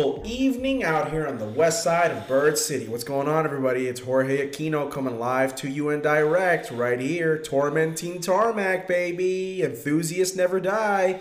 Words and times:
beautiful, 0.00 0.22
evening 0.24 0.82
out 0.82 1.10
here 1.10 1.26
on 1.26 1.36
the 1.36 1.44
west 1.44 1.84
side 1.84 2.10
of 2.10 2.26
Bird 2.26 2.56
City. 2.56 2.88
What's 2.88 3.04
going 3.04 3.28
on, 3.28 3.44
everybody? 3.44 3.86
It's 3.86 4.00
Jorge 4.00 4.48
Aquino 4.48 4.90
coming 4.90 5.18
live 5.18 5.54
to 5.56 5.68
you 5.68 5.90
in 5.90 6.00
direct 6.00 6.70
right 6.70 6.98
here. 6.98 7.36
Tormenting 7.36 8.22
Tarmac, 8.22 8.88
baby. 8.88 9.62
Enthusiasts 9.62 10.34
never 10.34 10.58
die. 10.58 11.20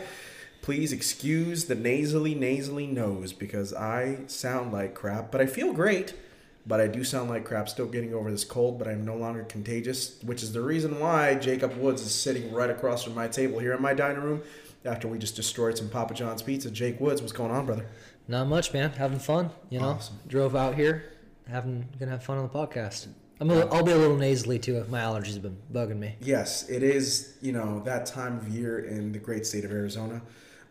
Please 0.61 0.93
excuse 0.93 1.65
the 1.65 1.75
nasally, 1.75 2.33
nasally 2.33 2.87
nose 2.87 3.33
because 3.33 3.73
I 3.73 4.19
sound 4.27 4.71
like 4.71 4.95
crap, 4.95 5.29
but 5.29 5.41
I 5.41 5.45
feel 5.45 5.73
great. 5.73 6.13
But 6.65 6.79
I 6.79 6.87
do 6.87 7.03
sound 7.03 7.29
like 7.29 7.43
crap, 7.45 7.67
still 7.67 7.87
getting 7.87 8.13
over 8.13 8.31
this 8.31 8.45
cold, 8.45 8.79
but 8.79 8.87
I'm 8.87 9.03
no 9.03 9.15
longer 9.15 9.43
contagious, 9.43 10.21
which 10.23 10.41
is 10.41 10.53
the 10.53 10.61
reason 10.61 10.99
why 10.99 11.35
Jacob 11.35 11.75
Woods 11.75 12.01
is 12.01 12.13
sitting 12.13 12.53
right 12.53 12.69
across 12.69 13.03
from 13.03 13.15
my 13.15 13.27
table 13.27 13.59
here 13.59 13.73
in 13.73 13.81
my 13.81 13.93
dining 13.93 14.21
room 14.21 14.41
after 14.85 15.07
we 15.07 15.17
just 15.17 15.35
destroyed 15.35 15.77
some 15.77 15.89
Papa 15.89 16.13
John's 16.13 16.41
pizza. 16.41 16.71
Jake 16.71 16.99
Woods, 16.99 17.21
what's 17.21 17.33
going 17.33 17.51
on, 17.51 17.65
brother? 17.65 17.85
Not 18.29 18.47
much, 18.47 18.73
man. 18.73 18.91
Having 18.91 19.19
fun, 19.19 19.49
you 19.71 19.79
know. 19.79 19.89
Awesome. 19.89 20.19
Drove 20.27 20.55
out 20.55 20.75
here, 20.75 21.13
having 21.49 21.89
gonna 21.99 22.11
have 22.11 22.23
fun 22.23 22.37
on 22.37 22.43
the 22.43 22.53
podcast. 22.53 23.07
I'm 23.39 23.49
a, 23.49 23.65
I'll 23.67 23.83
be 23.83 23.91
a 23.91 23.97
little 23.97 24.17
nasally 24.17 24.59
too. 24.59 24.77
If 24.77 24.87
my 24.87 24.99
allergies 24.99 25.33
have 25.33 25.41
been 25.41 25.57
bugging 25.73 25.97
me. 25.97 26.15
Yes, 26.21 26.69
it 26.69 26.83
is, 26.83 27.33
you 27.41 27.51
know, 27.51 27.81
that 27.85 28.05
time 28.05 28.37
of 28.37 28.47
year 28.47 28.79
in 28.85 29.13
the 29.13 29.17
great 29.17 29.47
state 29.47 29.65
of 29.65 29.71
Arizona 29.71 30.21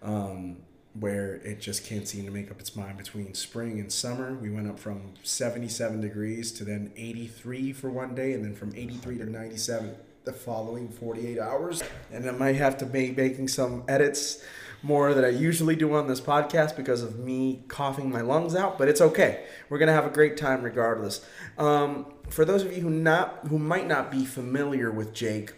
um, 0.02 0.58
where 1.00 1.36
it 1.36 1.60
just 1.60 1.84
can't 1.84 2.06
seem 2.06 2.24
to 2.26 2.30
make 2.30 2.48
up 2.52 2.60
its 2.60 2.76
mind 2.76 2.96
between 2.96 3.34
spring 3.34 3.80
and 3.80 3.92
summer. 3.92 4.34
We 4.34 4.50
went 4.50 4.68
up 4.68 4.78
from 4.78 5.14
77 5.24 6.00
degrees 6.00 6.52
to 6.52 6.64
then 6.64 6.92
83 6.96 7.72
for 7.72 7.90
one 7.90 8.14
day, 8.14 8.34
and 8.34 8.44
then 8.44 8.54
from 8.54 8.72
83 8.76 9.18
to 9.18 9.26
97 9.28 9.96
the 10.22 10.32
following 10.32 10.90
48 10.90 11.40
hours. 11.40 11.82
And 12.12 12.28
I 12.28 12.32
might 12.32 12.54
have 12.56 12.76
to 12.78 12.86
be 12.86 13.10
making 13.10 13.48
some 13.48 13.82
edits 13.88 14.44
more 14.82 15.12
than 15.14 15.24
I 15.24 15.30
usually 15.30 15.76
do 15.76 15.94
on 15.94 16.06
this 16.06 16.20
podcast 16.20 16.76
because 16.76 17.02
of 17.02 17.18
me 17.18 17.64
coughing 17.68 18.10
my 18.10 18.20
lungs 18.20 18.54
out, 18.54 18.78
but 18.78 18.88
it's 18.88 19.00
okay. 19.00 19.44
We're 19.68 19.78
gonna 19.78 19.92
have 19.92 20.06
a 20.06 20.10
great 20.10 20.36
time 20.36 20.62
regardless. 20.62 21.24
Um, 21.56 22.06
for 22.28 22.44
those 22.44 22.62
of 22.62 22.72
you 22.72 22.82
who 22.82 22.90
not 22.90 23.40
who 23.48 23.58
might 23.58 23.86
not 23.86 24.10
be 24.10 24.24
familiar 24.24 24.90
with 24.90 25.12
Jake, 25.12 25.52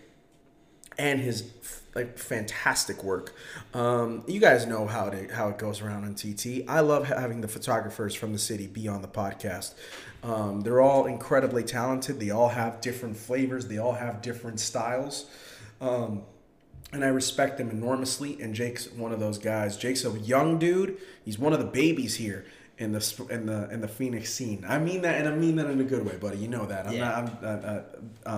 and 1.00 1.18
his 1.18 1.50
like 1.94 2.18
fantastic 2.18 3.02
work. 3.02 3.34
Um, 3.74 4.22
you 4.28 4.38
guys 4.38 4.66
know 4.66 4.86
how 4.86 5.08
it 5.08 5.30
how 5.30 5.48
it 5.48 5.58
goes 5.58 5.80
around 5.80 6.04
on 6.04 6.14
TT. 6.14 6.68
I 6.68 6.80
love 6.80 7.06
having 7.06 7.41
the 7.41 7.48
photographers 7.48 8.14
from 8.14 8.32
the 8.32 8.38
city 8.38 8.66
be 8.66 8.86
on 8.86 9.02
the 9.02 9.08
podcast. 9.08 9.74
Um, 10.22 10.60
they're 10.60 10.82
all 10.82 11.06
incredibly 11.06 11.64
talented. 11.64 12.20
They 12.20 12.30
all 12.30 12.50
have 12.50 12.80
different 12.82 13.16
flavors. 13.16 13.66
They 13.66 13.78
all 13.78 13.94
have 13.94 14.20
different 14.20 14.60
styles. 14.60 15.26
Um, 15.80 16.24
and 16.92 17.05
I 17.05 17.08
respect 17.08 17.58
them 17.58 17.70
enormously. 17.70 18.41
And 18.41 18.55
Jake's 18.55 18.91
one 18.92 19.12
of 19.12 19.20
those 19.20 19.38
guys. 19.38 19.77
Jake's 19.77 20.05
a 20.05 20.10
young 20.19 20.58
dude. 20.58 20.98
He's 21.24 21.38
one 21.38 21.52
of 21.52 21.58
the 21.58 21.66
babies 21.66 22.16
here 22.16 22.47
in 22.78 22.92
the 22.92 23.27
in 23.30 23.47
the 23.47 23.69
in 23.70 23.80
the 23.80 23.88
Phoenix 23.88 24.32
scene. 24.32 24.64
I 24.69 24.78
mean 24.78 25.02
that, 25.02 25.16
and 25.16 25.28
I 25.28 25.34
mean 25.36 25.56
that 25.56 25.66
in 25.66 25.80
a 25.80 25.84
good 25.84 26.05
way, 26.06 26.16
buddy. 26.16 26.38
You 26.38 26.48
know 26.48 26.66
that. 26.66 26.86
I'm 26.86 26.92
Yeah. 26.94 27.00
not. 27.00 27.14
I'm. 27.16 27.38
Uh, 27.42 27.47
uh, 27.47 27.82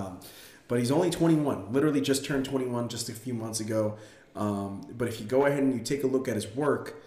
um, 0.06 0.20
but 0.68 0.78
he's 0.78 0.90
only 0.90 1.10
21. 1.10 1.72
Literally 1.72 2.00
just 2.00 2.24
turned 2.24 2.44
21 2.46 2.88
just 2.88 3.08
a 3.08 3.12
few 3.12 3.34
months 3.34 3.60
ago. 3.60 3.98
Um, 4.34 4.80
but 4.96 5.08
if 5.08 5.20
you 5.20 5.26
go 5.26 5.44
ahead 5.44 5.62
and 5.62 5.74
you 5.74 5.80
take 5.80 6.02
a 6.02 6.06
look 6.06 6.28
at 6.28 6.34
his 6.34 6.46
work, 6.46 7.02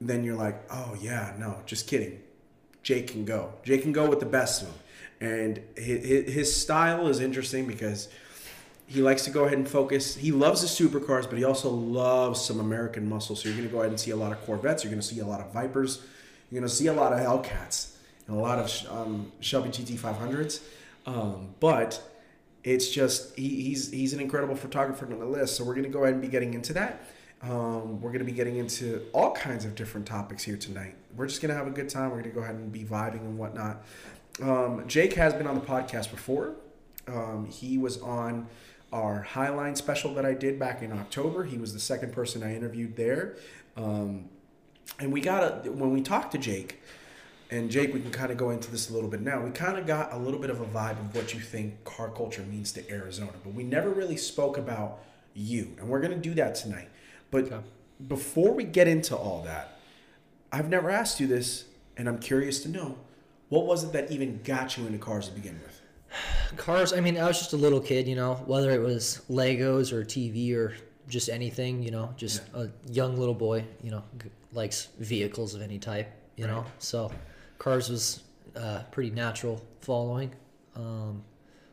then 0.00 0.24
you're 0.24 0.36
like, 0.36 0.62
oh 0.72 0.96
yeah, 1.00 1.34
no, 1.38 1.58
just 1.66 1.86
kidding. 1.86 2.20
Jake 2.82 3.08
can 3.08 3.26
go. 3.26 3.52
Jake 3.64 3.82
can 3.82 3.92
go 3.92 4.08
with 4.08 4.20
the 4.20 4.26
best 4.26 4.62
of 4.62 4.68
them. 4.68 4.76
And 5.20 5.62
his, 5.76 6.32
his 6.32 6.56
style 6.56 7.06
is 7.08 7.20
interesting 7.20 7.66
because 7.66 8.08
he 8.90 9.02
likes 9.02 9.22
to 9.22 9.30
go 9.30 9.44
ahead 9.44 9.56
and 9.56 9.68
focus. 9.68 10.16
He 10.16 10.32
loves 10.32 10.62
the 10.62 10.66
supercars, 10.66 11.28
but 11.28 11.38
he 11.38 11.44
also 11.44 11.70
loves 11.70 12.40
some 12.40 12.58
American 12.58 13.08
muscle. 13.08 13.36
So 13.36 13.48
you're 13.48 13.56
going 13.56 13.68
to 13.68 13.72
go 13.72 13.78
ahead 13.78 13.90
and 13.90 14.00
see 14.00 14.10
a 14.10 14.16
lot 14.16 14.32
of 14.32 14.44
Corvettes. 14.44 14.82
You're 14.82 14.90
going 14.90 15.00
to 15.00 15.06
see 15.06 15.20
a 15.20 15.26
lot 15.26 15.40
of 15.40 15.52
Vipers. 15.52 16.02
You're 16.50 16.60
going 16.60 16.68
to 16.68 16.74
see 16.74 16.88
a 16.88 16.92
lot 16.92 17.12
of 17.12 17.20
Hellcats 17.20 17.92
and 18.26 18.36
a 18.36 18.40
lot 18.40 18.58
of 18.58 18.90
um, 18.90 19.30
Shelby 19.38 19.68
GT 19.68 19.96
500s. 19.96 20.60
Um, 21.06 21.54
but 21.60 22.02
it's 22.64 22.90
just 22.90 23.38
he, 23.38 23.62
he's 23.62 23.92
he's 23.92 24.12
an 24.12 24.18
incredible 24.18 24.56
photographer 24.56 25.06
on 25.06 25.20
the 25.20 25.24
list. 25.24 25.54
So 25.54 25.62
we're 25.62 25.74
going 25.74 25.84
to 25.84 25.90
go 25.90 26.02
ahead 26.02 26.14
and 26.14 26.22
be 26.22 26.28
getting 26.28 26.54
into 26.54 26.72
that. 26.72 27.04
Um, 27.42 28.00
we're 28.00 28.10
going 28.10 28.18
to 28.18 28.24
be 28.24 28.32
getting 28.32 28.56
into 28.56 29.02
all 29.12 29.30
kinds 29.30 29.64
of 29.64 29.76
different 29.76 30.04
topics 30.04 30.42
here 30.42 30.56
tonight. 30.56 30.96
We're 31.14 31.28
just 31.28 31.40
going 31.40 31.50
to 31.50 31.56
have 31.56 31.68
a 31.68 31.70
good 31.70 31.88
time. 31.88 32.10
We're 32.10 32.22
going 32.22 32.30
to 32.30 32.34
go 32.34 32.40
ahead 32.40 32.56
and 32.56 32.72
be 32.72 32.82
vibing 32.82 33.20
and 33.20 33.38
whatnot. 33.38 33.84
Um, 34.42 34.82
Jake 34.88 35.12
has 35.12 35.32
been 35.32 35.46
on 35.46 35.54
the 35.54 35.60
podcast 35.60 36.10
before. 36.10 36.56
Um, 37.06 37.46
he 37.46 37.78
was 37.78 38.00
on 38.02 38.48
our 38.92 39.26
Highline 39.32 39.76
special 39.76 40.14
that 40.14 40.26
I 40.26 40.34
did 40.34 40.58
back 40.58 40.82
in 40.82 40.92
October. 40.92 41.44
He 41.44 41.58
was 41.58 41.72
the 41.72 41.80
second 41.80 42.12
person 42.12 42.42
I 42.42 42.54
interviewed 42.54 42.96
there. 42.96 43.36
Um, 43.76 44.28
and 44.98 45.12
we 45.12 45.20
got 45.20 45.66
a, 45.66 45.70
when 45.70 45.92
we 45.92 46.00
talked 46.02 46.32
to 46.32 46.38
Jake, 46.38 46.80
and 47.50 47.70
Jake, 47.70 47.92
we 47.92 48.00
can 48.00 48.10
kind 48.10 48.30
of 48.30 48.36
go 48.36 48.50
into 48.50 48.70
this 48.70 48.90
a 48.90 48.92
little 48.92 49.08
bit 49.08 49.20
now. 49.20 49.40
We 49.40 49.50
kind 49.50 49.76
of 49.78 49.86
got 49.86 50.12
a 50.12 50.16
little 50.16 50.38
bit 50.38 50.50
of 50.50 50.60
a 50.60 50.66
vibe 50.66 51.00
of 51.00 51.14
what 51.14 51.34
you 51.34 51.40
think 51.40 51.82
car 51.84 52.08
culture 52.10 52.42
means 52.42 52.70
to 52.72 52.90
Arizona, 52.90 53.32
but 53.42 53.54
we 53.54 53.64
never 53.64 53.90
really 53.90 54.16
spoke 54.16 54.56
about 54.56 55.00
you. 55.34 55.74
And 55.78 55.88
we're 55.88 56.00
going 56.00 56.12
to 56.12 56.18
do 56.28 56.34
that 56.34 56.54
tonight. 56.54 56.88
But 57.30 57.44
Okay. 57.46 57.60
before 58.06 58.52
we 58.52 58.64
get 58.64 58.86
into 58.88 59.16
all 59.16 59.42
that, 59.42 59.78
I've 60.52 60.68
never 60.68 60.90
asked 60.90 61.18
you 61.20 61.26
this, 61.26 61.64
and 61.96 62.08
I'm 62.08 62.18
curious 62.18 62.60
to 62.64 62.68
know 62.68 62.98
what 63.48 63.66
was 63.66 63.82
it 63.82 63.92
that 63.92 64.10
even 64.12 64.40
got 64.44 64.76
you 64.76 64.86
into 64.86 64.98
cars 64.98 65.28
to 65.28 65.34
begin 65.34 65.58
with? 65.62 65.79
Cars. 66.56 66.92
I 66.92 67.00
mean, 67.00 67.16
I 67.18 67.26
was 67.26 67.38
just 67.38 67.52
a 67.52 67.56
little 67.56 67.80
kid, 67.80 68.08
you 68.08 68.16
know. 68.16 68.34
Whether 68.46 68.70
it 68.72 68.80
was 68.80 69.22
Legos 69.30 69.92
or 69.92 70.04
TV 70.04 70.54
or 70.54 70.74
just 71.08 71.28
anything, 71.28 71.82
you 71.82 71.90
know, 71.90 72.12
just 72.16 72.42
a 72.54 72.70
young 72.90 73.16
little 73.16 73.34
boy, 73.34 73.64
you 73.82 73.90
know, 73.90 74.02
g- 74.22 74.30
likes 74.52 74.88
vehicles 74.98 75.54
of 75.54 75.62
any 75.62 75.78
type, 75.78 76.10
you 76.36 76.46
know. 76.46 76.64
So, 76.78 77.10
cars 77.58 77.88
was 77.88 78.22
uh, 78.56 78.82
pretty 78.90 79.10
natural 79.10 79.64
following. 79.80 80.32
Um, 80.76 81.24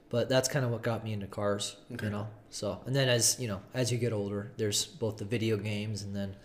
but 0.09 0.30
that's 0.30 0.48
kind 0.48 0.64
of 0.64 0.72
what 0.72 0.81
got 0.81 1.04
me 1.04 1.14
into 1.14 1.28
cars, 1.28 1.78
you 1.90 2.09
know. 2.09 2.28
So, 2.50 2.80
and 2.86 2.96
then 2.96 3.09
as 3.09 3.38
you 3.40 3.48
know, 3.48 3.62
as 3.74 3.92
you 3.92 3.98
get 3.98 4.14
older, 4.14 4.52
there's 4.58 4.86
both 4.86 5.18
the 5.18 5.25
video 5.25 5.58
games, 5.58 6.04
and 6.04 6.16
then 6.16 6.36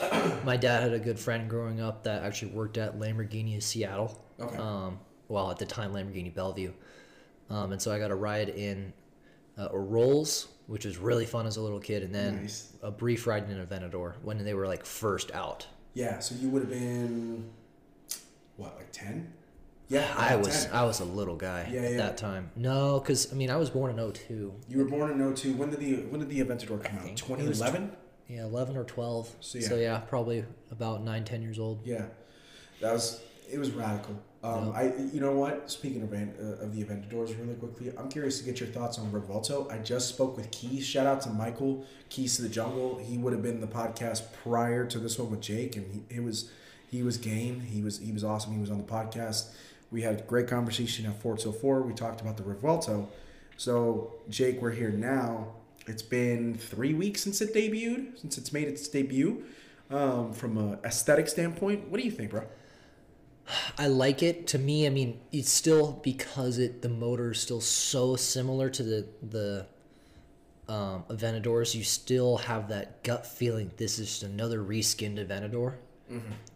my 0.44 0.56
dad 0.56 0.82
had 0.82 0.92
a 0.92 0.98
good 0.98 1.18
friend 1.18 1.48
growing 1.48 1.80
up 1.80 2.04
that 2.04 2.22
actually 2.22 2.52
worked 2.52 2.78
at 2.78 2.98
Lamborghini 2.98 3.56
of 3.56 3.62
Seattle. 3.62 4.22
Okay. 4.38 4.56
Um, 4.56 4.98
well, 5.28 5.50
at 5.50 5.58
the 5.58 5.66
time, 5.66 5.92
Lamborghini 5.92 6.32
Bellevue, 6.32 6.72
um, 7.50 7.72
and 7.72 7.80
so 7.82 7.92
I 7.92 7.98
got 7.98 8.10
a 8.10 8.14
ride 8.14 8.48
in 8.50 8.92
uh, 9.58 9.68
a 9.72 9.78
Rolls, 9.78 10.48
which 10.66 10.84
was 10.84 10.96
really 10.98 11.26
fun 11.26 11.46
as 11.46 11.56
a 11.56 11.60
little 11.62 11.80
kid, 11.80 12.02
and 12.02 12.14
then 12.14 12.42
Nice. 12.42 12.72
a 12.82 12.90
brief 12.90 13.26
ride 13.26 13.44
in 13.44 13.50
an 13.50 13.66
Aventador 13.66 14.14
when 14.22 14.42
they 14.44 14.54
were 14.54 14.66
like 14.66 14.84
first 14.86 15.30
out. 15.32 15.66
Yeah, 15.94 16.20
so 16.20 16.34
you 16.36 16.48
would 16.50 16.62
have 16.62 16.70
been 16.70 17.50
what, 18.56 18.76
like 18.76 18.92
ten? 18.92 19.32
Yeah, 19.88 20.06
I 20.16 20.36
was 20.36 20.66
10. 20.66 20.72
I 20.72 20.84
was 20.84 21.00
a 21.00 21.04
little 21.04 21.34
guy 21.34 21.68
Yeah, 21.72 21.80
at 21.80 21.90
yeah. 21.90 21.96
that 21.96 22.16
time. 22.16 22.52
No, 22.54 23.00
because 23.00 23.32
I 23.32 23.34
mean 23.34 23.50
I 23.50 23.56
was 23.56 23.70
born 23.70 23.90
in 23.98 24.12
02. 24.12 24.54
You 24.68 24.78
were 24.78 24.84
born 24.84 25.10
in 25.10 25.34
02. 25.34 25.54
When 25.54 25.70
did 25.70 25.80
the 25.80 25.96
when 26.10 26.20
did 26.20 26.28
the 26.28 26.40
Aventador 26.40 26.80
come 26.84 26.98
out? 26.98 27.10
was 27.10 27.20
2011. 27.20 27.90
Yeah, 28.28 28.44
11 28.44 28.76
or 28.76 28.84
12. 28.84 29.34
So, 29.40 29.58
So 29.58 29.74
yeah. 29.74 29.80
yeah, 29.82 29.98
probably 29.98 30.44
about 30.70 31.02
nine, 31.02 31.24
10 31.24 31.42
years 31.42 31.58
old. 31.58 31.80
Yeah, 31.84 32.04
that 32.80 32.92
was 32.92 33.20
it 33.52 33.58
was 33.58 33.72
radical. 33.72 34.14
Um, 34.42 34.72
I 34.74 34.94
you 35.12 35.20
know 35.20 35.32
what? 35.32 35.70
Speaking 35.70 36.02
of 36.02 36.12
uh, 36.14 36.64
of 36.64 36.74
the 36.74 36.82
Aventadors, 36.82 37.38
really 37.38 37.54
quickly, 37.56 37.92
I'm 37.98 38.08
curious 38.08 38.38
to 38.38 38.44
get 38.44 38.58
your 38.58 38.70
thoughts 38.70 38.98
on 38.98 39.10
Revuelto. 39.12 39.70
I 39.70 39.78
just 39.78 40.08
spoke 40.08 40.34
with 40.36 40.50
Keys. 40.50 40.86
Shout 40.86 41.06
out 41.06 41.20
to 41.22 41.30
Michael 41.30 41.84
Keys 42.08 42.36
to 42.36 42.42
the 42.42 42.48
Jungle. 42.48 42.98
He 42.98 43.18
would 43.18 43.34
have 43.34 43.42
been 43.42 43.60
the 43.60 43.66
podcast 43.66 44.22
prior 44.42 44.86
to 44.86 44.98
this 44.98 45.18
one 45.18 45.30
with 45.30 45.42
Jake, 45.42 45.76
and 45.76 45.86
he 45.92 46.16
it 46.16 46.24
was 46.24 46.50
he 46.90 47.02
was 47.02 47.18
game. 47.18 47.60
He 47.60 47.82
was 47.82 47.98
he 47.98 48.12
was 48.12 48.24
awesome. 48.24 48.54
He 48.54 48.60
was 48.60 48.70
on 48.70 48.78
the 48.78 48.84
podcast. 48.84 49.50
We 49.90 50.02
had 50.02 50.20
a 50.20 50.22
great 50.22 50.46
conversation 50.46 51.04
at 51.04 51.20
Forza 51.20 51.52
04. 51.52 51.82
We 51.82 51.92
talked 51.92 52.20
about 52.20 52.36
the 52.36 52.44
Revuelto. 52.44 53.08
So 53.58 54.14
Jake, 54.30 54.62
we're 54.62 54.70
here 54.70 54.90
now. 54.90 55.48
It's 55.86 56.02
been 56.02 56.54
three 56.54 56.94
weeks 56.94 57.22
since 57.22 57.42
it 57.42 57.52
debuted, 57.52 58.18
since 58.18 58.38
it's 58.38 58.52
made 58.52 58.68
its 58.68 58.88
debut. 58.88 59.44
Um, 59.90 60.32
from 60.32 60.56
a 60.56 60.78
aesthetic 60.84 61.26
standpoint, 61.26 61.88
what 61.88 61.98
do 61.98 62.06
you 62.06 62.12
think, 62.12 62.30
bro? 62.30 62.44
I 63.78 63.86
like 63.88 64.22
it. 64.22 64.46
To 64.48 64.58
me, 64.58 64.86
I 64.86 64.90
mean, 64.90 65.20
it's 65.32 65.50
still 65.50 66.00
because 66.02 66.58
it 66.58 66.82
the 66.82 66.88
motor 66.88 67.32
is 67.32 67.40
still 67.40 67.60
so 67.60 68.16
similar 68.16 68.70
to 68.70 68.82
the 68.82 69.06
the 69.22 69.66
um, 70.68 71.04
Aventadors. 71.08 71.74
You 71.74 71.82
still 71.84 72.38
have 72.38 72.68
that 72.68 73.02
gut 73.02 73.26
feeling. 73.26 73.70
This 73.76 73.98
is 73.98 74.06
just 74.08 74.22
another 74.22 74.60
reskinned 74.62 75.24
Aventador 75.24 75.74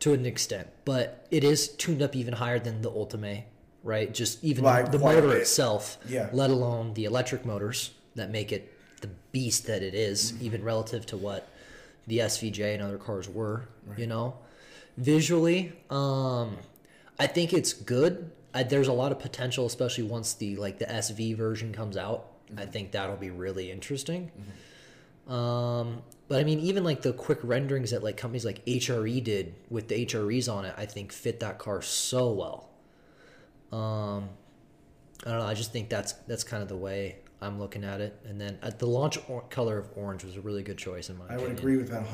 to 0.01 0.13
an 0.13 0.27
extent, 0.27 0.67
but 0.85 1.29
it 1.31 1.45
is 1.45 1.69
tuned 1.69 2.03
up 2.03 2.17
even 2.17 2.35
higher 2.35 2.59
than 2.59 2.83
the 2.83 2.91
Ultimate, 2.91 3.45
right? 3.85 4.13
Just 4.13 4.43
even 4.43 4.65
By 4.65 4.83
the 4.83 4.99
motor 4.99 5.29
bit. 5.29 5.43
itself, 5.43 5.97
Yeah. 6.09 6.29
let 6.33 6.51
alone 6.51 6.95
the 6.95 7.05
electric 7.05 7.45
motors 7.45 7.93
that 8.17 8.31
make 8.33 8.51
it 8.51 8.73
the 9.01 9.07
beast 9.31 9.67
that 9.69 9.81
it 9.85 9.95
is, 9.95 10.33
Mm-hmm. 10.33 10.45
even 10.47 10.65
relative 10.65 11.07
to 11.07 11.17
what 11.17 11.49
the 12.09 12.19
SVJ 12.19 12.75
and 12.75 12.83
other 12.83 12.99
cars 12.99 13.29
were. 13.29 13.69
You 13.97 14.09
know, 14.09 14.35
visually, 14.97 15.73
um, 15.89 16.57
I 17.19 17.27
think 17.27 17.53
it's 17.53 17.73
good. 17.73 18.31
I, 18.53 18.63
there's 18.63 18.89
a 18.89 18.93
lot 18.93 19.13
of 19.13 19.19
potential, 19.19 19.67
especially 19.67 20.05
once 20.05 20.35
the 20.35 20.57
like 20.57 20.79
the 20.79 20.87
SV 20.87 21.37
version 21.37 21.73
comes 21.73 21.97
out. 21.97 22.27
I 22.57 22.67
think 22.67 22.93
that'll 22.93 23.17
be 23.17 23.31
really 23.31 23.71
interesting. 23.71 24.31
Um, 25.27 26.03
but 26.29 26.41
I 26.41 26.45
mean, 26.45 26.61
even 26.61 26.85
like 26.85 27.03
the 27.03 27.13
quick 27.13 27.39
renderings 27.43 27.91
that 27.91 28.03
like 28.03 28.17
companies 28.17 28.45
like 28.45 28.65
HRE 28.67 29.23
did 29.25 29.55
with 29.71 29.89
the 29.89 30.07
HREs 30.07 30.53
on 30.53 30.65
it, 30.65 30.75
I 30.77 30.87
think 30.87 31.13
fit 31.13 31.41
that 31.41 31.59
car 31.59 31.83
so 31.83 32.33
well. 32.33 32.69
Um, 33.73 34.29
I 35.27 35.31
don't 35.31 35.39
know. 35.39 35.47
I 35.47 35.55
just 35.55 35.73
think 35.73 35.89
that's 35.89 36.13
that's 36.29 36.45
kind 36.45 36.63
of 36.63 36.69
the 36.69 36.77
way 36.77 37.17
I'm 37.45 37.59
looking 37.59 37.85
at 37.85 38.01
it. 38.01 38.19
And 38.27 38.41
then 38.41 38.59
uh, 38.63 38.71
the 38.77 38.87
launch 38.87 39.19
or- 39.29 39.43
color 39.51 39.79
of 39.79 39.89
orange 39.97 40.25
was 40.25 40.37
a 40.37 40.41
really 40.41 40.63
good 40.63 40.79
choice 40.79 41.11
in 41.11 41.19
my 41.19 41.25
opinion, 41.27 41.41
I 41.41 41.45
opinion. 41.53 41.55
would 41.55 41.59
agree 41.63 41.77
with 41.77 41.91
that 41.91 42.07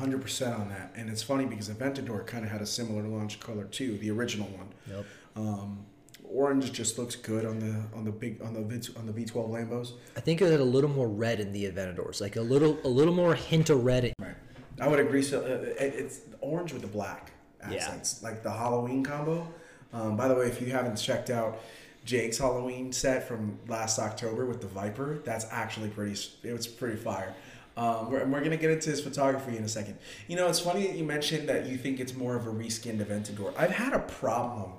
100% 0.53 0.59
on 0.59 0.69
that. 0.69 0.91
And 0.95 1.09
it's 1.09 1.23
funny 1.23 1.45
because 1.45 1.69
Aventador 1.69 2.25
kind 2.27 2.43
of 2.45 2.51
had 2.51 2.61
a 2.61 2.65
similar 2.65 3.03
launch 3.03 3.39
color 3.39 3.63
too, 3.65 3.97
the 3.97 4.11
original 4.11 4.47
one. 4.47 4.67
Yep. 4.87 5.05
Um, 5.35 5.85
orange 6.29 6.71
just 6.71 6.97
looks 6.97 7.15
good 7.15 7.45
on 7.45 7.59
the 7.59 7.97
on 7.97 8.03
the 8.05 8.11
big 8.11 8.41
on 8.41 8.53
the 8.53 8.61
V 8.61 8.89
on 8.97 9.05
the 9.05 9.13
V12 9.13 9.49
Lambos. 9.49 9.93
I 10.15 10.19
think 10.21 10.41
it 10.41 10.51
had 10.51 10.59
a 10.59 10.63
little 10.63 10.89
more 10.89 11.07
red 11.07 11.39
in 11.39 11.51
the 11.53 11.65
Aventadors, 11.71 12.19
like 12.21 12.35
a 12.35 12.41
little 12.41 12.77
a 12.83 12.87
little 12.89 13.13
more 13.13 13.33
hint 13.35 13.69
of 13.69 13.83
red. 13.85 14.05
In, 14.05 14.13
Right. 14.19 14.35
I 14.79 14.87
would 14.87 14.99
agree. 14.99 15.21
So 15.23 15.41
uh, 15.41 15.83
it, 15.83 15.93
it's 15.95 16.19
orange 16.41 16.73
with 16.73 16.81
the 16.81 16.87
black 16.87 17.31
Yeah. 17.69 17.75
accents, 17.77 18.21
like 18.23 18.43
the 18.43 18.51
Halloween 18.51 19.03
combo. 19.03 19.47
Um, 19.93 20.15
by 20.15 20.27
the 20.29 20.35
way, 20.35 20.47
if 20.47 20.61
you 20.61 20.71
haven't 20.71 20.95
checked 20.95 21.29
out 21.29 21.59
Jake's 22.03 22.37
Halloween 22.37 22.91
set 22.91 23.27
from 23.27 23.59
last 23.67 23.99
October 23.99 24.45
with 24.45 24.61
the 24.61 24.67
Viper, 24.67 25.19
that's 25.23 25.45
actually 25.51 25.89
pretty. 25.89 26.17
It 26.43 26.53
was 26.53 26.67
pretty 26.67 26.97
fire. 26.97 27.33
Um, 27.77 28.11
we're, 28.11 28.25
we're 28.25 28.43
gonna 28.43 28.57
get 28.57 28.71
into 28.71 28.89
his 28.89 29.01
photography 29.01 29.55
in 29.55 29.63
a 29.63 29.69
second. 29.69 29.97
You 30.27 30.35
know, 30.35 30.47
it's 30.47 30.59
funny 30.59 30.87
that 30.87 30.95
you 30.95 31.03
mentioned 31.03 31.47
that 31.49 31.67
you 31.67 31.77
think 31.77 31.99
it's 31.99 32.13
more 32.13 32.35
of 32.35 32.47
a 32.47 32.51
reskinned 32.51 33.05
Aventador. 33.05 33.53
I've 33.57 33.71
had 33.71 33.93
a 33.93 33.99
problem 33.99 34.73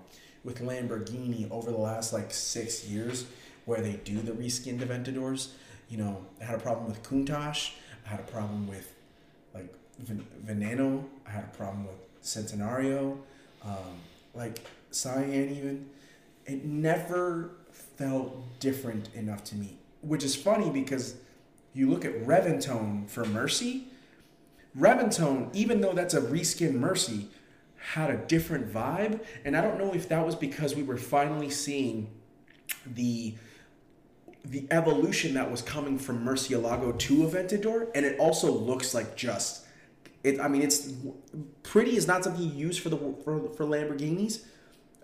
with 0.45 0.61
Lamborghini 0.61 1.51
over 1.51 1.71
the 1.71 1.79
last 1.79 2.13
like 2.13 2.33
six 2.33 2.87
years 2.87 3.27
where 3.65 3.81
they 3.81 3.95
do 4.05 4.21
the 4.21 4.33
reskinned 4.33 4.81
Aventadors. 4.81 5.51
You 5.89 5.99
know, 5.99 6.27
I 6.41 6.45
had 6.45 6.57
a 6.57 6.63
problem 6.63 6.87
with 6.87 7.03
Countach. 7.03 7.73
I 8.05 8.09
had 8.09 8.21
a 8.21 8.25
problem 8.25 8.67
with 8.67 8.93
like 9.55 9.73
Ven- 10.01 10.27
Veneno. 10.45 11.05
I 11.27 11.31
had 11.31 11.45
a 11.45 11.57
problem 11.57 11.87
with 11.87 12.23
Centenario, 12.23 13.17
um, 13.65 14.01
like 14.35 14.61
Cyan 14.91 15.57
even. 15.57 15.89
It 16.47 16.65
never 16.65 17.53
felt 17.71 18.59
different 18.61 19.09
enough 19.15 19.45
to 19.45 19.57
me, 19.57 19.79
which 20.01 20.25
is 20.25 20.35
funny 20.35 20.71
because 20.71 21.17
you 21.75 21.89
look 21.89 22.05
at 22.05 22.25
Reventone 22.25 23.09
for 23.09 23.25
Mercy. 23.25 23.89
Reventone, 24.79 25.55
even 25.55 25.81
though 25.81 25.93
that's 25.93 26.15
a 26.15 26.21
reskin 26.21 26.75
Mercy, 26.75 27.29
had 27.77 28.11
a 28.11 28.17
different 28.17 28.73
vibe, 28.73 29.21
and 29.45 29.57
I 29.57 29.61
don't 29.61 29.79
know 29.79 29.93
if 29.93 30.09
that 30.09 30.25
was 30.25 30.35
because 30.35 30.75
we 30.75 30.83
were 30.83 30.97
finally 30.97 31.51
seeing 31.51 32.11
the 32.87 33.35
the 34.45 34.67
evolution 34.73 35.35
that 35.35 35.49
was 35.49 35.63
coming 35.63 35.97
from 35.99 36.25
Murcielago 36.25 36.99
to 36.99 37.15
Aventador, 37.19 37.89
and 37.95 38.05
it 38.05 38.19
also 38.19 38.51
looks 38.51 38.93
like 38.93 39.17
just 39.17 39.65
it. 40.25 40.41
I 40.41 40.49
mean, 40.49 40.63
it's 40.63 40.93
pretty 41.63 41.97
is 41.97 42.07
not 42.07 42.25
something 42.25 42.43
you 42.43 42.51
use 42.51 42.79
for 42.79 42.89
the 42.89 42.97
for, 43.25 43.53
for 43.55 43.65
Lamborghinis. 43.65 44.45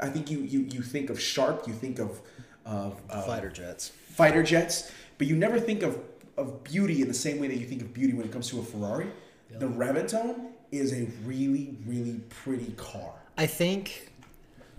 I 0.00 0.08
think 0.08 0.30
you 0.30 0.40
you 0.40 0.60
you 0.60 0.82
think 0.82 1.10
of 1.10 1.20
sharp, 1.20 1.66
you 1.66 1.74
think 1.74 1.98
of 1.98 2.20
of 2.64 3.00
uh, 3.10 3.22
fighter 3.22 3.50
jets. 3.50 3.88
fighter 3.88 4.42
jets, 4.42 4.90
but 5.16 5.26
you 5.26 5.36
never 5.36 5.58
think 5.58 5.82
of 5.82 5.98
of 6.36 6.62
beauty 6.64 7.02
in 7.02 7.08
the 7.08 7.14
same 7.14 7.38
way 7.40 7.48
that 7.48 7.56
you 7.56 7.66
think 7.66 7.82
of 7.82 7.92
beauty 7.92 8.12
when 8.14 8.24
it 8.24 8.32
comes 8.32 8.48
to 8.50 8.60
a 8.60 8.62
Ferrari. 8.62 9.08
The 9.50 9.66
Reventone 9.66 10.50
is 10.70 10.92
a 10.92 11.06
really 11.24 11.76
really 11.86 12.20
pretty 12.28 12.72
car. 12.76 13.14
I 13.36 13.46
think, 13.46 14.12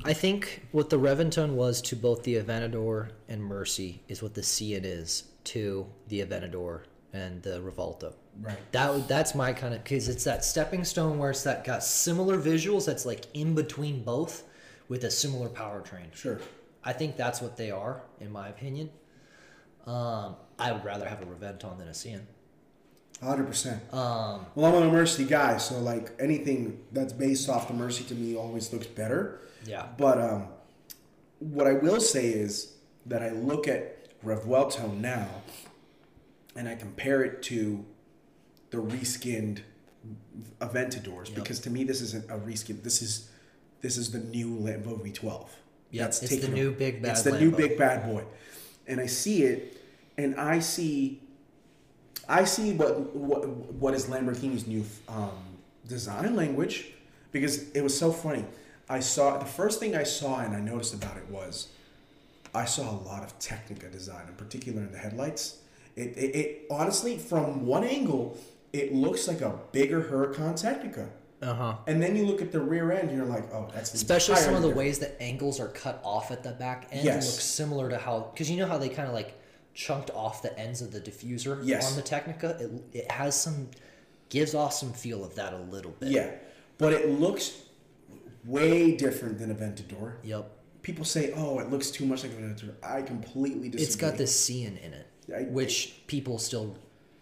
I 0.04 0.14
think 0.14 0.66
what 0.72 0.90
the 0.90 1.00
Reventone 1.00 1.54
was 1.54 1.82
to 1.84 1.96
both 1.96 2.24
the 2.24 2.36
Aventador 2.36 3.10
and 3.28 3.42
Mercy 3.42 4.02
is 4.08 4.22
what 4.22 4.34
the 4.34 4.42
Sián 4.42 4.82
is 4.84 5.24
to 5.46 5.88
the 6.10 6.24
Aventador 6.24 6.82
and 7.14 7.42
the 7.42 7.60
Revuelto. 7.62 8.14
Right. 8.42 8.58
That 8.72 9.08
that's 9.08 9.34
my 9.34 9.52
kind 9.54 9.74
of 9.74 9.84
because 9.84 10.08
it's 10.08 10.24
that 10.26 10.46
stepping 10.46 10.84
stone 10.84 11.18
where 11.18 11.32
it's 11.32 11.44
that 11.44 11.64
got 11.64 11.84
similar 11.84 12.38
visuals 12.38 12.86
that's 12.86 13.06
like 13.06 13.26
in 13.34 13.56
between 13.56 14.04
both 14.04 14.44
with 14.90 15.04
a 15.06 15.12
similar 15.12 15.48
powertrain. 15.48 16.14
Sure. 16.14 16.40
I 16.84 16.94
think 16.94 17.16
that's 17.16 17.42
what 17.42 17.56
they 17.56 17.72
are, 17.72 18.02
in 18.20 18.32
my 18.32 18.50
opinion. 18.50 18.90
Um, 19.86 20.36
I 20.58 20.72
would 20.72 20.84
rather 20.84 21.08
have 21.08 21.22
a 21.22 21.26
Reventon 21.26 21.78
than 21.78 21.88
a 21.88 21.92
Sián. 21.92 22.22
Hundred 23.24 23.48
percent. 23.48 23.82
Um, 23.94 24.46
Well, 24.56 24.76
I'm 24.78 24.84
a 24.90 24.92
Mercy 24.92 25.26
guy, 25.26 25.58
so 25.58 25.78
like 25.80 26.12
anything 26.20 26.80
that's 26.92 27.12
based 27.14 27.50
off 27.50 27.68
the 27.68 27.74
Mercy 27.74 28.04
to 28.06 28.16
me 28.16 28.36
always 28.36 28.72
looks 28.74 28.88
better. 28.88 29.42
yeah, 29.66 29.88
But 29.98 30.20
um, 30.22 30.48
what 31.40 31.68
I 31.68 31.74
will 31.74 32.00
say 32.00 32.28
is 32.30 32.74
that 33.06 33.22
I 33.22 33.30
look 33.32 33.68
at 33.68 34.22
Revuelto 34.24 34.94
now, 34.98 35.28
and 36.56 36.68
I 36.70 36.76
compare 36.76 37.24
it 37.24 37.42
to 37.44 37.86
the 38.72 38.78
reskinned 38.78 39.60
Aventadors 40.60 41.28
Yep. 41.30 41.36
because 41.36 41.60
to 41.62 41.70
me 41.70 41.84
this 41.84 42.02
isn't 42.02 42.26
a 42.30 42.38
reskin. 42.38 42.84
This 42.84 43.02
is 43.02 43.29
this 43.82 43.98
is 43.98 44.12
the 44.12 44.20
new 44.20 44.58
Lambo 44.58 45.00
V12. 45.00 45.48
Yep, 45.92 46.06
That's 46.06 46.24
it's 46.24 46.46
the 46.46 46.52
new 46.52 46.72
big 46.72 47.02
bad 47.02 47.12
It's 47.12 47.24
the 47.24 47.40
new 47.40 47.52
big 47.52 47.78
bad 47.78 48.06
boy, 48.06 48.24
and 48.88 49.00
I 49.00 49.08
see 49.08 49.44
it, 49.44 49.82
and 50.18 50.36
I 50.40 50.60
see, 50.60 51.22
I 52.28 52.44
see 52.44 52.74
what 52.74 53.16
what 53.16 53.48
what 53.48 53.94
is 53.96 54.06
Lamborghini's 54.06 54.68
new 54.68 54.86
um, 55.08 55.32
design 55.88 56.36
language, 56.36 56.94
because 57.32 57.72
it 57.72 57.82
was 57.82 57.98
so 57.98 58.12
funny. 58.12 58.46
I 58.90 59.00
saw 59.00 59.38
the 59.38 59.46
first 59.46 59.80
thing 59.80 59.96
I 59.96 60.04
saw 60.04 60.40
and 60.40 60.56
I 60.56 60.60
noticed 60.60 60.96
about 60.96 61.16
it 61.18 61.28
was, 61.30 61.68
I 62.56 62.66
saw 62.66 62.90
a 62.90 63.00
lot 63.06 63.24
of 63.24 63.38
Tecnica 63.38 63.92
design, 63.92 64.28
in 64.28 64.34
particular 64.34 64.82
in 64.82 64.92
the 64.92 64.98
headlights. 64.98 65.60
It, 65.96 66.18
it, 66.18 66.36
it 66.36 66.66
honestly, 66.72 67.18
from 67.18 67.68
one 67.68 67.84
angle, 67.84 68.38
it 68.74 68.94
looks 68.94 69.28
like 69.28 69.42
a 69.42 69.60
bigger 69.72 70.02
Huracan 70.02 70.54
Tecnica. 70.54 71.10
Uh 71.42 71.54
huh. 71.54 71.76
And 71.88 72.02
then 72.04 72.16
you 72.18 72.26
look 72.26 72.42
at 72.42 72.52
the 72.52 72.60
rear 72.60 72.92
end, 72.92 73.12
you're 73.16 73.26
like, 73.26 73.54
oh, 73.54 73.70
that's 73.74 73.94
Especially 73.94 74.36
some 74.36 74.56
of 74.56 74.62
the 74.62 74.68
entirely 74.68 74.88
ways 74.88 75.00
that 75.00 75.16
angles 75.22 75.60
are 75.60 75.70
cut 75.70 76.02
off 76.04 76.32
at 76.32 76.44
the 76.44 76.52
back 76.52 76.90
end 76.92 77.06
Yes. 77.06 77.26
look 77.32 77.40
similar 77.42 77.90
to 77.90 77.98
how 77.98 78.30
because 78.34 78.52
you 78.52 78.58
know 78.58 78.68
how 78.68 78.78
they 78.78 78.90
kind 78.90 79.08
of 79.08 79.14
like 79.14 79.36
chunked 79.74 80.10
off 80.12 80.42
the 80.42 80.58
ends 80.60 80.82
of 80.82 80.92
the 80.92 81.00
diffuser 81.00 81.62
Yes. 81.64 81.90
on 81.90 81.96
the 81.96 82.02
Tecnica. 82.04 82.60
It 82.60 82.72
it 82.94 83.12
has 83.12 83.40
some 83.40 83.70
gives 84.30 84.54
off 84.54 84.74
some 84.74 84.92
feel 84.92 85.24
of 85.24 85.36
that 85.36 85.54
a 85.54 85.58
little 85.58 85.92
bit. 85.92 86.10
Yeah, 86.10 86.30
but 86.78 86.92
it 86.94 87.10
looks 87.10 87.54
way 88.46 88.96
different 88.96 89.40
than 89.40 89.56
Aventador. 89.56 90.14
Yep. 90.24 90.52
People 90.82 91.06
say, 91.06 91.32
"Oh, 91.36 91.60
it 91.60 91.70
looks 91.70 91.92
too 91.92 92.06
much 92.06 92.24
like 92.24 92.34
Aventador." 92.34 92.74
I 92.84 93.02
completely 93.02 93.70
disagree. 93.70 93.86
It's 93.86 93.96
got 93.96 94.18
this 94.18 94.36
Sián 94.50 94.78
in 94.82 94.94
it, 94.94 95.08
I- 95.34 95.44
which 95.44 96.02
people 96.08 96.38
still 96.38 96.76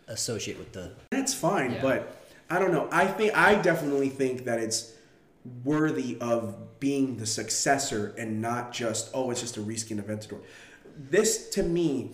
associate 0.08 0.58
with 0.58 0.74
the. 0.74 0.94
That's 1.12 1.34
fine, 1.34 1.72
Yeah. 1.74 1.82
but 1.82 2.17
I 2.50 2.60
don't 2.60 2.72
know. 2.72 2.88
I 2.92 3.06
think 3.08 3.38
I 3.38 3.56
definitely 3.56 4.10
think 4.10 4.46
that 4.46 4.60
it's 4.60 4.94
worthy 5.64 6.18
of 6.20 6.80
being 6.80 7.18
the 7.18 7.26
successor 7.26 8.14
and 8.18 8.42
not 8.42 8.72
just 8.72 9.10
oh, 9.14 9.32
it's 9.32 9.42
just 9.42 9.58
a 9.58 9.62
reskin 9.62 10.02
Aventador. 10.02 10.40
This 10.98 11.50
to 11.52 11.64
me, 11.64 12.12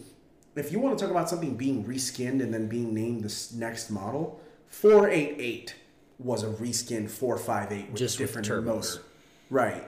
if 0.55 0.71
you 0.71 0.79
want 0.79 0.97
to 0.97 1.03
talk 1.03 1.11
about 1.11 1.29
something 1.29 1.55
being 1.55 1.83
reskinned 1.85 2.41
and 2.41 2.53
then 2.53 2.67
being 2.67 2.93
named 2.93 3.23
this 3.23 3.53
next 3.53 3.89
model, 3.89 4.39
488 4.67 5.75
was 6.19 6.43
a 6.43 6.47
reskin 6.47 7.09
458 7.09 7.89
with 7.91 7.97
Just 7.99 8.19
a 8.19 8.23
with 8.23 8.29
different 8.29 8.47
turbos. 8.47 8.65
motor. 8.65 9.03
Right. 9.49 9.83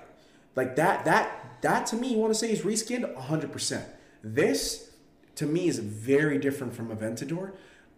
Like 0.56 0.76
that 0.76 1.06
that 1.06 1.62
that 1.62 1.86
to 1.88 1.96
me 1.96 2.10
you 2.14 2.18
want 2.18 2.34
to 2.34 2.40
say 2.40 2.52
is 2.52 2.62
reskinned 2.62 3.16
100%. 3.16 3.84
This 4.24 4.92
to 5.36 5.46
me 5.46 5.68
is 5.68 5.80
very 5.80 6.38
different 6.38 6.74
from 6.74 6.96
Aventador. 6.96 7.52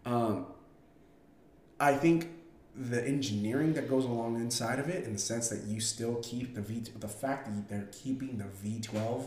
Um, 0.05 0.47
I 1.79 1.93
think 1.93 2.29
the 2.77 3.05
engineering 3.05 3.73
that 3.73 3.89
goes 3.89 4.05
along 4.05 4.35
inside 4.35 4.79
of 4.79 4.87
it, 4.87 5.05
in 5.05 5.13
the 5.13 5.19
sense 5.19 5.49
that 5.49 5.63
you 5.63 5.79
still 5.79 6.15
keep 6.21 6.53
the 6.53 6.61
V, 6.61 6.83
the 6.99 7.07
fact 7.07 7.47
that 7.47 7.67
they're 7.67 7.89
keeping 7.91 8.37
the 8.37 8.45
V12 8.45 9.25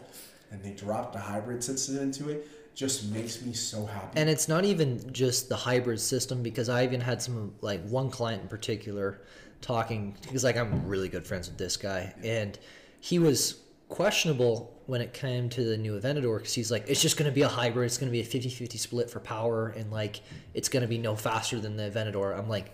and 0.51 0.63
they 0.63 0.73
dropped 0.73 1.13
the 1.13 1.19
hybrid 1.19 1.63
system 1.63 1.99
into 1.99 2.29
it, 2.29 2.49
just 2.75 3.11
makes 3.11 3.43
me 3.43 3.53
so 3.53 3.85
happy. 3.85 4.19
And 4.19 4.31
it's 4.31 4.49
not 4.49 4.65
even 4.65 5.13
just 5.13 5.49
the 5.49 5.57
hybrid 5.57 6.01
system 6.01 6.43
because 6.43 6.69
I 6.69 6.85
even 6.85 7.01
had 7.01 7.21
some 7.21 7.53
like 7.61 7.85
one 7.87 8.11
client 8.11 8.43
in 8.43 8.49
particular 8.49 9.21
talking 9.61 10.17
because 10.23 10.45
like 10.45 10.57
I'm 10.57 10.87
really 10.87 11.09
good 11.09 11.27
friends 11.27 11.49
with 11.49 11.59
this 11.59 11.77
guy. 11.77 12.15
And 12.23 12.59
he 13.01 13.19
was 13.19 13.61
questionable 13.89 14.81
when 14.87 15.01
it 15.01 15.13
came 15.13 15.49
to 15.49 15.65
the 15.65 15.77
new 15.77 16.01
Aventador 16.01 16.39
because 16.39 16.55
he's 16.55 16.71
like 16.71 16.85
it's 16.87 17.03
just 17.03 17.17
going 17.17 17.29
to 17.29 17.35
be 17.35 17.43
a 17.43 17.49
hybrid 17.49 17.87
it's 17.87 17.99
going 17.99 18.07
to 18.07 18.13
be 18.13 18.21
a 18.21 18.25
50-50 18.25 18.79
split 18.79 19.11
for 19.11 19.19
power 19.19 19.69
and 19.77 19.91
like 19.91 20.21
it's 20.55 20.69
going 20.69 20.83
to 20.83 20.89
be 20.89 20.97
no 20.97 21.17
faster 21.17 21.59
than 21.59 21.77
the 21.77 21.91
Aventador. 21.91 22.39
I'm 22.39 22.49
like 22.49 22.73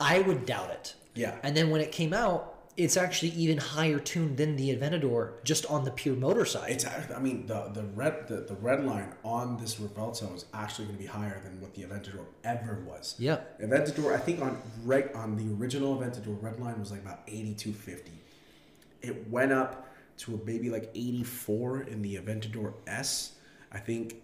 I 0.00 0.20
would 0.20 0.46
doubt 0.46 0.70
it 0.70 0.94
yeah, 1.14 1.36
and 1.42 1.56
then 1.56 1.70
when 1.70 1.80
it 1.80 1.92
came 1.92 2.12
out 2.12 2.56
it's 2.76 2.96
actually 2.96 3.30
even 3.30 3.56
higher 3.56 3.98
tuned 3.98 4.36
than 4.36 4.56
the 4.56 4.76
Aventador 4.76 5.42
just 5.44 5.64
on 5.66 5.84
the 5.84 5.90
pure 5.90 6.14
motor 6.14 6.44
side 6.44 6.70
it's. 6.70 6.84
I 6.84 7.18
mean, 7.18 7.46
the 7.46 7.70
the 7.72 7.84
red 7.84 8.28
the, 8.28 8.36
the 8.36 8.54
red 8.54 8.84
line 8.84 9.14
on 9.24 9.56
this 9.56 9.76
Revuelto 9.76 10.34
is 10.34 10.44
actually 10.52 10.86
going 10.86 10.98
to 10.98 11.02
be 11.02 11.08
higher 11.08 11.40
than 11.42 11.60
what 11.60 11.74
the 11.74 11.82
Aventador 11.82 12.26
ever 12.44 12.82
was. 12.86 13.14
Yeah. 13.18 13.40
Aventador, 13.60 14.14
I 14.14 14.18
think 14.18 14.42
on 14.42 14.60
reg, 14.84 15.10
on 15.14 15.36
the 15.36 15.54
original 15.54 15.96
Aventador, 15.96 16.42
red 16.42 16.60
line 16.60 16.78
was 16.78 16.90
like 16.90 17.00
about 17.00 17.20
eighty 17.26 17.54
two 17.54 17.72
fifty. 17.72 18.12
It 19.00 19.28
went 19.30 19.52
up 19.52 19.88
to 20.18 20.34
a 20.34 20.38
maybe 20.44 20.68
like 20.68 20.90
eighty 20.94 21.22
four 21.22 21.80
in 21.80 22.02
the 22.02 22.16
Aventador 22.16 22.74
S. 22.86 23.32
I 23.72 23.78
think 23.78 24.16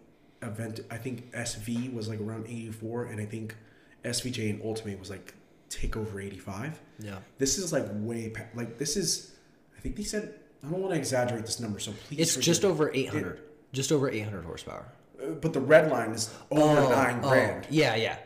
Avent, 0.43 0.85
I 0.91 0.99
think 0.99 1.33
SV 1.33 1.93
was 1.95 2.09
like 2.09 2.21
around 2.21 2.47
eighty 2.47 2.71
four, 2.71 3.05
and 3.05 3.21
I 3.21 3.25
think 3.25 3.57
SVJ 4.05 4.51
and 4.51 4.63
Ultimate 4.63 4.99
was 4.99 5.09
like 5.09 5.35
take 5.73 5.97
over 5.97 6.21
85. 6.21 6.81
Yeah. 6.99 7.17
This 7.39 7.59
is 7.59 7.73
like 7.73 7.87
way 7.91 8.31
pa- 8.31 8.45
like 8.55 8.79
this 8.79 8.97
is. 8.97 9.35
I 9.77 9.81
think 9.81 9.97
they 9.97 10.05
said 10.05 10.35
I 10.65 10.71
don't 10.71 10.81
want 10.81 10.93
to 10.95 10.99
exaggerate 10.99 11.45
this 11.47 11.59
number, 11.61 11.79
so 11.81 11.93
please. 12.09 12.21
It's 12.21 12.37
just 12.37 12.63
me. 12.63 12.69
over 12.69 12.91
800. 12.95 13.41
just 13.73 13.91
over 13.91 14.11
800 14.11 14.45
horsepower. 14.45 14.87
Uh, 15.21 15.31
But 15.33 15.53
the 15.53 15.61
red 15.61 15.91
line 15.91 16.11
is 16.11 16.33
over 16.51 16.81
Oh, 16.81 16.91
nine 16.91 17.21
oh, 17.23 17.29
grand. 17.31 17.67
Yeah, 17.71 17.95
yeah. 17.97 18.17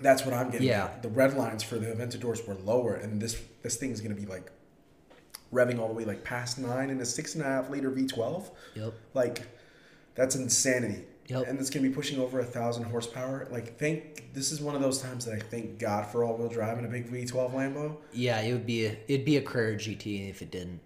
That's 0.00 0.24
what 0.24 0.32
I'm 0.34 0.50
getting. 0.50 0.68
Yeah. 0.68 0.84
at. 0.84 1.02
The 1.02 1.08
red 1.08 1.34
lines 1.34 1.62
for 1.64 1.76
the 1.78 1.86
Aventadors 1.86 2.46
were 2.46 2.54
lower, 2.54 2.94
and 2.94 3.20
this 3.20 3.40
this 3.62 3.76
thing 3.76 3.90
is 3.90 4.00
gonna 4.00 4.14
be 4.14 4.26
like 4.26 4.52
revving 5.52 5.78
all 5.80 5.88
the 5.88 5.94
way 5.94 6.04
like 6.04 6.22
past 6.22 6.58
nine 6.58 6.90
in 6.90 7.00
a 7.00 7.04
six 7.04 7.34
and 7.34 7.42
a 7.42 7.46
half 7.46 7.70
liter 7.70 7.90
V12. 7.90 8.50
Yep. 8.76 8.92
Like 9.14 9.42
that's 10.14 10.36
insanity. 10.36 11.04
Yep. 11.28 11.46
And 11.46 11.60
it's 11.60 11.68
gonna 11.68 11.86
be 11.86 11.94
pushing 11.94 12.18
over 12.18 12.40
a 12.40 12.44
thousand 12.44 12.84
horsepower. 12.84 13.46
Like 13.50 13.78
thank 13.78 14.32
this 14.32 14.50
is 14.50 14.60
one 14.60 14.74
of 14.74 14.80
those 14.80 15.00
times 15.00 15.26
that 15.26 15.34
I 15.34 15.38
thank 15.38 15.78
God 15.78 16.06
for 16.06 16.24
all 16.24 16.36
wheel 16.36 16.48
drive 16.48 16.78
in 16.78 16.86
a 16.86 16.88
big 16.88 17.10
V12 17.10 17.52
Lambo. 17.52 17.96
Yeah, 18.12 18.40
it 18.40 18.52
would 18.52 18.66
be 18.66 18.86
a, 18.86 18.98
it'd 19.08 19.26
be 19.26 19.36
a 19.36 19.42
Carrera 19.42 19.76
GT 19.76 20.30
if 20.30 20.40
it 20.42 20.50
didn't. 20.50 20.80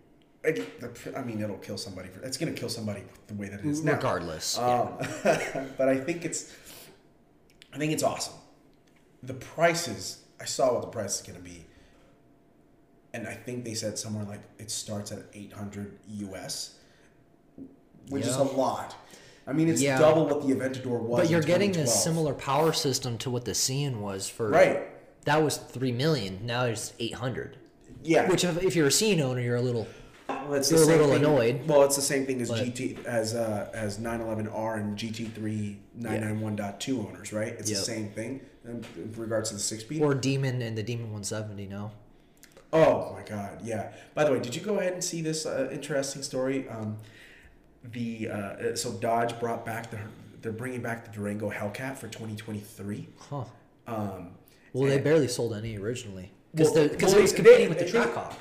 I 0.45 1.23
mean, 1.23 1.41
it'll 1.41 1.57
kill 1.59 1.79
somebody. 1.79 2.09
For, 2.09 2.21
it's 2.23 2.37
gonna 2.37 2.53
kill 2.53 2.69
somebody 2.69 3.05
the 3.29 3.35
way 3.35 3.49
that 3.49 3.61
it 3.61 3.67
is 3.67 3.85
now. 3.85 3.93
Regardless. 3.93 4.59
Um, 4.59 4.99
but 5.23 5.89
I 5.89 5.97
think 5.97 6.25
it's, 6.25 6.53
I 7.73 7.79
think 7.79 7.93
it's 7.93 8.03
awesome. 8.03 8.35
The 9.23 9.35
prices, 9.35 10.25
I 10.41 10.45
saw 10.45 10.73
what 10.75 10.83
the 10.83 10.89
price 10.89 11.21
is 11.21 11.27
going 11.27 11.39
to 11.39 11.45
be, 11.45 11.65
and 13.15 13.29
I 13.29 13.35
think 13.35 13.65
they 13.65 13.75
said 13.75 13.97
somewhere 13.97 14.25
like 14.25 14.41
it 14.59 14.73
starts 14.73 15.13
at 15.13 15.21
eight 15.33 15.53
hundred 15.53 15.97
US, 16.09 16.79
which 18.09 18.27
is 18.27 18.35
a 18.35 18.43
lot. 18.43 18.97
I 19.47 19.53
mean, 19.53 19.69
it's 19.69 19.83
Yeah. 19.83 19.99
double 19.99 20.27
what 20.27 20.47
the 20.47 20.55
Aventador 20.55 21.01
was. 21.01 21.21
but 21.23 21.31
you're 21.31 21.41
getting 21.43 21.77
a 21.77 21.87
similar 21.87 22.33
power 22.35 22.73
system 22.73 23.19
to 23.19 23.31
what 23.31 23.45
the 23.45 23.53
Sián 23.53 23.97
was 24.01 24.29
for. 24.29 24.49
right? 24.49 24.89
That 25.25 25.43
was 25.43 25.57
3 25.57 25.93
million. 25.93 26.41
Now 26.45 26.65
it's 26.65 26.93
800. 26.99 27.57
Yeah. 28.03 28.29
Which, 28.29 28.45
if, 28.45 28.63
if 28.63 28.75
you're 28.77 28.87
a 28.87 28.91
Sián 28.91 29.21
owner, 29.21 29.41
you're 29.41 29.57
a 29.57 29.63
little. 29.63 29.87
Well, 30.29 30.55
it's 30.55 30.71
You're 30.71 30.81
the 30.81 30.87
a 30.87 30.87
little 30.87 31.07
thing, 31.09 31.17
annoyed, 31.25 31.69
Well, 31.69 31.83
it's 31.85 31.95
the 31.97 32.03
same 32.03 32.25
thing 32.27 32.41
as 32.41 32.49
but- 32.49 32.59
GT 32.65 33.05
as 33.05 33.35
uh, 33.35 33.69
as 33.75 33.99
911R 33.99 34.77
and 34.81 34.97
GT3 34.97 35.77
991.2 36.01 36.99
owners, 37.07 37.33
right? 37.33 37.49
It's 37.59 37.71
Yep. 37.71 37.79
the 37.79 37.85
same 37.85 38.09
thing 38.11 38.41
in, 38.65 38.85
in 38.97 39.13
regards 39.17 39.51
to 39.51 39.57
the 39.57 39.61
six 39.61 39.83
speed. 39.83 40.01
Or 40.03 40.15
Demon 40.15 40.63
and 40.63 40.77
the 40.77 40.83
Demon 40.83 41.07
170 41.13 41.67
No. 41.67 41.91
Oh 42.73 43.13
my 43.13 43.23
god, 43.23 43.61
yeah. 43.63 43.93
By 44.15 44.25
the 44.25 44.33
way, 44.33 44.41
did 44.41 44.55
you 44.55 44.63
go 44.63 44.79
ahead 44.79 44.95
and 44.95 45.05
see 45.05 45.21
this 45.21 45.45
uh, 45.45 45.69
interesting 45.71 46.23
story? 46.23 46.67
Um, 46.69 46.97
the 47.93 48.29
uh, 48.29 48.77
so 48.77 48.93
Dodge 48.93 49.39
brought 49.41 49.65
back 49.67 49.91
the 49.91 49.99
they're 50.41 50.53
bringing 50.53 50.83
back 50.83 51.05
the 51.05 51.11
Durango 51.12 51.51
Hellcat 51.51 51.97
for 51.97 52.09
2023. 52.09 53.09
Huh. 53.31 53.45
Um, 53.87 54.31
Well, 54.73 54.89
they 54.89 54.99
barely 54.99 55.29
sold 55.29 55.55
any 55.55 55.77
originally. 55.79 56.33
Because 56.53 56.73
Well- 56.75 56.89
because 56.89 57.12
well, 57.12 57.19
it 57.19 57.23
was 57.23 57.33
competing 57.33 57.61
they- 57.61 57.69
with 57.69 57.79
the 57.79 57.85
Trackhawk. 57.99 58.35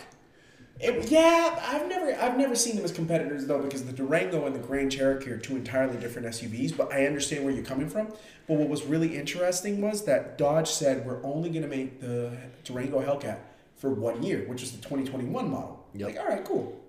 It, 0.79 1.11
yeah, 1.11 1.59
I've 1.61 1.87
never 1.87 2.11
I've 2.19 2.37
never 2.39 2.55
seen 2.55 2.75
them 2.75 2.83
as 2.83 2.91
competitors 2.91 3.45
though 3.45 3.61
because 3.61 3.83
the 3.85 3.93
Durango 3.93 4.47
and 4.47 4.55
the 4.55 4.59
Grand 4.59 4.91
Cherokee 4.91 5.29
are 5.29 5.37
two 5.37 5.55
entirely 5.55 5.95
different 5.97 6.27
SUVs. 6.27 6.75
But 6.75 6.91
I 6.91 7.05
understand 7.05 7.45
where 7.45 7.53
you're 7.53 7.63
coming 7.63 7.87
from. 7.87 8.07
But 8.47 8.57
what 8.57 8.67
was 8.67 8.83
really 8.85 9.15
interesting 9.15 9.79
was 9.79 10.05
that 10.05 10.39
Dodge 10.39 10.69
said 10.71 11.05
we're 11.05 11.23
only 11.23 11.49
going 11.51 11.61
to 11.61 11.67
make 11.67 12.01
the 12.01 12.31
Durango 12.63 12.99
Hellcat 12.99 13.37
for 13.75 13.91
one 13.91 14.23
year, 14.23 14.43
which 14.47 14.63
is 14.63 14.71
the 14.71 14.77
2021 14.81 15.51
model. 15.51 15.85
Yep. 15.93 16.07
Like, 16.07 16.19
all 16.19 16.27
right, 16.27 16.43
cool. 16.43 16.80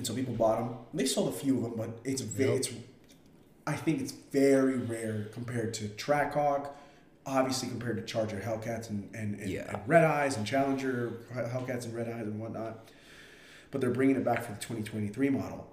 And 0.00 0.06
so 0.06 0.14
people 0.14 0.32
bought 0.32 0.56
them. 0.60 0.78
They 0.94 1.04
sold 1.04 1.28
a 1.28 1.36
few 1.36 1.58
of 1.58 1.62
them, 1.62 1.74
but 1.76 1.90
it's 2.04 2.22
Yep. 2.22 2.48
it's 2.56 2.70
I 3.66 3.74
think 3.76 4.00
it's 4.00 4.12
very 4.12 4.78
rare 4.78 5.26
compared 5.34 5.74
to 5.74 5.88
Trackhawk, 5.88 6.70
obviously 7.26 7.68
compared 7.68 7.98
to 7.98 8.02
Charger 8.04 8.40
Hellcats 8.40 8.88
and, 8.88 9.10
and, 9.14 9.38
and, 9.38 9.50
Yeah. 9.50 9.68
and 9.68 9.86
Red 9.86 10.04
Eyes 10.04 10.38
and 10.38 10.46
Challenger 10.46 11.18
Hellcats 11.34 11.84
and 11.84 11.94
Red 11.94 12.08
Eyes 12.08 12.22
and 12.22 12.40
whatnot. 12.40 12.88
But 13.70 13.82
they're 13.82 13.90
bringing 13.90 14.16
it 14.16 14.24
back 14.24 14.42
for 14.42 14.52
the 14.52 14.58
2023 14.58 15.28
model. 15.28 15.68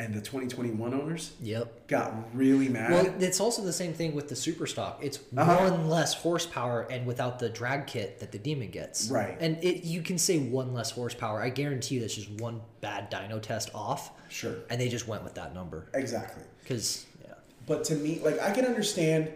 And 0.00 0.14
the 0.14 0.20
2021 0.22 0.94
owners 0.94 1.32
Yep. 1.42 1.86
got 1.86 2.34
really 2.34 2.70
mad. 2.70 2.90
Well, 2.90 3.14
it's 3.22 3.38
also 3.38 3.60
the 3.62 3.72
same 3.72 3.92
thing 3.92 4.14
with 4.14 4.30
the 4.30 4.34
super 4.34 4.66
stock. 4.66 4.98
It's 5.02 5.18
Uh-huh. 5.36 5.70
one 5.70 5.90
less 5.90 6.14
horsepower 6.14 6.86
and 6.90 7.06
without 7.06 7.38
the 7.38 7.50
drag 7.50 7.86
kit 7.86 8.18
that 8.20 8.32
the 8.32 8.38
Demon 8.38 8.70
gets. 8.70 9.10
Right. 9.10 9.36
And 9.38 9.62
it 9.62 9.84
you 9.84 10.00
can 10.00 10.16
say 10.16 10.38
one 10.38 10.72
less 10.72 10.90
horsepower. 10.92 11.42
I 11.42 11.50
guarantee 11.50 11.96
you 11.96 12.00
that's 12.00 12.14
just 12.14 12.30
one 12.40 12.62
bad 12.80 13.10
dyno 13.10 13.42
test 13.42 13.68
off, 13.74 14.10
sure. 14.30 14.54
and 14.70 14.80
they 14.80 14.88
just 14.88 15.06
went 15.06 15.22
with 15.22 15.34
that 15.34 15.52
number. 15.54 15.88
Exactly. 15.92 16.44
Because 16.62 17.04
yeah, 17.22 17.34
But 17.66 17.84
to 17.84 17.94
me, 17.94 18.20
like 18.24 18.40
I 18.40 18.52
can 18.52 18.64
understand 18.64 19.30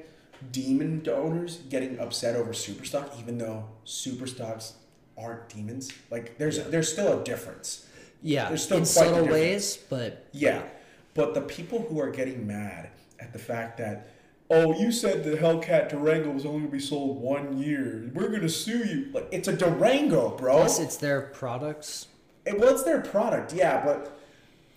demon 0.50 1.06
owners 1.12 1.58
getting 1.68 1.98
upset 1.98 2.36
over 2.36 2.52
superstock, 2.52 3.20
even 3.20 3.36
though 3.36 3.64
superstocks 3.84 4.72
aren't 5.18 5.46
demons. 5.50 5.92
Like 6.10 6.38
there's 6.38 6.56
there's 6.68 6.90
still 6.90 7.20
a 7.20 7.22
difference. 7.22 7.86
Yeah, 8.24 8.48
There's 8.48 8.64
still 8.64 8.78
in 8.78 8.84
subtle 8.86 9.26
ways, 9.26 9.76
but 9.88 10.26
Yeah, 10.32 10.62
but 11.14 11.34
the 11.34 11.42
people 11.42 11.82
who 11.88 12.00
are 12.00 12.10
getting 12.10 12.46
mad 12.46 12.88
at 13.20 13.32
the 13.32 13.38
fact 13.38 13.76
that, 13.78 14.08
oh, 14.50 14.76
you 14.80 14.90
said 14.90 15.22
the 15.24 15.36
Hellcat 15.36 15.90
Durango 15.90 16.30
was 16.30 16.44
only 16.46 16.60
gonna 16.60 16.70
be 16.72 16.80
sold 16.80 17.20
one 17.20 17.58
year. 17.58 18.10
We're 18.14 18.30
gonna 18.30 18.48
sue 18.48 18.78
you. 18.78 19.10
Like 19.12 19.28
it's 19.30 19.46
a 19.46 19.52
Durango, 19.56 20.30
bro. 20.36 20.54
plus 20.56 20.80
it's 20.80 20.96
their 20.96 21.20
products. 21.20 22.08
It, 22.46 22.58
well, 22.58 22.70
it's 22.70 22.82
their 22.82 23.00
product, 23.00 23.52
yeah, 23.52 23.84
but 23.84 24.18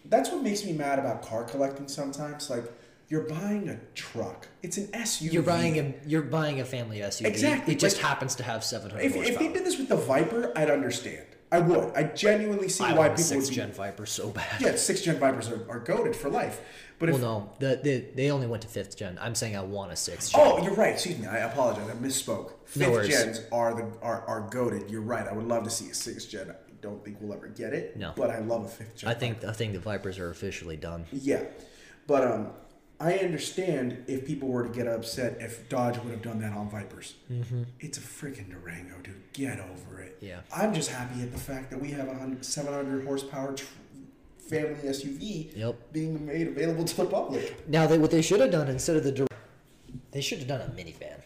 that's 0.06 0.30
what 0.30 0.42
makes 0.44 0.64
me 0.66 0.74
mad 0.74 1.00
about 1.00 1.22
car 1.24 1.44
collecting 1.44 1.88
sometimes. 1.88 2.50
Like 2.50 2.66
you're 3.10 3.24
buying 3.24 3.70
a 3.70 3.80
truck. 3.96 4.48
It's 4.62 4.78
an 4.78 4.88
SUV. 4.88 5.32
You're 5.34 5.44
buying 5.44 5.80
a 5.80 5.94
you're 6.06 6.22
buying 6.22 6.60
a 6.60 6.66
family 6.66 7.00
SUV. 7.00 7.26
Exactly, 7.28 7.74
It 7.76 7.80
just 7.80 7.96
like- 7.98 8.06
happens 8.06 8.36
to 8.36 8.44
have 8.44 8.64
700 8.66 9.04
If, 9.06 9.14
horsepower. 9.16 9.34
if 9.34 9.40
they 9.40 9.54
did 9.54 9.66
this 9.66 9.78
with 9.78 9.88
the 9.88 9.96
Viper, 9.96 10.52
I'd 10.56 10.70
understand. 10.70 11.26
I 11.52 11.60
would. 11.60 11.94
I 11.96 12.04
genuinely 12.04 12.68
see 12.68 12.84
I 12.84 12.94
why 12.94 13.10
people 13.10 13.24
six 13.24 13.46
would 13.46 13.50
be. 13.50 13.56
gen 13.56 13.72
Viper 13.72 14.06
so 14.06 14.30
bad. 14.30 14.60
Yeah, 14.60 14.76
six 14.76 15.02
gen 15.02 15.18
Vipers 15.18 15.50
are, 15.50 15.66
are 15.70 15.80
goaded 15.80 16.16
for 16.16 16.30
life. 16.30 16.60
But 17.00 17.10
if 17.10 17.22
Well, 17.22 17.54
no, 17.62 17.68
the, 17.68 17.80
the 17.82 18.06
they 18.16 18.32
only 18.32 18.48
went 18.48 18.64
to 18.64 18.68
fifth 18.68 18.98
gen. 18.98 19.18
I'm 19.22 19.36
saying 19.36 19.56
I 19.56 19.62
want 19.62 19.92
a 19.92 19.96
sixth 19.96 20.34
gen. 20.34 20.42
Oh, 20.44 20.62
you're 20.62 20.74
right. 20.74 20.94
Excuse 20.94 21.18
me. 21.20 21.28
I 21.28 21.38
apologize. 21.38 21.90
I 21.90 21.94
misspoke. 21.94 22.54
Fifth 22.66 22.90
worries. 22.90 23.10
gens 23.10 23.42
are 23.52 23.74
the 23.74 23.86
are, 24.02 24.24
are 24.28 24.50
goaded. 24.50 24.90
You're 24.90 25.02
right. 25.02 25.28
I 25.28 25.32
would 25.34 25.48
love 25.48 25.64
to 25.64 25.70
see 25.70 25.90
a 25.90 25.94
sixth 25.94 26.30
gen. 26.30 26.52
I 26.52 26.56
don't 26.82 27.04
think 27.04 27.18
we'll 27.22 27.34
ever 27.34 27.48
get 27.48 27.74
it. 27.74 27.96
No. 27.96 28.14
But 28.16 28.30
I 28.32 28.40
love 28.40 28.66
a 28.66 28.68
fifth 28.68 28.98
gen. 28.98 29.10
I 29.10 29.14
think 29.14 29.44
I 29.46 29.54
think 29.54 29.74
the 29.74 29.80
Vipers 29.80 30.20
are 30.20 30.30
officially 30.30 30.76
done. 30.76 31.06
Yeah, 31.14 31.44
but 32.08 32.28
um, 32.28 32.48
I 33.00 33.14
understand 33.20 34.04
if 34.08 34.26
people 34.26 34.48
were 34.50 34.64
to 34.68 34.70
get 34.74 34.88
upset 34.88 35.38
if 35.40 35.70
Dodge 35.70 35.98
would 36.00 36.12
have 36.12 36.24
done 36.24 36.40
that 36.42 36.54
on 36.54 36.70
Vipers. 36.70 37.14
Mm-hmm. 37.32 37.64
It's 37.80 37.98
a 38.00 38.02
freaking 38.02 38.50
Durango, 38.50 38.96
dude. 39.04 39.22
Get 39.34 39.60
over 39.60 40.00
it. 40.02 40.18
Yeah. 40.20 40.40
I'm 40.56 40.74
just 40.74 40.90
happy 40.90 41.22
at 41.22 41.32
the 41.32 41.38
fact 41.38 41.70
that 41.70 41.80
we 41.80 41.92
have 41.92 42.08
a 42.08 42.44
700 42.44 43.06
horsepower 43.06 43.54
tr- 43.54 43.66
family 44.50 44.76
SUV 44.84 45.56
Yep. 45.56 45.76
being 45.94 46.26
made 46.26 46.48
available 46.48 46.86
to 46.86 46.98
the 46.98 47.06
public. 47.06 47.68
Now 47.70 47.86
they 47.86 48.00
what 48.00 48.10
they 48.12 48.22
should 48.24 48.40
have 48.40 48.50
done 48.52 48.68
instead 48.68 48.96
of 48.96 49.04
the 49.04 49.12
Dur- 49.12 49.28
they 50.12 50.22
should 50.22 50.40
have 50.40 50.48
done 50.48 50.62
a 50.62 50.66
minivan. 50.72 51.22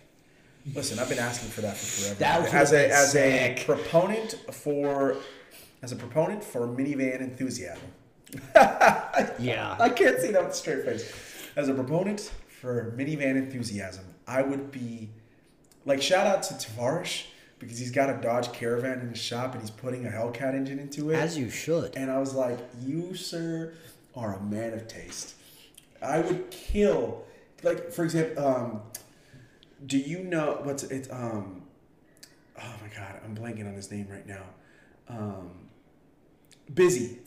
Listen, 0.75 0.99
I've 0.99 1.07
been 1.09 1.19
asking 1.19 1.49
for 1.49 1.61
that 1.61 1.77
for 1.77 1.85
forever. 1.85 2.19
That 2.19 2.53
as 2.53 2.73
a 2.73 2.91
as 2.91 3.15
a 3.15 3.63
proponent 3.65 4.33
for 4.51 5.15
as 5.81 5.91
a 5.91 5.95
proponent 5.95 6.43
for 6.43 6.67
minivan 6.67 7.21
enthusiasm. 7.21 7.81
Yeah. 9.39 9.75
I 9.79 9.89
can't 9.89 10.19
see 10.19 10.31
that 10.31 10.43
with 10.43 10.53
a 10.53 10.55
straight 10.55 10.85
face. 10.85 11.11
As 11.55 11.67
a 11.67 11.73
proponent 11.73 12.31
for 12.61 12.93
minivan 12.97 13.35
enthusiasm, 13.35 14.05
I 14.27 14.41
would 14.41 14.71
be 14.71 15.09
like 15.85 16.01
shout 16.01 16.27
out 16.27 16.43
to 16.43 16.53
Tavarish 16.53 17.25
because 17.59 17.77
he's 17.77 17.91
got 17.91 18.09
a 18.09 18.21
Dodge 18.21 18.51
Caravan 18.53 18.99
in 19.01 19.09
his 19.09 19.19
shop 19.19 19.53
and 19.53 19.61
he's 19.61 19.69
putting 19.71 20.05
a 20.05 20.09
Hellcat 20.09 20.53
engine 20.53 20.79
into 20.79 21.11
it. 21.11 21.15
As 21.15 21.37
you 21.37 21.49
should. 21.49 21.95
and 21.95 22.09
I 22.09 22.19
was 22.19 22.33
like, 22.33 22.57
"You, 22.81 23.15
sir, 23.15 23.73
are 24.15 24.35
a 24.37 24.41
man 24.43 24.73
of 24.73 24.87
taste." 24.87 25.35
I 26.01 26.19
would 26.21 26.49
kill, 26.49 27.23
like 27.63 27.91
for 27.91 28.03
example, 28.03 28.45
um, 28.45 28.81
do 29.85 29.97
you 29.97 30.19
know 30.23 30.59
what's 30.63 30.83
it's 30.83 31.09
um, 31.11 31.63
oh 32.59 32.73
my 32.81 32.95
god, 32.95 33.19
I'm 33.23 33.35
blanking 33.35 33.67
on 33.67 33.73
his 33.73 33.91
name 33.91 34.07
right 34.09 34.25
now. 34.25 34.43
Um, 35.09 35.51
Bisi, 36.73 37.17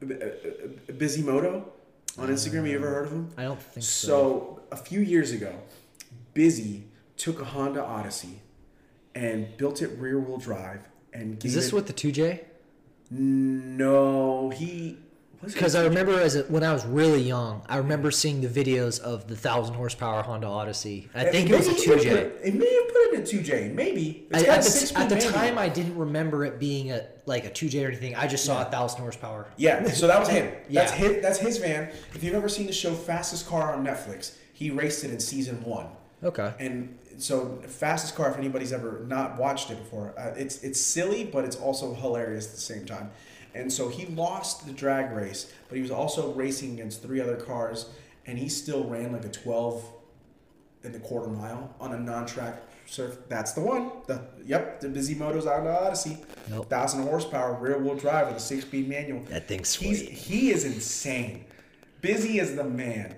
B- 0.00 0.14
uh, 0.14 0.92
Bisimoto 0.92 1.64
on 2.18 2.28
Instagram. 2.28 2.68
You 2.68 2.76
ever 2.76 2.88
heard 2.88 3.06
of 3.06 3.12
him? 3.12 3.30
I 3.36 3.44
don't 3.44 3.60
think 3.60 3.84
so. 3.84 4.06
So 4.08 4.60
a 4.72 4.76
few 4.76 5.00
years 5.00 5.32
ago, 5.32 5.54
Bisi 6.34 6.84
took 7.16 7.40
a 7.40 7.44
Honda 7.44 7.82
Odyssey 7.84 8.40
and 9.14 9.56
built 9.56 9.80
it 9.82 9.88
rear 9.98 10.18
wheel 10.18 10.38
drive 10.38 10.80
and 11.12 11.38
gave 11.38 11.50
Is 11.50 11.54
this 11.54 11.68
it, 11.68 11.72
with 11.74 11.86
the 11.86 11.92
2J? 11.92 12.44
no 13.10 14.50
he 14.50 14.98
Because 15.42 15.74
I 15.74 15.84
remember 15.84 16.20
as 16.20 16.34
a, 16.36 16.42
when 16.44 16.62
I 16.64 16.72
was 16.72 16.84
really 16.86 17.22
young, 17.22 17.62
I 17.68 17.76
remember 17.76 18.10
seeing 18.10 18.40
the 18.40 18.48
videos 18.48 19.00
of 19.00 19.28
the 19.28 19.36
thousand 19.36 19.74
horsepower 19.74 20.22
Honda 20.22 20.46
Odyssey. 20.46 21.08
I 21.14 21.24
think 21.24 21.50
it 21.50 21.56
was 21.56 21.68
a 21.68 21.72
put 21.72 22.00
2J. 22.00 22.06
It, 22.44 22.54
may 22.54 22.74
have 22.74 22.88
put 22.88 22.96
it 22.96 23.14
in 23.14 23.24
two 23.24 23.42
J, 23.42 23.68
maybe. 23.74 24.26
It's 24.30 24.48
I, 24.48 24.56
at 24.56 24.62
the, 24.62 24.98
at 24.98 25.08
the 25.08 25.32
time, 25.32 25.58
I 25.58 25.68
didn't 25.68 25.96
remember 25.96 26.44
it 26.44 26.58
being 26.58 26.92
a 26.92 27.06
like 27.26 27.44
a 27.44 27.50
2J 27.50 27.84
or 27.84 27.88
anything. 27.88 28.14
I 28.14 28.26
just 28.26 28.44
saw 28.44 28.62
a 28.62 28.70
thousand 28.70 29.00
horsepower. 29.00 29.46
yeah, 29.56 29.86
so 29.88 30.06
that 30.06 30.18
was 30.18 30.28
him. 30.28 30.52
That's 30.70 30.92
Yeah. 30.92 30.96
his. 30.96 31.22
That's 31.22 31.38
his 31.38 31.58
van. 31.58 31.90
If 32.14 32.22
you've 32.24 32.34
ever 32.34 32.48
seen 32.48 32.66
the 32.66 32.72
show 32.72 32.94
Fastest 32.94 33.46
Car 33.46 33.74
on 33.74 33.84
Netflix, 33.84 34.36
he 34.52 34.70
raced 34.70 35.04
it 35.04 35.10
in 35.10 35.20
season 35.20 35.62
one. 35.64 35.86
Okay. 36.24 36.54
And 36.58 36.98
so, 37.18 37.62
fastest 37.66 38.14
car. 38.14 38.30
If 38.30 38.38
anybody's 38.38 38.72
ever 38.72 39.04
not 39.06 39.38
watched 39.38 39.70
it 39.70 39.78
before, 39.78 40.14
uh, 40.18 40.34
it's 40.36 40.62
it's 40.62 40.80
silly, 40.80 41.24
but 41.24 41.44
it's 41.44 41.56
also 41.56 41.94
hilarious 41.94 42.46
at 42.46 42.52
the 42.54 42.60
same 42.60 42.84
time. 42.86 43.10
And 43.56 43.72
so 43.72 43.88
he 43.88 44.06
lost 44.06 44.66
the 44.66 44.72
drag 44.72 45.12
race, 45.12 45.50
but 45.68 45.76
he 45.76 45.82
was 45.82 45.90
also 45.90 46.32
racing 46.34 46.74
against 46.74 47.02
three 47.02 47.20
other 47.20 47.36
cars, 47.36 47.86
and 48.26 48.38
he 48.38 48.48
still 48.48 48.84
ran 48.84 49.12
like 49.12 49.24
a 49.24 49.30
twelve 49.30 49.84
in 50.84 50.92
the 50.92 51.00
quarter 51.00 51.28
mile 51.28 51.74
on 51.80 51.92
a 51.94 51.98
non-track 51.98 52.62
surf. 52.84 53.16
That's 53.28 53.52
the 53.52 53.62
one. 53.62 53.90
The 54.06 54.20
yep, 54.44 54.80
the 54.80 54.88
Bisimoto's 54.88 55.46
out 55.46 55.66
of 55.66 55.66
Odyssey, 55.66 56.18
Nope. 56.50 56.68
thousand 56.68 57.02
horsepower, 57.04 57.54
rear-wheel 57.54 57.96
drive 57.96 58.28
with 58.28 58.36
a 58.36 58.40
six-speed 58.40 58.88
manual. 58.88 59.22
That 59.24 59.48
thing's 59.48 59.70
sweet. 59.70 60.08
he 60.10 60.50
is 60.50 60.64
insane. 60.64 61.46
Bisi 62.02 62.40
is 62.40 62.54
the 62.56 62.64
man. 62.64 63.16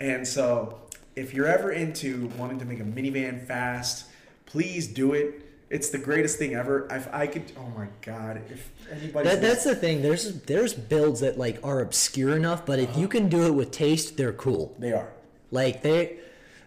And 0.00 0.28
so 0.28 0.82
if 1.16 1.34
you're 1.34 1.48
ever 1.48 1.72
into 1.72 2.30
wanting 2.38 2.58
to 2.60 2.64
make 2.64 2.78
a 2.78 2.84
minivan 2.84 3.44
fast, 3.46 4.06
please 4.46 4.86
do 4.86 5.14
it. 5.14 5.47
It's 5.70 5.90
the 5.90 5.98
greatest 5.98 6.38
thing 6.38 6.54
ever. 6.54 6.86
If 6.90 7.12
I 7.12 7.26
could 7.26 7.52
oh 7.58 7.68
my 7.76 7.88
god, 8.02 8.40
if 8.50 8.70
anybody 8.90 9.28
That, 9.28 9.42
that's 9.42 9.64
the 9.64 9.74
thing. 9.74 10.02
There's 10.02 10.40
there's 10.42 10.72
builds 10.74 11.20
that 11.20 11.38
like 11.38 11.60
are 11.62 11.80
obscure 11.80 12.36
enough, 12.36 12.64
but 12.64 12.78
if 12.78 12.96
you 12.96 13.04
uh-huh. 13.04 13.08
can 13.08 13.28
do 13.28 13.46
it 13.46 13.50
with 13.54 13.70
taste, 13.70 14.16
they're 14.16 14.32
cool. 14.32 14.74
they 14.78 14.92
are. 14.92 15.08
Like 15.50 15.82
they, 15.82 16.18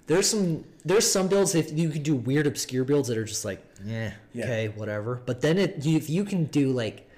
there's 0.08 0.30
some 0.30 0.66
there's 0.84 1.10
some 1.12 1.28
builds 1.28 1.56
if 1.56 1.72
you 1.72 1.90
could 1.90 2.04
do 2.04 2.16
weird 2.16 2.48
obscure 2.48 2.84
builds 2.84 3.08
that 3.08 3.18
are 3.18 3.26
just 3.26 3.46
like, 3.46 3.64
yeah, 3.86 4.14
Yeah. 4.34 4.46
okay, 4.46 4.68
whatever. 4.70 5.22
But 5.26 5.42
then 5.42 5.58
it 5.58 5.86
you, 5.86 5.98
if 5.98 6.10
you 6.10 6.24
can 6.24 6.46
do 6.46 6.72
like 6.72 7.10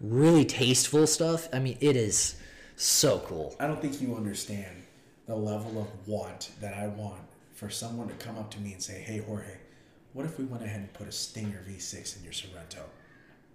really 0.00 0.44
tasteful 0.44 1.06
stuff, 1.06 1.48
I 1.52 1.58
mean, 1.58 1.76
it 1.80 1.96
is 1.96 2.36
so 2.76 3.20
cool. 3.20 3.54
I 3.60 3.66
don't 3.66 3.80
think 3.80 4.00
you 4.00 4.14
understand 4.14 4.82
the 5.26 5.36
level 5.36 5.80
of 5.80 6.08
want 6.08 6.50
that 6.60 6.74
I 6.74 6.88
want 6.88 7.20
for 7.54 7.70
someone 7.70 8.08
to 8.08 8.14
come 8.14 8.36
up 8.38 8.50
to 8.52 8.60
me 8.60 8.72
and 8.72 8.82
say, 8.82 9.00
"Hey 9.00 9.18
Jorge, 9.18 9.58
what 10.12 10.26
if 10.26 10.38
we 10.38 10.44
went 10.44 10.62
ahead 10.62 10.80
and 10.80 10.92
put 10.92 11.08
a 11.08 11.12
Stinger 11.12 11.62
V6 11.68 12.16
in 12.18 12.24
your 12.24 12.32
Sorento?" 12.32 12.82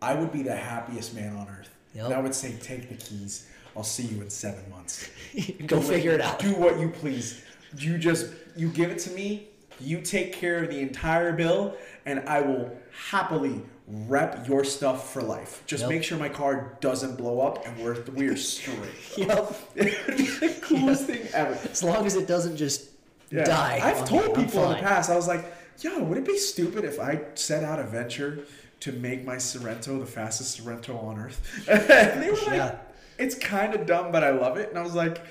I 0.01 0.13
would 0.13 0.31
be 0.31 0.43
the 0.43 0.55
happiest 0.55 1.13
man 1.15 1.35
on 1.35 1.47
earth. 1.49 1.69
Yep. 1.93 2.05
And 2.05 2.13
I 2.13 2.19
would 2.19 2.35
say, 2.35 2.53
"Take 2.61 2.89
the 2.89 2.95
keys. 2.95 3.47
I'll 3.75 3.83
see 3.83 4.03
you 4.03 4.21
in 4.21 4.29
seven 4.29 4.69
months." 4.69 5.09
Go 5.67 5.79
Do 5.79 5.81
figure 5.81 6.11
what- 6.11 6.19
it 6.19 6.25
out. 6.25 6.39
Do 6.39 6.53
what 6.55 6.79
you 6.79 6.89
please. 6.89 7.41
You 7.77 7.97
just 7.97 8.27
you 8.55 8.69
give 8.69 8.89
it 8.91 8.99
to 8.99 9.11
me. 9.11 9.47
You 9.79 9.99
take 10.01 10.31
care 10.33 10.63
of 10.63 10.69
the 10.69 10.79
entire 10.79 11.33
bill, 11.33 11.75
and 12.05 12.21
I 12.29 12.39
will 12.41 12.71
happily 13.09 13.61
rep 13.87 14.47
your 14.47 14.63
stuff 14.63 15.11
for 15.11 15.21
life. 15.21 15.61
Just 15.67 15.81
Yep. 15.81 15.89
make 15.89 16.03
sure 16.03 16.17
my 16.17 16.29
car 16.29 16.77
doesn't 16.79 17.17
blow 17.17 17.41
up, 17.41 17.65
and 17.67 17.77
we're 17.83 18.01
we're 18.13 18.37
straight. 18.37 18.77
Yep. 19.17 19.55
it 19.75 20.07
would 20.07 20.17
be 20.17 20.23
the 20.23 20.55
coolest 20.61 21.05
thing 21.07 21.27
ever. 21.33 21.57
As 21.69 21.83
long 21.83 22.05
as 22.05 22.15
it 22.15 22.27
doesn't 22.27 22.55
just 22.57 22.89
Yeah. 23.31 23.43
die. 23.43 23.79
I've 23.83 24.07
told 24.07 24.35
people 24.35 24.63
in 24.65 24.77
the 24.77 24.83
past. 24.83 25.09
I 25.09 25.15
was 25.15 25.27
like, 25.27 25.45
"Yo, 25.81 26.03
would 26.03 26.17
it 26.17 26.25
be 26.25 26.37
stupid 26.37 26.83
if 26.85 26.99
I 26.99 27.21
set 27.35 27.63
out 27.63 27.79
a 27.79 27.83
venture 27.83 28.39
to 28.81 28.91
make 28.91 29.25
my 29.25 29.35
Sorento 29.35 29.99
the 29.99 30.05
fastest 30.05 30.59
Sorento 30.59 31.01
on 31.03 31.17
earth?" 31.17 31.41
and 31.69 32.21
they 32.21 32.29
were 32.29 32.37
like, 32.37 32.47
Yeah. 32.47 32.75
"It's 33.17 33.35
kind 33.35 33.73
of 33.73 33.85
dumb, 33.85 34.11
but 34.11 34.23
I 34.23 34.31
love 34.31 34.57
it." 34.57 34.69
And 34.69 34.77
I 34.77 34.81
was 34.83 34.95
like, 34.95 35.21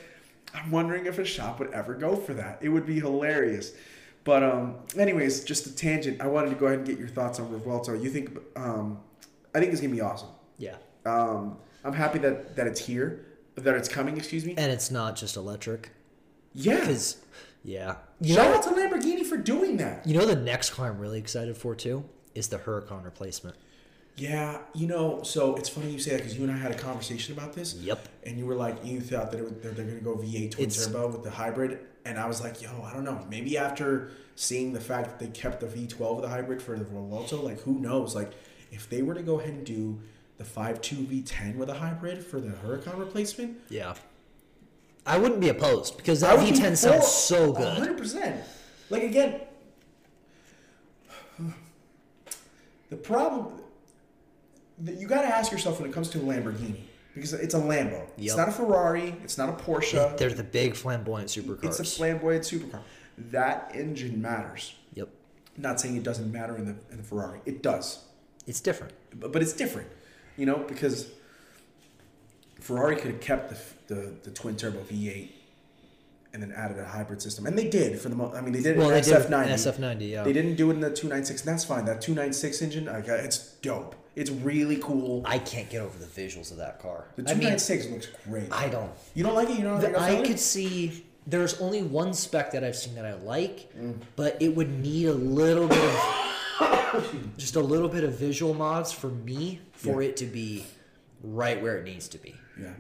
"I'm 0.54 0.70
wondering 0.70 1.06
if 1.06 1.18
a 1.18 1.24
shop 1.24 1.58
would 1.58 1.72
ever 1.72 1.94
go 1.94 2.16
for 2.16 2.34
that. 2.34 2.58
It 2.62 2.68
would 2.68 2.86
be 2.86 3.00
hilarious." 3.00 3.72
But 4.24 4.42
um, 4.42 4.76
anyways, 4.96 5.44
just 5.44 5.66
a 5.66 5.74
tangent. 5.74 6.20
I 6.22 6.26
wanted 6.28 6.48
to 6.50 6.56
go 6.56 6.66
ahead 6.66 6.78
and 6.78 6.86
get 6.86 6.98
your 6.98 7.08
thoughts 7.08 7.38
on 7.40 7.48
Revuelto. 7.50 8.02
You 8.02 8.08
think? 8.10 8.36
Um, 8.56 8.98
I 9.54 9.60
think 9.60 9.72
it's 9.72 9.80
gonna 9.82 9.92
be 9.92 10.00
awesome. 10.00 10.30
Yeah. 10.58 10.76
Um, 11.04 11.58
I'm 11.84 11.92
happy 11.92 12.18
that 12.20 12.56
that 12.56 12.66
it's 12.66 12.80
here, 12.80 13.26
that 13.56 13.74
it's 13.74 13.88
coming. 13.88 14.16
Excuse 14.16 14.44
me. 14.46 14.54
And 14.56 14.72
it's 14.72 14.90
not 14.90 15.14
just 15.16 15.36
electric. 15.36 15.90
Yeah. 16.54 16.80
Because, 16.80 17.18
yeah. 17.64 17.96
You 18.20 18.34
Shout 18.34 18.50
know, 18.50 18.56
out 18.56 18.62
to 18.64 18.70
Lamborghini 18.70 19.24
for 19.26 19.36
doing 19.36 19.76
that. 19.78 20.06
you 20.06 20.16
know 20.16 20.26
the 20.26 20.36
next 20.36 20.70
car 20.70 20.88
I'm 20.90 20.98
really 20.98 21.18
excited 21.18 21.56
for 21.56 21.74
too 21.74 22.04
is 22.34 22.48
the 22.48 22.58
Huracan 22.58 23.04
replacement. 23.04 23.56
Yeah, 24.16 24.58
you 24.74 24.86
know, 24.86 25.22
so 25.24 25.56
it's 25.56 25.68
funny 25.68 25.90
you 25.90 25.98
say 25.98 26.12
that 26.12 26.18
because 26.18 26.36
you 26.38 26.44
and 26.44 26.52
I 26.52 26.56
had 26.56 26.70
a 26.70 26.78
conversation 26.78 27.36
about 27.36 27.52
this. 27.52 27.74
Yep. 27.74 28.06
And 28.24 28.38
you 28.38 28.46
were 28.46 28.54
like, 28.54 28.84
you 28.84 29.00
thought 29.00 29.32
that, 29.32 29.38
it 29.40 29.42
would, 29.42 29.60
that 29.62 29.74
they're 29.74 29.84
going 29.84 29.98
to 29.98 30.04
go 30.04 30.14
V8 30.14 30.52
twin 30.52 30.66
It's- 30.68 30.86
turbo 30.86 31.08
with 31.08 31.24
the 31.24 31.30
hybrid. 31.30 31.80
And 32.04 32.16
I 32.18 32.26
was 32.26 32.40
like, 32.40 32.62
yo, 32.62 32.68
I 32.84 32.92
don't 32.92 33.02
know. 33.02 33.26
Maybe 33.28 33.58
after 33.58 34.10
seeing 34.36 34.72
the 34.72 34.80
fact 34.80 35.06
that 35.08 35.18
they 35.18 35.26
kept 35.36 35.58
the 35.60 35.66
V12 35.66 36.16
of 36.16 36.22
the 36.22 36.28
hybrid 36.28 36.62
for 36.62 36.78
the 36.78 36.84
Revuelto, 36.84 37.42
like, 37.42 37.60
who 37.62 37.80
knows? 37.80 38.14
Like, 38.14 38.30
if 38.70 38.88
they 38.88 39.02
were 39.02 39.14
to 39.14 39.22
go 39.22 39.40
ahead 39.40 39.54
and 39.54 39.64
do 39.66 39.98
the 40.36 40.44
5.2 40.44 41.06
V10 41.24 41.56
with 41.56 41.68
a 41.70 41.74
hybrid 41.74 42.24
for 42.24 42.40
the 42.40 42.50
Huracan 42.50 42.98
replacement, 42.98 43.56
Yeah. 43.68 43.94
I 45.06 45.18
wouldn't 45.18 45.40
be 45.40 45.48
opposed 45.50 45.96
because 45.96 46.20
that 46.20 46.38
V10 46.38 46.70
for 46.70 46.76
sounds 46.76 47.08
so 47.08 47.52
good. 47.52 47.78
100%. 47.78 48.40
Like, 48.90 49.02
again, 49.02 49.40
the 52.90 52.96
problem 52.96 53.60
that 54.78 54.96
you 54.96 55.06
got 55.06 55.22
to 55.22 55.28
ask 55.28 55.52
yourself 55.52 55.80
when 55.80 55.88
it 55.88 55.92
comes 55.92 56.08
to 56.10 56.18
a 56.18 56.22
Lamborghini 56.22 56.76
because 57.14 57.32
it's 57.32 57.54
a 57.54 57.58
Lambo. 57.58 57.92
Yep. 57.92 58.08
It's 58.18 58.36
not 58.36 58.48
a 58.48 58.52
Ferrari. 58.52 59.14
It's 59.22 59.38
not 59.38 59.48
a 59.48 59.52
Porsche. 59.52 60.16
They're 60.16 60.30
the 60.30 60.42
big 60.42 60.74
flamboyant 60.74 61.28
supercars. 61.28 61.64
It's 61.64 61.80
a 61.80 61.84
flamboyant 61.84 62.44
supercar. 62.44 62.80
That 63.30 63.70
engine 63.74 64.20
matters. 64.20 64.74
Yep. 64.94 65.08
Not 65.56 65.80
saying 65.80 65.96
it 65.96 66.02
doesn't 66.02 66.32
matter 66.32 66.56
in 66.56 66.64
the 66.64 66.74
in 66.90 66.96
the 66.96 67.02
Ferrari. 67.04 67.40
It 67.46 67.62
does, 67.62 68.04
It's 68.46 68.60
different. 68.60 68.92
but, 69.14 69.32
but 69.32 69.42
it's 69.42 69.52
different. 69.52 69.88
You 70.36 70.46
know 70.46 70.58
because 70.66 71.08
Ferrari 72.64 72.96
could 72.96 73.10
have 73.12 73.20
kept 73.20 73.50
the, 73.88 73.94
the 73.94 74.00
the 74.24 74.30
twin 74.30 74.56
turbo 74.56 74.78
V8 74.90 75.28
and 76.32 76.42
then 76.42 76.50
added 76.52 76.78
a 76.78 76.84
hybrid 76.84 77.20
system, 77.22 77.46
and 77.46 77.56
they 77.56 77.68
did 77.68 78.00
for 78.00 78.08
the 78.08 78.16
most. 78.16 78.34
I 78.34 78.40
mean, 78.40 78.52
they 78.52 78.60
did 78.62 78.76
it 78.76 78.78
Well, 78.78 78.90
in 78.90 79.02
SF90. 79.04 79.48
SF90, 79.52 80.08
yeah. 80.10 80.22
They 80.24 80.32
didn't 80.32 80.56
do 80.56 80.70
it 80.70 80.74
in 80.74 80.80
the 80.80 80.88
296, 80.90 81.42
and 81.42 81.48
that's 81.52 81.64
fine. 81.64 81.84
That 81.84 82.00
296 82.00 82.62
engine, 82.62 82.86
like, 82.86 83.08
uh, 83.08 83.12
it's 83.14 83.38
dope. 83.62 83.94
It's 84.16 84.30
really 84.30 84.78
cool. 84.78 85.22
I 85.26 85.38
can't 85.38 85.68
get 85.70 85.80
over 85.82 85.96
the 85.98 86.06
visuals 86.06 86.50
of 86.50 86.56
that 86.56 86.80
car. 86.80 87.04
The 87.16 87.22
I 87.30 87.34
mean, 87.34 87.56
296 87.56 87.86
looks 87.92 88.08
great. 88.28 88.48
I 88.52 88.68
don't. 88.68 88.90
you 89.14 89.22
don't 89.22 89.34
like 89.34 89.48
it? 89.50 89.58
You 89.58 89.64
don't 89.64 89.80
The, 89.80 90.00
I 90.00 90.22
could 90.26 90.40
see. 90.40 91.04
There's 91.26 91.60
only 91.60 91.82
one 91.82 92.12
spec 92.14 92.50
that 92.52 92.64
I've 92.64 92.76
seen 92.76 92.94
that 92.96 93.04
I 93.06 93.14
like, 93.14 93.72
Mm. 93.78 93.94
but 94.16 94.36
it 94.40 94.56
would 94.56 94.70
need 94.80 95.06
a 95.06 95.12
little 95.14 95.68
bit 95.68 95.78
of 95.78 97.34
just 97.36 97.56
a 97.56 97.60
little 97.60 97.88
bit 97.88 98.02
of 98.04 98.18
visual 98.18 98.54
mods 98.54 98.90
for 98.92 99.08
me 99.08 99.60
for 99.72 100.02
Yeah. 100.02 100.08
it 100.08 100.16
to 100.18 100.26
be 100.26 100.64
right 101.24 101.60
where 101.62 101.78
it 101.78 101.84
needs 101.84 102.08
to 102.08 102.18
be. 102.18 102.34
Yeah. 102.60 102.74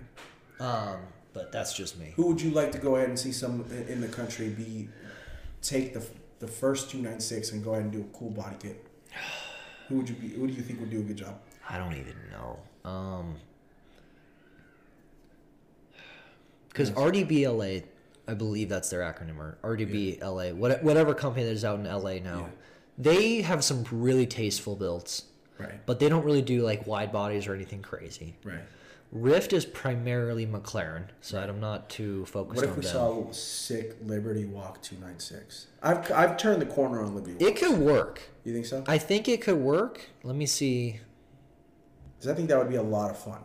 Um, 0.60 1.00
but 1.32 1.50
that's 1.50 1.72
just 1.74 1.98
me. 1.98 2.12
Who 2.16 2.26
would 2.28 2.40
you 2.40 2.50
like 2.50 2.70
to 2.72 2.78
go 2.78 2.96
ahead 2.96 3.08
and 3.08 3.18
see 3.18 3.32
some 3.32 3.64
in- 3.88 4.00
the 4.00 4.08
country 4.08 4.48
be 4.50 4.88
take 5.62 5.94
the 5.94 6.06
the 6.40 6.46
first 6.48 6.90
296 6.90 7.52
and 7.52 7.64
go 7.64 7.70
ahead 7.72 7.84
and 7.84 7.92
do 7.92 8.00
a 8.02 8.16
cool 8.18 8.30
body 8.30 8.56
kit? 8.60 8.86
Who 9.88 9.96
would 9.96 10.08
you 10.08 10.14
be? 10.14 10.28
Who 10.28 10.46
do 10.46 10.52
you 10.52 10.62
think 10.62 10.80
would 10.80 10.90
do 10.90 11.00
a 11.00 11.02
good 11.02 11.16
job? 11.16 11.40
I 11.68 11.78
don't 11.78 11.94
even 11.94 12.14
know. 12.30 12.58
Um, 12.88 13.36
because 16.68 16.90
RDBLA, 16.90 17.84
I 18.26 18.34
believe 18.34 18.68
that's 18.68 18.90
their 18.90 19.00
acronym, 19.00 19.38
or 19.38 19.58
RDBLA, 19.62 20.54
what, 20.54 20.82
whatever 20.82 21.14
company 21.14 21.44
that 21.44 21.52
is 21.52 21.64
out 21.64 21.78
in 21.78 21.84
LA 21.86 22.14
now, 22.18 22.40
Yeah. 22.40 22.46
they 22.98 23.42
have 23.42 23.62
some 23.62 23.84
really 23.92 24.26
tasteful 24.26 24.74
builds, 24.76 25.24
Right. 25.58 25.86
but 25.86 26.00
they 26.00 26.08
don't 26.08 26.24
really 26.24 26.42
do 26.42 26.62
like 26.62 26.86
wide 26.86 27.12
bodies 27.12 27.46
or 27.46 27.54
anything 27.54 27.80
crazy. 27.82 28.36
Right. 28.44 28.58
Rift 29.12 29.52
is 29.52 29.64
primarily 29.64 30.44
McLaren, 30.46 31.04
so 31.20 31.38
I'm 31.38 31.60
not 31.60 31.88
too 31.88 32.24
focused 32.26 32.56
What 32.56 32.64
if 32.64 32.70
on 32.70 32.76
we 32.76 32.82
them. 32.82 32.92
saw 32.92 33.30
sick 33.30 33.96
Liberty 34.02 34.44
Walk 34.44 34.82
296? 34.82 35.68
I've 35.82 36.10
I've 36.10 36.36
turned 36.36 36.60
the 36.60 36.66
corner 36.66 37.00
on 37.00 37.14
Liberty. 37.14 37.34
Walk. 37.34 37.42
it 37.42 37.56
could 37.56 37.78
work. 37.78 38.20
You 38.42 38.52
think 38.52 38.66
so? 38.66 38.82
I 38.88 38.98
think 38.98 39.28
it 39.28 39.40
could 39.40 39.58
work. 39.58 40.06
Let 40.24 40.34
me 40.34 40.46
see. 40.46 40.98
Because 42.18 42.32
I 42.32 42.34
think 42.34 42.48
that 42.48 42.58
would 42.58 42.68
be 42.70 42.74
a 42.76 42.82
lot 42.82 43.10
of 43.10 43.18
fun. 43.18 43.40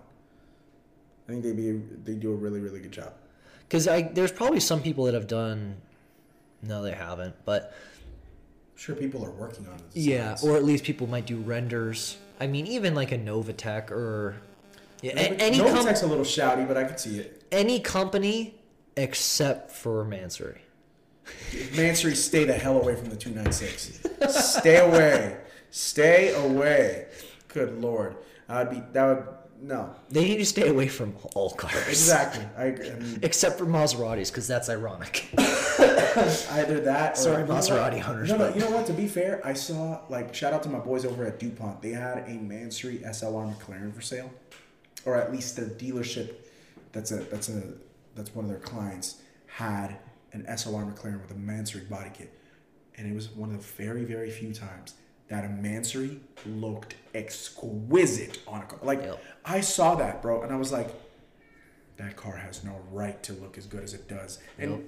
I 1.28 1.32
think 1.32 1.43
they 1.43 1.52
be 1.54 1.74
they 2.04 2.15
do 2.15 2.32
a 2.32 2.36
really 2.36 2.60
really 2.60 2.80
good 2.80 2.91
job. 2.91 3.13
Because 3.67 3.88
I 3.88 4.02
there's 4.02 4.32
probably 4.32 4.60
some 4.60 4.82
people 4.82 5.04
that 5.06 5.13
have 5.13 5.28
done. 5.28 5.76
No, 6.63 6.82
they 6.82 6.93
haven't. 6.93 7.36
But 7.45 7.72
sure 8.79 8.95
people 8.95 9.25
are 9.25 9.31
working 9.31 9.67
on 9.67 9.75
it. 9.75 9.81
Yeah, 9.93 10.37
or 10.43 10.55
at 10.55 10.63
least 10.63 10.83
people 10.83 11.05
might 11.07 11.25
do 11.25 11.37
renders. 11.37 12.17
I 12.39 12.47
mean, 12.47 12.65
even 12.67 12.95
like 12.95 13.11
a 13.11 13.17
Novitec 13.17 13.91
or 13.91 14.37
yeah, 15.01 15.11
a- 15.15 15.33
any 15.35 15.59
com- 15.59 15.87
a 15.87 15.91
little 16.05 16.23
shouty, 16.25 16.67
but 16.67 16.77
I 16.77 16.85
could 16.85 16.99
see 16.99 17.19
it. 17.19 17.43
any 17.51 17.79
company 17.79 18.55
except 18.95 19.71
for 19.71 20.03
Mansory. 20.05 20.59
Mansory, 21.75 22.15
stay 22.15 22.43
the 22.45 22.53
hell 22.53 22.81
away 22.81 22.95
from 22.95 23.09
the 23.09 23.15
296. 23.15 23.99
stay 24.57 24.77
away. 24.77 25.37
Stay 25.69 26.33
away. 26.33 27.07
Good 27.49 27.79
lord. 27.81 28.15
I'd 28.47 28.69
be 28.71 28.81
that 28.93 29.05
would 29.05 29.27
no. 29.62 29.93
They 30.10 30.24
need 30.24 30.38
to 30.38 30.45
stay 30.45 30.67
away 30.69 30.88
from 30.88 31.15
all 31.36 31.52
cars. 31.52 31.88
Exactly. 31.88 32.45
I, 32.58 32.65
agree. 32.65 33.19
Except 33.22 33.58
for 33.58 33.65
Maseratis, 33.65 34.30
because 34.32 34.48
that's 34.48 34.69
ironic. 34.69 35.28
either 35.38 36.80
that. 36.82 37.13
Or, 37.13 37.15
Sorry, 37.15 37.41
you 37.41 37.48
know 37.48 37.54
what? 37.56 37.63
Maserati 37.63 38.00
hunters, 38.00 38.30
No, 38.30 38.38
no. 38.38 38.45
but- 38.48 38.56
You 38.56 38.62
know 38.62 38.72
what? 38.72 38.86
To 38.88 38.93
be 38.93 39.08
fair, 39.08 39.41
I 39.45 39.54
saw 39.54 40.02
like 40.10 40.34
shout 40.34 40.54
out 40.54 40.63
to 40.63 40.69
my 40.69 40.80
boys 40.80 41.06
over 41.06 41.26
at 41.26 41.39
Dupont. 41.39 41.82
They 41.82 41.91
had 41.91 42.19
a 42.19 42.32
Mansory 42.38 43.00
SLR 43.06 43.54
McLaren 43.56 43.93
for 43.93 44.02
sale, 44.02 44.32
or 45.06 45.15
at 45.15 45.32
least 45.32 45.56
the 45.56 45.63
dealership. 45.63 46.34
That's 46.91 47.12
a 47.12 47.17
that's 47.17 47.50
a 47.50 47.62
that's 48.15 48.34
one 48.34 48.45
of 48.45 48.52
their 48.52 48.60
clients 48.60 49.22
had 49.48 49.98
an 50.34 50.45
SLR 50.50 50.91
McLaren 50.93 51.22
with 51.22 51.32
a 51.32 51.36
Mansory 51.39 51.88
body 51.89 52.10
kit, 52.13 52.34
and 52.98 53.10
it 53.12 53.15
was 53.15 53.30
one 53.30 53.50
of 53.54 53.58
the 53.58 53.84
very, 53.84 54.04
very 54.06 54.30
few 54.30 54.54
times 54.54 54.93
that 55.29 55.45
a 55.45 55.47
Mansory 55.47 56.19
looked 56.45 56.95
exquisite 57.13 58.39
on 58.47 58.61
a 58.61 58.65
car. 58.65 58.79
Like 58.83 59.01
Yep. 59.01 59.23
I 59.45 59.61
saw 59.61 59.95
that, 59.95 60.21
bro, 60.21 60.41
and 60.41 60.51
I 60.51 60.57
was 60.57 60.71
like, 60.71 60.89
that 61.97 62.15
car 62.15 62.35
has 62.35 62.63
no 62.63 62.79
right 62.91 63.21
to 63.23 63.33
look 63.33 63.57
as 63.57 63.65
good 63.65 63.83
as 63.83 63.93
it 63.93 64.07
does. 64.07 64.39
And 64.57 64.85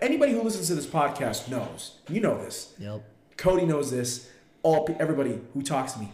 anybody 0.00 0.32
who 0.32 0.42
listens 0.42 0.68
to 0.68 0.74
this 0.74 0.86
podcast 0.86 1.48
knows. 1.48 1.98
You 2.08 2.20
know 2.20 2.38
this. 2.42 2.74
Yep. 2.78 3.02
Cody 3.36 3.64
knows 3.66 3.90
this. 3.90 4.30
All 4.62 4.88
everybody 5.00 5.40
who 5.54 5.62
talks 5.62 5.92
to 5.94 5.98
me, 5.98 6.12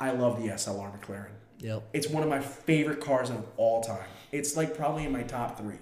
I 0.00 0.12
love 0.12 0.40
the 0.40 0.48
SLR 0.48 0.98
McLaren. 0.98 1.32
Yep. 1.58 1.82
It's 1.92 2.08
one 2.08 2.22
of 2.22 2.28
my 2.28 2.40
favorite 2.40 3.00
cars 3.00 3.28
of 3.28 3.44
all 3.58 3.82
time. 3.82 4.08
It's 4.32 4.56
like 4.56 4.74
probably 4.74 5.04
in 5.04 5.12
my 5.12 5.22
top 5.22 5.58
three. 5.58 5.76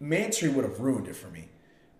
Mansory 0.00 0.48
would 0.50 0.64
have 0.64 0.80
ruined 0.80 1.08
it 1.08 1.16
for 1.16 1.28
me, 1.28 1.48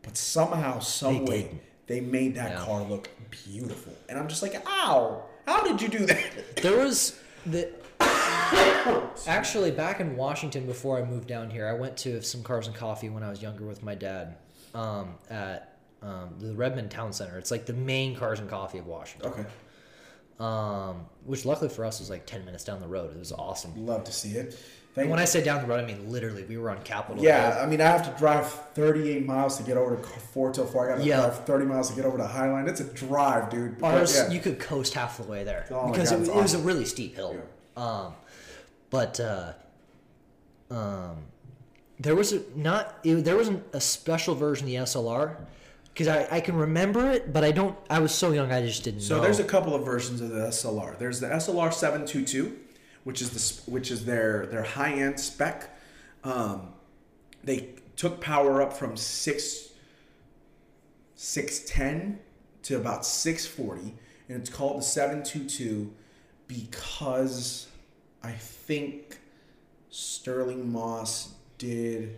but 0.03 0.17
somehow, 0.17 0.79
some 0.79 1.25
way. 1.25 1.61
They 1.93 2.01
made 2.01 2.35
that 2.37 2.53
Yeah. 2.53 2.65
car 2.65 2.83
look 2.83 3.11
beautiful. 3.31 3.93
And 4.09 4.19
I'm 4.19 4.27
just 4.27 4.41
like, 4.43 4.55
ow! 4.67 5.25
How 5.47 5.63
did 5.63 5.83
you 5.83 5.89
do 5.89 6.07
that? 6.07 6.25
There 6.63 6.79
was 6.79 7.19
the 7.45 7.71
actually 9.27 9.71
back 9.71 10.01
in 10.01 10.17
Washington 10.17 10.65
before 10.67 10.99
I 10.99 11.05
moved 11.05 11.29
down 11.29 11.51
here. 11.51 11.67
I 11.69 11.75
went 11.75 11.97
to 11.99 12.23
some 12.23 12.43
Cars 12.43 12.67
and 12.67 12.75
Coffee 12.75 13.11
when 13.11 13.23
I 13.23 13.29
was 13.31 13.43
younger 13.43 13.67
with 13.67 13.83
my 13.83 13.95
dad 13.95 14.37
um, 14.75 15.17
at 15.29 15.77
um, 16.03 16.31
the 16.41 16.55
Redmond 16.55 16.91
Town 16.91 17.13
Center. 17.13 17.37
It's 17.39 17.51
like 17.51 17.67
the 17.67 17.73
main 17.75 18.17
Cars 18.17 18.41
and 18.41 18.49
Coffee 18.49 18.79
of 18.79 18.87
Washington. 18.87 19.31
Okay, 19.33 19.45
Um, 20.41 21.05
which 21.25 21.45
luckily 21.45 21.69
for 21.69 21.85
us 21.85 22.01
was 22.01 22.09
like 22.11 22.25
ten 22.27 22.45
minutes 22.47 22.65
down 22.65 22.81
the 22.81 22.89
road. 22.89 23.15
It 23.15 23.19
was 23.19 23.33
awesome. 23.33 23.87
love 23.87 24.05
to 24.05 24.13
see 24.13 24.31
it. 24.33 24.59
Thank 24.95 25.09
when 25.09 25.19
I 25.19 25.25
say 25.25 25.43
down 25.43 25.63
the 25.63 25.67
road, 25.69 25.81
I 25.83 25.87
mean 25.87 26.11
literally. 26.13 26.45
We 26.45 26.59
were 26.59 26.69
on 26.71 26.83
Capitol. 26.83 27.23
Yeah, 27.25 27.55
Hill. 27.55 27.63
I 27.63 27.67
mean, 27.67 27.81
I 27.81 27.85
have 27.87 28.05
to 28.13 28.19
drive 28.19 28.47
38 28.75 29.25
miles 29.25 29.57
to 29.57 29.63
get 29.63 29.79
over 29.79 29.97
to 29.97 30.03
Fort 30.03 30.53
Till 30.55 30.67
Four. 30.67 30.87
I 30.91 30.93
got 30.97 31.03
to 31.03 31.07
Yeah. 31.09 31.21
drive 31.23 31.45
30 31.47 31.65
miles 31.65 31.89
to 31.91 31.97
get 31.97 32.05
over 32.05 32.19
to 32.19 32.25
Highline. 32.25 32.69
It's 32.69 32.81
a 32.81 32.85
drive, 32.85 33.49
dude. 33.49 33.83
Ours, 33.83 34.15
yeah. 34.15 34.29
you 34.31 34.39
could 34.41 34.59
coast 34.61 34.93
half 34.93 35.17
the 35.17 35.23
way 35.23 35.45
there 35.45 35.67
Oh 35.71 35.91
because 35.91 36.11
God, 36.11 36.19
it, 36.19 36.23
it's 36.23 36.29
it 36.31 36.35
was 36.37 36.55
a 36.55 36.59
really 36.59 36.85
steep 36.85 37.15
hill. 37.17 37.37
Um, 37.77 38.13
but 38.91 39.19
uh, 39.19 39.53
um, 40.71 41.17
there 41.99 42.15
was 42.15 42.33
a 42.33 42.43
not 42.55 42.99
it, 43.05 43.25
there 43.25 43.37
wasn't 43.37 43.65
a 43.73 43.81
special 43.81 44.35
version 44.35 44.67
of 44.67 44.71
the 44.73 44.77
SLR 44.77 45.37
because 45.95 46.09
I, 46.09 46.27
I 46.31 46.41
can 46.41 46.57
remember 46.57 47.11
it, 47.11 47.33
but 47.33 47.45
I 47.45 47.51
don't. 47.53 47.77
I 47.91 47.99
was 48.01 48.13
so 48.15 48.33
young, 48.33 48.53
I 48.53 48.61
just 48.63 48.83
didn't 48.85 49.01
So 49.01 49.17
know. 49.17 49.23
there's 49.23 49.39
a 49.39 49.45
couple 49.45 49.75
of 49.75 49.85
versions 49.85 50.21
of 50.21 50.31
the 50.31 50.47
SLR. 50.49 50.99
There's 50.99 51.21
the 51.21 51.29
SLR 51.29 51.73
722, 51.73 52.59
which 53.05 53.21
is 53.21 53.31
the 53.31 53.71
which 53.71 53.91
is 53.91 54.05
their 54.05 54.47
their 54.47 54.63
high 54.63 54.93
end 54.93 55.19
spec. 55.19 55.77
Um, 56.25 56.75
they 57.43 57.71
took 57.97 58.21
power 58.21 58.63
up 58.63 58.73
from 58.73 58.97
six 58.97 59.73
610 61.23 62.19
to 62.65 62.77
about 62.77 63.07
640, 63.07 63.95
and 64.29 64.41
it's 64.41 64.51
called 64.51 64.79
the 64.79 64.83
722 64.83 65.93
because 66.49 67.69
I 68.25 68.33
think 68.33 69.21
Stirling 69.91 70.73
Moss 70.73 71.35
did. 71.59 72.17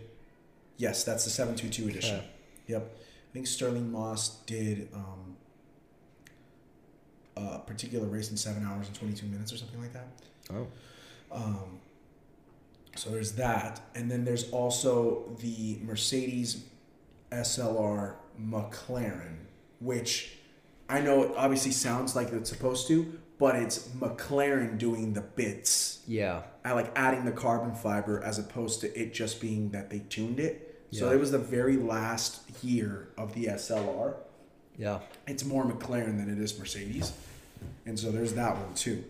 Yes, 0.77 1.03
that's 1.03 1.23
the 1.23 1.29
722 1.29 1.87
edition. 1.87 2.15
Okay. 2.15 2.27
Yep. 2.67 2.97
I 2.97 3.31
think 3.31 3.45
Stirling 3.45 3.91
Moss 3.91 4.37
did 4.47 4.89
um, 4.91 5.35
a 7.37 7.59
particular 7.59 8.07
race 8.07 8.31
in 8.31 8.37
seven 8.37 8.65
hours 8.65 8.87
and 8.87 8.95
22 8.95 9.27
minutes 9.27 9.53
or 9.53 9.57
something 9.57 9.79
like 9.79 9.93
that. 9.93 10.07
Oh. 10.51 10.67
Um, 11.31 11.79
so 12.95 13.09
there's 13.09 13.33
that, 13.33 13.81
and 13.93 14.09
then 14.09 14.23
there's 14.23 14.49
also 14.51 15.35
the 15.41 15.79
Mercedes 15.83 16.63
SLR 17.31 18.13
McLaren, 18.41 19.37
which 19.79 20.37
I 20.87 21.01
know 21.01 21.23
it 21.23 21.31
obviously 21.35 21.71
sounds 21.71 22.15
like 22.15 22.31
it's 22.31 22.49
supposed 22.49 22.87
to, 22.87 23.19
but 23.37 23.55
it's 23.57 23.79
McLaren 23.89 24.77
doing 24.77 25.13
the 25.13 25.21
bits. 25.21 26.03
yeah, 26.07 26.43
I 26.63 26.71
like 26.71 26.91
adding 26.95 27.25
the 27.25 27.31
carbon 27.31 27.75
fiber 27.75 28.23
as 28.23 28.39
opposed 28.39 28.81
to 28.81 28.99
it 28.99 29.13
just 29.13 29.41
being 29.41 29.71
that 29.71 29.89
they 29.89 29.99
tuned 30.09 30.39
it. 30.39 30.85
So 30.91 31.09
Yeah. 31.09 31.15
it 31.15 31.19
was 31.19 31.31
the 31.31 31.37
very 31.39 31.75
last 31.77 32.41
year 32.63 33.09
of 33.17 33.33
the 33.33 33.47
SLR. 33.47 34.15
yeah, 34.77 34.99
It's 35.27 35.43
more 35.43 35.65
McLaren 35.65 36.17
than 36.17 36.29
it 36.29 36.39
is 36.41 36.57
Mercedes, 36.57 37.11
and 37.85 37.99
so 37.99 38.09
there's 38.11 38.33
that 38.33 38.55
one 38.57 38.73
too. 38.73 39.03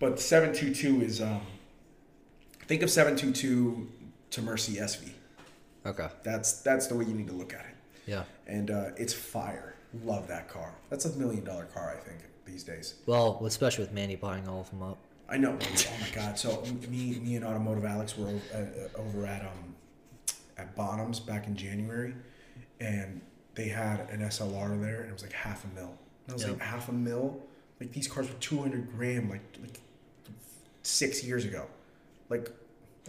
But 0.00 0.18
722 0.18 1.02
is 1.04 1.20
um, 1.20 1.42
think 2.66 2.82
of 2.82 2.90
722 2.90 3.88
to 4.30 4.42
Mercy 4.42 4.74
SV. 4.76 5.10
okay, 5.86 6.08
That's 6.24 6.60
that's 6.62 6.86
the 6.88 6.94
way 6.96 7.04
you 7.04 7.14
need 7.14 7.26
to 7.28 7.32
look 7.34 7.52
at 7.54 7.60
it, 7.60 7.74
yeah. 8.06 8.24
and 8.46 8.70
uh, 8.70 8.90
it's 8.96 9.12
fire. 9.12 9.74
Love 10.04 10.26
that 10.28 10.48
car. 10.48 10.74
That's 10.88 11.04
a 11.04 11.16
million 11.18 11.44
dollar 11.44 11.64
car, 11.66 11.94
I 11.96 12.00
think, 12.00 12.20
these 12.46 12.62
days. 12.64 12.94
Well, 13.06 13.42
especially 13.44 13.84
with 13.84 13.92
Manny 13.92 14.16
buying 14.16 14.48
all 14.48 14.60
of 14.60 14.70
them 14.70 14.82
up. 14.82 14.98
I 15.28 15.36
know. 15.36 15.56
Oh 15.60 15.92
my 16.00 16.08
God. 16.14 16.38
So 16.38 16.62
me, 16.88 17.18
me 17.20 17.36
and 17.36 17.44
Automotive 17.44 17.84
Alex 17.84 18.16
were 18.16 18.28
uh, 18.54 18.56
uh, 18.58 18.98
over 19.00 19.26
at 19.26 19.42
um 19.42 19.74
at 20.56 20.74
Bonhams 20.76 21.24
back 21.24 21.46
in 21.46 21.54
January, 21.56 22.14
and 22.80 23.20
they 23.54 23.68
had 23.68 24.08
an 24.10 24.20
SLR 24.20 24.80
there, 24.80 25.00
and 25.02 25.10
it 25.10 25.12
was 25.12 25.22
like 25.22 25.32
half 25.32 25.64
a 25.64 25.68
mil. 25.74 25.90
And 26.26 26.30
I 26.30 26.32
was 26.32 26.42
Yep. 26.42 26.52
like, 26.52 26.62
half 26.62 26.88
a 26.88 26.92
mil? 26.92 27.40
Like 27.80 27.92
these 27.92 28.08
cars 28.08 28.28
were 28.28 28.34
two 28.40 28.58
hundred 28.62 28.90
grand, 28.96 29.28
like 29.30 29.42
like 29.60 29.80
six 30.82 31.22
years 31.24 31.44
ago. 31.44 31.66
Like, 32.28 32.50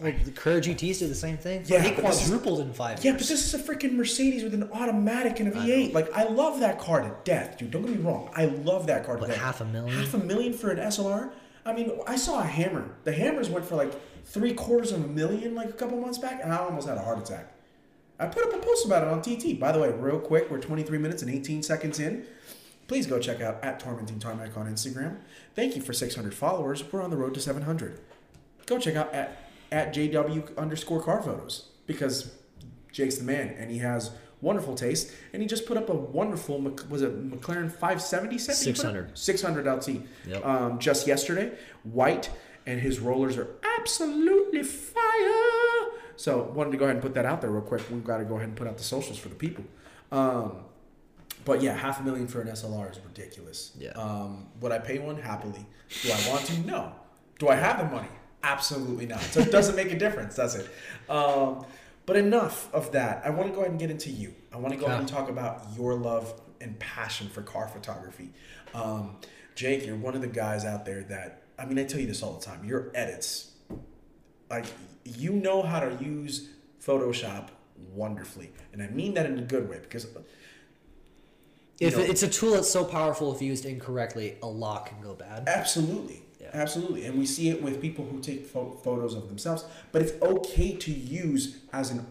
Well, 0.00 0.12
the 0.24 0.30
Carrera 0.32 0.60
GTs 0.60 0.98
did 0.98 1.10
the 1.10 1.14
same 1.14 1.36
thing. 1.36 1.62
Yeah, 1.66 1.82
but 1.94 2.04
this 2.04 2.22
is- 2.22 2.28
quadrupled 2.30 2.60
in 2.60 2.72
five 2.72 3.04
yeah, 3.04 3.12
but 3.12 3.20
this 3.20 3.30
is 3.30 3.54
a 3.54 3.58
freaking 3.58 3.92
Mercedes 3.92 4.42
with 4.42 4.54
an 4.54 4.68
automatic 4.72 5.38
and 5.40 5.48
a 5.48 5.52
V8. 5.52 5.92
Like, 5.92 6.12
I 6.12 6.24
love 6.24 6.60
that 6.60 6.78
car 6.78 7.02
to 7.02 7.14
death, 7.24 7.58
dude. 7.58 7.70
Don't 7.70 7.82
get 7.82 7.96
me 7.96 8.02
wrong. 8.02 8.30
I 8.34 8.46
love 8.46 8.86
that 8.88 9.04
car 9.04 9.14
to 9.16 9.20
But 9.20 9.28
death. 9.28 9.38
half 9.38 9.60
a 9.60 9.64
million? 9.64 9.96
Half 9.96 10.14
a 10.14 10.18
million 10.18 10.52
for 10.54 10.70
an 10.70 10.78
SLR? 10.78 11.30
I 11.64 11.72
mean, 11.72 11.92
I 12.06 12.16
saw 12.16 12.40
a 12.40 12.44
Hammer. 12.44 12.90
The 13.04 13.12
Hammers 13.12 13.48
went 13.48 13.64
for 13.64 13.76
like 13.76 13.92
three 14.24 14.54
quarters 14.54 14.90
of 14.92 15.04
a 15.04 15.06
million 15.08 15.54
like 15.54 15.68
a 15.68 15.72
couple 15.74 15.98
months 16.00 16.18
back, 16.18 16.40
and 16.42 16.52
I 16.52 16.56
almost 16.56 16.88
had 16.88 16.96
a 16.98 17.02
heart 17.02 17.18
attack. 17.18 17.52
I 18.18 18.26
put 18.26 18.44
up 18.46 18.52
a 18.54 18.58
post 18.58 18.86
about 18.86 19.02
it 19.02 19.08
on 19.08 19.20
TT. 19.22 19.58
By 19.60 19.72
the 19.72 19.78
way, 19.78 19.90
real 19.90 20.18
quick, 20.18 20.50
we're 20.50 20.58
23 20.60 20.98
minutes 20.98 21.22
and 21.22 21.30
18 21.30 21.62
seconds 21.62 21.98
in. 22.00 22.24
Please 22.88 23.06
go 23.06 23.18
check 23.18 23.40
out 23.40 23.62
at 23.64 23.80
Tormenting 23.80 24.18
Tarmac 24.18 24.56
on 24.56 24.66
Instagram. 24.66 25.18
Thank 25.54 25.76
you 25.76 25.82
for 25.82 25.92
600 25.92 26.34
followers. 26.34 26.82
We're 26.92 27.02
on 27.02 27.10
the 27.10 27.16
road 27.16 27.34
to 27.34 27.40
700. 27.40 28.00
Go 28.66 28.78
check 28.78 28.96
out 28.96 29.12
at, 29.14 29.50
at 29.70 29.94
JW 29.94 30.56
underscore 30.58 31.02
car 31.02 31.22
photos 31.22 31.68
because 31.86 32.32
Jake's 32.92 33.16
the 33.16 33.24
man 33.24 33.48
and 33.58 33.70
he 33.70 33.78
has 33.78 34.10
wonderful 34.40 34.74
taste. 34.74 35.10
And 35.32 35.40
he 35.40 35.48
just 35.48 35.66
put 35.66 35.76
up 35.76 35.88
a 35.88 35.94
wonderful, 35.94 36.60
was 36.88 37.02
it 37.02 37.30
McLaren 37.30 37.70
570 37.70 38.38
set? 38.38 38.56
that 38.56 38.64
he 38.64 38.72
put 38.72 38.84
up? 38.84 39.16
600. 39.16 39.64
600 39.64 39.66
LT 39.66 40.06
Yep. 40.26 40.44
um, 40.46 40.78
just 40.78 41.06
yesterday. 41.06 41.52
White, 41.84 42.30
and 42.66 42.80
his 42.80 42.98
rollers 43.00 43.38
are 43.38 43.48
absolutely 43.78 44.62
fire. 44.62 45.90
So 46.16 46.42
wanted 46.54 46.72
to 46.72 46.76
go 46.76 46.84
ahead 46.84 46.96
and 46.96 47.02
put 47.02 47.14
that 47.14 47.24
out 47.24 47.40
there 47.40 47.50
real 47.50 47.62
quick. 47.62 47.82
We've 47.90 48.04
got 48.04 48.18
to 48.18 48.24
go 48.24 48.34
ahead 48.36 48.48
and 48.48 48.56
put 48.56 48.66
out 48.66 48.76
the 48.76 48.84
socials 48.84 49.18
for 49.18 49.28
the 49.28 49.34
people. 49.34 49.64
Um, 50.12 50.56
but 51.44 51.62
yeah, 51.62 51.74
half 51.74 52.00
a 52.00 52.02
million 52.02 52.26
for 52.28 52.40
an 52.40 52.48
SLR 52.48 52.90
is 52.90 52.98
ridiculous. 53.00 53.72
Yeah. 53.78 53.90
Um, 53.90 54.48
would 54.60 54.72
I 54.72 54.78
pay 54.78 54.98
one 54.98 55.16
happily? 55.16 55.64
Do 56.02 56.12
I 56.12 56.28
want 56.28 56.44
to? 56.46 56.60
No. 56.60 56.92
Do 57.38 57.48
I 57.48 57.56
have 57.56 57.78
the 57.78 57.84
money? 57.84 58.08
Absolutely 58.42 59.06
not. 59.06 59.20
So 59.20 59.40
it 59.40 59.50
doesn't 59.50 59.76
make 59.76 59.92
a 59.92 59.98
difference, 59.98 60.36
does 60.36 60.54
it? 60.56 60.68
Um, 61.08 61.64
but 62.06 62.16
enough 62.16 62.72
of 62.74 62.92
that. 62.92 63.22
I 63.24 63.30
want 63.30 63.48
to 63.48 63.54
go 63.54 63.60
ahead 63.60 63.70
and 63.70 63.80
get 63.80 63.90
into 63.90 64.10
you. 64.10 64.34
I 64.52 64.56
want 64.56 64.74
to 64.74 64.80
go 64.80 64.86
ahead 64.86 64.98
and 64.98 65.08
talk 65.08 65.28
about 65.28 65.66
your 65.76 65.94
love 65.94 66.40
and 66.60 66.78
passion 66.78 67.28
for 67.28 67.42
car 67.42 67.68
photography. 67.68 68.30
Um, 68.74 69.16
Jake, 69.54 69.86
you're 69.86 69.96
one 69.96 70.14
of 70.14 70.20
the 70.20 70.26
guys 70.26 70.64
out 70.64 70.84
there 70.84 71.02
that, 71.04 71.42
I 71.58 71.66
mean, 71.66 71.78
I 71.78 71.84
tell 71.84 72.00
you 72.00 72.06
this 72.06 72.22
all 72.22 72.34
the 72.34 72.44
time. 72.44 72.64
Your 72.64 72.90
edits, 72.94 73.52
like, 74.50 74.66
you 75.04 75.32
know 75.32 75.62
how 75.62 75.80
to 75.80 76.02
use 76.02 76.50
Photoshop 76.84 77.48
wonderfully. 77.92 78.50
And 78.72 78.82
I 78.82 78.88
mean 78.88 79.14
that 79.14 79.26
in 79.26 79.38
a 79.38 79.42
good 79.42 79.68
way 79.68 79.78
because 79.80 80.06
If 81.88 81.96
know- 81.96 82.02
it's 82.04 82.22
a 82.22 82.28
tool 82.28 82.52
that's 82.52 82.70
so 82.70 82.84
powerful, 82.84 83.34
if 83.34 83.42
used 83.42 83.64
incorrectly, 83.64 84.36
a 84.42 84.46
lot 84.46 84.86
can 84.86 85.00
go 85.00 85.14
bad. 85.14 85.44
Absolutely. 85.48 86.22
Yeah. 86.40 86.50
Absolutely. 86.54 87.04
And 87.04 87.18
we 87.18 87.26
see 87.26 87.48
it 87.50 87.62
with 87.62 87.80
people 87.80 88.04
who 88.04 88.20
take 88.20 88.46
pho- 88.46 88.78
photos 88.82 89.14
of 89.14 89.28
themselves, 89.28 89.64
but 89.92 90.02
it's 90.02 90.12
okay 90.22 90.74
to 90.76 90.90
use 90.92 91.58
as 91.72 91.90
an 91.90 92.06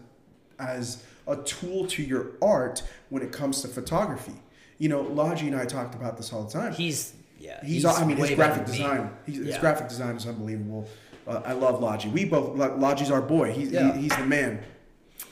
as 0.58 1.02
a 1.26 1.36
tool 1.36 1.86
to 1.86 2.02
your 2.02 2.32
art 2.40 2.82
when 3.08 3.22
it 3.22 3.32
comes 3.32 3.62
to 3.62 3.68
photography. 3.68 4.34
You 4.78 4.88
know, 4.88 5.02
Logi 5.02 5.46
and 5.48 5.56
I 5.56 5.64
talked 5.66 5.94
about 5.94 6.16
this 6.16 6.32
all 6.32 6.44
the 6.44 6.52
time. 6.52 6.72
He's 6.72 7.12
yeah. 7.38 7.64
He's, 7.64 7.84
I 7.84 8.04
mean, 8.04 8.16
his 8.16 8.30
graphic 8.30 8.66
better 8.66 8.70
than 8.70 8.72
me. 8.72 8.78
design. 8.78 9.10
His 9.26 9.38
Yeah. 9.54 9.60
graphic 9.60 9.88
design 9.88 10.16
is 10.16 10.26
unbelievable. 10.26 10.88
Uh, 11.26 11.40
I 11.44 11.52
love 11.52 11.80
Logi. 11.80 12.08
We 12.08 12.24
both 12.24 12.56
Lo- 12.56 12.76
Logi's 12.76 13.10
our 13.10 13.20
boy. 13.22 13.52
He's 13.52 13.70
Yeah. 13.70 13.92
he, 13.94 14.02
he's 14.02 14.16
the 14.16 14.24
man. 14.26 14.60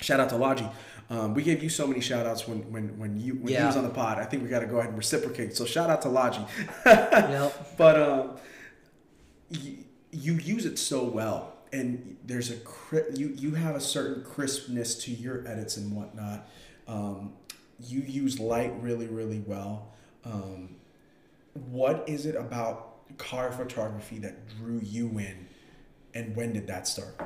Shout 0.01 0.19
out 0.21 0.29
to 0.31 0.37
Logi. 0.37 0.69
Um, 1.11 1.35
we 1.35 1.43
gave 1.43 1.61
you 1.61 1.69
so 1.69 1.89
many 1.89 2.01
shout 2.01 2.25
outs 2.25 2.47
when 2.47 2.59
when 2.73 2.97
when 2.97 3.21
you 3.21 3.35
when 3.35 3.53
he 3.53 3.67
was 3.67 3.77
on 3.77 3.83
the 3.83 3.91
pod. 3.91 4.19
I 4.19 4.25
think 4.25 4.45
we 4.45 4.49
got 4.49 4.61
to 4.61 4.67
go 4.67 4.77
ahead 4.77 4.91
and 4.91 4.97
reciprocate. 4.97 5.57
So 5.57 5.65
shout 5.65 5.91
out 5.91 6.03
to 6.03 6.09
Logi. 6.09 6.45
Yep. 6.87 7.77
But 7.77 8.01
um, 8.01 8.37
you, 9.51 9.79
you 10.13 10.35
use 10.35 10.67
it 10.67 10.79
so 10.79 11.03
well, 11.05 11.55
and 11.73 12.17
there's 12.25 12.53
a 12.53 12.57
you 13.13 13.35
you 13.37 13.55
have 13.55 13.75
a 13.75 13.81
certain 13.81 14.23
crispness 14.23 14.95
to 15.05 15.11
your 15.11 15.47
edits 15.49 15.77
and 15.77 15.93
whatnot. 15.97 16.49
Um, 16.87 17.33
you 17.81 18.01
use 18.03 18.39
light 18.39 18.73
really, 18.81 19.07
really 19.09 19.41
well. 19.41 19.93
Um, 20.25 20.77
what 21.55 22.05
is 22.07 22.25
it 22.27 22.37
about 22.37 23.17
car 23.19 23.51
photography 23.51 24.21
that 24.21 24.47
drew 24.57 24.81
you 24.81 25.09
in, 25.19 25.49
and 26.15 26.37
when 26.37 26.53
did 26.53 26.69
that 26.69 26.87
start? 26.87 27.17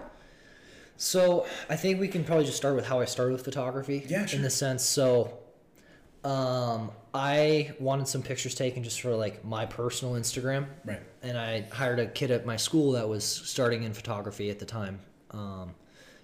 So 1.04 1.46
I 1.68 1.76
think 1.76 2.00
we 2.00 2.08
can 2.08 2.24
probably 2.24 2.46
just 2.46 2.56
start 2.56 2.76
with 2.76 2.86
how 2.86 3.00
I 3.00 3.04
started 3.04 3.32
with 3.32 3.44
photography. 3.44 4.06
Yeah, 4.08 4.24
sure. 4.24 4.38
In 4.38 4.42
the 4.42 4.50
sense, 4.50 4.82
so 4.82 5.38
um, 6.24 6.90
I 7.12 7.74
wanted 7.78 8.08
some 8.08 8.22
pictures 8.22 8.54
taken 8.54 8.82
just 8.82 9.02
for 9.02 9.14
like 9.14 9.44
my 9.44 9.66
personal 9.66 10.14
Instagram. 10.14 10.66
Right. 10.84 11.02
And 11.22 11.36
I 11.36 11.62
hired 11.70 12.00
a 12.00 12.06
kid 12.06 12.30
at 12.30 12.46
my 12.46 12.56
school 12.56 12.92
that 12.92 13.06
was 13.06 13.22
starting 13.24 13.82
in 13.82 13.92
photography 13.92 14.48
at 14.48 14.58
the 14.58 14.64
time. 14.64 15.00
Um, 15.30 15.74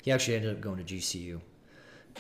he 0.02 0.12
actually 0.12 0.36
ended 0.36 0.56
up 0.56 0.62
going 0.62 0.82
to 0.82 0.94
GCU, 0.94 1.40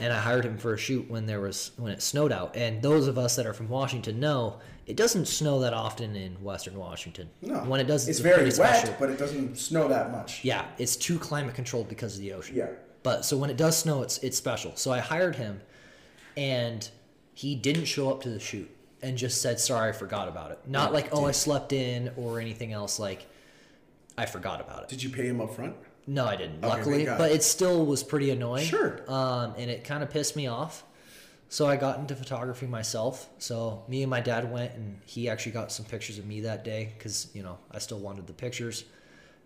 and 0.00 0.12
I 0.12 0.18
hired 0.18 0.44
him 0.44 0.56
for 0.58 0.74
a 0.74 0.78
shoot 0.78 1.08
when 1.10 1.26
there 1.26 1.40
was 1.40 1.72
when 1.76 1.92
it 1.92 2.02
snowed 2.02 2.32
out. 2.32 2.56
And 2.56 2.80
those 2.82 3.06
of 3.06 3.18
us 3.18 3.36
that 3.36 3.46
are 3.46 3.52
from 3.52 3.68
Washington 3.68 4.18
know 4.20 4.58
it 4.86 4.96
doesn't 4.96 5.26
snow 5.26 5.60
that 5.60 5.72
often 5.72 6.16
in 6.16 6.32
Western 6.42 6.74
Washington. 6.76 7.30
No. 7.42 7.58
When 7.60 7.80
it 7.80 7.84
does, 7.86 8.08
it's 8.08 8.18
a 8.20 8.22
very 8.22 8.44
wet, 8.44 8.52
special- 8.54 8.94
but 8.98 9.10
it 9.10 9.18
doesn't 9.18 9.56
snow 9.56 9.86
that 9.88 10.10
much. 10.10 10.44
yeah, 10.44 10.64
it's 10.78 10.96
too 10.96 11.18
climate 11.18 11.54
controlled 11.54 11.88
because 11.88 12.14
of 12.16 12.20
the 12.20 12.32
ocean. 12.32 12.56
Yeah. 12.56 12.70
But 13.02 13.24
so 13.24 13.36
when 13.36 13.50
it 13.50 13.56
does 13.56 13.78
snow, 13.78 14.02
it's 14.02 14.18
it's 14.18 14.36
special. 14.36 14.72
So 14.76 14.90
I 14.90 14.98
hired 14.98 15.36
him, 15.36 15.60
and 16.36 16.88
he 17.34 17.54
didn't 17.54 17.84
show 17.86 18.10
up 18.10 18.20
to 18.22 18.28
the 18.30 18.40
shoot 18.40 18.70
and 19.02 19.16
just 19.16 19.40
said 19.40 19.58
sorry, 19.60 19.90
I 19.90 19.92
forgot 19.92 20.28
about 20.28 20.50
it. 20.50 20.58
Not 20.66 20.92
like 20.92 21.08
oh 21.12 21.26
I 21.26 21.30
slept 21.32 21.72
in 21.72 22.10
or 22.16 22.40
anything 22.40 22.72
else. 22.72 22.98
Like 22.98 23.26
I 24.18 24.26
forgot 24.26 24.60
about 24.60 24.82
it. 24.82 24.88
Did 24.88 25.02
you 25.02 25.08
pay 25.10 25.26
him 25.26 25.40
up 25.40 25.54
front? 25.54 25.76
No, 26.06 26.24
I 26.26 26.36
didn't. 26.36 26.64
Okay, 26.64 26.68
Luckily, 26.68 27.04
but 27.04 27.30
it 27.30 27.42
still 27.42 27.84
was 27.86 28.02
pretty 28.02 28.30
annoying. 28.30 28.66
Sure. 28.66 29.00
Um, 29.08 29.54
and 29.56 29.70
it 29.70 29.84
kind 29.84 30.02
of 30.02 30.10
pissed 30.10 30.36
me 30.36 30.46
off. 30.46 30.84
So 31.48 31.66
I 31.66 31.76
got 31.76 31.98
into 31.98 32.14
photography 32.14 32.66
myself. 32.66 33.28
So 33.38 33.82
me 33.88 34.02
and 34.02 34.10
my 34.10 34.20
dad 34.20 34.50
went, 34.50 34.74
and 34.74 35.00
he 35.04 35.28
actually 35.28 35.52
got 35.52 35.72
some 35.72 35.84
pictures 35.84 36.18
of 36.18 36.26
me 36.26 36.42
that 36.42 36.64
day 36.64 36.92
because 36.96 37.28
you 37.34 37.42
know 37.42 37.58
I 37.70 37.78
still 37.78 37.98
wanted 37.98 38.26
the 38.26 38.32
pictures. 38.32 38.84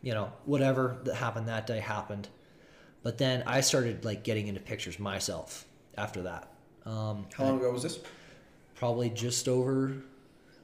You 0.03 0.13
know, 0.13 0.33
whatever 0.45 0.99
that 1.05 1.15
happened 1.15 1.49
that 1.49 1.67
day 1.67 1.81
happened. 1.81 2.29
But 3.03 3.19
then 3.19 3.43
I 3.47 3.61
started 3.61 4.05
like 4.05 4.23
getting 4.23 4.49
into 4.49 4.61
pictures 4.61 4.99
myself 4.99 5.67
after 5.97 6.23
that. 6.23 6.51
Um, 6.87 7.27
How 7.37 7.45
long 7.45 7.59
ago 7.59 7.71
was 7.73 7.83
this? 7.83 7.99
probably 8.75 9.09
just 9.09 9.49
over, 9.49 9.95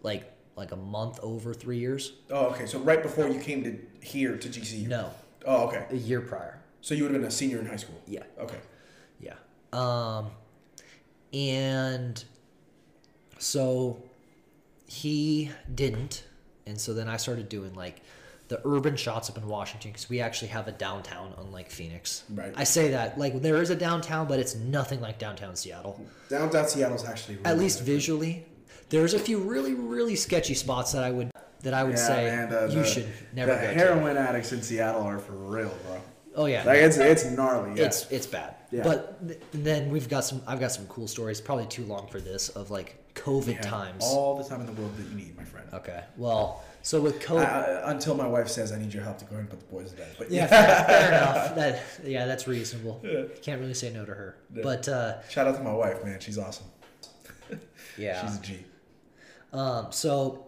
like 0.03 0.31
like 0.57 0.73
a 0.73 0.77
month 0.77 1.19
over 1.23 1.55
three 1.55 1.79
years. 1.79 2.13
Oh, 2.31 2.47
okay. 2.47 2.67
So 2.67 2.79
right 2.81 3.03
before 3.03 3.29
you 3.29 3.41
came 3.41 3.65
to 3.65 3.79
here 4.07 4.37
to 4.37 4.49
GCU. 4.49 4.89
No, 4.89 5.11
Oh, 5.47 5.67
okay. 5.69 5.87
a 5.91 5.97
year 5.97 6.21
prior. 6.21 6.61
So 6.81 6.95
you 6.95 7.03
would 7.05 7.13
have 7.13 7.21
been 7.21 7.29
a 7.29 7.33
senior 7.33 7.59
in 7.59 7.67
high 7.67 7.77
school. 7.77 8.01
Yeah. 8.07 8.23
Okay. 8.39 8.59
Yeah. 9.21 9.35
Um, 9.73 10.31
and 11.33 12.23
so 13.39 14.03
he 14.87 15.51
didn't. 15.75 16.25
And 16.67 16.81
so 16.81 16.95
then 16.95 17.09
I 17.09 17.17
started 17.17 17.49
doing 17.49 17.75
like 17.75 18.01
the 18.49 18.61
urban 18.65 18.97
shots 18.97 19.31
up 19.31 19.39
in 19.39 19.47
Washington 19.47 19.93
because 19.93 20.09
we 20.11 20.21
actually 20.21 20.49
have 20.49 20.67
a 20.69 20.73
downtown, 20.73 21.35
unlike 21.39 21.71
Phoenix. 21.71 22.25
Right. 22.31 22.53
I 22.57 22.65
say 22.65 22.91
that 22.91 23.19
like 23.19 23.41
there 23.43 23.63
is 23.63 23.71
a 23.71 23.77
downtown, 23.77 24.27
but 24.27 24.39
it's 24.41 24.55
nothing 24.57 25.01
like 25.01 25.19
downtown 25.19 25.55
Seattle. 25.57 26.05
Downtown 26.29 26.67
Seattle's 26.69 27.05
actually 27.05 27.37
really 27.37 27.47
At 27.47 27.59
least 27.59 27.79
good. 27.81 27.87
visually, 27.87 28.47
there's 28.89 29.15
a 29.15 29.19
few 29.21 29.39
really 29.39 29.75
really 29.75 30.17
sketchy 30.17 30.55
spots 30.55 30.93
that 30.93 31.05
I 31.05 31.11
would 31.13 31.31
that 31.63 31.75
I 31.75 31.85
would 31.85 31.97
Yeah, 31.97 32.07
say 32.07 32.25
man, 32.27 32.51
the- 32.51 32.69
you 32.73 32.81
the- 32.81 32.85
should 32.87 33.09
never 33.35 33.53
The 33.55 33.61
go 33.61 33.67
to. 33.69 33.75
heroin 33.75 34.17
addicts 34.17 34.53
in 34.53 34.63
Seattle 34.63 35.03
are 35.03 35.19
for 35.19 35.33
real, 35.33 35.73
bro. 35.87 36.01
Oh 36.37 36.47
yeah, 36.47 36.63
Like 36.65 36.79
it's 36.79 36.97
it's 36.97 37.25
gnarly. 37.25 37.79
Yeah. 37.79 37.87
it's 37.87 38.11
it's 38.11 38.27
bad. 38.27 38.55
Yeah. 38.71 38.83
But 38.85 39.27
th- 39.27 39.41
then 39.53 39.91
we've 39.91 40.09
got 40.09 40.25
some. 40.25 40.41
I've 40.47 40.61
got 40.61 40.71
some 40.71 40.87
cool 40.87 41.09
stories. 41.09 41.41
Probably 41.41 41.67
too 41.67 41.85
long 41.85 42.07
for 42.07 42.21
this 42.21 42.51
of 42.51 42.71
like 42.71 42.97
COVID 43.15 43.55
Yeah, 43.55 43.61
times. 43.63 44.05
All 44.05 44.37
the 44.41 44.45
time 44.49 44.61
in 44.61 44.67
the 44.67 44.73
world 44.81 44.97
that 44.97 45.09
you 45.09 45.17
need, 45.17 45.37
my 45.37 45.43
friend. 45.43 45.67
Okay. 45.75 46.05
Well, 46.17 46.63
so 46.83 47.01
with 47.01 47.19
COVID. 47.21 47.45
I- 47.45 47.91
until 47.91 48.15
my 48.15 48.29
wife 48.29 48.47
says 48.49 48.71
I 48.71 48.79
need 48.79 48.95
your 48.95 49.03
help 49.03 49.19
to 49.19 49.25
go 49.25 49.33
ahead 49.33 49.41
and 49.41 49.51
put 49.51 49.59
the 49.59 49.67
boys 49.75 49.91
to 49.91 49.97
bed. 49.97 50.15
But 50.19 50.31
yeah, 50.31 50.43
yeah. 50.51 50.85
fair, 50.85 50.85
fair 50.87 51.09
enough. 51.09 51.55
That 51.57 51.83
yeah, 52.09 52.27
that's 52.27 52.47
reasonable. 52.47 53.03
Can't 53.43 53.61
really 53.61 53.75
say 53.75 53.91
no 53.93 54.05
to 54.05 54.15
her. 54.15 54.37
Yeah. 54.55 54.63
But 54.63 54.89
uh, 54.89 55.23
Shout 55.29 55.49
out 55.49 55.57
to 55.57 55.63
my 55.65 55.73
wife, 55.75 56.05
man. 56.05 56.21
She's 56.21 56.39
awesome. 56.39 56.67
yeah. 57.99 58.25
She's 58.25 58.39
a 58.39 58.41
G. 58.41 58.65
Um, 59.53 59.89
so, 59.91 60.47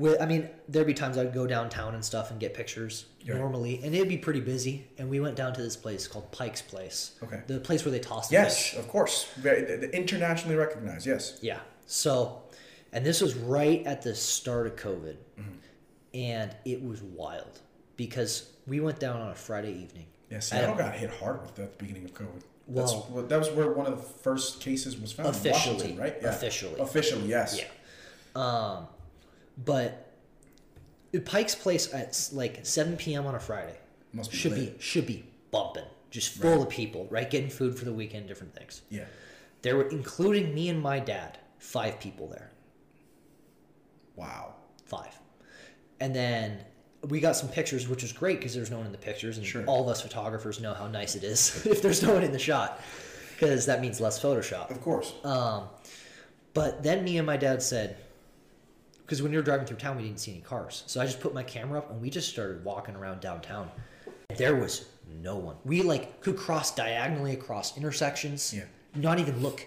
with 0.00 0.20
I 0.20 0.26
mean, 0.26 0.48
there'd 0.68 0.86
be 0.86 0.94
times 0.94 1.18
I'd 1.18 1.34
go 1.34 1.46
downtown 1.46 1.94
and 1.94 2.02
stuff 2.04 2.30
and 2.30 2.40
get 2.40 2.54
pictures 2.54 3.04
Yeah. 3.20 3.34
normally, 3.36 3.80
and 3.84 3.94
it'd 3.94 4.08
be 4.08 4.16
pretty 4.16 4.40
busy. 4.40 4.88
And 4.98 5.10
we 5.10 5.20
went 5.20 5.36
down 5.36 5.52
to 5.52 5.62
this 5.62 5.76
place 5.76 6.06
called 6.06 6.32
Pike's 6.32 6.62
Place. 6.62 7.12
Okay. 7.22 7.42
The 7.46 7.60
place 7.60 7.84
where 7.84 7.92
they 7.92 7.98
toss 8.00 8.28
the 8.28 8.34
Yes, 8.34 8.70
fish. 8.70 8.78
of 8.78 8.88
course. 8.88 9.26
Very 9.36 9.90
internationally 9.90 10.56
recognized. 10.56 11.06
Yes. 11.06 11.38
Yeah. 11.42 11.60
So, 11.86 12.42
and 12.92 13.04
this 13.04 13.20
was 13.20 13.34
right 13.34 13.86
at 13.86 14.00
the 14.02 14.14
start 14.14 14.66
of 14.66 14.76
COVID, 14.76 15.16
Mm-hmm. 15.38 15.50
and 16.14 16.56
it 16.64 16.82
was 16.82 17.02
wild 17.02 17.60
because 17.96 18.50
we 18.66 18.80
went 18.80 18.98
down 19.00 19.20
on 19.20 19.30
a 19.30 19.34
Friday 19.34 19.72
evening. 19.72 20.06
Yeah. 20.30 20.38
Seattle 20.40 20.76
got 20.76 20.94
hit 20.94 21.10
hard 21.10 21.42
with 21.42 21.54
the 21.56 21.68
beginning 21.78 22.04
of 22.06 22.14
COVID. 22.14 22.42
Well- 22.68 22.86
That's, 23.16 23.28
that 23.28 23.38
was 23.38 23.50
where 23.50 23.70
one 23.72 23.86
of 23.86 23.96
the 23.98 24.02
first 24.02 24.60
cases 24.60 24.96
was 24.98 25.12
found. 25.12 25.28
Officially, 25.28 25.92
right? 25.98 26.16
Yeah. 26.22 26.28
officially. 26.30 26.80
Officially, 26.80 27.28
yes. 27.28 27.58
Yeah. 27.58 27.66
Um, 28.40 28.86
but 29.64 30.12
Pike's 31.24 31.54
Place 31.54 31.92
at 31.92 32.28
like 32.32 32.60
7 32.64 32.96
p.m. 32.96 33.26
on 33.26 33.34
a 33.34 33.40
Friday 33.40 33.76
Must 34.12 34.30
be 34.30 34.36
should 34.36 34.54
be 34.54 34.74
should 34.78 35.06
be 35.06 35.24
bumping, 35.50 35.84
just 36.10 36.30
full 36.34 36.62
of 36.62 36.68
people, 36.68 37.06
right? 37.10 37.28
Getting 37.30 37.50
food 37.50 37.78
for 37.78 37.84
the 37.84 37.92
weekend, 37.92 38.28
different 38.28 38.54
things. 38.54 38.82
Yeah. 38.90 39.04
There 39.62 39.76
were, 39.76 39.88
including 39.88 40.54
me 40.54 40.68
and 40.68 40.80
my 40.80 41.00
dad, 41.00 41.38
five 41.58 42.00
people 42.00 42.28
there. 42.28 42.50
Wow. 44.16 44.54
Five. 44.86 45.18
And 46.00 46.14
then 46.14 46.64
we 47.08 47.20
got 47.20 47.36
some 47.36 47.48
pictures, 47.48 47.88
which 47.88 48.02
was 48.02 48.12
great 48.12 48.38
because 48.38 48.54
there's 48.54 48.70
no 48.70 48.78
one 48.78 48.86
in 48.86 48.92
the 48.92 48.98
pictures, 48.98 49.36
and 49.38 49.46
Sure. 49.46 49.64
all 49.66 49.82
of 49.82 49.88
us 49.88 50.00
photographers 50.02 50.60
know 50.60 50.74
how 50.74 50.86
nice 50.86 51.14
it 51.16 51.24
is 51.24 51.64
if 51.66 51.82
there's 51.82 52.02
no 52.02 52.14
one 52.14 52.22
in 52.22 52.32
the 52.32 52.38
shot, 52.38 52.80
because 53.34 53.66
that 53.66 53.80
means 53.80 54.00
less 54.00 54.20
Photoshop. 54.22 54.70
Of 54.70 54.80
course. 54.80 55.12
Um, 55.24 55.64
but 56.54 56.82
then 56.82 57.04
me 57.04 57.18
and 57.18 57.26
my 57.26 57.36
dad 57.36 57.62
said, 57.62 57.96
because 59.10 59.22
when 59.22 59.32
we 59.32 59.36
were 59.36 59.42
driving 59.42 59.66
through 59.66 59.76
town, 59.78 59.96
we 59.96 60.04
didn't 60.04 60.20
see 60.20 60.30
any 60.30 60.40
cars. 60.40 60.84
So 60.86 61.00
I 61.00 61.04
just 61.04 61.18
put 61.18 61.34
my 61.34 61.42
camera 61.42 61.78
up 61.80 61.90
and 61.90 62.00
we 62.00 62.10
just 62.10 62.28
started 62.30 62.64
walking 62.64 62.94
around 62.94 63.20
downtown. 63.20 63.68
There 64.36 64.54
was 64.54 64.86
no 65.20 65.34
one. 65.36 65.56
We 65.64 65.82
like 65.82 66.20
could 66.20 66.36
cross 66.36 66.72
diagonally 66.72 67.32
across 67.32 67.76
intersections. 67.76 68.54
Yeah. 68.54 68.66
Not 68.94 69.18
even 69.18 69.42
look. 69.42 69.66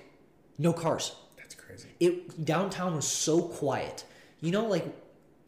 No 0.58 0.71
cars. 0.71 1.17
That's 1.36 1.56
crazy. 1.56 1.89
It 1.99 2.45
downtown 2.45 2.95
was 2.95 3.06
so 3.06 3.41
quiet. 3.41 4.06
You 4.39 4.51
know, 4.51 4.65
like 4.65 4.86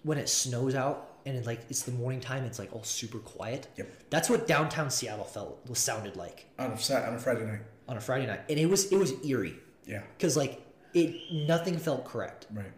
when 0.04 0.18
it 0.18 0.28
snows 0.28 0.76
out 0.76 1.12
and 1.26 1.38
it, 1.38 1.46
like 1.46 1.62
it's 1.70 1.84
the 1.84 1.94
morning 1.94 2.20
time, 2.20 2.44
it's 2.44 2.60
like 2.60 2.76
all 2.76 2.84
super 2.84 3.20
quiet. 3.20 3.68
Yep. 3.78 3.88
That's 4.10 4.30
what 4.30 4.46
downtown 4.46 4.90
Seattle 4.90 5.24
felt 5.24 5.58
was 5.70 5.80
sounded 5.80 6.18
like 6.18 6.48
On 6.60 6.72
a 6.72 6.78
Sat- 6.78 7.08
on 7.08 7.14
a 7.14 7.20
Friday 7.20 7.46
night. 7.46 7.62
on 7.88 7.96
a 7.96 8.02
Friday 8.02 8.26
night, 8.28 8.42
and 8.50 8.60
it 8.60 8.66
was 8.66 8.92
it 8.92 8.98
was 8.98 9.14
eerie 9.26 9.56
Yeah. 9.86 10.02
because 10.18 10.36
like 10.36 10.62
it 10.94 11.16
nothing 11.32 11.78
felt 11.78 12.04
correct. 12.04 12.48
Right. 12.54 12.74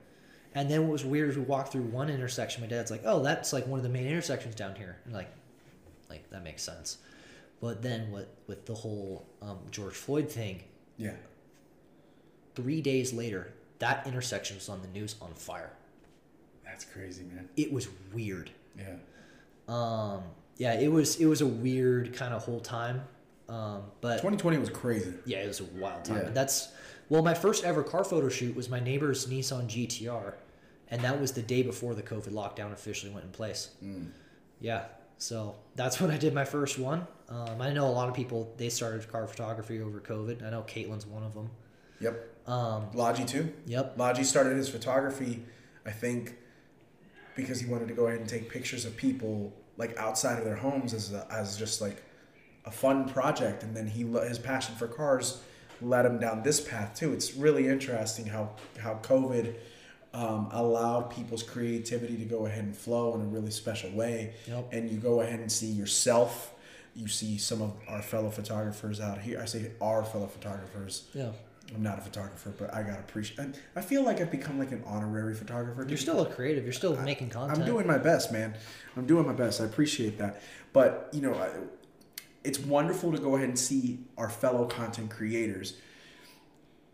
And 0.58 0.72
then 0.72 0.82
what 0.84 0.92
was 0.94 1.06
weird 1.06 1.30
is 1.30 1.36
we 1.38 1.44
walked 1.44 1.72
through 1.72 1.84
one 1.84 2.10
intersection. 2.10 2.62
My 2.62 2.68
dad's 2.68 2.90
like, 2.90 3.04
"Oh, 3.06 3.22
that's 3.22 3.54
like 3.54 3.68
one 3.68 3.78
of 3.80 3.84
the 3.84 3.90
main 3.90 4.08
intersections 4.08 4.56
down 4.56 4.74
here," 4.76 4.98
and 5.06 5.14
like, 5.14 5.30
like 6.10 6.28
that 6.32 6.44
makes 6.44 6.64
sense. 6.64 6.98
But 7.62 7.82
then 7.84 8.12
what 8.12 8.28
with 8.48 8.66
the 8.66 8.74
whole 8.74 9.26
um, 9.42 9.60
George 9.70 9.94
Floyd 9.94 10.30
thing, 10.32 10.64
Yeah. 10.98 11.12
three 12.56 12.82
days 12.82 13.14
later, 13.14 13.54
that 13.80 14.08
intersection 14.08 14.58
was 14.58 14.68
on 14.70 14.82
the 14.82 14.88
news 14.88 15.16
on 15.22 15.32
fire. 15.34 15.72
That's 16.66 16.86
crazy, 16.86 17.24
man. 17.24 17.50
It 17.56 17.72
was 17.72 17.88
weird. 18.14 18.50
Yeah. 18.78 18.96
Um, 19.68 20.24
yeah, 20.58 20.74
it 20.74 20.92
was 20.92 21.18
it 21.18 21.26
was 21.28 21.42
a 21.42 21.48
weird 21.48 22.14
kind 22.16 22.34
of 22.34 22.44
whole 22.44 22.62
time. 22.62 23.02
Um, 23.50 23.84
but 24.02 24.16
2020 24.18 24.58
was 24.58 24.70
crazy. 24.70 25.14
yeah, 25.26 25.38
it 25.38 25.48
was 25.48 25.60
a 25.62 25.66
wild 25.66 26.04
time. 26.04 26.18
Yeah. 26.18 26.24
And 26.28 26.36
that's 26.36 26.70
well, 27.10 27.22
my 27.22 27.34
first 27.34 27.64
ever 27.64 27.84
car 27.84 28.04
photo 28.04 28.28
shoot 28.28 28.56
was 28.56 28.70
my 28.70 28.80
neighbor's 28.82 29.28
Nissan 29.28 29.68
GTR, 29.68 30.34
and 30.90 31.02
that 31.02 31.20
was 31.20 31.34
the 31.34 31.42
day 31.42 31.64
before 31.64 31.94
the 31.96 32.04
COVID 32.04 32.30
lockdown 32.32 32.72
officially 32.72 33.12
went 33.12 33.26
in 33.26 33.32
place. 33.32 33.70
Mm. 33.84 34.10
Yeah, 34.60 34.86
so 35.18 35.56
that's 35.76 36.00
when 36.02 36.12
I 36.12 36.18
did 36.18 36.34
my 36.34 36.46
first 36.46 36.80
one. 36.80 37.08
Um, 37.30 37.62
I 37.62 37.74
know 37.74 37.88
a 37.88 37.92
lot 37.92 38.08
of 38.08 38.16
people 38.16 38.54
they 38.58 38.70
started 38.70 39.10
car 39.12 39.28
photography 39.28 39.82
over 39.82 40.00
COVID. 40.00 40.46
I 40.46 40.50
know 40.50 40.64
Caitlin's 40.64 41.06
one 41.06 41.24
of 41.24 41.34
them. 41.34 41.50
Yep. 42.00 42.48
Um, 42.48 42.88
Logi 42.94 43.26
too. 43.26 43.52
yep. 43.66 43.96
Logi 43.98 44.24
started 44.24 44.56
his 44.56 44.70
photography, 44.70 45.44
I 45.86 45.92
think, 45.92 46.36
because 47.36 47.60
he 47.60 47.70
wanted 47.70 47.88
to 47.90 47.94
go 47.94 48.08
ahead 48.08 48.20
and 48.20 48.30
take 48.30 48.50
pictures 48.50 48.86
of 48.86 48.96
people 48.96 49.52
like 49.78 49.98
outside 49.98 50.40
of 50.40 50.46
their 50.46 50.56
homes 50.56 50.94
as 50.94 51.12
a, 51.12 51.28
as 51.30 51.58
just 51.58 51.82
like 51.82 52.04
a 52.66 52.72
fun 52.72 53.08
project, 53.10 53.64
and 53.64 53.76
then 53.76 53.88
he 53.88 54.04
his 54.28 54.40
passion 54.40 54.76
for 54.76 54.88
cars 54.88 55.42
led 55.82 56.06
him 56.06 56.20
down 56.20 56.44
this 56.44 56.60
path 56.60 56.96
too. 56.96 57.14
It's 57.14 57.36
really 57.36 57.68
interesting 57.68 58.26
how 58.26 58.52
how 58.80 58.96
COVID 59.04 59.56
um, 60.18 60.50
allowed 60.52 61.12
people's 61.12 61.44
creativity 61.44 62.18
to 62.18 62.26
go 62.26 62.48
ahead 62.48 62.64
and 62.64 62.76
flow 62.76 63.14
in 63.16 63.22
a 63.22 63.26
really 63.26 63.52
special 63.52 63.92
way, 63.92 64.34
Yep. 64.48 64.70
and 64.72 64.90
you 64.90 64.98
go 64.98 65.22
ahead 65.22 65.40
and 65.40 65.52
see 65.52 65.68
yourself. 65.68 66.54
You 66.96 67.08
see 67.08 67.38
some 67.38 67.62
of 67.62 67.74
our 67.88 68.02
fellow 68.02 68.32
photographers 68.32 69.00
out 69.00 69.20
here. 69.22 69.40
I 69.40 69.46
say 69.46 69.72
our 69.80 70.04
fellow 70.04 70.26
photographers 70.28 71.08
Yeah. 71.14 71.32
I'm 71.76 71.84
not 71.84 71.98
a 72.00 72.02
photographer, 72.02 72.52
but 72.58 72.74
I 72.74 72.82
gotta 72.82 73.00
appreciate. 73.00 73.40
I, 73.42 73.80
I 73.80 73.82
feel 73.82 74.02
like 74.04 74.22
I've 74.22 74.32
become 74.32 74.58
like 74.58 74.72
an 74.72 74.82
honorary 74.88 75.36
photographer. 75.36 75.86
You're 75.88 75.98
still 75.98 76.22
a 76.22 76.26
creative. 76.26 76.64
You're 76.64 76.72
still 76.74 76.96
making 77.02 77.30
content. 77.30 77.60
I'm 77.60 77.66
doing 77.66 77.86
my 77.86 77.98
best, 77.98 78.32
man. 78.32 78.56
I'm 78.96 79.06
doing 79.06 79.26
my 79.28 79.34
best. 79.34 79.60
I 79.62 79.66
appreciate 79.66 80.18
that. 80.18 80.42
But 80.74 81.10
you 81.12 81.22
know, 81.22 81.34
I, 81.36 81.50
it's 82.46 82.58
wonderful 82.58 83.12
to 83.12 83.18
go 83.20 83.36
ahead 83.36 83.50
and 83.50 83.60
see 83.60 84.00
our 84.18 84.30
fellow 84.30 84.66
content 84.66 85.12
creators 85.12 85.74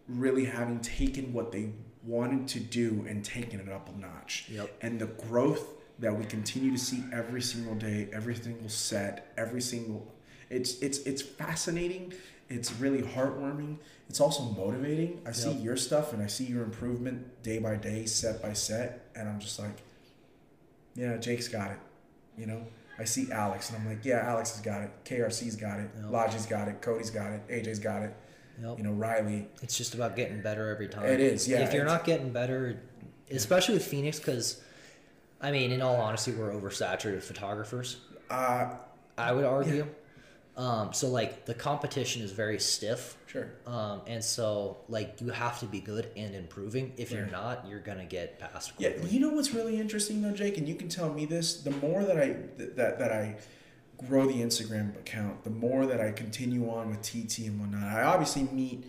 really 0.10 0.46
having 0.46 0.80
taken 0.80 1.32
what 1.34 1.52
they 1.52 1.70
wanted 2.06 2.48
to 2.50 2.60
do 2.60 3.06
and 3.08 3.24
taking 3.24 3.60
it 3.60 3.70
up 3.70 3.90
a 3.90 4.00
notch. 4.00 4.46
Yep. 4.50 4.78
And 4.82 5.00
the 5.00 5.08
growth 5.08 5.66
that 6.00 6.18
we 6.18 6.26
continue 6.26 6.72
to 6.72 6.78
see 6.78 7.04
every 7.14 7.42
single 7.42 7.76
day, 7.76 8.10
every 8.12 8.36
single 8.36 8.70
set, 8.70 9.32
every 9.38 9.62
single 9.62 10.14
it's 10.54 10.80
it's 10.82 11.00
it's 11.00 11.22
fascinating. 11.22 12.14
It's 12.50 12.72
really 12.74 13.02
heartwarming. 13.02 13.78
It's 14.10 14.20
also 14.20 14.44
motivating. 14.44 15.22
I 15.26 15.32
see 15.32 15.54
your 15.54 15.76
stuff 15.78 16.14
and 16.14 16.22
I 16.22 16.28
see 16.28 16.44
your 16.44 16.64
improvement 16.64 17.42
day 17.42 17.58
by 17.58 17.76
day, 17.78 18.06
set 18.06 18.42
by 18.42 18.54
set, 18.54 19.10
and 19.16 19.28
I'm 19.28 19.40
just 19.40 19.58
like, 19.58 19.82
yeah, 20.94 21.18
Jake's 21.18 21.48
got 21.48 21.72
it. 21.72 21.80
You 22.38 22.46
know, 22.46 22.68
I 23.00 23.06
see 23.06 23.32
Alex 23.32 23.72
and 23.72 23.80
I'm 23.80 23.88
like, 23.88 24.06
yeah, 24.06 24.20
Alex 24.20 24.52
has 24.52 24.62
got 24.62 24.82
it. 24.82 24.92
KRC's 25.06 25.56
got 25.56 25.80
it. 25.80 25.90
Yep. 25.96 26.12
Logi's 26.12 26.46
got 26.46 26.68
it. 26.68 26.82
Cody's 26.82 27.10
got 27.10 27.32
it. 27.32 27.48
AJ's 27.48 27.80
got 27.80 28.04
it. 28.04 28.16
Yep. 28.62 28.78
You 28.78 28.84
know, 28.84 28.92
Riley. 28.92 29.48
It's 29.62 29.78
just 29.78 29.96
about 29.96 30.16
getting 30.16 30.42
better 30.42 30.70
every 30.70 30.88
time. 30.88 31.06
It 31.06 31.20
is, 31.20 31.48
yeah, 31.48 31.60
If 31.60 31.74
you're 31.74 31.86
not 31.86 32.06
getting 32.06 32.32
better, 32.32 32.82
especially 33.32 33.76
with 33.76 33.86
Phoenix, 33.86 34.20
because, 34.20 34.62
I 35.42 35.52
mean, 35.52 35.72
in 35.72 35.82
all 35.82 35.96
honesty, 35.96 36.32
we're 36.32 36.52
oversaturated 36.52 37.16
with 37.16 37.26
photographers. 37.26 37.98
Uh, 38.30 38.70
I 39.18 39.32
would 39.32 39.46
argue. 39.46 39.88
Um, 40.56 40.94
so 40.94 41.08
like 41.08 41.46
the 41.46 41.54
competition 41.54 42.22
is 42.22 42.32
very 42.32 42.60
stiff. 42.60 43.18
sure. 43.26 43.50
Um, 43.66 44.02
and 44.06 44.24
so 44.24 44.78
like 44.88 45.20
you 45.20 45.30
have 45.30 45.60
to 45.62 45.66
be 45.66 45.80
good 45.80 46.12
and 46.16 46.36
improving. 46.36 46.94
If 46.96 47.12
you're 47.12 47.26
not, 47.26 47.66
you're 47.68 47.80
gonna 47.80 48.06
get 48.06 48.40
passed 48.40 48.74
Yeah, 48.78 48.90
you 49.08 49.20
know 49.20 49.30
what's 49.30 49.52
really 49.52 49.80
interesting 49.80 50.22
though, 50.22 50.32
Jake, 50.32 50.58
and 50.60 50.68
you 50.68 50.76
can 50.76 50.90
tell 50.90 51.12
me 51.12 51.26
this. 51.26 51.62
The 51.62 51.72
more 51.72 52.04
that 52.04 52.18
I 52.18 52.36
that 52.58 53.00
that 53.00 53.12
I 53.12 53.38
grow 53.98 54.26
the 54.26 54.36
Instagram 54.42 54.98
account, 54.98 55.44
the 55.44 55.50
more 55.50 55.86
that 55.86 56.02
I 56.02 56.12
continue 56.12 56.70
on 56.70 56.90
with 56.90 57.02
TT 57.02 57.40
and 57.48 57.60
whatnot. 57.60 57.84
I 57.94 58.04
obviously 58.04 58.44
meet 58.44 58.84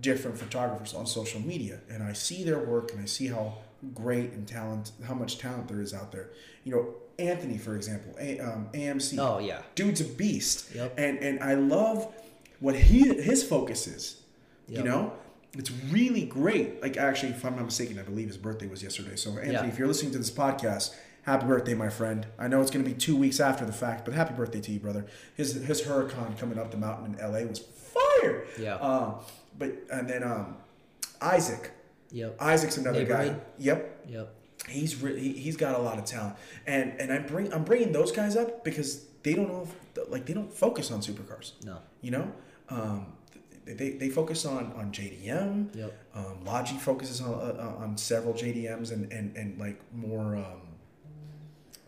different 0.00 0.38
photographers 0.38 0.94
on 0.94 1.06
social 1.06 1.40
media, 1.40 1.80
and 1.90 2.02
I 2.02 2.12
see 2.12 2.44
their 2.44 2.58
work, 2.60 2.92
and 2.92 3.00
I 3.00 3.06
see 3.06 3.26
how 3.26 3.54
great 3.94 4.32
and 4.32 4.46
talent, 4.46 4.92
how 5.06 5.14
much 5.14 5.38
talent 5.38 5.68
there 5.68 5.80
is 5.80 5.92
out 5.94 6.12
there. 6.12 6.30
You 6.64 6.72
know, 6.72 6.94
Anthony, 7.18 7.58
for 7.58 7.74
example, 7.76 8.14
A, 8.18 8.38
um, 8.40 8.68
AMC. 8.72 9.18
Oh 9.18 9.38
yeah. 9.38 9.62
dude's 9.74 10.00
a 10.00 10.04
beast. 10.04 10.74
Yep. 10.74 10.94
And 10.98 11.18
and 11.18 11.42
I 11.42 11.54
love 11.54 12.12
what 12.60 12.74
he 12.76 13.00
his 13.22 13.42
focus 13.42 13.86
is. 13.86 14.22
You 14.68 14.84
know, 14.84 15.12
it's 15.54 15.72
really 15.90 16.24
great. 16.24 16.80
Like 16.80 16.96
actually, 16.96 17.32
if 17.32 17.44
I'm 17.44 17.56
not 17.56 17.64
mistaken, 17.64 17.98
I 17.98 18.02
believe 18.02 18.28
his 18.28 18.36
birthday 18.36 18.68
was 18.68 18.82
yesterday. 18.84 19.16
So 19.16 19.30
Anthony, 19.30 19.52
Yeah. 19.52 19.66
if 19.66 19.78
you're 19.78 19.88
listening 19.88 20.12
to 20.12 20.18
this 20.18 20.30
podcast, 20.30 20.94
happy 21.22 21.46
birthday, 21.46 21.74
my 21.74 21.88
friend. 21.88 22.26
I 22.38 22.48
know 22.48 22.60
it's 22.60 22.70
going 22.70 22.84
to 22.84 22.90
be 22.90 22.96
two 22.96 23.16
weeks 23.16 23.40
after 23.40 23.64
the 23.64 23.72
fact, 23.72 24.04
but 24.04 24.14
happy 24.14 24.34
birthday 24.34 24.60
to 24.60 24.72
you, 24.72 24.80
brother. 24.80 25.06
His 25.36 25.54
his 25.54 25.84
hurricane 25.84 26.34
coming 26.38 26.58
up 26.58 26.70
the 26.70 26.76
mountain 26.76 27.14
in 27.14 27.20
LA 27.32 27.40
was 27.48 27.58
fire. 27.60 28.44
Yeah. 28.58 28.74
Um, 28.76 29.16
but 29.58 29.72
and 29.92 30.08
then 30.08 30.22
um, 30.22 30.56
Isaac. 31.20 31.72
Yep. 32.12 32.36
Isaac's 32.40 32.76
another 32.76 33.04
guy. 33.04 33.36
Yep, 33.58 34.06
Yep. 34.08 34.34
he's 34.68 35.00
re- 35.00 35.18
he, 35.18 35.32
he's 35.32 35.56
got 35.56 35.78
a 35.78 35.82
lot 35.82 35.96
of 35.98 36.04
talent 36.04 36.34
and 36.66 36.92
and 37.00 37.10
i 37.12 37.18
bring 37.18 37.52
i'm 37.54 37.64
bringing 37.64 37.92
those 37.92 38.10
guys 38.12 38.36
up 38.36 38.62
because 38.64 39.04
they 39.22 39.32
don't 39.34 39.48
know 39.48 39.62
if, 39.96 40.10
like 40.10 40.26
they 40.26 40.34
don't 40.34 40.52
focus 40.52 40.90
on 40.90 41.00
supercars 41.00 41.52
No. 41.64 41.78
you 42.02 42.10
know 42.10 42.30
um 42.68 43.06
they, 43.64 43.72
they, 43.74 43.90
they 43.90 44.08
focus 44.10 44.44
on 44.44 44.72
on 44.76 44.90
jdm 44.92 45.74
Yep. 45.74 45.92
um 46.14 46.44
logi 46.44 46.76
focuses 46.76 47.20
on 47.22 47.32
uh, 47.32 47.74
on 47.78 47.96
several 47.96 48.34
jdms 48.34 48.92
and 48.92 49.10
and 49.12 49.34
and 49.36 49.58
like 49.58 49.80
more 49.94 50.36
um 50.36 50.60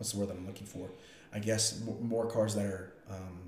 what's 0.03 0.11
the 0.11 0.19
word 0.19 0.27
that 0.27 0.35
i'm 0.35 0.45
looking 0.45 0.67
for 0.67 0.89
i 1.33 1.39
guess 1.39 1.81
more 2.01 2.25
cars 2.29 2.53
that 2.55 2.65
are 2.65 2.91
um 3.09 3.39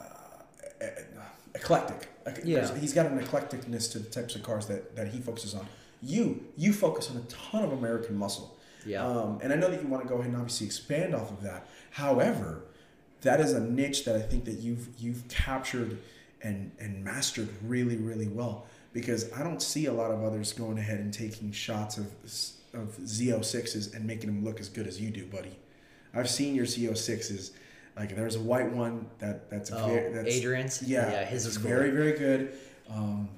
uh, 0.00 0.84
eclectic 1.56 2.08
Yeah. 2.44 2.60
there's- 2.60 2.80
he's 2.80 2.92
got 2.92 3.06
an 3.06 3.18
eclecticness 3.18 3.90
to 3.92 3.98
the 3.98 4.08
types 4.08 4.36
of 4.36 4.42
cars 4.44 4.66
that 4.66 4.94
that 4.96 5.08
he 5.08 5.20
focuses 5.20 5.54
on 5.54 5.66
you 6.00 6.44
you 6.56 6.72
focus 6.72 7.10
on 7.10 7.16
a 7.16 7.22
ton 7.22 7.64
of 7.64 7.72
american 7.72 8.16
muscle 8.16 8.56
Yeah. 8.86 9.04
um, 9.04 9.40
and 9.42 9.52
I 9.52 9.56
know 9.56 9.68
that 9.70 9.82
you 9.82 9.88
want 9.88 10.02
to 10.04 10.08
go 10.08 10.16
ahead 10.16 10.28
and 10.28 10.36
obviously 10.36 10.66
expand 10.66 11.14
off 11.14 11.30
of 11.30 11.42
that. 11.42 11.66
However, 11.90 12.64
that 13.22 13.40
is 13.40 13.52
a 13.54 13.60
niche 13.60 14.04
that 14.04 14.14
I 14.14 14.20
think 14.20 14.44
that 14.44 14.58
you've 14.64 14.86
you've 14.98 15.26
captured 15.28 15.98
and 16.42 16.70
and 16.78 17.02
mastered 17.02 17.48
really 17.62 17.96
really 17.96 18.28
well 18.28 18.66
because 18.92 19.32
I 19.32 19.42
don't 19.42 19.62
see 19.62 19.86
a 19.86 19.92
lot 19.92 20.10
of 20.10 20.22
others 20.22 20.52
going 20.52 20.78
ahead 20.78 21.00
and 21.00 21.12
taking 21.14 21.50
shots 21.50 21.96
of 21.96 22.06
of 22.74 22.96
Z06s 22.98 23.94
and 23.94 24.04
making 24.06 24.26
them 24.26 24.44
look 24.44 24.60
as 24.60 24.68
good 24.68 24.86
as 24.86 25.00
you 25.00 25.10
do, 25.10 25.24
buddy. 25.26 25.58
I've 26.12 26.28
seen 26.30 26.54
your 26.54 26.66
Z06s. 26.66 27.50
Like 27.96 28.14
there's 28.16 28.36
a 28.36 28.40
white 28.40 28.72
one 28.72 29.06
that 29.20 29.48
that's 29.50 29.70
Oh, 29.70 29.86
very 29.86 30.12
that's 30.12 30.34
Adrian's? 30.34 30.82
yeah 30.82 31.10
Yeah, 31.10 31.24
his 31.24 31.46
is 31.46 31.58
cool. 31.58 31.68
very 31.68 31.90
very 31.90 32.12
good. 32.18 32.52
Um, 32.90 33.28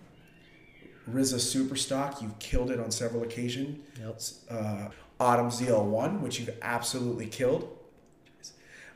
RZA 1.11 1.37
Superstock, 1.37 2.20
you've 2.22 2.38
killed 2.38 2.70
it 2.70 2.81
on 2.81 2.90
several 2.90 3.22
occasions 3.22 3.79
Yep. 4.01 4.20
uh, 4.51 4.88
Autumn 5.20 5.51
ZL1, 5.51 6.20
which 6.20 6.40
you've 6.40 6.51
absolutely 6.62 7.27
killed. 7.27 7.68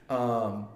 Um, 0.09 0.67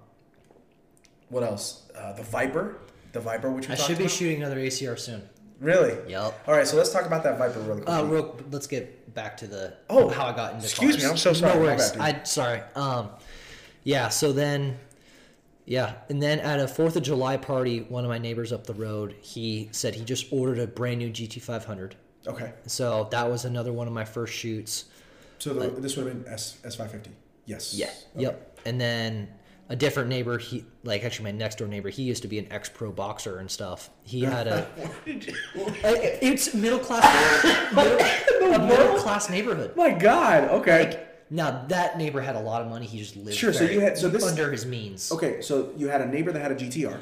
what 1.29 1.43
else? 1.43 1.83
Uh, 1.95 2.13
the 2.13 2.23
Viper, 2.23 2.77
the 3.13 3.21
Viper, 3.21 3.51
which 3.51 3.69
we 3.69 3.75
I 3.75 3.77
should 3.77 3.99
be 3.99 4.05
about. 4.05 4.13
shooting 4.13 4.43
another 4.43 4.59
ACR 4.61 4.99
soon. 4.99 5.23
Really? 5.61 5.97
Yep. 6.11 6.41
All 6.47 6.55
right, 6.55 6.67
so 6.67 6.77
let's 6.77 6.93
talk 6.93 7.05
about 7.07 7.23
that 7.25 7.39
Viper 7.39 7.59
really 7.61 7.83
quick. 7.83 7.89
Uh, 7.89 8.05
real, 8.05 8.37
let's 8.51 8.67
get 8.67 9.04
back 9.15 9.37
to 9.39 9.47
the 9.47 9.75
Oh, 9.89 10.09
how 10.09 10.27
I 10.27 10.33
got 10.35 10.55
into 10.55 10.67
excuse 10.67 10.97
me, 10.97 11.03
cars. 11.03 11.11
I'm 11.13 11.17
so 11.17 11.33
sorry, 11.33 11.55
No 11.55 11.61
worries. 11.61 11.93
I 11.99 12.23
sorry. 12.25 12.61
Um, 12.75 13.11
yeah. 13.85 14.09
So 14.09 14.33
then, 14.33 14.79
yeah, 15.65 15.95
and 16.09 16.23
then 16.23 16.41
at 16.41 16.61
a 16.61 16.69
Fourth 16.69 16.97
of 16.97 17.03
July 17.03 17.37
party, 17.37 17.81
one 17.89 18.05
of 18.05 18.11
my 18.11 18.19
neighbors 18.19 18.53
up 18.53 18.67
the 18.67 18.75
road, 18.75 19.15
he 19.21 19.69
said 19.73 19.95
he 19.95 20.05
just 20.05 20.27
ordered 20.33 20.59
a 20.59 20.67
brand 20.67 20.99
new 20.99 21.11
GT500. 21.11 21.93
okay, 22.27 22.53
So 22.67 23.09
that 23.11 23.31
was 23.31 23.45
another 23.45 23.73
one 23.73 23.87
of 23.87 23.93
my 23.93 24.05
first 24.05 24.33
shoots. 24.35 24.87
so 25.39 25.55
the, 25.55 25.69
this 25.81 25.97
would 25.97 26.07
have 26.07 26.25
been 26.25 26.33
S 26.33 26.59
S550. 26.65 27.09
Yes. 27.47 27.75
Yeah. 27.75 27.87
Okay. 27.87 28.23
Yep. 28.23 28.59
And 28.67 28.81
then 28.81 29.29
a 29.69 29.77
different 29.77 30.09
neighbor, 30.09 30.39
he 30.39 30.65
like 30.83 31.05
actually 31.05 31.25
my 31.25 31.31
next 31.39 31.59
door 31.59 31.69
neighbor, 31.69 31.89
he 31.89 32.03
used 32.03 32.23
to 32.23 32.29
be 32.29 32.39
an 32.39 32.47
ex 32.51 32.69
pro 32.69 32.93
boxer 32.93 33.39
and 33.39 33.51
stuff. 33.51 33.91
He 34.05 34.23
had 34.23 34.47
a. 34.47 34.67
it's 35.07 36.55
middle 36.55 36.79
class 36.79 37.45
middle, 37.75 38.55
a 38.55 38.59
middle 38.67 38.99
class 38.99 39.31
neighborhood. 39.31 39.75
My 39.77 39.91
God. 39.91 40.45
Okay. 40.51 40.85
Like 40.91 41.31
now 41.31 41.65
that 41.69 41.97
neighbor 41.99 42.21
had 42.21 42.37
a 42.37 42.41
lot 42.41 42.63
of 42.63 42.69
money. 42.69 42.87
He 42.87 42.99
just 42.99 43.17
lived 43.17 43.37
Sure, 43.37 43.53
so 43.53 43.61
very 43.61 43.75
you 43.75 43.81
had- 43.81 43.97
so 43.99 44.09
this- 44.09 44.25
under 44.25 44.51
his 44.53 44.67
means. 44.67 45.11
okay. 45.11 45.41
So 45.41 45.73
you 45.77 45.89
had 45.89 46.01
a 46.01 46.07
neighbor 46.07 46.33
that 46.33 46.41
had 46.43 46.53
a 46.53 46.57
GTR, 46.57 46.99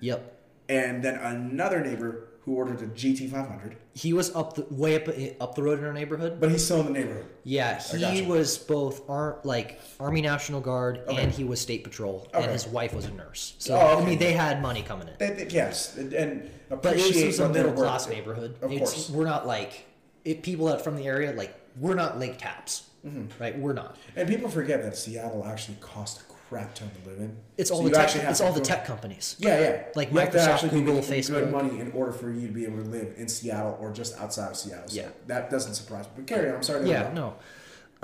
Yep. 0.00 0.38
and 0.68 1.02
then 1.04 1.14
another 1.16 1.80
neighbor 1.80 2.25
who 2.46 2.54
ordered 2.54 2.80
a 2.80 2.86
GT500, 2.86 3.74
He 3.92 4.12
was 4.12 4.34
up 4.34 4.54
the 4.54 4.62
way 4.70 4.94
up 4.94 5.08
up 5.40 5.54
the 5.56 5.62
road 5.64 5.80
in 5.80 5.84
our 5.84 5.92
neighborhood. 5.92 6.38
but 6.40 6.50
he's 6.50 6.64
still 6.64 6.78
in 6.80 6.86
the 6.86 6.92
neighborhood. 6.92 7.26
Yeah, 7.42 7.82
he 7.82 8.22
was 8.22 8.56
both 8.56 9.02
ar- 9.10 9.40
like 9.42 9.80
Army 9.98 10.22
National 10.22 10.60
Guard 10.60 11.00
Okay. 11.08 11.20
and 11.22 11.32
he 11.32 11.42
was 11.42 11.60
State 11.60 11.82
Patrol, 11.82 12.24
Okay. 12.32 12.44
and 12.44 12.52
his 12.52 12.66
wife 12.66 12.94
was 12.94 13.04
a 13.06 13.10
nurse. 13.12 13.54
So 13.58 13.74
Oh, 13.74 13.78
okay. 13.94 14.02
I 14.02 14.06
mean, 14.06 14.18
they 14.20 14.32
had 14.32 14.62
money 14.62 14.82
coming 14.82 15.08
in. 15.08 15.14
They- 15.18 15.44
they- 15.44 15.50
yes, 15.52 15.96
and- 15.96 16.48
But 16.68 16.82
this 16.82 17.14
was 17.24 17.40
a 17.40 17.48
middle 17.48 17.72
class 17.72 18.08
neighborhood. 18.08 18.54
Of 18.62 18.70
it's, 18.72 18.78
course. 18.92 19.10
We're 19.10 19.24
not 19.24 19.46
like 19.46 19.84
it, 20.24 20.42
people 20.42 20.66
that 20.66 20.82
from 20.82 20.96
the 20.96 21.06
area. 21.06 21.32
Like 21.32 21.52
we're 21.78 21.94
not 21.94 22.18
Lake 22.20 22.38
Tapps, 22.38 22.84
Mm-hmm. 23.04 23.40
right? 23.42 23.58
We're 23.58 23.72
not. 23.72 23.96
And 24.16 24.28
people 24.28 24.48
forget 24.48 24.82
that 24.82 24.96
Seattle 24.96 25.44
actually 25.44 25.78
costs 25.80 26.20
a 26.20 26.24
crap 26.48 26.74
ton 26.74 26.90
to 27.02 27.10
live 27.10 27.18
in. 27.18 27.36
It's 27.56 27.70
all 27.70 27.82
you 27.82 27.88
the 27.90 27.96
tech, 27.96 28.14
it's 28.14 28.40
all 28.40 28.52
the 28.52 28.60
tech 28.60 28.84
companies. 28.86 29.36
Yeah, 29.38 29.60
yeah. 29.60 29.82
Like 29.94 30.12
you 30.12 30.18
have 30.18 30.30
to 30.30 30.38
Microsoft, 30.38 30.70
Google, 30.70 30.96
Facebook. 31.00 31.28
good 31.40 31.52
money 31.52 31.80
in 31.80 31.90
order 31.92 32.12
for 32.12 32.30
you 32.30 32.46
to 32.46 32.52
be 32.52 32.64
able 32.64 32.76
to 32.82 32.88
live 32.88 33.14
in 33.16 33.28
Seattle 33.28 33.76
or 33.80 33.92
just 33.92 34.16
outside 34.18 34.50
of 34.52 34.56
Seattle. 34.56 34.88
So 34.88 34.96
Yeah. 35.00 35.08
that 35.26 35.50
doesn't 35.50 35.74
surprise 35.74 36.04
me. 36.04 36.10
But 36.16 36.26
carry 36.26 36.48
on. 36.50 36.56
I'm 36.56 36.62
sorry. 36.62 36.84
To 36.84 36.88
Yeah, 36.88 37.12
no. 37.12 37.34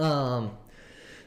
Um, 0.05 0.53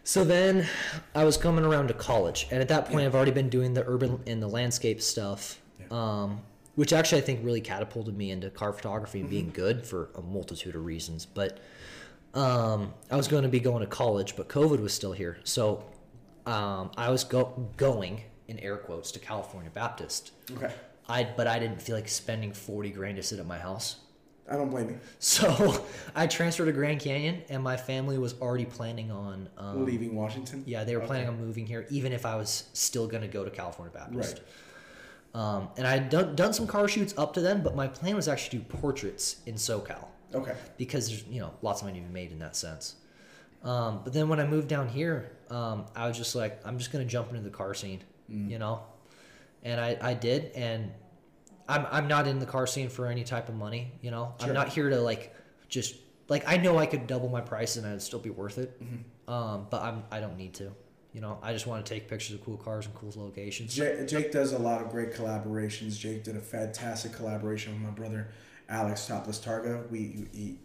so 0.04 0.24
then 0.24 0.68
I 1.14 1.24
was 1.24 1.38
coming 1.38 1.64
around 1.66 1.88
to 1.88 1.94
college, 1.94 2.48
and 2.52 2.62
at 2.62 2.68
that 2.68 2.86
point, 2.86 3.02
Yeah. 3.02 3.06
I've 3.08 3.16
already 3.16 3.32
been 3.32 3.50
doing 3.50 3.74
the 3.74 3.88
urban 3.88 4.20
and 4.28 4.42
the 4.42 4.48
landscape 4.48 5.02
stuff, 5.02 5.60
Yeah. 5.80 5.86
um, 5.92 6.42
which 6.76 6.92
actually 6.92 7.22
I 7.22 7.26
think 7.26 7.40
really 7.46 7.62
catapulted 7.62 8.18
me 8.18 8.32
into 8.32 8.50
car 8.50 8.74
photography 8.74 9.20
and 9.22 9.28
Mm-hmm. 9.30 9.36
being 9.36 9.52
good 9.52 9.86
for 9.86 10.10
a 10.16 10.22
multitude 10.22 10.76
of 10.76 10.84
reasons. 10.86 11.26
But 11.26 11.60
um, 12.34 12.94
I 13.10 13.16
was 13.16 13.30
going 13.30 13.44
to 13.44 13.50
be 13.50 13.62
going 13.62 13.80
to 13.80 13.88
college, 13.88 14.36
but 14.36 14.50
COVID 14.50 14.82
was 14.82 14.94
still 14.94 15.14
here, 15.14 15.38
so 15.46 15.86
um, 16.46 16.92
I 16.98 17.10
was 17.10 17.24
go- 17.24 17.70
going 17.78 18.22
in 18.48 18.60
air 18.60 18.78
quotes 18.78 19.12
to 19.14 19.20
California 19.20 19.72
Baptist. 19.74 20.32
Okay. 20.52 20.72
I 21.08 21.24
but 21.38 21.48
I 21.48 21.60
didn't 21.60 21.82
feel 21.82 21.96
like 21.96 22.08
spending 22.08 22.52
forty 22.54 22.90
grand 22.92 23.18
to 23.18 23.24
sit 23.24 23.40
at 23.40 23.46
my 23.46 23.58
house. 23.60 23.98
I 24.50 24.56
don't 24.58 24.70
blame 24.70 24.90
you. 24.90 25.00
So 25.20 25.84
I 26.16 26.28
transferred 26.28 26.66
to 26.66 26.72
Grand 26.72 27.00
Canyon, 27.00 27.42
and 27.50 27.64
my 27.64 27.78
family 27.78 28.20
was 28.20 28.36
already 28.42 28.66
planning 28.66 29.10
on. 29.12 29.50
Um, 29.58 29.86
Leaving 29.86 30.16
Washington. 30.16 30.64
yeah, 30.68 30.84
they 30.84 30.94
were 30.96 31.02
Okay. 31.02 31.08
planning 31.08 31.28
on 31.30 31.40
moving 31.40 31.66
here, 31.66 31.88
even 31.90 32.12
if 32.14 32.26
I 32.28 32.36
was 32.36 32.66
still 32.74 33.08
going 33.08 33.24
to 33.24 33.28
go 33.28 33.44
to 33.44 33.50
California 33.50 33.92
Baptist. 33.92 34.42
Um, 35.34 35.70
and 35.78 35.86
I 35.88 35.92
had 35.98 36.10
done, 36.10 36.36
done 36.36 36.54
some 36.54 36.66
car 36.68 36.88
shoots 36.88 37.14
up 37.18 37.34
to 37.34 37.42
then, 37.42 37.62
but 37.62 37.76
my 37.76 37.88
plan 37.88 38.16
was 38.16 38.28
actually 38.28 38.60
to 38.60 38.66
do 38.66 38.78
portraits 38.78 39.38
in 39.48 39.56
SoCal 39.56 40.06
Okay. 40.34 40.54
because 40.78 41.10
there's 41.10 41.24
you 41.26 41.42
know 41.42 41.52
lots 41.62 41.82
of 41.82 41.88
money 41.88 42.00
to 42.00 42.06
be 42.06 42.14
made 42.14 42.32
in 42.32 42.40
that 42.40 42.56
sense. 42.56 42.96
Um, 43.64 44.02
but 44.04 44.14
then 44.14 44.30
when 44.30 44.40
I 44.40 44.46
moved 44.46 44.68
down 44.70 44.88
here, 44.88 45.32
um, 45.52 45.86
I 45.96 46.08
was 46.08 46.18
just 46.18 46.36
like, 46.36 46.62
I'm 46.66 46.78
just 46.78 46.92
gonna 46.92 47.06
jump 47.06 47.30
into 47.30 47.42
the 47.42 47.50
car 47.50 47.74
scene, 47.74 48.02
you 48.28 48.58
know, 48.60 48.82
and 49.64 49.80
I, 49.80 49.98
I 50.02 50.14
did, 50.14 50.52
and 50.56 50.92
I'm 51.68 51.86
I'm 51.92 52.08
not 52.08 52.28
in 52.28 52.40
the 52.40 52.46
car 52.46 52.68
scene 52.68 52.90
for 52.90 53.08
any 53.08 53.24
type 53.24 53.50
of 53.50 53.56
money, 53.56 53.92
you 54.02 54.12
know. 54.12 54.34
Sure. 54.40 54.50
I'm 54.50 54.54
not 54.56 54.70
here 54.70 54.90
to 54.90 55.00
like 55.02 55.36
just 55.70 55.96
like 56.28 56.44
I 56.48 56.58
know 56.58 56.78
I 56.78 56.86
could 56.86 57.08
double 57.08 57.30
my 57.30 57.42
price 57.42 57.76
and 57.76 57.86
I'd 57.86 58.02
still 58.02 58.20
be 58.20 58.30
worth 58.30 58.58
it, 58.58 58.82
Mm-hmm. 58.84 59.32
um, 59.34 59.68
but 59.70 59.82
I'm 59.82 60.04
I 60.12 60.20
don't 60.20 60.38
need 60.38 60.54
to, 60.56 60.72
you 61.14 61.22
know. 61.22 61.38
I 61.44 61.54
just 61.54 61.68
want 61.68 61.86
to 61.86 61.94
take 61.94 62.08
pictures 62.08 62.36
of 62.36 62.44
cool 62.46 62.58
cars 62.58 62.86
and 62.86 62.96
cool 62.96 63.12
locations. 63.16 63.74
Jake, 63.76 64.08
Jake 64.08 64.32
does 64.32 64.54
a 64.54 64.60
lot 64.60 64.82
of 64.82 64.90
great 64.90 65.14
collaborations. 65.14 65.98
Jake 65.98 66.24
did 66.24 66.36
a 66.36 66.42
fantastic 66.42 67.12
collaboration 67.14 67.74
with 67.74 67.82
my 67.82 67.90
brother 67.92 68.30
Alex 68.70 69.06
Topless 69.08 69.40
Targa. 69.40 69.88
We 69.92 70.28
he, 70.34 70.58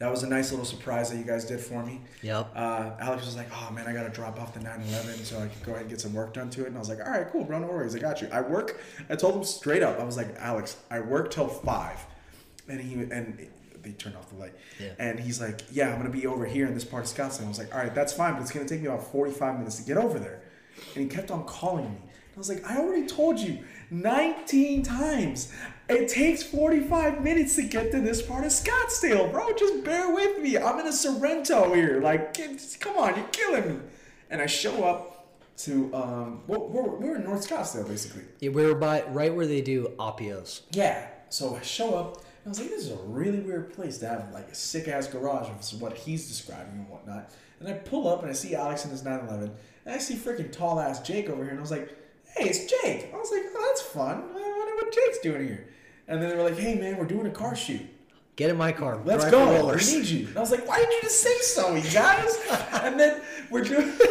that 0.00 0.10
was 0.10 0.22
a 0.22 0.26
nice 0.26 0.50
little 0.50 0.64
surprise 0.64 1.10
that 1.10 1.18
you 1.18 1.24
guys 1.24 1.44
did 1.44 1.60
for 1.60 1.84
me. 1.84 2.00
Yep. 2.22 2.52
Uh, 2.56 2.90
Alex 2.98 3.26
was 3.26 3.36
like, 3.36 3.48
"Oh 3.52 3.70
man, 3.70 3.86
I 3.86 3.92
gotta 3.92 4.08
drop 4.08 4.40
off 4.40 4.54
the 4.54 4.60
911 4.60 5.24
so 5.24 5.36
I 5.36 5.48
can 5.48 5.62
go 5.62 5.72
ahead 5.72 5.82
and 5.82 5.90
get 5.90 6.00
some 6.00 6.14
work 6.14 6.32
done 6.34 6.48
to 6.50 6.62
it." 6.62 6.68
And 6.68 6.76
I 6.76 6.78
was 6.80 6.88
like, 6.88 7.00
"All 7.04 7.12
right, 7.12 7.30
cool, 7.30 7.44
bro, 7.44 7.58
no 7.58 7.66
worries, 7.68 7.94
I 7.94 7.98
got 7.98 8.20
you." 8.22 8.28
I 8.32 8.40
work. 8.40 8.80
I 9.10 9.14
told 9.14 9.36
him 9.36 9.44
straight 9.44 9.82
up. 9.82 10.00
I 10.00 10.04
was 10.04 10.16
like, 10.16 10.34
"Alex, 10.38 10.76
I 10.90 11.00
work 11.00 11.30
till 11.30 11.48
five. 11.48 12.04
and 12.68 12.80
he 12.80 12.94
and 12.94 13.48
they 13.82 13.92
turned 13.92 14.16
off 14.16 14.28
the 14.30 14.36
light. 14.36 14.52
Yeah. 14.78 14.90
And 14.98 15.18
he's 15.18 15.40
like, 15.40 15.62
"Yeah, 15.70 15.90
I'm 15.92 15.98
gonna 15.98 16.10
be 16.10 16.26
over 16.26 16.46
here 16.46 16.66
in 16.66 16.74
this 16.74 16.84
part 16.84 17.04
of 17.04 17.10
Scottsdale." 17.10 17.44
I 17.46 17.48
was 17.48 17.58
like, 17.58 17.74
"All 17.74 17.80
right, 17.80 17.94
that's 17.94 18.12
fine, 18.12 18.34
but 18.34 18.42
it's 18.42 18.52
gonna 18.52 18.68
take 18.68 18.80
me 18.80 18.86
about 18.86 19.10
45 19.10 19.58
minutes 19.58 19.76
to 19.76 19.82
get 19.82 19.96
over 19.96 20.18
there." 20.18 20.42
And 20.94 21.02
he 21.04 21.08
kept 21.14 21.30
on 21.30 21.44
calling 21.46 21.90
me. 21.90 21.98
I 22.40 22.42
was 22.42 22.48
like, 22.48 22.70
"I 22.70 22.78
already 22.78 23.06
told 23.06 23.38
you 23.38 23.58
19 23.90 24.82
times. 24.82 25.52
It 25.90 26.08
takes 26.08 26.42
45 26.42 27.22
minutes 27.22 27.54
to 27.56 27.62
get 27.62 27.92
to 27.92 28.00
this 28.00 28.22
part 28.22 28.44
of 28.44 28.50
Scottsdale, 28.50 29.30
bro. 29.30 29.52
Just 29.52 29.84
bear 29.84 30.10
with 30.10 30.38
me. 30.40 30.56
I'm 30.56 30.80
in 30.80 30.86
a 30.86 30.90
Sorento 30.90 31.74
here. 31.74 32.00
Like, 32.00 32.32
come 32.80 32.96
on, 32.96 33.14
you're 33.16 33.28
killing 33.28 33.68
me." 33.68 33.80
And 34.30 34.40
I 34.40 34.46
show 34.46 34.84
up 34.84 35.26
to 35.58 35.94
um, 35.94 36.40
we're, 36.46 36.58
we're, 36.58 37.16
in 37.16 37.24
North 37.24 37.46
Scottsdale 37.46 37.86
basically. 37.86 38.22
Yeah, 38.38 38.52
we 38.52 38.64
were 38.64 38.74
by 38.74 39.02
right 39.08 39.34
where 39.34 39.46
they 39.46 39.60
do 39.60 39.92
Appios. 39.98 40.62
Yeah. 40.70 41.08
So 41.28 41.56
I 41.56 41.60
show 41.60 41.94
up, 41.94 42.16
and 42.16 42.46
I 42.46 42.48
was 42.48 42.58
like, 42.58 42.70
this 42.70 42.86
is 42.86 42.92
a 42.92 43.02
really 43.02 43.40
weird 43.40 43.74
place 43.74 43.98
to 43.98 44.08
have 44.08 44.32
like 44.32 44.48
a 44.48 44.54
sick 44.54 44.88
ass 44.88 45.08
garage, 45.08 45.50
is 45.60 45.74
what 45.74 45.94
he's 45.94 46.26
describing 46.26 46.72
and 46.72 46.88
whatnot. 46.88 47.32
And 47.58 47.68
I 47.68 47.74
pull 47.74 48.08
up 48.08 48.22
and 48.22 48.30
I 48.30 48.32
see 48.32 48.54
Alex 48.54 48.86
in 48.86 48.90
his 48.90 49.04
911, 49.04 49.54
and 49.84 49.94
I 49.94 49.98
see 49.98 50.14
freaking 50.14 50.50
tall 50.50 50.80
ass 50.80 51.00
Jake 51.00 51.28
over 51.28 51.42
here, 51.42 51.50
and 51.50 51.58
I 51.58 51.60
was 51.60 51.70
like, 51.70 51.94
hey, 52.40 52.48
it's 52.48 52.64
Jake. 52.64 53.12
I 53.12 53.16
was 53.16 53.30
like, 53.30 53.42
oh, 53.54 53.66
that's 53.68 53.82
fun. 53.82 54.16
I 54.16 54.56
wonder 54.58 54.74
what 54.74 54.92
Jake's 54.92 55.18
doing 55.18 55.46
here. 55.46 55.68
And 56.08 56.20
then 56.20 56.30
they 56.30 56.36
were 56.36 56.42
like, 56.42 56.58
hey 56.58 56.74
man, 56.74 56.96
we're 56.96 57.04
doing 57.04 57.26
a 57.26 57.30
car 57.30 57.54
shoot. 57.54 57.82
Get 58.36 58.50
in 58.50 58.56
my 58.56 58.72
car. 58.72 59.00
Let's 59.04 59.24
drive 59.24 59.32
go. 59.32 59.66
We 59.66 59.76
need 59.76 60.06
you. 60.06 60.26
And 60.28 60.36
I 60.36 60.40
was 60.40 60.50
like, 60.50 60.66
why 60.66 60.78
didn't 60.78 60.92
you 60.92 61.02
just 61.02 61.20
say 61.20 61.38
so, 61.40 61.74
you 61.74 61.90
guys? 61.90 62.38
and 62.82 62.98
then 62.98 63.20
we're 63.50 63.62
doing. 63.62 63.92
so 63.98 64.04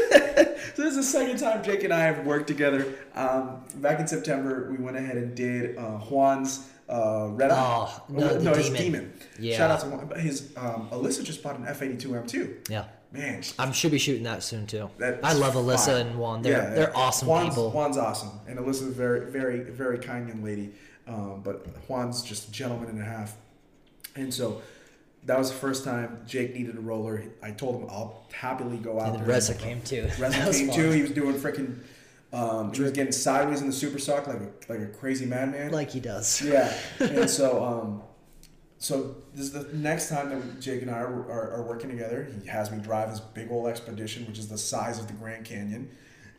this 0.77 0.77
is 0.77 0.95
the 0.97 1.03
second 1.03 1.39
time 1.39 1.63
Jake 1.63 1.83
and 1.83 1.93
I 1.93 2.01
have 2.01 2.25
worked 2.25 2.47
together. 2.47 2.93
Um, 3.15 3.63
back 3.75 3.99
in 3.99 4.07
September, 4.07 4.69
we 4.69 4.77
went 4.77 4.97
ahead 4.97 5.17
and 5.17 5.35
did 5.35 5.77
uh, 5.77 5.97
Juan's 5.97 6.69
uh, 6.87 7.29
Red 7.31 7.51
Eye. 7.51 7.57
Oh, 7.57 8.03
no, 8.09 8.37
the 8.37 8.55
his 8.55 8.67
Demon. 8.67 8.81
demon. 8.81 9.13
Yeah. 9.39 9.57
Shout 9.57 9.71
out 9.71 9.79
to 9.81 9.87
Juan. 9.87 10.19
His 10.19 10.53
um, 10.55 10.89
Alyssa 10.91 11.23
just 11.23 11.41
bought 11.41 11.57
an 11.57 11.65
F82 11.65 12.03
M2. 12.05 12.69
Yeah. 12.69 12.85
Man, 13.11 13.41
I 13.57 13.71
should 13.71 13.91
be 13.91 13.97
shooting 13.97 14.23
that 14.23 14.43
soon 14.43 14.67
too. 14.67 14.89
I 15.01 15.33
love 15.33 15.55
Alyssa 15.55 15.85
fine. 15.87 16.07
and 16.07 16.19
Juan. 16.19 16.41
They're 16.43 16.51
Yeah, 16.51 16.69
they're 16.69 16.97
awesome 16.97 17.27
Juan's, 17.27 17.49
people. 17.49 17.71
Juan's 17.71 17.97
awesome, 17.97 18.31
and 18.47 18.59
Alyssa's 18.59 18.83
a 18.83 18.91
very, 18.91 19.31
very, 19.31 19.61
very 19.61 19.97
kind 19.97 20.27
young 20.27 20.43
lady. 20.43 20.73
Um, 21.07 21.41
but 21.43 21.65
Juan's 21.87 22.21
just 22.21 22.49
a 22.49 22.51
gentleman 22.51 22.89
and 22.89 23.01
a 23.01 23.05
half. 23.05 23.35
And 24.15 24.31
so 24.31 24.61
that 25.25 25.37
was 25.37 25.49
the 25.51 25.57
first 25.57 25.83
time 25.83 26.21
Jake 26.27 26.53
needed 26.53 26.77
a 26.77 26.81
roller. 26.81 27.23
I 27.41 27.51
told 27.51 27.81
him 27.81 27.89
I'll 27.89 28.25
happily 28.31 28.77
go 28.77 28.99
out 28.99 29.07
and 29.07 29.15
then 29.15 29.23
there. 29.25 29.35
Reza 29.35 29.55
came 29.55 29.81
too. 29.81 30.07
Reza 30.19 30.51
came 30.51 30.67
fun. 30.67 30.75
too. 30.75 30.91
He 30.91 31.01
was 31.01 31.11
doing 31.11 31.35
freaking. 31.35 31.79
Um, 32.31 32.71
he 32.71 32.81
was 32.83 32.91
getting 32.91 33.11
sideways 33.11 33.61
in 33.61 33.67
the 33.67 33.73
Superstock 33.73 34.27
like 34.27 34.37
a, 34.37 34.71
like 34.71 34.81
a 34.81 34.91
crazy 34.93 35.25
madman. 35.25 35.71
Like 35.71 35.89
he 35.89 35.99
does. 35.99 36.43
Yeah, 36.43 36.71
and 36.99 37.27
so 37.27 37.63
um, 37.63 38.03
so 38.79 39.15
this 39.35 39.45
is 39.45 39.51
the 39.51 39.67
next 39.77 40.09
time 40.09 40.29
that 40.29 40.59
Jake 40.61 40.81
and 40.81 40.89
I 40.89 40.99
are, 40.99 41.29
are, 41.29 41.51
are 41.55 41.63
working 41.63 41.89
together. 41.89 42.27
He 42.41 42.47
has 42.47 42.71
me 42.71 42.79
drive 42.79 43.09
his 43.09 43.19
big 43.19 43.51
old 43.51 43.67
expedition, 43.67 44.25
which 44.25 44.39
is 44.39 44.47
the 44.47 44.57
size 44.57 44.99
of 44.99 45.07
the 45.07 45.13
Grand 45.13 45.45
Canyon, 45.45 45.89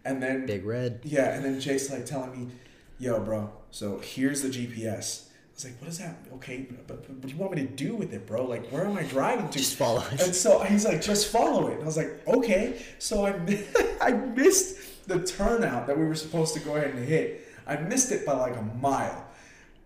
and 0.04 0.22
then 0.22 0.46
Big 0.46 0.64
Red. 0.64 1.00
yeah, 1.04 1.34
and 1.34 1.44
then 1.44 1.60
Jake's 1.60 1.90
like 1.90 2.06
telling 2.06 2.32
me, 2.46 2.52
"Yo, 2.98 3.20
bro, 3.20 3.50
so 3.70 3.98
here's 3.98 4.40
the 4.42 4.48
GPS." 4.48 5.26
I 5.26 5.52
was 5.54 5.64
like, 5.66 5.80
"What 5.80 5.88
is 5.90 5.98
that? 5.98 6.16
Okay, 6.34 6.66
but, 6.70 6.86
but 6.86 7.10
what 7.10 7.20
do 7.22 7.28
you 7.28 7.36
want 7.36 7.52
me 7.54 7.62
to 7.66 7.68
do 7.68 7.94
with 7.94 8.14
it, 8.14 8.26
bro? 8.26 8.46
Like, 8.46 8.70
where 8.70 8.86
am 8.86 8.96
I 8.96 9.02
driving 9.02 9.48
to?" 9.50 9.58
Just 9.58 9.76
follow 9.76 10.02
it. 10.10 10.22
And 10.22 10.34
so 10.34 10.60
he's 10.60 10.86
like, 10.86 11.02
"Just 11.02 11.30
follow 11.30 11.68
it." 11.68 11.74
And 11.74 11.82
I 11.82 11.86
was 11.86 11.98
like, 11.98 12.26
"Okay." 12.26 12.80
So 12.98 13.26
I 13.26 13.32
I 14.00 14.12
missed 14.12 15.06
the 15.06 15.22
turnout 15.26 15.86
that 15.88 15.98
we 15.98 16.04
were 16.06 16.14
supposed 16.14 16.54
to 16.54 16.60
go 16.60 16.76
ahead 16.76 16.94
and 16.94 17.06
hit. 17.06 17.48
I 17.66 17.76
missed 17.76 18.10
it 18.12 18.24
by 18.24 18.32
like 18.32 18.56
a 18.56 18.62
mile, 18.62 19.26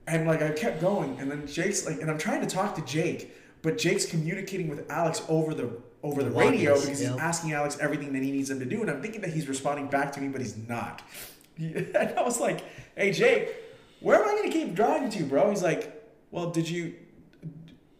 and 0.06 0.26
like 0.26 0.42
I 0.42 0.50
kept 0.50 0.80
going, 0.80 1.18
and 1.18 1.30
then 1.30 1.46
Jake's 1.46 1.86
like, 1.86 2.00
and 2.00 2.10
I'm 2.10 2.18
trying 2.18 2.40
to 2.40 2.46
talk 2.46 2.74
to 2.76 2.82
Jake, 2.82 3.34
but 3.62 3.78
Jake's 3.78 4.06
communicating 4.06 4.68
with 4.68 4.90
Alex 4.90 5.22
over 5.28 5.54
the 5.54 5.70
over 6.02 6.22
the, 6.22 6.28
The 6.30 6.36
radio 6.36 6.74
because 6.74 7.00
yeah. 7.00 7.12
he's 7.12 7.18
asking 7.18 7.52
Alex 7.52 7.78
everything 7.80 8.12
that 8.12 8.22
he 8.22 8.30
needs 8.30 8.50
him 8.50 8.58
to 8.58 8.66
do, 8.66 8.82
and 8.82 8.90
I'm 8.90 9.00
thinking 9.00 9.22
that 9.22 9.30
he's 9.30 9.48
responding 9.48 9.86
back 9.86 10.12
to 10.12 10.20
me, 10.20 10.28
but 10.28 10.40
he's 10.40 10.56
not. 10.56 11.02
And 11.56 12.14
I 12.18 12.22
was 12.22 12.40
like, 12.40 12.64
"Hey 12.96 13.12
Jake, 13.12 13.54
where 14.00 14.20
am 14.20 14.28
I 14.28 14.34
gonna 14.40 14.52
keep 14.52 14.74
driving 14.74 15.08
to, 15.10 15.24
bro?" 15.24 15.50
He's 15.50 15.62
like, 15.62 16.04
"Well, 16.32 16.50
did 16.50 16.68
you?" 16.68 16.94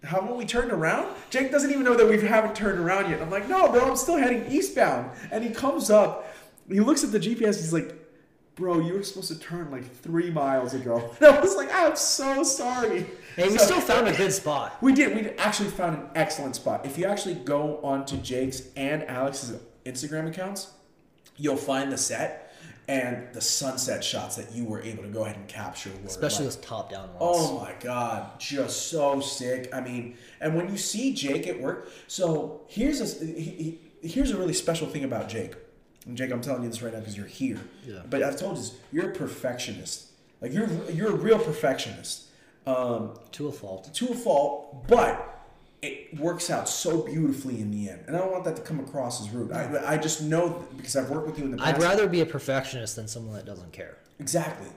Haven't 0.03 0.37
we 0.37 0.45
turned 0.45 0.71
around? 0.71 1.15
Jake 1.31 1.51
doesn't 1.51 1.71
even 1.71 1.85
know 1.85 1.95
that 1.95 2.07
we 2.07 2.21
haven't 2.21 2.55
turned 2.55 2.79
around 2.79 3.11
yet. 3.11 3.23
I'm 3.23 3.31
like, 3.31 3.49
no, 3.49 3.73
bro, 3.73 3.89
I'm 3.89 3.97
still 3.97 4.19
heading 4.19 4.45
eastbound. 4.53 5.11
And 5.31 5.43
he 5.43 5.49
comes 5.49 5.89
up, 5.89 6.31
he 6.69 6.81
looks 6.81 7.05
at 7.05 7.11
the 7.11 7.19
GPS, 7.19 7.57
he's 7.57 7.73
like, 7.73 8.04
bro, 8.55 8.81
you 8.81 8.95
were 8.95 9.03
supposed 9.03 9.29
to 9.33 9.39
turn 9.39 9.71
like 9.71 9.91
three 9.97 10.31
miles 10.31 10.75
ago. 10.75 11.11
And 11.21 11.27
I 11.37 11.41
was 11.41 11.57
like, 11.57 11.71
I'm 11.73 11.97
so 11.97 12.43
sorry. 12.43 13.07
Hey, 13.37 13.49
we 13.49 13.59
So- 13.59 13.65
still 13.67 13.81
found 13.81 14.09
a 14.09 14.17
good 14.17 14.33
spot. 14.33 14.81
we 14.83 14.93
did. 14.93 15.15
We 15.15 15.31
actually 15.39 15.71
found 15.71 15.97
an 15.97 16.07
excellent 16.15 16.57
spot. 16.57 16.87
If 16.87 16.97
you 16.99 17.07
actually 17.07 17.35
go 17.35 17.81
onto 17.83 18.17
Jake's 18.19 18.63
and 18.77 19.05
Alex's 19.05 19.61
Instagram 19.85 20.29
accounts, 20.29 20.73
you'll 21.37 21.57
find 21.57 21.91
the 21.93 21.99
set 21.99 22.41
and 22.87 23.27
the 23.33 23.41
sunset 23.41 24.05
shots 24.05 24.37
that 24.37 24.53
you 24.53 24.65
were 24.65 24.81
able 24.83 25.03
to 25.03 25.09
go 25.09 25.25
ahead 25.25 25.37
and 25.37 25.49
capture. 25.49 25.91
Were 25.91 26.07
Especially 26.07 26.45
like, 26.45 26.55
those 26.55 26.65
top 26.65 26.91
down 26.91 27.09
ones. 27.09 27.17
Oh 27.21 27.59
my 27.59 27.73
god, 27.81 28.39
just 28.39 28.89
so 28.91 29.21
sick. 29.21 29.71
I 29.75 29.81
mean, 29.81 30.17
and 30.41 30.55
when 30.55 30.71
you 30.71 30.77
see 30.77 31.15
Jake 31.15 31.47
at 31.47 31.59
work, 31.61 31.89
so 32.09 32.61
here's 32.69 33.01
a 33.01 33.25
he, 33.25 33.79
he, 34.03 34.09
here's 34.09 34.31
a 34.33 34.37
really 34.37 34.53
special 34.53 34.87
thing 34.87 35.03
about 35.05 35.29
Jake. 35.31 35.55
And 36.07 36.17
Jake, 36.17 36.31
I'm 36.31 36.41
telling 36.41 36.63
you 36.63 36.69
this 36.69 36.83
right 36.83 36.93
now 36.93 37.01
because 37.01 37.17
you're 37.17 37.27
here. 37.27 37.61
Yeah. 37.87 38.01
But 38.09 38.23
I've 38.23 38.39
told 38.39 38.57
you 38.57 38.63
this, 38.63 38.77
you're 38.93 39.11
a 39.11 39.15
perfectionist. 39.15 40.07
Like 40.41 40.53
you're 40.53 40.69
you're 40.91 41.11
a 41.11 41.17
real 41.17 41.39
perfectionist. 41.39 42.25
Um, 42.67 43.19
To 43.33 43.49
a 43.49 43.53
fault. 43.53 43.93
to 43.95 44.09
a 44.09 44.15
fault, 44.15 44.87
but 44.89 45.31
it 45.83 46.19
works 46.19 46.49
out 46.51 46.67
so 46.67 47.03
beautifully 47.03 47.61
in 47.61 47.71
the 47.71 47.91
end. 47.91 48.05
And 48.07 48.17
I 48.17 48.21
don't 48.21 48.33
want 48.33 48.45
that 48.45 48.57
to 48.57 48.63
come 48.63 48.81
across 48.81 49.21
as 49.21 49.29
rude. 49.31 49.53
I, 49.53 49.93
I 49.95 49.97
just 49.99 50.23
know 50.23 50.65
because 50.77 50.97
I've 50.97 51.11
worked 51.11 51.27
with 51.27 51.39
you 51.39 51.45
in 51.45 51.51
the 51.51 51.57
past. 51.59 51.75
I'd 51.77 51.83
rather 51.83 52.09
be 52.09 52.23
a 52.23 52.27
perfectionist 52.27 52.97
than 52.97 53.07
someone 53.07 53.35
that 53.35 53.45
doesn't 53.45 53.73
care. 53.73 53.99
Exactly. 54.19 54.69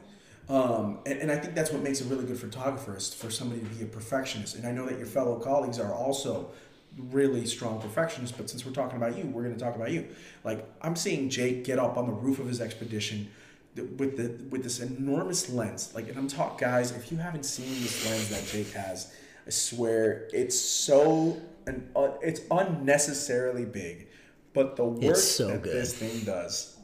Um, 0.49 0.99
and, 1.05 1.19
and 1.19 1.31
I 1.31 1.37
think 1.37 1.55
that's 1.55 1.71
what 1.71 1.81
makes 1.81 2.01
a 2.01 2.05
really 2.05 2.25
good 2.25 2.39
photographer 2.39 2.95
is 2.97 3.13
for 3.13 3.29
somebody 3.29 3.61
to 3.61 3.67
be 3.67 3.83
a 3.83 3.85
perfectionist. 3.87 4.55
And 4.55 4.65
I 4.65 4.71
know 4.71 4.85
that 4.85 4.97
your 4.97 5.07
fellow 5.07 5.39
colleagues 5.39 5.79
are 5.79 5.93
also 5.93 6.49
really 6.97 7.45
strong 7.45 7.79
perfectionist, 7.81 8.37
but 8.37 8.49
since 8.49 8.65
we're 8.65 8.71
talking 8.71 8.97
about 8.97 9.17
you, 9.17 9.25
we're 9.25 9.43
going 9.43 9.55
to 9.55 9.59
talk 9.59 9.75
about 9.75 9.91
you. 9.91 10.07
Like 10.43 10.67
I'm 10.81 10.95
seeing 10.95 11.29
Jake 11.29 11.63
get 11.63 11.79
up 11.79 11.97
on 11.97 12.07
the 12.07 12.13
roof 12.13 12.39
of 12.39 12.47
his 12.47 12.61
expedition 12.61 13.29
with 13.75 14.17
the 14.17 14.43
with 14.49 14.63
this 14.63 14.79
enormous 14.79 15.49
lens. 15.49 15.93
Like, 15.93 16.09
and 16.09 16.17
I'm 16.17 16.27
talking, 16.27 16.57
guys, 16.59 16.91
if 16.91 17.11
you 17.11 17.17
haven't 17.17 17.43
seen 17.43 17.81
this 17.81 18.09
lens 18.09 18.29
that 18.29 18.45
Jake 18.47 18.71
has, 18.73 19.13
I 19.45 19.51
swear 19.51 20.27
it's 20.33 20.59
so 20.59 21.39
and 21.65 21.89
uh, 21.95 22.11
it's 22.21 22.41
unnecessarily 22.49 23.65
big, 23.65 24.07
but 24.53 24.75
the 24.75 24.85
work 24.85 25.15
so 25.17 25.47
that 25.47 25.63
good. 25.63 25.75
this 25.75 25.93
thing 25.93 26.23
does 26.25 26.77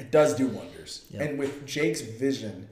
it 0.00 0.10
does 0.10 0.34
do 0.34 0.48
wonders. 0.48 1.04
Yeah. 1.10 1.24
And 1.24 1.38
with 1.38 1.66
Jake's 1.66 2.00
vision, 2.00 2.68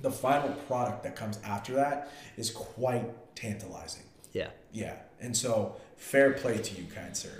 the 0.00 0.10
final 0.10 0.50
product 0.66 1.02
that 1.02 1.14
comes 1.14 1.38
after 1.44 1.74
that 1.74 2.10
is 2.36 2.50
quite 2.50 3.36
tantalizing. 3.36 4.04
Yeah. 4.32 4.48
Yeah. 4.72 4.96
And 5.20 5.36
so, 5.36 5.76
fair 5.96 6.32
play 6.32 6.58
to 6.58 6.74
you, 6.80 6.86
kind 6.94 7.16
sir. 7.16 7.32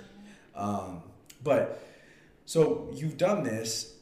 Um, 0.55 1.01
but 1.43 1.81
so 2.45 2.89
you've 2.93 3.17
done 3.17 3.43
this. 3.43 3.93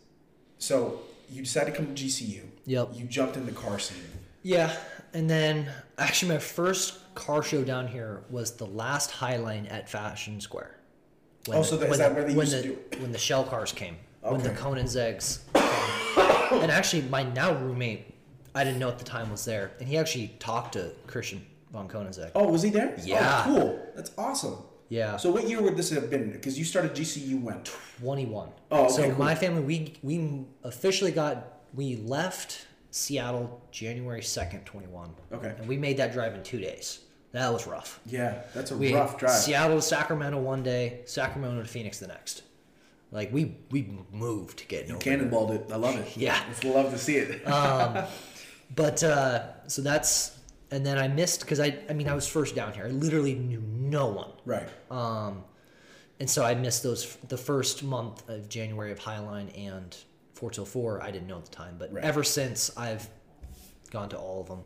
So 0.58 1.02
you 1.30 1.42
decided 1.44 1.72
to 1.72 1.78
come 1.78 1.94
to 1.94 2.04
GCU. 2.04 2.42
Yep. 2.66 2.90
You 2.94 3.06
jumped 3.06 3.38
in 3.38 3.46
the 3.46 3.52
car 3.52 3.78
scene. 3.80 3.98
Yeah, 4.44 4.76
and 5.14 5.30
then 5.30 5.70
actually 5.98 6.34
my 6.34 6.40
first 6.40 7.00
car 7.16 7.44
show 7.44 7.64
down 7.64 7.88
here 7.88 8.24
was 8.30 8.52
the 8.54 8.66
last 8.66 9.12
Highline 9.12 9.72
at 9.72 9.90
Fashion 9.90 10.40
Square. 10.42 10.76
When 11.46 11.58
Oh, 11.60 11.64
so 11.64 11.78
that- 11.78 11.90
is 11.92 11.98
that 11.98 12.10
the, 12.10 12.16
where 12.16 12.24
they 12.24 12.34
when 12.36 12.46
used 12.48 12.58
the, 12.64 12.76
to 12.96 13.00
when 13.02 13.12
the 13.12 13.18
shell 13.18 13.44
cars 13.44 13.72
came, 13.72 13.98
when 14.22 14.42
the 14.42 14.52
Okay. 14.52 14.60
Koenigseggs. 14.60 15.40
Came. 15.54 16.62
and 16.62 16.72
actually, 16.72 17.04
my 17.04 17.24
now 17.24 17.54
roommate, 17.54 18.14
I 18.56 18.64
didn't 18.64 18.80
know 18.80 18.90
at 18.90 18.98
the 19.00 19.06
time 19.06 19.30
was 19.32 19.46
there, 19.46 19.72
and 19.80 19.88
he 19.88 19.98
actually 19.98 20.30
talked 20.40 20.74
to 20.74 20.92
Christian 21.08 21.46
von 21.72 21.88
Koenigsegg. 21.88 22.32
Oh, 22.36 22.50
was 22.50 22.62
he 22.64 22.70
there? 22.70 22.96
Yeah. 23.04 23.44
Oh, 23.48 23.54
cool. 23.54 23.88
That's 23.96 24.12
awesome. 24.18 24.58
Yeah. 24.90 25.18
So 25.18 25.32
what 25.32 25.48
year 25.50 25.62
would 25.62 25.76
this 25.76 25.90
have 25.90 26.10
been? 26.10 26.32
Because 26.32 26.58
you 26.58 26.64
started 26.66 26.94
GCU 26.94 27.42
when? 27.42 27.62
21. 28.00 28.50
Oh, 28.72 28.86
okay, 28.86 28.94
so 28.94 29.04
cool. 29.10 29.20
my 29.20 29.36
family, 29.36 29.62
we 29.62 29.94
we 30.02 30.46
officially 30.64 31.12
got 31.12 31.60
we 31.74 31.98
left 31.98 32.66
Seattle 32.92 33.62
January 33.72 34.22
2nd, 34.22 34.64
21. 34.64 35.10
Okay. 35.34 35.54
And 35.58 35.68
we 35.68 35.78
made 35.78 35.98
that 35.98 36.14
drive 36.14 36.36
in 36.36 36.44
two 36.44 36.60
days. 36.60 37.00
That 37.34 37.52
was 37.52 37.68
rough. 37.68 38.00
Yeah, 38.06 38.42
that's 38.54 38.72
a 38.72 38.78
We 38.78 38.94
rough 38.94 39.18
drive. 39.20 39.36
Seattle 39.36 39.76
to 39.76 39.82
Sacramento 39.82 40.40
one 40.40 40.64
day, 40.64 41.02
Sacramento 41.06 41.62
to 41.62 41.68
Phoenix 41.68 42.00
the 42.00 42.08
next. 42.08 42.44
Like 43.12 43.32
we 43.34 43.58
we 43.72 43.90
moved 44.12 44.60
to 44.60 44.66
get 44.68 44.90
over 44.90 45.00
there. 45.00 45.18
Cannonballed 45.18 45.52
it. 45.52 45.72
I 45.72 45.76
love 45.76 45.98
it. 45.98 46.16
Yeah. 46.16 46.40
Just 46.50 46.64
love 46.64 46.92
to 46.92 46.98
see 46.98 47.18
it. 47.18 47.42
But 48.76 49.02
uh, 49.02 49.44
so 49.68 49.82
that's 49.82 50.37
and 50.72 50.86
then 50.86 50.98
I 50.98 51.08
missed 51.08 51.42
because 51.42 51.60
I 51.60 51.78
I 51.90 51.94
mean 51.94 52.08
I 52.08 52.16
was 52.16 52.28
first 52.28 52.56
down 52.56 52.74
here. 52.74 52.86
I 52.86 52.90
literally 52.90 53.36
knew 53.36 53.62
no 53.62 54.08
one. 54.08 54.32
right. 54.46 54.68
Um, 54.92 55.44
and 56.20 56.30
so 56.30 56.44
I 56.44 56.56
missed 56.56 56.82
those 56.84 57.16
the 57.28 57.38
first 57.38 57.84
month 57.84 58.28
of 58.30 58.50
January 58.50 58.92
of 58.92 59.00
Highline 59.00 59.56
and 59.58 59.96
four 60.34 60.50
till 60.52 60.66
four. 60.66 61.02
I 61.04 61.12
didn't 61.12 61.28
know 61.28 61.38
at 61.38 61.46
the 61.46 61.52
time, 61.52 61.76
but 61.78 61.94
Right. 61.94 62.04
ever 62.04 62.24
since 62.24 62.72
I've 62.76 63.08
gone 63.92 64.10
to 64.10 64.18
all 64.18 64.42
of 64.42 64.48
them. 64.48 64.64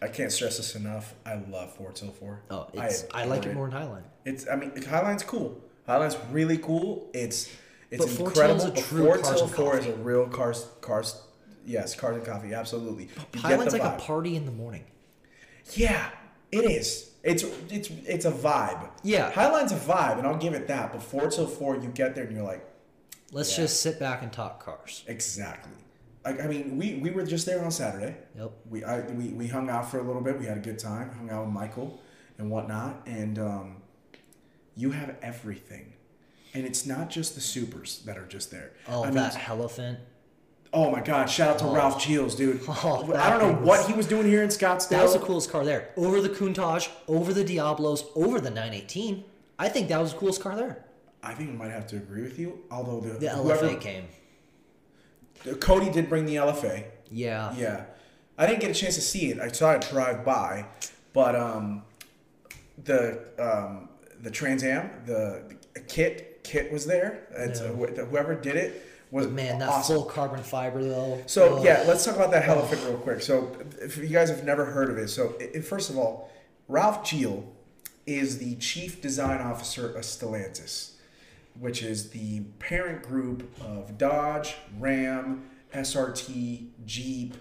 I 0.00 0.06
can't 0.08 0.30
stress 0.30 0.58
this 0.58 0.76
enough. 0.76 1.14
I 1.26 1.34
love 1.50 1.74
four 1.74 1.90
till 1.92 2.12
four. 2.12 2.40
Oh, 2.50 2.68
it's 2.72 3.04
I, 3.12 3.24
like 3.24 3.46
it 3.46 3.54
more 3.54 3.68
than 3.68 3.80
Highline. 3.82 4.04
It's. 4.24 4.46
I 4.48 4.54
mean, 4.54 4.70
Highline's 4.70 5.24
cool. 5.24 5.60
Highline's 5.88 6.16
really 6.30 6.58
cool. 6.58 7.10
It's. 7.14 7.48
It's 7.90 8.04
But 8.04 8.20
incredible. 8.26 8.60
is 8.60 8.64
a 8.66 8.70
but 8.72 8.84
true 8.84 9.06
cars 9.06 9.40
and 9.40 9.50
404 9.50 9.78
is 9.78 9.86
a 9.86 9.92
real 9.94 10.28
cars. 10.28 10.66
Cars. 10.82 11.20
Yes, 11.64 11.94
cars 11.96 12.16
and 12.16 12.24
coffee. 12.24 12.52
Absolutely. 12.54 13.04
You 13.34 13.40
Highline's 13.40 13.72
like 13.72 13.82
a 13.82 13.96
party 13.98 14.36
in 14.36 14.44
the 14.44 14.52
morning. 14.52 14.84
Yeah, 15.74 16.10
it 16.52 16.64
is. 16.64 17.10
It's 17.22 17.42
it's 17.70 17.90
it's 18.06 18.24
a 18.24 18.30
vibe. 18.32 18.88
Yeah. 19.02 19.30
Highline's 19.32 19.72
a 19.72 19.76
vibe, 19.76 20.18
and 20.18 20.26
I'll 20.26 20.36
give 20.38 20.54
it 20.54 20.68
that. 20.68 20.92
But 20.92 21.02
four 21.02 21.28
till 21.30 21.46
four, 21.46 21.76
you 21.76 21.88
get 21.88 22.14
there 22.14 22.24
and 22.24 22.34
you're 22.34 22.44
like, 22.44 22.64
Let's 23.32 23.50
Yeah. 23.52 23.64
just 23.64 23.82
sit 23.82 23.98
back 23.98 24.22
and 24.22 24.32
talk 24.32 24.64
cars. 24.64 25.04
exactly. 25.06 25.72
Like 26.24 26.40
I 26.42 26.46
mean, 26.46 26.76
we 26.78 26.94
we 26.96 27.10
were 27.10 27.24
just 27.24 27.44
there 27.46 27.62
on 27.64 27.70
Saturday. 27.70 28.16
Yep. 28.36 28.52
We 28.70 28.84
I 28.84 29.00
we, 29.00 29.28
we 29.30 29.46
hung 29.48 29.68
out 29.68 29.90
for 29.90 29.98
a 29.98 30.02
little 30.02 30.22
bit. 30.22 30.38
We 30.38 30.46
had 30.46 30.56
a 30.56 30.60
good 30.60 30.78
time. 30.78 31.10
Hung 31.10 31.28
out 31.30 31.44
with 31.46 31.54
Michael 31.54 32.00
and 32.38 32.50
whatnot. 32.50 33.02
And 33.06 33.38
um, 33.38 33.82
you 34.76 34.90
have 34.92 35.16
everything, 35.22 35.92
and 36.54 36.64
it's 36.64 36.86
not 36.86 37.10
just 37.10 37.34
the 37.34 37.40
supers 37.40 38.02
that 38.06 38.16
are 38.16 38.26
just 38.26 38.50
there. 38.50 38.72
Oh, 38.88 39.02
I 39.02 39.06
mean, 39.06 39.14
that 39.16 39.48
elephant. 39.48 39.98
Oh 40.72 40.90
my 40.90 41.00
God! 41.00 41.26
Shout 41.30 41.48
out 41.50 41.58
to 41.60 41.64
Oh. 41.64 41.74
Ralph 41.74 42.02
Gilles, 42.02 42.34
dude. 42.34 42.60
Oh, 42.68 43.12
I 43.14 43.30
don't 43.30 43.40
know 43.42 43.54
thing 43.56 43.64
what 43.64 43.86
he 43.86 43.94
was 43.94 44.06
doing 44.06 44.26
here 44.26 44.42
in 44.42 44.48
Scottsdale. 44.50 44.88
That 44.90 45.02
was 45.02 45.14
the 45.14 45.18
coolest 45.20 45.50
car 45.50 45.64
there. 45.64 45.90
Over 45.96 46.20
the 46.20 46.28
Countach, 46.28 46.88
over 47.06 47.32
the 47.32 47.42
Diablos, 47.44 48.04
over 48.14 48.40
the 48.40 48.50
918. 48.50 49.24
I 49.58 49.68
think 49.68 49.88
that 49.88 49.98
was 50.00 50.12
the 50.12 50.18
coolest 50.18 50.42
car 50.42 50.54
there. 50.56 50.84
I 51.22 51.34
think 51.34 51.50
I 51.50 51.52
might 51.54 51.70
have 51.70 51.86
to 51.88 51.96
agree 51.96 52.22
with 52.22 52.38
you. 52.38 52.60
Although 52.70 53.00
the, 53.00 53.18
The 53.18 53.30
whoever, 53.30 53.66
LFA 53.68 53.80
came. 53.80 54.04
Cody 55.60 55.90
did 55.90 56.08
bring 56.08 56.26
the 56.26 56.36
LFA. 56.36 56.84
Yeah. 57.10 57.54
Yeah, 57.56 57.84
I 58.36 58.46
didn't 58.46 58.60
get 58.60 58.70
a 58.70 58.74
chance 58.74 58.94
to 58.96 59.00
see 59.00 59.30
it. 59.30 59.40
I 59.40 59.48
saw 59.48 59.72
it 59.72 59.86
drive 59.90 60.24
by, 60.24 60.66
but 61.12 61.34
um, 61.34 61.82
the 62.84 63.20
um, 63.38 63.88
the 64.20 64.30
Trans 64.30 64.62
Am, 64.64 64.90
the, 65.06 65.56
the 65.74 65.80
kit 65.80 66.40
kit 66.44 66.70
was 66.72 66.86
there. 66.86 67.26
It's, 67.36 67.60
wh- 67.60 67.96
whoever 68.10 68.34
did 68.34 68.56
it 68.56 68.84
was 69.10 69.26
Man, 69.28 69.58
that 69.60 69.68
awesome. 69.68 69.96
full 69.96 70.04
carbon 70.04 70.42
fiber 70.42 70.82
though. 70.82 71.22
So 71.26 71.58
Oh. 71.58 71.64
yeah, 71.64 71.84
let's 71.86 72.04
talk 72.04 72.16
about 72.16 72.30
that 72.32 72.46
elephant 72.48 72.82
real 72.84 72.98
quick. 72.98 73.22
So 73.22 73.56
if 73.80 73.96
you 73.96 74.06
guys 74.08 74.28
have 74.28 74.44
never 74.44 74.66
heard 74.66 74.90
of 74.90 74.98
it, 74.98 75.08
so 75.08 75.34
i- 75.40 75.60
first 75.60 75.88
of 75.90 75.96
all, 75.96 76.30
Ralph 76.68 77.06
Gilles 77.06 77.44
is 78.06 78.38
the 78.38 78.56
chief 78.56 79.00
design 79.00 79.40
officer 79.40 79.90
of 79.94 80.02
Stellantis, 80.04 80.92
which 81.58 81.82
is 81.82 82.10
the 82.10 82.40
parent 82.58 83.02
group 83.02 83.50
of 83.62 83.96
Dodge, 83.98 84.56
Ram, 84.78 85.48
SRT, 85.72 86.68
Jeep, 86.86 87.34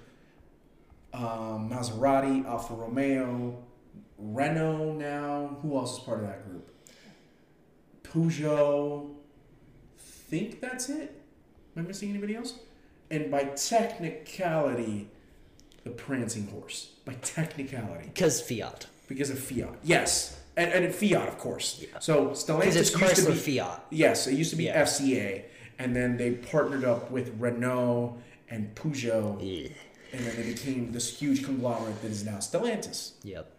um, 1.13 1.69
Maserati, 1.69 2.45
Alfa 2.45 2.73
Romeo, 2.73 3.63
Renault. 4.17 4.93
Now, 4.93 5.57
who 5.61 5.75
else 5.77 5.97
is 5.97 6.03
part 6.03 6.19
of 6.19 6.27
that 6.27 6.45
group? 6.47 6.69
Peugeot. 8.03 9.13
Think 9.97 10.59
that's 10.61 10.89
it. 10.89 11.16
Am 11.77 11.83
I 11.83 11.87
missing 11.87 12.09
anybody 12.09 12.35
else? 12.35 12.55
And 13.11 13.29
by 13.29 13.43
technicality, 13.43 15.09
the 15.83 15.91
prancing 15.91 16.47
horse. 16.47 16.93
By 17.05 17.13
technicality, 17.21 18.05
Because 18.13 18.41
Fiat. 18.41 18.87
because 19.07 19.29
of 19.29 19.37
Fiat. 19.39 19.75
Yes, 19.83 20.39
and, 20.57 20.71
and 20.71 20.93
Fiat, 20.93 21.27
of 21.27 21.37
course. 21.37 21.79
Yeah. 21.87 21.99
So 21.99 22.29
Stellantis 22.29 22.75
it's 22.75 22.99
used 22.99 23.15
to 23.27 23.31
be 23.31 23.59
Fiat. 23.59 23.85
yes, 23.91 24.27
it 24.27 24.33
used 24.33 24.49
to 24.49 24.55
be 24.55 24.65
Yeah. 24.65 24.81
FCA, 24.83 25.43
and 25.77 25.95
then 25.95 26.17
they 26.17 26.31
partnered 26.31 26.83
up 26.83 27.11
with 27.11 27.31
Renault 27.39 28.17
and 28.49 28.73
Peugeot, 28.75 29.71
and 30.11 30.25
then 30.25 30.35
they 30.35 30.51
became 30.51 30.91
this 30.91 31.19
huge 31.19 31.43
conglomerate 31.45 32.01
that 32.01 32.09
is 32.11 32.25
now 32.25 32.37
Stellantis. 32.37 33.11
Yep. 33.23 33.51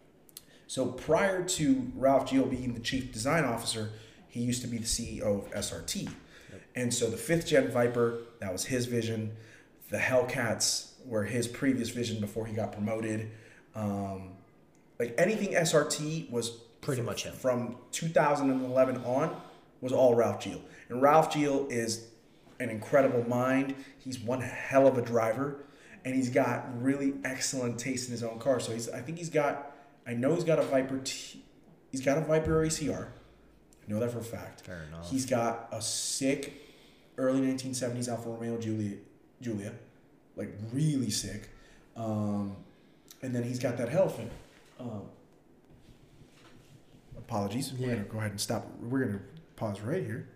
So 0.67 0.87
prior 0.87 1.43
to 1.45 1.91
Ralph 1.95 2.29
Gilles 2.29 2.49
being 2.49 2.73
the 2.73 2.79
chief 2.81 3.11
design 3.13 3.45
officer, 3.45 3.91
he 4.27 4.41
used 4.41 4.61
to 4.61 4.67
be 4.67 4.77
the 4.77 4.85
CEO 4.85 5.23
of 5.45 5.51
SRT. 5.51 6.09
And 6.79 6.93
so 6.93 7.09
the 7.09 7.17
fifth 7.17 7.47
gen 7.47 7.69
Viper, 7.69 8.19
that 8.39 8.53
was 8.53 8.63
his 8.63 8.85
vision. 8.85 9.35
The 9.89 9.97
Hellcats 9.97 10.91
were 11.05 11.25
his 11.25 11.45
previous 11.45 11.89
vision 11.89 12.21
before 12.21 12.45
he 12.45 12.55
got 12.55 12.71
promoted. 12.71 13.31
Um, 13.75 14.31
like 14.97 15.13
anything 15.17 15.49
SRT 15.53 16.31
was 16.31 16.51
Pretty 16.79 17.01
fr- 17.01 17.05
much 17.05 17.23
him. 17.23 17.33
From 17.33 17.75
2011 17.91 19.03
on 19.03 19.41
was 19.81 19.91
all 19.91 20.15
Ralph 20.15 20.41
Gilles. 20.41 20.61
And 20.87 21.01
Ralph 21.01 21.33
Gilles 21.33 21.67
is 21.69 22.07
an 22.61 22.69
incredible 22.69 23.27
mind. 23.27 23.75
He's 23.97 24.17
one 24.17 24.39
hell 24.39 24.87
of 24.87 24.97
a 24.97 25.01
driver, 25.01 25.65
and 26.05 26.15
he's 26.15 26.29
got 26.29 26.81
really 26.81 27.15
excellent 27.25 27.77
taste 27.77 28.07
in 28.07 28.13
his 28.13 28.23
own 28.23 28.39
car. 28.39 28.61
So 28.61 28.71
he's, 28.71 28.87
I 28.89 29.01
think 29.01 29.17
he's 29.17 29.29
got, 29.29 29.75
I 30.07 30.13
know 30.13 30.33
he's 30.33 30.45
got 30.45 30.59
a 30.59 30.63
Viper. 30.63 30.99
T, 31.03 31.43
he's 31.91 32.01
got 32.01 32.17
a 32.17 32.21
Viper 32.21 32.65
ACR. 32.65 33.07
I 33.07 33.91
know 33.91 33.99
that 33.99 34.11
for 34.11 34.19
a 34.19 34.23
fact. 34.23 34.61
Fair 34.61 34.83
enough. 34.87 35.09
He's 35.09 35.25
got 35.25 35.67
a 35.73 35.81
sick 35.81 36.68
early 37.19 37.41
1970s 37.41 38.07
Alfa 38.09 38.29
Romeo 38.29 38.57
Giulia, 38.57 38.97
Julia, 39.41 39.73
like 40.35 40.53
really 40.71 41.09
sick. 41.09 41.49
Um, 41.95 42.55
and 43.21 43.35
then 43.35 43.43
he's 43.43 43.59
got 43.59 43.77
that 43.77 43.93
Elephant. 43.93 44.31
Um, 44.79 45.03
apologies. 47.17 47.73
We're 47.73 47.89
gonna 47.89 48.03
go 48.03 48.17
ahead 48.19 48.31
and 48.31 48.41
stop. 48.41 48.65
We're 48.81 49.05
gonna 49.05 49.19
pause 49.55 49.81
right 49.81 50.03
here. 50.03 50.27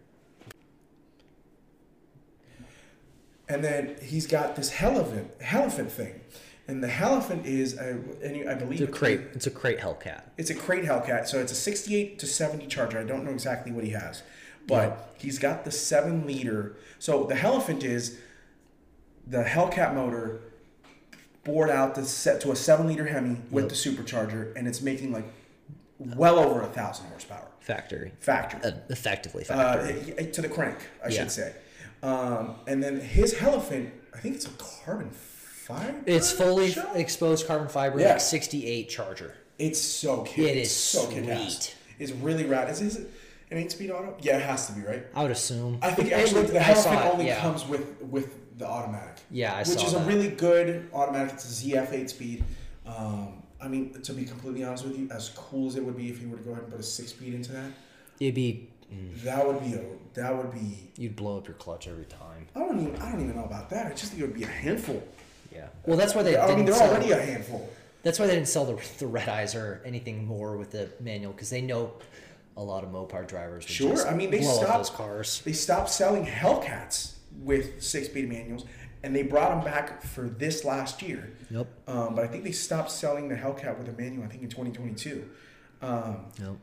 And 3.50 3.64
then 3.64 3.96
he's 4.02 4.28
got 4.28 4.56
this 4.56 4.72
Helephant, 4.72 5.28
Helephant 5.42 5.92
thing, 5.92 6.22
and 6.68 6.82
the 6.84 6.88
Helephant 6.88 7.46
is, 7.46 7.78
a, 7.78 8.00
and 8.24 8.50
I 8.50 8.56
believe 8.56 8.82
It's 8.82 8.90
a 8.90 8.92
crate. 8.92 9.22
It's 9.34 9.48
a 9.48 9.52
crate 9.52 9.80
Hellcat. 9.80 10.24
it's 10.38 10.50
a 10.50 10.56
crate 10.56 10.86
Hellcat, 10.86 11.28
so 11.28 11.40
it's 11.40 11.52
a 11.52 11.56
68 11.56 12.20
to 12.20 12.26
70 12.26 12.68
Charger. 12.68 13.00
I 13.00 13.04
don't 13.04 13.26
know 13.26 13.32
exactly 13.32 13.72
what 13.72 13.84
he 13.84 13.92
has, 13.92 14.24
but 14.68 15.14
he's 15.18 15.40
got 15.40 15.66
the 15.66 15.72
seven 15.72 16.26
liter. 16.26 16.76
So 17.00 17.26
the 17.26 17.36
Helephant 17.36 17.84
is 17.84 18.18
the 19.28 19.44
Hellcat 19.44 19.94
motor 19.94 20.40
bored 21.44 21.70
out 21.70 21.96
to 21.96 22.06
set 22.06 22.40
to 22.42 22.52
a 22.52 22.56
seven 22.56 22.88
liter 22.88 23.06
Hemi 23.08 23.38
with 23.52 23.66
Yep. 23.66 23.70
the 23.70 23.76
supercharger, 23.76 24.56
and 24.56 24.68
it's 24.68 24.82
making 24.82 25.12
like 25.12 25.26
well 26.00 26.40
over 26.40 26.62
a 26.62 26.68
thousand 26.68 27.06
horsepower 27.08 27.48
Factory. 27.60 28.12
factory 28.20 28.60
Uh, 28.64 28.72
effectively 28.90 29.44
uh, 29.44 29.48
factory. 29.48 30.14
y- 30.18 30.26
to 30.32 30.42
the 30.42 30.50
crank, 30.50 30.78
I 31.04 31.08
Yeah. 31.10 31.20
should 31.22 31.32
say. 31.32 31.54
Um, 32.02 32.56
and 32.68 32.84
then 32.84 33.00
his 33.00 33.36
Helephant, 33.36 33.90
I 34.14 34.20
think 34.20 34.36
it's 34.36 34.46
a 34.46 34.50
carbon 34.86 35.12
fiber. 35.12 36.00
it's 36.06 36.32
fully 36.32 36.76
exposed 36.96 37.48
carbon 37.48 37.68
fiber, 37.70 38.00
Yeah. 38.00 38.14
like 38.14 38.22
68 38.22 38.90
Charger. 38.90 39.36
It's 39.60 39.80
so 39.80 40.24
cute. 40.24 40.50
It 40.50 40.58
It's 40.58 40.72
is 40.72 40.76
so 40.76 41.10
sweet. 41.10 41.76
It's 42.00 42.12
really 42.12 42.44
rad. 42.46 42.70
Is, 42.70 42.82
is 42.82 43.06
an 43.54 43.64
eight-speed 43.64 43.92
auto? 43.92 44.16
Yeah, 44.22 44.38
it 44.38 44.44
has 44.44 44.68
to 44.68 44.74
be, 44.74 44.82
right? 44.82 45.06
I 45.16 45.22
would 45.22 45.32
assume. 45.32 45.80
I 45.82 45.92
think 45.92 46.12
actually 46.12 46.44
the 46.48 46.60
I 46.68 46.74
saw 46.74 46.92
Helephant 46.92 47.06
it, 47.06 47.14
only 47.14 47.26
yeah. 47.28 47.42
comes 47.42 47.66
with 47.68 48.02
with 48.02 48.58
the 48.58 48.68
automatic. 48.68 49.16
Yeah, 49.32 49.54
I 49.56 49.60
which 49.60 49.84
is 49.84 49.94
a 49.94 50.00
really 50.04 50.30
good 50.30 50.90
automatic. 50.94 51.34
It's 51.34 51.64
a 51.64 51.66
ZF 51.66 51.94
eight-speed. 51.94 52.44
Um, 52.86 53.44
I 53.62 53.68
mean, 53.68 53.94
to 54.02 54.14
be 54.14 54.26
completely 54.26 54.64
honest 54.64 54.84
with 54.86 54.98
you, 54.98 55.08
as 55.12 55.30
cool 55.30 55.68
as 55.68 55.76
it 55.76 55.84
would 55.86 55.96
be 55.96 56.10
if 56.10 56.22
you 56.22 56.28
were 56.30 56.38
to 56.38 56.44
go 56.44 56.52
ahead 56.52 56.64
and 56.64 56.72
put 56.72 56.80
a 56.82 56.84
six-speed 56.84 57.34
into 57.34 57.54
that, 57.54 57.72
It'd 58.20 58.36
be 58.36 58.70
that 59.24 59.46
would 59.48 59.60
be 59.62 59.74
a 59.74 59.84
that 60.14 60.36
would 60.36 60.52
be. 60.52 60.92
you'd 60.98 61.16
blow 61.16 61.38
up 61.38 61.48
your 61.48 61.56
clutch 61.56 61.88
every 61.88 62.06
time. 62.06 62.48
I 62.56 62.60
don't 62.60 62.80
even 62.80 62.96
I 63.02 63.12
don't 63.12 63.22
even 63.22 63.36
know 63.36 63.46
about 63.46 63.70
that. 63.72 63.88
I 63.88 63.90
just 63.92 64.12
think 64.12 64.22
it 64.22 64.26
would 64.26 64.36
be 64.36 64.44
a 64.44 64.48
handful. 64.48 65.02
Yeah. 65.52 65.68
Well, 65.86 65.98
that's 65.98 66.14
why 66.16 66.24
they 66.24 66.38
I 66.38 66.56
mean, 66.56 66.66
they're 66.66 66.76
already 66.76 67.12
a 67.12 67.22
handful. 67.22 67.70
That's 68.04 68.20
why 68.20 68.28
they 68.28 68.36
didn't 68.36 68.50
sell 68.50 68.66
the 68.66 68.80
the 69.00 69.08
red 69.08 69.30
eyes 69.30 69.56
or 69.56 69.82
anything 69.86 70.26
more 70.26 70.58
with 70.58 70.72
the 70.72 70.90
manual 71.00 71.32
because 71.32 71.50
they 71.50 71.62
know 71.62 71.94
a 72.56 72.64
lot 72.64 72.84
of 72.84 72.90
Mopar 72.92 73.28
drivers. 73.28 73.64
Would 73.66 73.72
Sure, 73.72 74.08
I 74.08 74.14
mean, 74.16 74.32
they 74.32 74.42
stopped- 74.42 74.94
cars. 74.94 75.42
They 75.44 75.54
stopped 75.54 75.90
selling 75.90 76.26
Hellcats 76.26 77.14
with 77.42 77.82
six-speed 77.82 78.30
manuals, 78.30 78.66
and 79.04 79.16
they 79.16 79.24
brought 79.24 79.50
them 79.50 79.64
back 79.64 80.04
for 80.04 80.30
this 80.30 80.64
last 80.64 81.02
year. 81.02 81.34
Yep. 81.50 81.68
Um, 81.88 82.16
but 82.16 82.24
I 82.24 82.28
think 82.28 82.44
they 82.44 82.52
stopped 82.52 82.92
selling 82.92 83.28
the 83.28 83.36
Hellcat 83.36 83.78
with 83.78 83.90
a 83.90 83.94
manual. 83.94 84.24
I 84.24 84.28
think 84.28 84.44
in 84.44 84.50
2022. 84.50 85.30
Um, 85.82 86.26
Yep. 86.40 86.56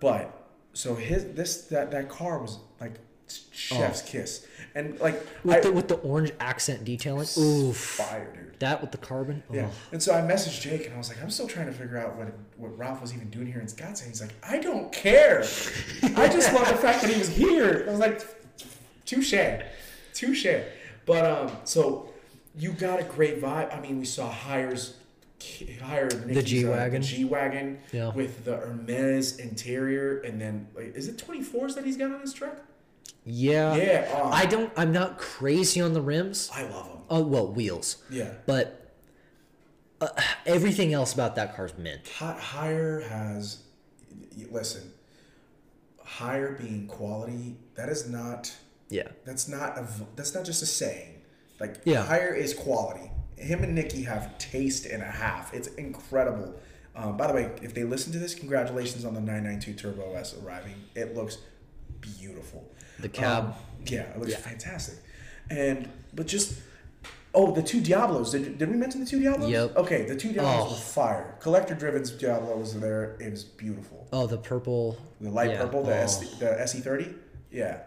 but 0.00 0.38
so 0.74 0.94
his 0.94 1.24
this 1.34 1.62
that 1.68 1.90
that 1.90 2.08
car 2.08 2.38
was 2.38 2.58
like 2.80 2.94
chef's 3.52 4.02
kiss, 4.02 4.46
and 4.74 4.98
like 5.00 5.14
With 5.44 5.56
I, 5.56 5.60
the 5.60 5.72
with 5.72 5.88
the 5.88 5.96
orange 5.96 6.32
accent 6.40 6.84
detailing. 6.84 7.26
Oof. 7.38 7.76
fire, 7.76 8.32
dude. 8.34 8.60
That 8.60 8.80
with 8.80 8.92
the 8.92 8.98
carbon. 8.98 9.42
Yeah. 9.52 9.66
Oh. 9.68 9.74
And 9.92 10.02
so 10.02 10.14
I 10.14 10.20
messaged 10.20 10.60
Jake 10.60 10.86
and 10.86 10.94
I 10.94 10.98
was 10.98 11.08
like, 11.08 11.20
I'm 11.22 11.30
still 11.30 11.48
trying 11.48 11.66
to 11.66 11.72
figure 11.72 11.98
out 11.98 12.16
what 12.16 12.28
what 12.56 12.76
Ralph 12.78 13.00
was 13.00 13.12
even 13.14 13.28
doing 13.30 13.46
here 13.46 13.60
in 13.60 13.66
Scottsdale. 13.66 14.06
He's 14.08 14.20
like, 14.20 14.34
I 14.42 14.58
don't 14.58 14.92
care. 14.92 15.40
I 15.40 16.28
just 16.28 16.52
love 16.52 16.68
the 16.68 16.76
fact 16.76 17.02
that 17.02 17.10
he 17.10 17.18
was 17.18 17.28
here. 17.28 17.84
I 17.88 17.90
was 17.90 18.00
like, 18.00 18.22
touche, 19.04 19.34
touche. 20.14 20.46
But 21.06 21.24
um, 21.26 21.56
so 21.64 22.10
you 22.56 22.72
got 22.72 23.00
a 23.00 23.04
great 23.04 23.40
vibe. 23.42 23.76
I 23.76 23.80
mean, 23.80 23.98
we 23.98 24.04
saw 24.04 24.30
hires 24.30 24.94
hire 25.82 26.08
the 26.08 26.40
G-Wagon. 26.40 27.02
uh, 27.02 27.04
G 27.04 27.24
wagon 27.24 27.78
Yeah. 27.90 28.12
with 28.12 28.44
the 28.44 28.58
Hermes 28.58 29.38
interior, 29.38 30.20
and 30.20 30.40
then 30.40 30.68
like, 30.76 30.94
is 30.94 31.08
it 31.08 31.16
24s 31.16 31.74
that 31.74 31.84
he's 31.84 31.96
got 31.96 32.12
on 32.12 32.20
his 32.20 32.32
truck? 32.32 32.58
Yeah. 33.24 33.76
Yeah, 33.76 34.20
um, 34.22 34.30
I 34.32 34.46
don't. 34.46 34.72
I'm 34.76 34.92
not 34.92 35.18
crazy 35.18 35.80
on 35.80 35.92
the 35.92 36.00
rims. 36.02 36.50
I 36.52 36.62
love 36.64 36.88
them. 36.88 36.98
Oh 37.08 37.22
well, 37.22 37.46
wheels. 37.52 38.02
Yeah. 38.10 38.32
But 38.46 38.92
uh, 40.00 40.08
everything 40.46 40.92
else 40.92 41.12
about 41.14 41.36
that 41.36 41.54
car's 41.54 41.76
mint. 41.78 42.00
Hi- 42.18 42.32
Hire 42.38 43.00
has, 43.08 43.62
listen, 44.50 44.92
hire 46.02 46.52
being 46.60 46.86
quality. 46.88 47.56
That 47.76 47.88
is 47.88 48.08
not. 48.08 48.54
Yeah. 48.88 49.08
That's 49.24 49.48
not 49.48 49.78
a. 49.78 49.86
That's 50.16 50.34
not 50.34 50.44
just 50.44 50.62
a 50.62 50.66
saying. 50.66 51.22
Like 51.60 51.76
Yeah. 51.84 52.04
hire 52.04 52.34
is 52.34 52.54
quality. 52.54 53.10
Him 53.36 53.62
and 53.62 53.74
Nikki 53.74 54.02
have 54.02 54.36
taste 54.38 54.86
and 54.86 55.02
a 55.02 55.06
half. 55.06 55.54
It's 55.54 55.68
incredible. 55.68 56.54
Um, 56.94 57.16
by 57.16 57.26
the 57.26 57.32
way, 57.32 57.50
if 57.62 57.72
they 57.74 57.84
listen 57.84 58.12
to 58.12 58.18
this, 58.18 58.34
congratulations 58.34 59.04
on 59.04 59.14
the 59.14 59.20
992 59.20 59.74
Turbo 59.74 60.12
S 60.14 60.34
arriving. 60.44 60.74
It 60.94 61.16
looks 61.16 61.38
beautiful. 62.00 62.70
The 63.00 63.08
cab. 63.08 63.44
Um, 63.44 63.54
yeah, 63.86 64.02
it 64.02 64.18
looks 64.18 64.32
Yeah. 64.32 64.38
fantastic. 64.38 64.96
And 65.50 65.88
but 66.14 66.26
just 66.26 66.54
oh, 67.34 67.50
the 67.52 67.62
two 67.62 67.80
Diablos. 67.80 68.32
Did, 68.32 68.58
did 68.58 68.70
we 68.70 68.76
mention 68.76 69.00
the 69.00 69.06
two 69.06 69.18
Diablos? 69.20 69.50
Yep. 69.50 69.76
Okay, 69.76 70.04
the 70.04 70.14
two 70.16 70.32
Diablos 70.32 70.66
Oh. 70.66 70.70
were 70.70 70.76
fire. 70.76 71.34
Collector 71.40 71.74
Driven's 71.74 72.10
Diablo 72.10 72.56
was 72.58 72.78
there. 72.78 73.16
It 73.20 73.30
was 73.30 73.44
beautiful. 73.44 74.06
Oh, 74.12 74.26
the 74.26 74.36
purple. 74.38 74.98
The 75.20 75.30
light 75.30 75.50
Yeah. 75.50 75.62
purple, 75.62 75.82
the 75.82 75.92
Oh. 75.94 76.02
S 76.10 76.18
the 76.38 76.60
SE30. 76.60 77.14
Yeah, 77.50 77.78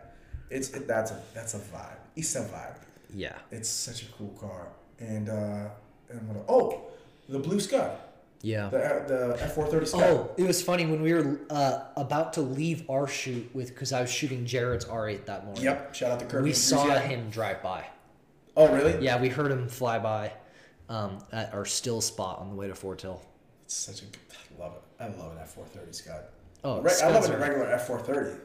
it's 0.49 0.69
it, 0.71 0.87
that's 0.87 1.11
a 1.11 1.21
that's 1.33 1.53
a 1.53 1.59
vibe. 1.59 1.97
It's 2.15 2.35
a 2.35 2.41
vibe. 2.41 2.77
Yeah. 3.13 3.33
It's 3.51 3.69
such 3.69 4.03
a 4.03 4.05
cool 4.17 4.29
car. 4.39 4.67
And 4.99 5.29
uh, 5.29 5.69
and 6.09 6.27
what? 6.27 6.45
Oh, 6.49 6.81
the 7.29 7.39
blue 7.39 7.59
Scud, 7.59 7.91
Yeah. 8.41 8.69
the 8.69 8.77
uh, 8.77 9.07
the 9.07 9.37
F430 9.43 9.87
Scud. 9.87 10.03
Oh, 10.03 10.31
it 10.37 10.43
was 10.43 10.61
funny 10.61 10.85
when 10.85 11.01
we 11.01 11.13
were 11.13 11.39
uh, 11.49 11.85
about 11.97 12.33
to 12.33 12.41
leave 12.41 12.87
our 12.89 13.07
shoot 13.07 13.49
with 13.55 13.69
because 13.69 13.91
I 13.93 14.01
was 14.01 14.11
shooting 14.11 14.45
Jared's 14.45 14.85
R8 14.85 15.25
that 15.25 15.45
morning. 15.45 15.63
Yep. 15.63 15.95
Shout 15.95 16.11
out 16.11 16.19
to 16.19 16.25
Kirby. 16.25 16.43
We 16.49 16.53
saw 16.53 16.81
Enthusiast. 16.83 17.05
him 17.07 17.29
drive 17.29 17.63
by. 17.63 17.85
Oh, 18.57 18.71
really? 18.73 19.03
Yeah, 19.03 19.19
we 19.19 19.29
heard 19.29 19.51
him 19.51 19.67
fly 19.67 19.99
by 19.99 20.31
um, 20.89 21.17
at 21.31 21.53
our 21.53 21.65
still 21.65 22.01
spot 22.01 22.39
on 22.39 22.49
the 22.49 22.55
way 22.55 22.67
to 22.67 22.75
Fort 22.75 23.01
Hill. 23.01 23.21
It's 23.65 23.73
such 23.75 24.01
a. 24.01 24.05
I 24.05 24.63
love 24.63 24.73
it. 24.75 24.81
I 25.03 25.07
love 25.07 25.31
an 25.31 25.39
F430 25.39 25.93
Scud. 25.95 26.23
Oh, 26.63 26.81
Right, 26.81 26.95
I 27.03 27.09
love 27.11 27.29
a 27.29 27.37
regular 27.37 27.65
F430. 27.77 28.39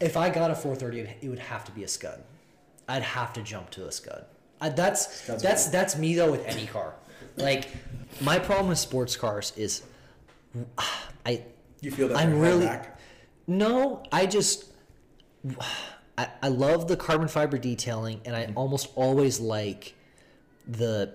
If 0.00 0.16
I 0.16 0.30
got 0.30 0.50
a 0.50 0.54
430, 0.54 1.00
it- 1.00 1.16
it 1.22 1.28
would 1.28 1.38
have 1.38 1.64
to 1.64 1.72
be 1.72 1.84
a 1.84 1.88
Scud. 1.88 2.22
I'd 2.88 3.02
have 3.02 3.32
to 3.34 3.42
jump 3.42 3.70
to 3.70 3.86
a 3.86 3.92
Scud. 3.92 4.24
I, 4.60 4.68
that's 4.68 5.22
Scuds 5.22 5.42
that's 5.42 5.64
cool. 5.64 5.72
that's 5.72 5.96
me 5.96 6.14
though 6.14 6.30
with 6.30 6.44
any 6.46 6.66
car. 6.66 6.94
Like 7.42 7.68
my 8.20 8.38
problem 8.38 8.68
with 8.68 8.78
sports 8.78 9.16
cars 9.16 9.52
is 9.56 9.82
I 11.26 11.42
You 11.80 11.90
feel 11.90 12.08
that 12.08 12.16
I'm 12.16 12.38
really- 12.38 12.66
back? 12.66 12.98
no, 13.46 14.02
I 14.12 14.26
just 14.26 14.66
I, 16.18 16.28
I 16.42 16.48
love 16.48 16.86
the 16.88 16.96
carbon 16.96 17.28
fiber 17.28 17.58
detailing 17.58 18.20
and 18.24 18.36
I 18.36 18.44
mm-hmm. 18.44 18.58
almost 18.58 18.88
always 18.94 19.40
like 19.40 19.94
the 20.66 21.14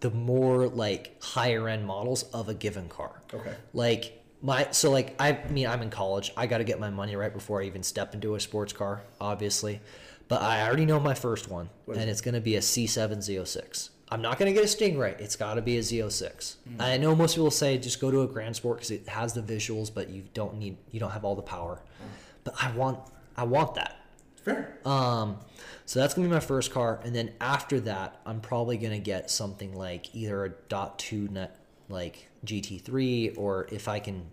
the 0.00 0.10
more 0.10 0.66
like 0.66 1.16
higher 1.22 1.68
end 1.68 1.86
models 1.86 2.24
of 2.34 2.48
a 2.48 2.54
given 2.54 2.88
car. 2.88 3.22
Okay. 3.32 3.54
Like 3.72 4.22
my 4.42 4.68
so 4.72 4.90
like 4.90 5.14
I 5.20 5.38
mean 5.48 5.66
I'm 5.66 5.80
in 5.80 5.90
college. 5.90 6.32
I 6.36 6.46
got 6.46 6.58
to 6.58 6.64
get 6.64 6.80
my 6.80 6.90
money 6.90 7.14
right 7.16 7.32
before 7.32 7.62
I 7.62 7.66
even 7.66 7.82
step 7.82 8.12
into 8.14 8.34
a 8.34 8.40
sports 8.40 8.72
car, 8.72 9.02
obviously. 9.20 9.80
But 10.28 10.42
I 10.42 10.66
already 10.66 10.86
know 10.86 10.98
my 10.98 11.14
first 11.14 11.48
one, 11.48 11.68
and 11.86 11.98
it? 11.98 12.08
it's 12.08 12.20
going 12.20 12.34
to 12.34 12.40
be 12.40 12.56
a 12.56 12.60
C7 12.60 13.18
Z06. 13.18 13.90
I'm 14.12 14.20
not 14.20 14.38
going 14.38 14.54
to 14.54 14.60
get 14.60 14.62
a 14.62 14.76
Stingray. 14.76 15.18
It's 15.18 15.36
got 15.36 15.54
to 15.54 15.62
be 15.62 15.78
a 15.78 15.80
Z06. 15.80 16.56
Hmm. 16.68 16.82
I 16.82 16.98
know 16.98 17.16
most 17.16 17.34
people 17.34 17.50
say 17.50 17.78
just 17.78 17.98
go 17.98 18.10
to 18.10 18.20
a 18.20 18.26
Grand 18.26 18.54
Sport 18.54 18.76
because 18.76 18.90
it 18.90 19.08
has 19.08 19.32
the 19.32 19.40
visuals, 19.40 19.92
but 19.92 20.10
you 20.10 20.24
don't 20.34 20.58
need 20.58 20.76
you 20.90 21.00
don't 21.00 21.12
have 21.12 21.24
all 21.24 21.34
the 21.34 21.40
power. 21.42 21.76
Hmm. 21.98 22.08
But 22.44 22.54
I 22.62 22.72
want 22.72 22.98
I 23.36 23.44
want 23.44 23.74
that. 23.76 23.98
Fair. 24.44 24.76
Um, 24.84 25.38
so 25.86 25.98
that's 26.00 26.12
gonna 26.12 26.28
be 26.28 26.34
my 26.34 26.40
first 26.40 26.72
car, 26.72 27.00
and 27.04 27.14
then 27.14 27.32
after 27.40 27.80
that, 27.80 28.20
I'm 28.26 28.40
probably 28.40 28.76
gonna 28.76 28.98
get 28.98 29.30
something 29.30 29.72
like 29.74 30.14
either 30.14 30.44
a 30.44 30.50
dot 30.68 30.98
two 30.98 31.28
net 31.28 31.56
like 31.88 32.28
GT3, 32.44 33.38
or 33.38 33.66
if 33.70 33.88
I 33.88 33.98
can 33.98 34.26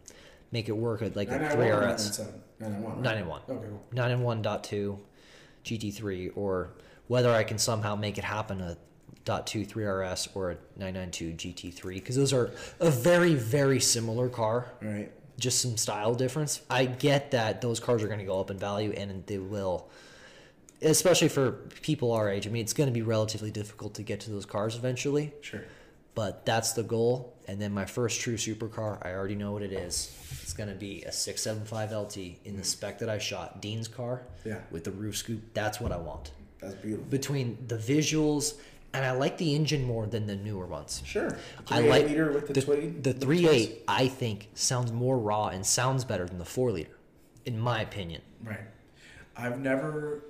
make 0.51 0.67
it 0.67 0.73
work, 0.75 1.01
like 1.15 1.30
a 1.30 1.38
991 1.39 1.51
three 1.51 1.69
RS 1.69 2.19
997? 2.19 2.41
991. 2.59 3.01
nine 3.03 3.17
and 3.17 3.27
one, 3.30 3.41
Okay, 3.49 3.67
cool. 3.69 3.84
nine 3.93 4.11
and 4.11 4.23
one 4.23 4.41
dot 4.41 4.63
two 4.65 4.99
GT3, 5.63 6.32
or 6.36 6.71
whether 7.07 7.32
I 7.32 7.43
can 7.43 7.57
somehow 7.57 7.95
make 7.95 8.17
it 8.17 8.23
happen 8.23 8.59
a 8.61 8.77
dot 9.26 9.45
two 9.47 9.65
three 9.65 9.86
RS 9.86 10.30
or 10.34 10.51
a 10.51 10.57
992 10.78 11.34
GT3, 11.34 11.95
because 11.95 12.15
those 12.15 12.34
are 12.34 12.51
a 12.80 12.89
very 12.89 13.36
very 13.36 13.80
similar 13.80 14.30
car 14.30 14.72
Right. 14.82 15.11
just 15.38 15.61
some 15.61 15.78
style 15.78 16.15
difference. 16.15 16.61
I 16.70 16.86
get 16.86 17.32
that 17.32 17.61
those 17.61 17.80
cars 17.80 18.01
are 18.03 18.07
going 18.07 18.20
to 18.20 18.26
go 18.26 18.39
up 18.39 18.49
in 18.51 18.57
value, 18.57 18.91
and 18.91 19.26
they 19.28 19.38
will, 19.38 19.89
especially 20.82 21.30
for 21.30 21.51
people 21.82 22.11
our 22.11 22.30
age. 22.30 22.47
I 22.47 22.49
mean, 22.49 22.61
it's 22.63 22.74
going 22.74 22.88
to 22.88 22.93
be 22.93 23.01
relatively 23.01 23.51
difficult 23.51 23.93
to 23.95 24.03
get 24.03 24.22
to 24.22 24.32
those 24.32 24.45
cars 24.45 24.76
eventually, 24.76 25.34
Sure. 25.41 25.63
but 26.15 26.45
that's 26.45 26.72
the 26.74 26.84
goal. 26.84 27.36
And 27.47 27.59
then 27.61 27.74
my 27.74 27.86
first 27.86 28.22
true 28.22 28.36
supercar, 28.36 29.03
I 29.05 29.11
already 29.13 29.36
know 29.36 29.51
what 29.51 29.63
it 29.63 29.72
is. 29.74 30.15
It's 30.43 30.53
going 30.53 30.70
to 30.70 30.76
be 30.76 31.03
a 31.03 31.11
675 31.11 31.91
LT 31.91 32.17
in 32.45 32.57
the 32.57 32.63
spec 32.63 32.99
that 32.99 33.09
I 33.09 33.17
shot, 33.17 33.61
Dean's 33.61 33.88
car, 33.88 34.22
Yeah. 34.45 34.59
with 34.72 34.84
the 34.84 34.91
roof 34.91 35.17
scoop. 35.17 35.41
That's 35.53 35.80
what 35.82 35.91
I 35.91 35.97
want. 35.97 36.32
That's 36.61 36.76
beautiful. 36.76 37.05
Between 37.05 37.57
the 37.67 37.78
visuals, 37.78 38.55
and 38.93 39.05
I 39.05 39.11
like 39.11 39.37
the 39.37 39.55
engine 39.55 39.83
more 39.85 40.07
than 40.07 40.25
the 40.27 40.35
newer 40.35 40.65
ones. 40.65 41.01
Sure. 41.05 41.37
I 41.69 41.81
like 41.81 42.07
liter 42.07 42.31
with 42.31 42.47
the, 42.47 42.53
the, 42.53 42.61
twin. 42.61 43.01
the 43.01 43.13
3.8 43.13 43.77
I 43.87 44.07
think 44.07 44.49
sounds 44.55 44.91
more 44.91 45.17
raw 45.17 45.47
and 45.47 45.65
sounds 45.65 46.03
better 46.05 46.25
than 46.25 46.37
the 46.39 46.45
4 46.45 46.71
liter 46.71 46.97
in 47.45 47.57
my 47.59 47.81
opinion. 47.81 48.21
Right. 48.43 48.59
I've 49.37 49.59
never 49.59 50.23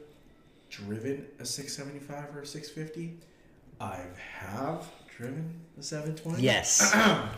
driven 0.69 1.25
a 1.39 1.45
675 1.45 2.35
or 2.35 2.41
a 2.41 2.45
650. 2.45 3.17
I 3.81 3.95
have 3.95 4.17
have 4.59 4.85
driven 5.17 5.53
a 5.79 5.83
720. 5.83 6.41
Yes. 6.43 6.93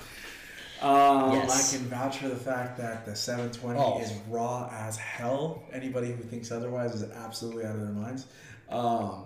Um, 0.82 1.34
Yes. 1.34 1.74
I 1.76 1.78
can 1.78 1.86
vouch 1.89 2.17
for 2.17 2.28
the 2.28 2.36
fact 2.36 2.76
that 2.80 3.05
the 3.05 3.15
720 3.15 3.80
Oh. 3.80 3.99
is 4.01 4.11
raw 4.28 4.67
as 4.74 4.97
hell. 4.97 5.61
Anybody 5.72 6.07
who 6.11 6.24
thinks 6.24 6.51
otherwise 6.51 6.95
is 6.95 7.03
absolutely 7.11 7.65
out 7.65 7.76
of 7.76 7.82
their 7.82 7.91
minds. 7.91 8.26
Um, 8.67 9.26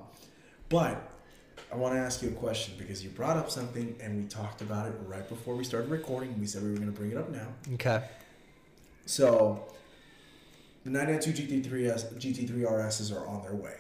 but 0.68 1.10
I 1.72 1.76
want 1.78 1.94
to 1.96 2.00
ask 2.00 2.22
you 2.22 2.30
a 2.30 2.34
question 2.34 2.76
because 2.78 3.04
you 3.04 3.10
brought 3.10 3.38
up 3.38 3.50
something 3.52 3.96
and 4.02 4.22
we 4.22 4.28
talked 4.30 4.62
about 4.62 4.88
it 4.88 4.94
right 5.08 5.28
before 5.28 5.56
we 5.56 5.64
started 5.64 5.90
recording. 5.90 6.40
We 6.40 6.46
said 6.48 6.64
we 6.64 6.70
were 6.70 6.76
going 6.78 6.92
to 6.92 6.98
bring 6.98 7.12
it 7.12 7.18
up 7.18 7.30
now. 7.30 7.48
okay. 7.74 8.04
So, 9.08 9.64
the 10.84 10.90
992 10.90 11.70
GT3S, 11.70 12.14
GT3 12.16 12.64
RSs 12.66 13.16
are 13.16 13.28
on 13.28 13.44
their 13.44 13.54
way. 13.56 13.76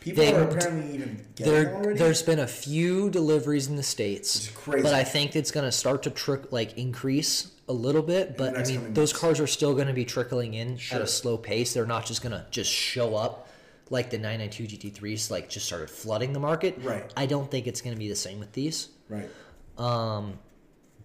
People 0.00 0.24
They- 0.24 0.32
are 0.34 0.42
apparently 0.48 0.94
even 0.94 1.26
getting 1.36 1.52
There, 1.52 1.74
already. 1.76 1.98
there's 1.98 2.22
been 2.22 2.38
a 2.40 2.46
few 2.46 3.10
deliveries 3.10 3.68
in 3.68 3.76
the 3.76 3.82
states, 3.82 4.50
but 4.66 4.86
I 4.86 5.04
think 5.04 5.36
it's 5.36 5.50
going 5.50 5.66
to 5.66 5.72
start 5.72 6.02
to 6.04 6.10
trick 6.10 6.50
like 6.50 6.76
increase 6.78 7.48
a 7.68 7.72
little 7.72 8.02
bit. 8.02 8.36
But 8.38 8.56
I 8.58 8.64
mean, 8.64 8.94
those 8.94 9.10
months. 9.12 9.20
cars 9.20 9.40
are 9.40 9.46
still 9.46 9.74
going 9.74 9.86
to 9.88 9.92
be 9.92 10.04
trickling 10.06 10.54
in 10.54 10.78
at 10.90 11.02
a 11.02 11.06
slow 11.06 11.36
pace. 11.36 11.74
They're 11.74 11.86
not 11.86 12.06
just 12.06 12.22
going 12.22 12.32
to 12.32 12.46
just 12.50 12.70
show 12.70 13.14
up 13.14 13.43
like 13.90 14.10
the 14.10 14.18
992 14.18 14.90
GT3s, 14.90 15.30
like 15.30 15.48
just 15.48 15.66
started 15.66 15.90
flooding 15.90 16.32
the 16.32 16.40
market. 16.40 16.78
Right. 16.82 17.12
I 17.16 17.26
don't 17.26 17.50
think 17.50 17.66
it's 17.66 17.80
going 17.80 17.94
to 17.94 17.98
be 17.98 18.08
the 18.08 18.16
same 18.16 18.38
with 18.38 18.52
these. 18.52 18.88
right. 19.08 19.28
Um, 19.76 20.38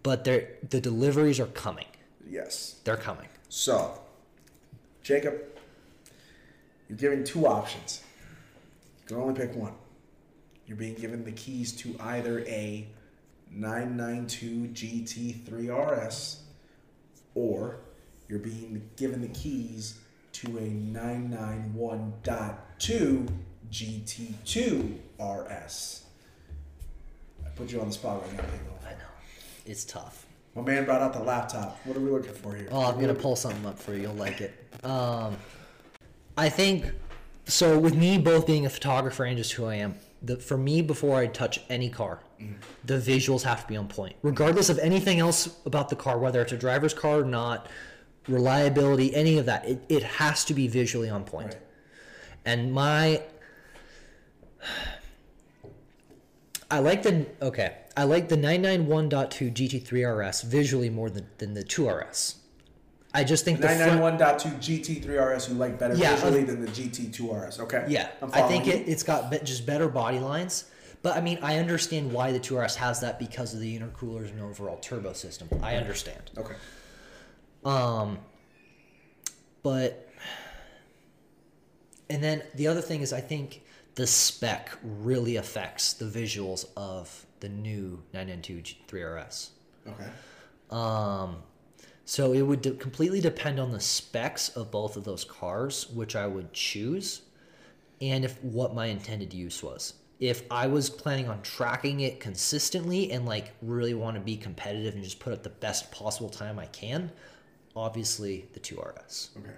but 0.03 0.23
they're 0.23 0.47
the 0.69 0.79
deliveries 0.79 1.39
are 1.39 1.47
coming. 1.47 1.87
Yes. 2.29 2.79
They're 2.83 2.95
coming. 2.97 3.27
So, 3.49 3.99
Jacob, 5.01 5.41
you're 6.87 6.97
given 6.97 7.23
two 7.23 7.47
options. 7.47 8.03
You 9.01 9.07
can 9.07 9.17
only 9.17 9.33
pick 9.33 9.55
one. 9.55 9.73
You're 10.67 10.77
being 10.77 10.93
given 10.93 11.25
the 11.25 11.31
keys 11.31 11.71
to 11.77 11.95
either 11.99 12.41
a 12.41 12.87
992 13.51 14.69
GT3 14.73 16.05
RS 16.05 16.43
or 17.33 17.79
you're 18.27 18.39
being 18.39 18.87
given 18.95 19.21
the 19.21 19.27
keys 19.29 19.99
to 20.33 20.57
a 20.59 20.69
991.2 22.79 23.27
GT2 23.71 24.97
RS. 25.19 26.03
I 27.45 27.49
put 27.49 27.71
you 27.71 27.81
on 27.81 27.87
the 27.87 27.93
spot 27.93 28.21
right 28.21 28.33
now, 28.33 28.41
Diego. 28.43 28.73
I 28.85 28.91
know. 28.91 28.97
It's 29.65 29.83
tough. 29.83 30.25
My 30.55 30.61
man 30.63 30.85
brought 30.85 31.01
out 31.01 31.13
the 31.13 31.19
laptop. 31.19 31.79
What 31.85 31.95
are 31.95 31.99
we 31.99 32.09
looking 32.09 32.33
for 32.33 32.55
here? 32.55 32.67
Oh, 32.71 32.85
I'm 32.85 32.99
gonna 32.99 33.13
pull 33.13 33.35
something 33.35 33.65
up 33.65 33.77
for 33.77 33.93
you. 33.93 34.03
You'll 34.03 34.13
like 34.15 34.41
it. 34.41 34.53
Um, 34.83 35.37
I 36.37 36.49
think 36.49 36.91
so. 37.45 37.77
With 37.77 37.95
me 37.95 38.17
both 38.17 38.47
being 38.47 38.65
a 38.65 38.69
photographer 38.69 39.25
and 39.25 39.37
just 39.37 39.53
who 39.53 39.65
I 39.65 39.75
am, 39.75 39.95
the 40.21 40.37
for 40.37 40.57
me 40.57 40.81
before 40.81 41.17
I 41.17 41.27
touch 41.27 41.61
any 41.69 41.89
car, 41.89 42.19
the 42.83 42.95
visuals 42.95 43.43
have 43.43 43.61
to 43.61 43.67
be 43.67 43.77
on 43.77 43.87
point, 43.87 44.15
regardless 44.23 44.69
of 44.69 44.79
anything 44.79 45.19
else 45.19 45.59
about 45.65 45.89
the 45.89 45.95
car, 45.95 46.17
whether 46.17 46.41
it's 46.41 46.51
a 46.51 46.57
driver's 46.57 46.93
car 46.93 47.19
or 47.19 47.25
not, 47.25 47.67
reliability, 48.27 49.13
any 49.13 49.37
of 49.37 49.45
that. 49.45 49.65
It 49.65 49.83
it 49.87 50.03
has 50.03 50.43
to 50.45 50.53
be 50.55 50.67
visually 50.67 51.09
on 51.09 51.23
point. 51.25 51.53
Right. 51.53 51.61
And 52.49 52.73
my 52.73 53.21
I 56.71 56.79
like 56.79 57.03
the 57.03 57.27
okay. 57.43 57.77
I 57.95 58.05
like 58.05 58.27
the 58.29 58.37
991.2 58.37 59.53
GT3 59.53 60.29
RS 60.29 60.41
visually 60.41 60.89
more 60.89 61.11
than, 61.11 61.27
than 61.37 61.53
the 61.53 61.63
2RS. 61.63 62.35
I 63.13 63.23
just 63.23 63.45
think 63.45 63.59
the 63.59 63.67
front, 63.67 64.19
991.2 64.19 65.03
GT3 65.03 65.35
RS 65.35 65.49
you 65.49 65.55
like 65.55 65.77
better 65.77 65.93
Yeah, 65.95 66.15
visually 66.15 66.41
of- 66.41 66.47
than 66.47 66.61
the 66.61 66.71
GT2 66.71 67.47
RS. 67.47 67.59
Okay. 67.59 67.85
yeah, 67.87 68.09
I 68.33 68.41
think 68.43 68.67
it, 68.67 68.87
it's 68.87 69.03
got 69.03 69.29
be- 69.29 69.39
just 69.43 69.65
better 69.67 69.87
body 69.87 70.19
lines. 70.19 70.65
But 71.03 71.17
I 71.17 71.21
mean, 71.21 71.37
I 71.43 71.59
understand 71.59 72.11
why 72.11 72.31
the 72.31 72.39
2RS 72.39 72.75
has 72.75 72.99
that 73.01 73.19
because 73.19 73.53
of 73.53 73.59
the 73.59 73.77
intercoolers 73.79 74.31
and 74.31 74.41
overall 74.41 74.77
turbo 74.77 75.13
system. 75.13 75.49
I 75.61 75.75
understand. 75.75 76.31
Okay. 76.37 76.55
Um, 77.63 78.17
but 79.61 80.08
and 82.09 82.23
then 82.23 82.43
the 82.55 82.67
other 82.67 82.81
thing 82.81 83.01
is, 83.01 83.13
I 83.13 83.21
think 83.21 83.63
the 83.95 84.07
spec 84.07 84.71
really 84.81 85.35
affects 85.35 85.93
the 85.93 86.05
visuals 86.05 86.65
of 86.75 87.25
the 87.39 87.49
new 87.49 88.01
992 88.13 88.75
3RS. 88.87 89.49
Okay. 89.87 90.09
Um, 90.71 91.37
so 92.05 92.33
it 92.33 92.41
would 92.41 92.61
de- 92.61 92.71
completely 92.71 93.21
depend 93.21 93.59
on 93.59 93.71
the 93.71 93.79
specs 93.79 94.49
of 94.49 94.71
both 94.71 94.97
of 94.97 95.03
those 95.03 95.23
cars, 95.23 95.89
which 95.89 96.15
I 96.15 96.27
would 96.27 96.53
choose, 96.53 97.21
and 98.01 98.25
if 98.25 98.41
what 98.43 98.73
my 98.73 98.87
intended 98.87 99.33
use 99.33 99.61
was. 99.61 99.93
If 100.19 100.43
I 100.51 100.67
was 100.67 100.89
planning 100.89 101.29
on 101.29 101.41
tracking 101.43 102.01
it 102.01 102.19
consistently 102.19 103.11
and 103.11 103.25
like 103.25 103.53
really 103.61 103.93
want 103.93 104.15
to 104.15 104.21
be 104.21 104.35
competitive 104.35 104.95
and 104.95 105.03
just 105.03 105.19
put 105.19 105.31
up 105.31 105.43
the 105.43 105.49
best 105.49 105.91
possible 105.91 106.29
time 106.29 106.59
I 106.59 106.65
can, 106.67 107.11
obviously 107.75 108.47
the 108.53 108.59
2RS. 108.59 109.29
Okay. 109.37 109.55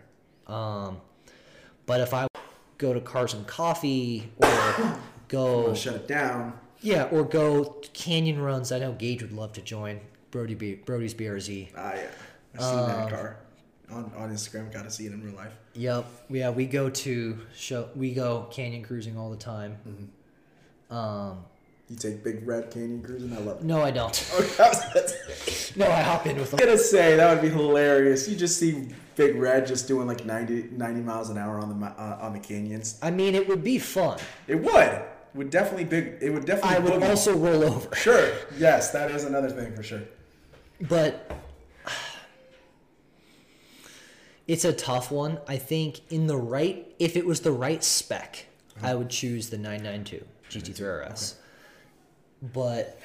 Um, 0.47 1.01
but 1.85 2.01
if 2.01 2.13
I 2.13 2.27
go 2.81 2.93
to 2.93 2.99
Cars 2.99 3.33
and 3.35 3.45
Coffee 3.47 4.31
or 4.37 4.97
go 5.27 5.73
shut 5.75 5.93
it 5.95 6.07
down. 6.07 6.53
yeah, 6.81 7.03
or 7.11 7.23
go 7.23 7.79
canyon 7.93 8.41
runs. 8.41 8.71
I 8.71 8.79
know 8.79 8.91
Gage 8.93 9.21
would 9.21 9.31
love 9.31 9.53
to 9.53 9.61
join 9.61 10.01
Brody 10.31 10.55
B, 10.55 10.75
Brody's 10.75 11.13
BRZ. 11.13 11.69
Ah, 11.77 11.93
yeah. 11.93 12.07
I've 12.55 12.61
seen 12.61 12.79
Um, 12.79 12.87
that 12.87 13.09
car 13.09 13.37
on, 13.91 14.11
on 14.17 14.29
Instagram. 14.33 14.73
Got 14.73 14.83
to 14.85 14.91
see 14.91 15.05
it 15.05 15.13
in 15.13 15.23
real 15.23 15.35
life. 15.35 15.53
Yep. 15.75 16.05
Yeah, 16.29 16.49
we 16.49 16.65
go 16.65 16.89
to 16.89 17.37
show. 17.55 17.89
We 17.95 18.13
go 18.13 18.47
canyon 18.51 18.83
cruising 18.83 19.17
all 19.17 19.29
the 19.29 19.37
time. 19.37 19.77
Um, 20.89 21.45
You 21.91 21.97
take 21.97 22.23
Big 22.23 22.47
Red 22.47 22.71
Canyon 22.71 23.03
cruising. 23.03 23.33
I 23.33 23.39
love 23.39 23.57
it. 23.57 23.63
no, 23.65 23.81
I 23.81 23.91
don't. 23.91 24.15
Okay, 24.39 24.63
I 24.63 24.69
was 24.69 25.75
no, 25.75 25.85
I 25.91 26.01
hop 26.01 26.25
in 26.25 26.37
with 26.37 26.51
them. 26.51 26.57
gonna 26.57 26.77
say 26.77 27.17
that 27.17 27.33
would 27.33 27.41
be 27.41 27.49
hilarious. 27.49 28.29
You 28.29 28.37
just 28.37 28.57
see 28.57 28.87
Big 29.17 29.35
Red 29.35 29.67
just 29.67 29.89
doing 29.89 30.07
like 30.07 30.25
90, 30.25 30.69
90 30.71 31.01
miles 31.01 31.29
an 31.29 31.37
hour 31.37 31.59
on 31.59 31.77
the 31.77 31.85
uh, 31.85 32.17
on 32.21 32.31
the 32.31 32.39
canyons. 32.39 32.97
I 33.01 33.11
mean, 33.11 33.35
it 33.35 33.45
would 33.45 33.61
be 33.61 33.77
fun. 33.77 34.19
It 34.47 34.55
would. 34.55 35.01
Would 35.33 35.49
definitely 35.49 35.83
big. 35.83 36.17
It 36.21 36.29
would 36.29 36.45
definitely. 36.45 36.77
I 36.77 36.79
would 36.79 36.93
boogie. 36.93 37.09
also 37.09 37.35
roll 37.35 37.61
over, 37.63 37.93
Sure. 37.93 38.31
Yes, 38.57 38.91
that 38.91 39.11
is 39.11 39.25
another 39.25 39.49
thing 39.49 39.75
for 39.75 39.83
sure. 39.83 40.01
but 40.87 41.29
it's 44.47 44.63
a 44.63 44.71
tough 44.73 45.11
one. 45.11 45.39
I 45.47 45.57
think 45.57 45.99
in 46.09 46.27
the 46.27 46.37
right, 46.37 46.87
if 46.99 47.17
it 47.17 47.25
was 47.25 47.41
the 47.41 47.51
right 47.51 47.83
spec, 47.83 48.45
I 48.81 48.95
would 48.95 49.09
choose 49.09 49.49
the 49.49 49.57
992 49.57 50.25
GT3 50.49 51.11
RS. 51.11 51.35
But 52.41 52.99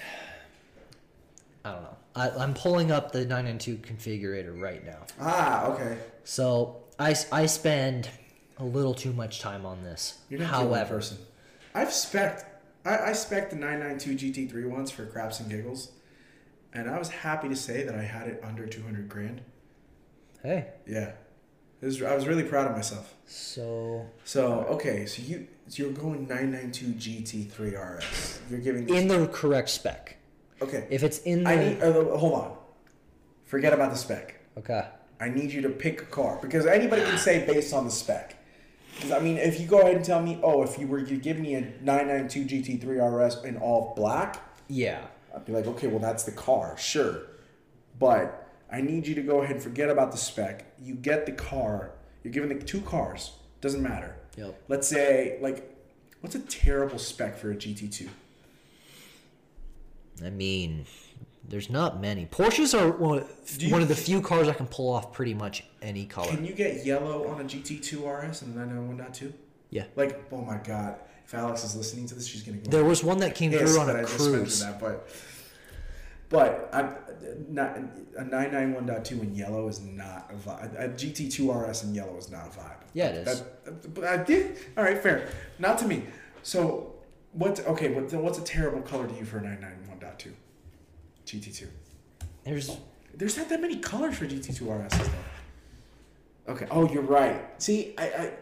I 1.65 1.73
don't 1.73 1.83
know. 1.83 1.97
I, 2.15 2.31
I'm 2.31 2.55
pulling 2.55 2.91
up 2.91 3.13
the 3.13 3.21
992 3.27 3.77
configurator 3.79 4.59
right 4.61 4.85
now. 4.85 5.01
Ah, 5.21 5.67
okay. 5.67 5.99
So 6.25 6.79
I, 6.99 7.15
I 7.31 7.47
spend 7.47 8.09
a 8.59 8.65
little 8.65 8.95
too 8.95 9.13
much 9.13 9.41
time 9.41 9.67
on 9.67 9.83
this. 9.83 10.19
You're 10.31 10.41
not 10.41 10.51
the 10.51 10.57
only 10.57 10.69
However, 10.75 10.95
person. 10.97 11.19
I've 11.75 11.93
spec 11.93 12.63
I, 12.87 13.11
I 13.11 13.13
spec 13.13 13.51
the 13.51 13.57
992 13.57 14.49
GT3 14.49 14.71
once 14.71 14.91
for 14.91 15.05
craps 15.05 15.41
and 15.41 15.51
giggles, 15.51 15.91
and 16.73 16.89
I 16.89 16.99
was 16.99 17.11
happy 17.11 17.49
to 17.49 17.57
say 17.57 17.83
that 17.83 17.95
I 17.95 18.03
had 18.03 18.29
it 18.29 18.41
under 18.43 18.67
200 18.67 19.09
grand. 19.09 19.43
hey, 20.43 20.69
Yeah, 20.87 21.09
it 21.09 21.17
was, 21.87 22.03
I 22.03 22.15
was 22.15 22.27
really 22.27 22.43
proud 22.43 22.67
of 22.71 22.77
myself. 22.77 23.15
so 23.27 24.07
So 24.25 24.67
okay, 24.71 25.07
so 25.07 25.23
you 25.23 25.47
so 25.69 25.83
you're 25.83 25.93
going 25.93 26.29
992 26.29 27.49
GT3 27.57 27.99
RS. 27.99 28.41
You're 28.51 28.61
giving 28.61 28.89
in 28.89 29.09
the 29.09 29.27
correct 29.29 29.69
spec. 29.71 30.17
okay. 30.63 30.87
If 30.91 31.03
it's 31.03 31.19
in 31.19 31.45
the 31.45 31.51
I 31.51 31.57
need 31.57 31.83
uh, 31.83 32.17
hold 32.17 32.35
on. 32.35 32.57
Forget 33.45 33.73
about 33.73 33.91
the 33.93 33.99
spec. 33.99 34.41
okay, 34.59 34.87
I 35.21 35.29
need 35.29 35.53
you 35.53 35.63
to 35.63 35.69
pick 35.71 36.03
a 36.03 36.07
car 36.07 36.39
because 36.43 36.67
anybody 36.67 37.03
can 37.03 37.19
say 37.19 37.47
based 37.47 37.73
on 37.73 37.85
the 37.85 37.91
spec. 37.91 38.37
Because 38.95 39.13
I 39.13 39.19
mean, 39.21 39.37
if 39.37 39.61
you 39.61 39.67
go 39.67 39.81
ahead 39.81 39.97
and 39.97 40.05
tell 40.05 40.23
me, 40.23 40.39
oh, 40.43 40.63
if 40.63 40.79
you 40.79 40.87
were 40.87 41.03
to 41.03 41.17
give 41.17 41.39
me 41.39 41.55
a 41.55 41.61
992 41.83 42.81
GT3 42.81 43.27
RS 43.29 43.45
in 43.45 43.59
all 43.59 43.93
black, 43.95 44.41
yeah, 44.69 45.03
I'd 45.35 45.45
be 45.45 45.53
like, 45.53 45.67
okay, 45.67 45.87
well, 45.87 45.99
that's 45.99 46.23
the 46.25 46.33
car, 46.33 46.77
sure. 46.79 47.23
But 47.99 48.46
I 48.71 48.81
need 48.81 49.07
you 49.07 49.15
to 49.15 49.23
go 49.23 49.41
ahead 49.43 49.57
and 49.57 49.63
forget 49.63 49.89
about 49.89 50.11
the 50.13 50.19
spec. 50.19 50.65
You 50.83 50.95
get 50.95 51.27
the 51.27 51.33
car. 51.33 51.93
You're 52.23 52.33
given 52.33 52.49
the 52.49 52.65
two 52.65 52.81
cars. 52.81 53.33
Doesn't 53.61 53.83
matter. 53.83 54.17
yep. 54.37 54.61
Let's 54.69 54.89
say, 54.89 55.39
like, 55.41 55.73
what's 56.21 56.35
a 56.35 56.41
terrible 56.41 56.99
spec 56.99 57.39
for 57.39 57.53
a 57.53 57.55
GT2? 57.55 58.09
I 60.25 60.31
mean, 60.31 60.87
there's 61.49 61.71
not 61.71 62.01
many. 62.01 62.27
Porsches 62.27 62.79
are 62.79 62.91
one, 62.91 63.25
Do 63.59 63.71
one 63.71 63.83
of 63.83 63.89
the 63.89 63.95
few 63.95 64.21
cars 64.21 64.49
I 64.49 64.53
can 64.55 64.67
pull 64.67 64.93
off 64.93 65.13
pretty 65.13 65.35
much 65.35 65.65
any 65.83 66.07
color. 66.07 66.29
Can 66.29 66.45
you 66.45 66.53
get 66.53 66.85
yellow 66.85 67.29
on 67.29 67.41
a 67.41 67.45
GT2 67.45 68.31
RS 68.31 68.43
and 68.43 68.57
a 68.57 68.67
991.2? 68.67 69.33
Yeah. 69.71 69.85
Like, 69.95 70.25
oh 70.33 70.43
my 70.43 70.57
God. 70.59 70.97
If 71.25 71.35
Alex 71.35 71.65
is 71.65 71.75
listening 71.75 72.07
to 72.07 72.15
this, 72.15 72.27
she's 72.27 72.43
going 72.43 72.61
to 72.61 72.65
go. 72.65 72.71
There 72.71 72.85
was 72.85 73.03
one 73.03 73.19
that 73.19 73.35
came 73.35 73.51
through 73.51 73.81
on 73.81 73.91
a 73.91 74.05
cruise. 74.05 74.61
that, 74.61 74.79
but 74.81 75.09
but 76.29 76.69
I'm 76.73 76.87
uh, 76.87 76.93
not 77.49 77.77
a 78.19 78.23
991.2 78.23 79.23
in 79.23 79.35
yellow 79.35 79.69
is 79.69 79.81
not 79.81 80.31
a 80.31 80.35
vibe. 80.35 80.79
A 80.79 80.89
GT2 80.89 81.69
RS 81.69 81.85
in 81.85 81.95
yellow 81.95 82.17
is 82.17 82.31
not 82.31 82.47
a 82.47 82.59
vibe. 82.59 82.77
Yeah, 82.95 83.09
it 83.09 83.29
is. 83.29 83.43
But 83.95 84.05
I 84.05 84.17
did. 84.17 84.59
All 84.77 84.85
right, 84.85 84.99
fair. 84.99 85.29
Not 85.59 85.79
to 85.79 85.87
me. 85.87 86.05
So 86.43 86.95
what? 87.33 87.61
Okay, 87.67 87.91
what, 87.93 88.13
what's 88.15 88.39
a 88.39 88.45
terrible 88.45 88.81
color 88.83 89.07
to 89.07 89.15
you 89.15 89.25
for 89.25 89.39
a 89.39 89.43
991.2 89.43 90.33
GT2? 91.27 91.67
There's 92.45 92.77
There's 93.15 93.37
not 93.37 93.49
that 93.49 93.61
many 93.61 93.77
colors 93.77 94.17
for 94.17 94.27
GT2 94.27 94.63
RSs 94.63 94.99
though. 94.99 96.53
Okay. 96.53 96.67
Oh, 96.71 96.91
you're 96.93 97.03
right. 97.03 97.61
See, 97.61 97.95
I, 97.99 98.05
I 98.05 98.33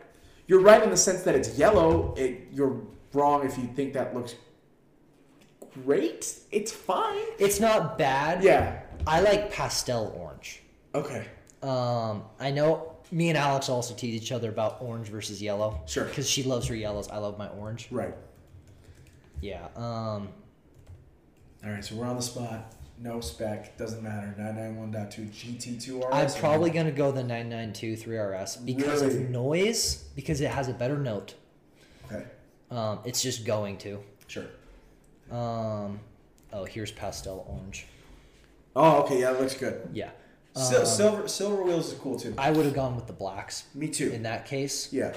you're 0.46 0.60
right 0.60 0.82
in 0.82 0.90
the 0.90 0.96
sense 0.96 1.22
that 1.22 1.34
it's 1.34 1.58
yellow. 1.58 2.14
It, 2.16 2.48
you're 2.52 2.80
wrong 3.12 3.46
if 3.46 3.56
you 3.56 3.66
think 3.74 3.94
that 3.94 4.14
looks 4.14 4.34
great. 5.84 6.38
It's 6.50 6.72
fine. 6.72 7.24
it's 7.38 7.60
not 7.60 7.98
bad. 7.98 8.42
Yeah. 8.42 8.80
I 9.06 9.20
like 9.20 9.50
pastel 9.52 10.14
orange. 10.16 10.62
Okay. 10.94 11.26
Um, 11.62 12.24
I 12.40 12.50
know 12.50 12.92
me 13.10 13.28
and 13.28 13.38
Alex 13.38 13.68
also 13.68 13.94
tease 13.94 14.14
each 14.22 14.32
other 14.32 14.48
about 14.48 14.78
orange 14.80 15.08
versus 15.08 15.42
yellow. 15.42 15.80
Sure. 15.86 16.04
Because 16.04 16.28
she 16.28 16.42
loves 16.42 16.66
her 16.68 16.74
yellows, 16.74 17.08
I 17.08 17.18
love 17.18 17.38
my 17.38 17.48
orange. 17.48 17.88
Right. 17.90 18.14
Yeah. 19.40 19.66
Um, 19.76 20.28
All 21.64 21.70
right. 21.70 21.84
So 21.84 21.96
we're 21.96 22.06
on 22.06 22.16
the 22.16 22.22
spot. 22.22 22.72
No 22.98 23.20
spec. 23.20 23.76
Doesn't 23.76 24.02
matter. 24.02 24.34
991.2 24.38 25.28
GT2 25.30 25.98
RS. 25.98 26.34
I'm 26.34 26.40
probably 26.40 26.70
gonna 26.70 26.92
go 26.92 27.10
the 27.10 27.22
992 27.24 27.96
3RS 27.96 28.64
because 28.64 29.02
Really? 29.02 29.24
of 29.24 29.30
noise, 29.30 30.04
because 30.14 30.40
it 30.40 30.50
has 30.50 30.68
a 30.68 30.72
better 30.72 30.96
note. 30.96 31.34
Okay. 32.06 32.24
Um, 32.70 33.00
it's 33.04 33.20
just 33.22 33.44
going 33.44 33.78
to. 33.78 34.00
Sure. 34.28 34.44
Um, 35.34 36.00
oh, 36.52 36.64
here's 36.64 36.92
pastel 36.92 37.44
orange. 37.48 37.86
Oh, 38.76 39.02
okay. 39.02 39.20
Yeah, 39.20 39.32
it 39.32 39.40
looks 39.40 39.54
good. 39.54 39.88
Yeah. 39.92 40.10
Sil- 40.54 40.80
Um, 40.82 40.86
silver 40.86 41.28
silver 41.28 41.62
wheels 41.64 41.92
is 41.92 41.98
cool 41.98 42.18
too. 42.18 42.34
I 42.38 42.50
would 42.52 42.64
have 42.64 42.74
gone 42.74 42.94
with 42.94 43.06
the 43.08 43.12
blacks 43.12 43.64
Me 43.74 43.88
too. 43.88 44.10
in 44.10 44.22
that 44.22 44.46
case. 44.46 44.92
Yeah. 44.92 45.12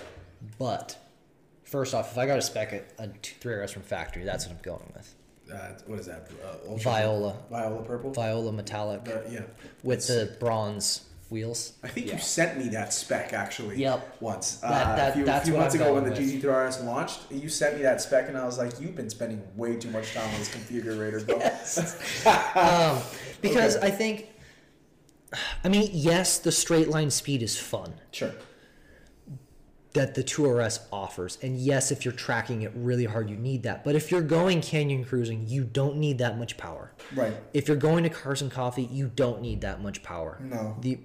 But 0.57 0.97
first 1.63 1.93
off, 1.93 2.11
if 2.11 2.17
I 2.17 2.25
got 2.25 2.35
to 2.35 2.41
spec 2.41 2.73
a, 2.73 2.81
a 3.03 3.07
3RS 3.09 3.71
from 3.71 3.83
factory, 3.83 4.23
that's 4.23 4.47
what 4.47 4.55
I'm 4.55 4.61
going 4.63 4.91
with. 4.95 5.13
Uh, 5.53 5.69
what 5.85 5.99
is 5.99 6.07
that? 6.07 6.27
Uh, 6.67 6.75
Viola. 6.75 7.35
Viola 7.49 7.81
purple. 7.83 8.11
Viola 8.11 8.51
metallic 8.51 9.07
Uh, 9.07 9.19
yeah. 9.29 9.41
with 9.83 10.05
the 10.07 10.35
bronze 10.39 11.01
wheels. 11.29 11.73
I 11.83 11.87
think 11.89 12.07
Yeah. 12.07 12.13
you 12.13 12.19
sent 12.19 12.57
me 12.57 12.69
that 12.69 12.93
spec 12.93 13.33
actually. 13.33 13.77
Yep. 13.77 14.17
Once. 14.21 14.55
That- 14.57 14.99
uh, 14.99 15.09
a 15.09 15.13
few, 15.13 15.25
that's 15.25 15.47
few 15.47 15.57
months 15.57 15.75
ago 15.75 15.93
when 15.93 16.03
the 16.03 16.09
going. 16.11 16.21
GT3RS 16.41 16.83
launched, 16.83 17.19
you 17.31 17.49
sent 17.49 17.75
me 17.75 17.81
that 17.83 18.01
spec, 18.01 18.27
and 18.29 18.37
I 18.37 18.45
was 18.45 18.57
like, 18.57 18.79
"You've 18.79 18.95
been 18.95 19.09
spending 19.09 19.41
way 19.55 19.75
too 19.75 19.89
much 19.91 20.13
time 20.13 20.29
on 20.33 20.39
this 20.39 20.49
configurator, 20.49 21.25
bro." 21.25 21.35
um, 22.95 23.01
because 23.41 23.75
Okay. 23.77 23.87
I 23.87 23.91
think, 23.91 24.29
I 25.63 25.69
mean, 25.69 25.89
yes, 25.93 26.37
the 26.39 26.51
straight 26.51 26.87
line 26.87 27.11
speed 27.11 27.43
is 27.43 27.57
fun 27.57 27.95
Sure. 28.11 28.31
that 29.93 30.13
the 30.15 30.23
2RS 30.23 30.79
offers, 30.91 31.37
and 31.41 31.57
yes, 31.57 31.91
if 31.91 32.05
you're 32.05 32.13
tracking 32.13 32.61
it 32.61 32.71
really 32.75 33.05
hard, 33.05 33.29
you 33.29 33.35
need 33.35 33.63
that. 33.63 33.83
But 33.83 33.95
if 33.95 34.11
you're 34.11 34.21
going 34.21 34.61
canyon 34.61 35.03
cruising, 35.03 35.47
you 35.47 35.63
don't 35.63 35.97
need 35.97 36.19
that 36.19 36.37
much 36.37 36.55
power. 36.57 36.93
Right. 37.15 37.33
If 37.53 37.67
you're 37.67 37.77
going 37.77 38.03
to 38.03 38.09
Cars 38.09 38.41
and 38.41 38.51
Coffee, 38.51 38.83
you 38.83 39.07
don't 39.13 39.41
need 39.41 39.61
that 39.61 39.81
much 39.81 40.03
power. 40.03 40.37
No. 40.41 40.75
The 40.81 40.99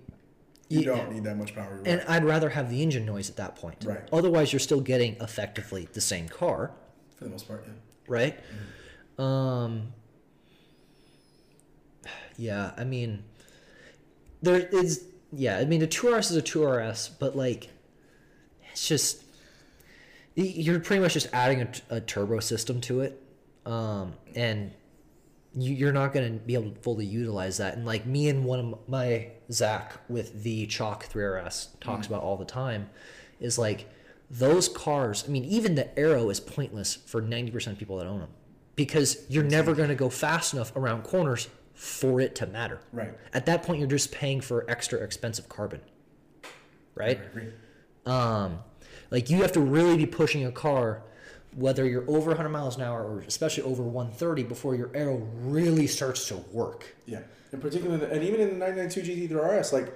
You 0.81 0.85
don't 0.85 1.13
need 1.13 1.25
that 1.25 1.37
much 1.37 1.55
power. 1.55 1.77
Right. 1.77 1.87
and 1.87 2.03
I'd 2.09 2.25
rather 2.25 2.49
have 2.49 2.71
the 2.71 2.83
engine 2.83 3.05
noise 3.07 3.31
at 3.31 3.37
that 3.37 3.57
point. 3.57 3.85
Right. 3.85 4.09
Otherwise, 4.13 4.53
you're 4.53 4.61
still 4.61 4.81
getting 4.81 5.17
effectively 5.21 5.89
the 5.93 6.01
same 6.01 6.29
car. 6.29 6.73
For 7.17 7.25
the 7.25 7.31
most 7.31 7.47
part, 7.47 7.65
yeah. 7.67 7.73
right? 8.09 8.41
Um, 9.19 9.93
yeah, 12.37 12.73
I 12.77 12.85
mean, 12.85 13.25
there 14.41 14.57
is, 14.57 15.05
yeah, 15.33 15.59
I 15.59 15.65
mean, 15.65 15.81
the 15.81 15.89
2RS 15.89 16.31
is 16.31 16.37
a 16.37 16.43
2RS, 16.43 17.11
but 17.19 17.37
like, 17.37 17.71
it's 18.71 18.89
just, 18.89 19.23
you're 20.35 20.81
pretty 20.81 21.03
much 21.03 21.15
just 21.15 21.29
adding 21.33 21.69
a 21.91 22.01
turbo 22.01 22.41
system 22.41 22.81
to 22.83 23.03
it. 23.03 23.23
Um, 23.67 24.15
and 24.35 24.73
you, 25.55 25.75
you're 25.75 25.93
not 25.93 26.13
going 26.13 26.39
to 26.39 26.45
be 26.45 26.55
able 26.55 26.71
to 26.71 26.81
fully 26.81 27.05
utilize 27.05 27.59
that. 27.59 27.77
And 27.77 27.85
like 27.85 28.07
me 28.07 28.29
and 28.29 28.45
one 28.45 28.59
of 28.59 28.89
my, 28.89 29.29
Zach 29.53 29.95
with 30.09 30.43
the 30.43 30.67
Chalk 30.67 31.07
3RS 31.07 31.79
talks 31.81 32.07
about 32.07 32.23
all 32.23 32.37
the 32.37 32.45
time 32.45 32.91
is 33.41 33.59
like, 33.59 33.89
those 34.31 34.67
cars, 34.67 35.25
I 35.29 35.31
mean, 35.31 35.45
even 35.45 35.75
the 35.75 35.97
aero 35.99 36.31
is 36.31 36.41
pointless 36.41 36.95
for 36.95 37.21
90% 37.21 37.73
of 37.73 37.79
people 37.79 37.99
that 37.99 38.07
own 38.07 38.21
them 38.21 38.31
because 38.77 39.27
you're 39.29 39.45
never 39.45 39.75
going 39.75 39.91
to 39.91 39.95
go 39.95 40.09
fast 40.09 40.55
enough 40.55 40.75
around 40.75 41.03
corners 41.03 41.49
for 41.75 42.21
it 42.21 42.35
to 42.37 42.47
matter. 42.47 42.81
Right. 42.93 43.13
At 43.35 43.47
that 43.47 43.63
point, 43.63 43.81
you're 43.81 43.89
just 43.89 44.11
paying 44.11 44.41
for 44.41 44.69
extra 44.71 45.01
expensive 45.01 45.49
carbon. 45.49 45.81
Right? 46.95 47.21
Um, 48.07 48.61
like 49.11 49.29
you 49.29 49.43
have 49.43 49.53
to 49.53 49.61
really 49.61 49.97
be 49.97 50.07
pushing 50.07 50.47
a 50.47 50.53
car, 50.53 51.03
whether 51.55 51.87
you're 51.87 52.09
over 52.09 52.31
100 52.31 52.49
miles 52.49 52.77
an 52.77 52.83
hour 52.83 53.03
or 53.05 53.21
especially 53.21 53.63
over 53.65 53.83
130, 53.83 54.45
before 54.45 54.75
your 54.75 54.91
aero 54.95 55.17
really 55.41 55.87
starts 55.87 56.27
to 56.29 56.37
work. 56.53 56.95
Yeah. 57.07 57.21
In 57.53 57.61
particular, 57.61 58.05
and 58.07 58.25
even 58.25 58.41
in 58.41 58.59
the 58.59 58.67
992 58.67 59.29
GT3RS, 59.29 59.73
like 59.73 59.93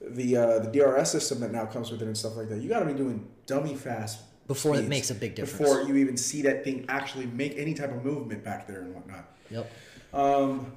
the 0.00 0.36
uh, 0.36 0.58
the 0.60 0.70
DRS 0.70 1.10
system 1.10 1.40
that 1.40 1.50
now 1.50 1.64
comes 1.64 1.90
with 1.90 2.02
it 2.02 2.06
and 2.06 2.16
stuff 2.16 2.36
like 2.36 2.48
that, 2.50 2.60
you 2.60 2.68
got 2.68 2.80
to 2.80 2.86
be 2.86 2.92
doing 2.92 3.26
dummy 3.46 3.74
fast 3.74 4.20
Before 4.46 4.76
it 4.76 4.88
makes 4.88 5.10
a 5.10 5.14
big 5.14 5.34
difference. 5.34 5.58
Before 5.58 5.88
you 5.88 5.96
even 5.96 6.16
see 6.16 6.42
that 6.42 6.64
thing 6.64 6.84
actually 6.88 7.26
make 7.26 7.56
any 7.56 7.74
type 7.74 7.90
of 7.90 8.04
movement 8.04 8.44
back 8.44 8.66
there 8.66 8.82
and 8.82 8.94
whatnot. 8.94 9.24
Yep. 9.50 9.72
Um, 10.12 10.72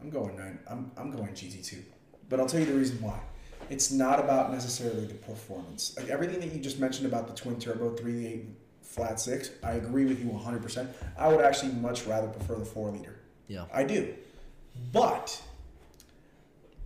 I'm 0.00 0.10
going 0.10 0.36
nine. 0.36 0.58
I'm 0.68 0.92
I'm 0.96 1.10
going 1.10 1.30
GT2, 1.30 1.82
but 2.28 2.38
I'll 2.38 2.46
tell 2.46 2.60
you 2.60 2.66
the 2.66 2.74
reason 2.74 3.00
why. 3.02 3.18
It's 3.68 3.90
not 3.90 4.20
about 4.20 4.52
necessarily 4.52 5.06
the 5.06 5.14
performance. 5.14 5.94
Like 5.96 6.08
everything 6.08 6.40
that 6.40 6.52
you 6.52 6.60
just 6.60 6.78
mentioned 6.78 7.06
about 7.06 7.26
the 7.26 7.34
twin 7.34 7.58
turbo 7.58 7.90
3.8 7.96 8.46
flat 8.82 9.20
six, 9.20 9.50
I 9.62 9.72
agree 9.72 10.06
with 10.06 10.20
you 10.20 10.28
100. 10.28 10.62
percent 10.62 10.90
I 11.18 11.28
would 11.28 11.44
actually 11.44 11.72
much 11.72 12.06
rather 12.06 12.28
prefer 12.28 12.54
the 12.54 12.64
four 12.64 12.90
liter. 12.90 13.16
Yeah. 13.48 13.64
I 13.72 13.84
do, 13.84 14.14
but 14.92 15.40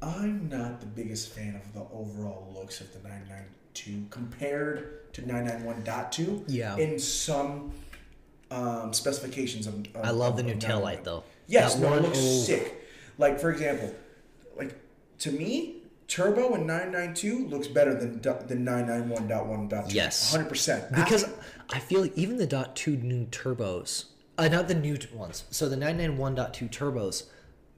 I'm 0.03 0.49
not 0.49 0.81
the 0.81 0.87
biggest 0.87 1.33
fan 1.33 1.57
of 1.57 1.73
the 1.73 1.81
overall 1.95 2.53
looks 2.55 2.81
of 2.81 2.93
the 2.93 3.09
992 3.09 4.07
compared 4.11 5.13
to 5.13 5.23
991.2. 5.23 6.45
Yeah. 6.49 6.77
In 6.77 6.99
some 6.99 7.73
um, 8.51 8.93
specifications 8.93 9.67
of, 9.67 9.75
of 9.95 10.05
I 10.05 10.11
love 10.11 10.37
the 10.37 10.43
new 10.43 10.57
tail 10.57 10.81
light 10.81 11.05
though. 11.05 11.25
Yes, 11.47 11.75
That 11.75 11.83
no, 11.83 11.95
it 11.95 12.03
looks 12.03 12.19
oh. 12.19 12.43
sick. 12.43 12.89
Like 13.19 13.39
for 13.39 13.51
example, 13.51 13.95
like 14.57 14.75
to 15.21 15.33
me, 15.33 15.80
Turbo 16.11 16.55
and 16.55 16.67
992 16.67 17.47
looks 17.47 17.69
better 17.69 17.95
than 17.95 18.21
than 18.21 18.65
991.1.2. 18.67 19.95
Yes. 19.95 20.37
100%. 20.37 20.95
Because 20.95 21.25
I 21.73 21.79
feel 21.79 22.01
like 22.03 22.19
even 22.19 22.37
the 22.37 22.47
dot 22.49 22.75
two 22.75 22.97
new 22.97 23.27
turbos, 23.27 24.07
uh, 24.37 24.49
not 24.49 24.67
the 24.67 24.75
new 24.75 24.99
ones. 25.15 25.45
So 25.51 25.69
the 25.69 25.77
991.2 25.77 26.69
turbos 26.69 27.27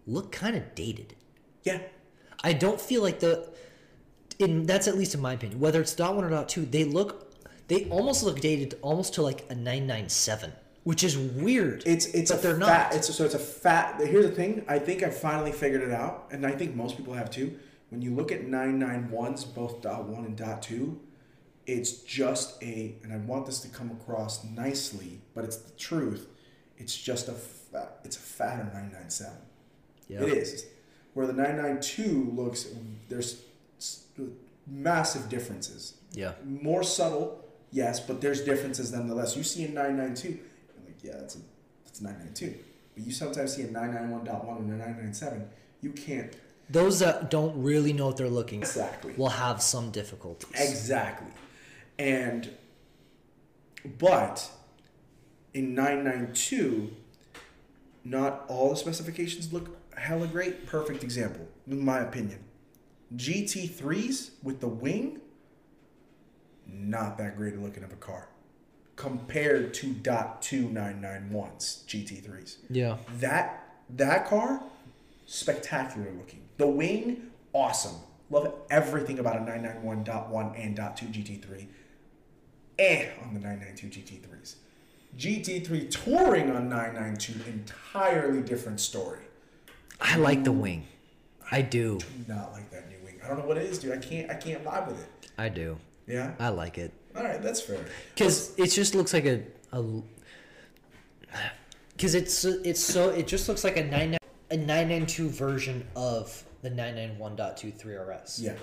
look 0.06 0.32
kind 0.32 0.56
of 0.56 0.74
dated. 0.74 1.14
yeah. 1.62 1.80
I 2.44 2.52
don't 2.54 2.80
feel 2.80 3.02
like 3.02 3.20
the 3.20 3.48
in 4.40 4.64
that's 4.66 4.88
at 4.88 4.96
least 4.96 5.14
in 5.14 5.20
my 5.20 5.34
opinion. 5.34 5.60
Whether 5.60 5.80
it's 5.80 5.94
dot 5.94 6.16
one 6.16 6.24
or 6.24 6.30
dot 6.30 6.48
two, 6.48 6.64
they 6.64 6.82
look 6.84 7.32
they 7.68 7.84
almost 7.90 8.24
look 8.24 8.40
dated 8.40 8.76
almost 8.82 9.14
to 9.14 9.22
like 9.22 9.44
a 9.48 9.54
997, 9.54 10.52
which 10.82 11.04
is 11.04 11.16
weird. 11.16 11.84
It's 11.86 12.06
it's 12.06 12.32
But 12.32 12.40
a 12.40 12.42
they're 12.42 12.58
fat. 12.58 12.90
not. 12.90 12.94
It's 12.96 13.14
so 13.14 13.24
it's 13.24 13.34
a 13.34 13.38
fat. 13.38 14.00
Here's 14.00 14.26
the 14.26 14.32
thing. 14.34 14.64
I 14.66 14.80
think 14.80 15.04
I 15.04 15.10
finally 15.10 15.52
figured 15.52 15.82
it 15.82 15.92
out, 15.92 16.26
and 16.32 16.44
I 16.44 16.50
think 16.50 16.74
most 16.74 16.96
people 16.96 17.12
have 17.14 17.30
too. 17.30 17.56
When 17.92 18.00
you 18.00 18.14
look 18.14 18.32
at 18.32 18.46
991s, 18.46 19.54
both 19.54 19.82
dot 19.82 20.08
one 20.08 20.24
and 20.24 20.34
dot 20.34 20.62
two, 20.62 20.98
it's 21.66 21.92
just 21.92 22.60
a. 22.62 22.96
And 23.02 23.12
I 23.12 23.18
want 23.18 23.44
this 23.44 23.60
to 23.60 23.68
come 23.68 23.90
across 23.90 24.42
nicely, 24.44 25.20
but 25.34 25.44
it's 25.44 25.58
the 25.58 25.72
truth. 25.72 26.26
It's 26.78 26.96
just 26.96 27.28
a. 27.28 27.32
Fat, 27.32 28.00
it's 28.02 28.16
a 28.16 28.20
fatter 28.20 28.64
997. 28.64 29.34
Yeah. 30.08 30.22
It 30.22 30.28
is. 30.30 30.66
Where 31.12 31.26
the 31.26 31.34
992 31.34 32.32
looks, 32.34 32.66
there's 33.10 33.42
massive 34.66 35.28
differences. 35.28 35.94
Yeah. 36.12 36.32
More 36.44 36.82
subtle, 36.82 37.44
yes, 37.72 38.00
but 38.00 38.22
there's 38.22 38.42
differences 38.42 38.90
nonetheless. 38.90 39.36
You 39.36 39.42
see 39.42 39.64
a 39.64 39.68
992, 39.68 40.28
you're 40.28 40.38
like, 40.86 40.96
yeah, 41.02 41.12
that's 41.18 41.36
a 41.36 41.40
that's 41.84 42.00
a 42.00 42.04
992. 42.04 42.58
But 42.94 43.04
you 43.04 43.12
sometimes 43.12 43.54
see 43.54 43.62
a 43.64 43.68
991.1 43.68 44.58
and 44.60 44.72
a 44.72 44.76
997. 44.76 45.46
You 45.82 45.90
can't 45.90 46.34
Those 46.72 47.00
that 47.00 47.30
don't 47.30 47.62
really 47.62 47.92
know 47.92 48.06
what 48.06 48.16
they're 48.16 48.28
looking 48.28 48.60
for 48.60 48.66
exactly 48.66 49.14
will 49.16 49.28
have 49.28 49.62
some 49.62 49.90
difficulties. 49.90 50.50
exactly, 50.54 51.32
and 51.98 52.50
but 53.98 54.50
in 55.54 55.74
992, 55.74 56.92
not 58.04 58.44
all 58.48 58.70
the 58.70 58.76
specifications 58.76 59.52
look 59.52 59.76
hella 59.96 60.26
great. 60.26 60.66
Perfect 60.66 61.04
example, 61.04 61.46
in 61.66 61.84
my 61.84 61.98
opinion. 62.00 62.38
GT3s 63.14 64.30
with 64.42 64.60
the 64.60 64.68
wing, 64.68 65.20
not 66.66 67.18
that 67.18 67.36
great 67.36 67.58
looking 67.58 67.84
of 67.84 67.92
a 67.92 67.96
car 67.96 68.28
compared 68.96 69.74
to 69.74 69.92
.2991s 69.94 71.84
GT3s. 71.86 72.56
Yeah. 72.70 72.96
That 73.18 73.58
that 73.90 74.26
car, 74.26 74.62
spectacular 75.26 76.10
looking. 76.12 76.41
The 76.56 76.66
wing, 76.66 77.30
awesome. 77.52 77.96
Love 78.30 78.54
everything 78.70 79.18
about 79.18 79.36
a 79.36 79.40
991.1 79.40 80.64
and 80.64 80.76
.2 80.76 81.12
GT3. 81.12 81.66
Eh 82.78 83.08
on 83.22 83.34
the 83.34 83.40
992 83.40 83.88
GT3s. 83.88 84.54
GT3 85.18 85.90
touring 85.90 86.50
on 86.50 86.68
992, 86.70 87.50
entirely 87.50 88.40
different 88.42 88.80
story. 88.80 89.20
I 90.00 90.16
like 90.16 90.44
the 90.44 90.52
wing. 90.52 90.86
I 91.50 91.60
do. 91.60 91.98
Do 91.98 92.06
not 92.26 92.52
like 92.52 92.70
that 92.70 92.88
new 92.88 92.96
wing. 93.04 93.20
I 93.22 93.28
don't 93.28 93.38
know 93.38 93.44
what 93.44 93.58
it 93.58 93.64
is, 93.64 93.78
dude. 93.78 93.92
I 93.92 93.98
can't 93.98 94.30
I 94.30 94.34
can't 94.34 94.64
vibe 94.64 94.86
with 94.88 95.00
it. 95.02 95.30
I 95.36 95.50
do. 95.50 95.76
Yeah. 96.06 96.32
I 96.38 96.48
like 96.48 96.78
it. 96.78 96.92
All 97.14 97.22
right, 97.22 97.42
that's 97.42 97.60
fair. 97.60 97.84
because 98.14 98.58
it 98.58 98.68
just 98.68 98.94
looks 98.94 99.12
like 99.12 99.26
a 99.26 99.42
a 99.72 99.84
because 101.94 102.14
it's 102.14 102.44
it's 102.44 102.82
so 102.82 103.10
it 103.10 103.26
just 103.26 103.48
looks 103.48 103.64
like 103.64 103.76
a 103.76 103.84
nine 103.84 104.16
a 104.52 104.56
nine 104.56 104.88
nine 104.90 105.06
two 105.06 105.28
version 105.28 105.84
of 105.96 106.44
the 106.60 106.70
nine 106.70 106.94
nine 106.94 107.18
one 107.18 107.34
dot 107.34 107.56
two 107.56 107.72
three 107.72 107.94
RS. 107.94 108.40
Yeah. 108.40 108.54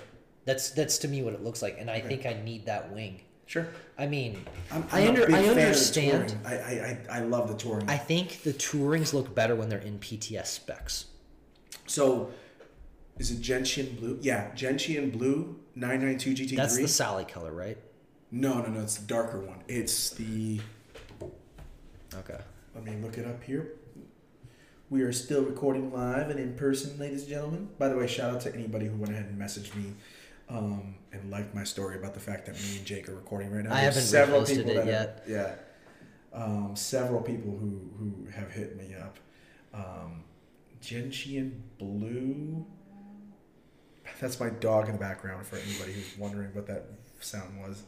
that's 0.44 0.70
that's 0.70 0.98
to 0.98 1.08
me 1.08 1.22
what 1.22 1.34
it 1.34 1.42
looks 1.42 1.60
like, 1.60 1.76
and 1.78 1.90
I 1.90 2.00
think 2.00 2.24
I 2.24 2.40
need 2.44 2.66
that 2.66 2.92
wing. 2.92 3.20
Sure. 3.46 3.66
I 3.98 4.06
mean, 4.06 4.44
I'm, 4.70 4.86
I 4.92 5.00
I'm 5.00 5.06
a 5.06 5.08
under 5.08 5.24
I 5.24 5.30
fan 5.30 5.48
of 5.48 5.54
the 5.56 5.62
understand. 5.62 6.36
I, 6.46 6.54
I, 6.54 6.98
I, 7.10 7.18
I 7.18 7.20
love 7.22 7.48
the 7.48 7.56
touring. 7.56 7.90
I 7.90 7.96
think 7.96 8.42
the 8.44 8.52
tourings 8.52 9.12
look 9.12 9.34
better 9.34 9.56
when 9.56 9.68
they're 9.68 9.80
in 9.80 9.98
PTS 9.98 10.46
specs. 10.46 11.06
So, 11.86 12.30
is 13.18 13.32
it 13.32 13.40
Gentian 13.40 13.96
Blue? 13.96 14.18
Yeah, 14.22 14.54
Gentian 14.54 15.10
Blue 15.10 15.56
992 15.74 16.54
GT3. 16.54 16.56
That's 16.56 16.76
the 16.76 16.86
Sally 16.86 17.24
color, 17.24 17.52
right? 17.52 17.76
no, 18.30 18.60
no, 18.60 18.68
no. 18.68 18.82
It's 18.82 18.98
the 18.98 19.06
darker 19.08 19.40
one. 19.40 19.64
It's 19.66 20.10
the. 20.10 20.60
Okay. 22.14 22.38
Let 22.76 22.84
me 22.84 22.92
look 23.02 23.18
it 23.18 23.26
up 23.26 23.42
here. 23.42 23.72
We 24.90 25.02
are 25.02 25.12
still 25.12 25.44
recording 25.44 25.92
live 25.92 26.30
and 26.30 26.40
in 26.40 26.54
person, 26.54 26.98
ladies 26.98 27.20
and 27.20 27.30
gentlemen. 27.30 27.68
By 27.78 27.88
the 27.88 27.96
way, 27.96 28.08
shout 28.08 28.34
out 28.34 28.40
to 28.40 28.52
anybody 28.52 28.86
who 28.86 28.96
went 28.96 29.12
ahead 29.12 29.26
and 29.26 29.40
messaged 29.40 29.72
me 29.76 29.92
um, 30.48 30.96
and 31.12 31.30
liked 31.30 31.54
my 31.54 31.62
story 31.62 31.96
about 31.96 32.12
the 32.12 32.18
fact 32.18 32.46
that 32.46 32.56
me 32.56 32.76
and 32.76 32.84
Jake 32.84 33.08
are 33.08 33.14
recording 33.14 33.52
right 33.52 33.64
now. 33.64 33.72
I 33.72 33.82
There's 33.82 34.10
haven't 34.10 34.34
reposted 34.34 34.66
it 34.66 34.74
that 34.74 34.86
yet. 34.86 35.22
Have, 35.28 35.28
yeah. 35.28 35.54
Um, 36.32 36.72
several 36.74 37.20
people 37.20 37.56
who, 37.56 37.88
who 37.98 38.30
have 38.32 38.50
hit 38.50 38.76
me 38.76 38.96
up. 38.96 39.18
Um, 39.72 40.24
Gentian 40.80 41.62
Blue 41.78 42.66
That's 44.20 44.40
my 44.40 44.50
dog 44.50 44.86
in 44.86 44.94
the 44.94 44.98
background 44.98 45.46
for 45.46 45.54
anybody 45.54 45.92
who's 45.92 46.18
wondering 46.18 46.52
what 46.52 46.66
that 46.66 46.86
sound 47.20 47.60
was. 47.60 47.84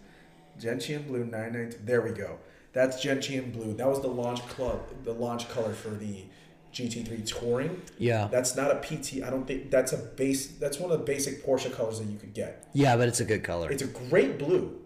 Gentian 0.61 1.03
Blue 1.09 1.25
992. 1.25 1.79
There 1.85 2.01
we 2.01 2.11
go. 2.11 2.39
That's 2.73 3.03
Gentian 3.03 3.51
Blue. 3.51 3.75
That 3.75 3.89
was 3.89 4.01
the 4.01 4.09
launch 4.09 4.47
club, 4.49 4.83
the 5.03 5.13
launch 5.13 5.49
color 5.49 5.73
for 5.73 5.91
the 5.91 6.25
GT3 6.73 7.27
Touring. 7.27 7.83
Yeah. 7.99 8.29
That's 8.31 8.57
not 8.57 8.71
a 8.71 8.77
PT. 8.77 9.23
I 9.23 9.31
don't 9.31 9.47
think 9.47 9.71
that's 9.71 9.93
a 9.93 9.99
base. 9.99 10.49
That's 10.49 10.79
one 10.79 10.91
of 10.91 10.99
the 10.99 11.05
basic 11.05 11.45
Porsche 11.45 11.73
colors 11.73 12.01
that 12.01 12.09
you 12.09 12.19
could 12.19 12.35
get. 12.35 12.69
Yeah, 12.73 12.97
but 12.97 13.09
it's 13.09 13.21
a 13.21 13.25
good 13.25 13.45
color. 13.45 13.71
It's 13.71 13.83
a 13.83 13.87
great 13.87 14.39
blue. 14.39 14.79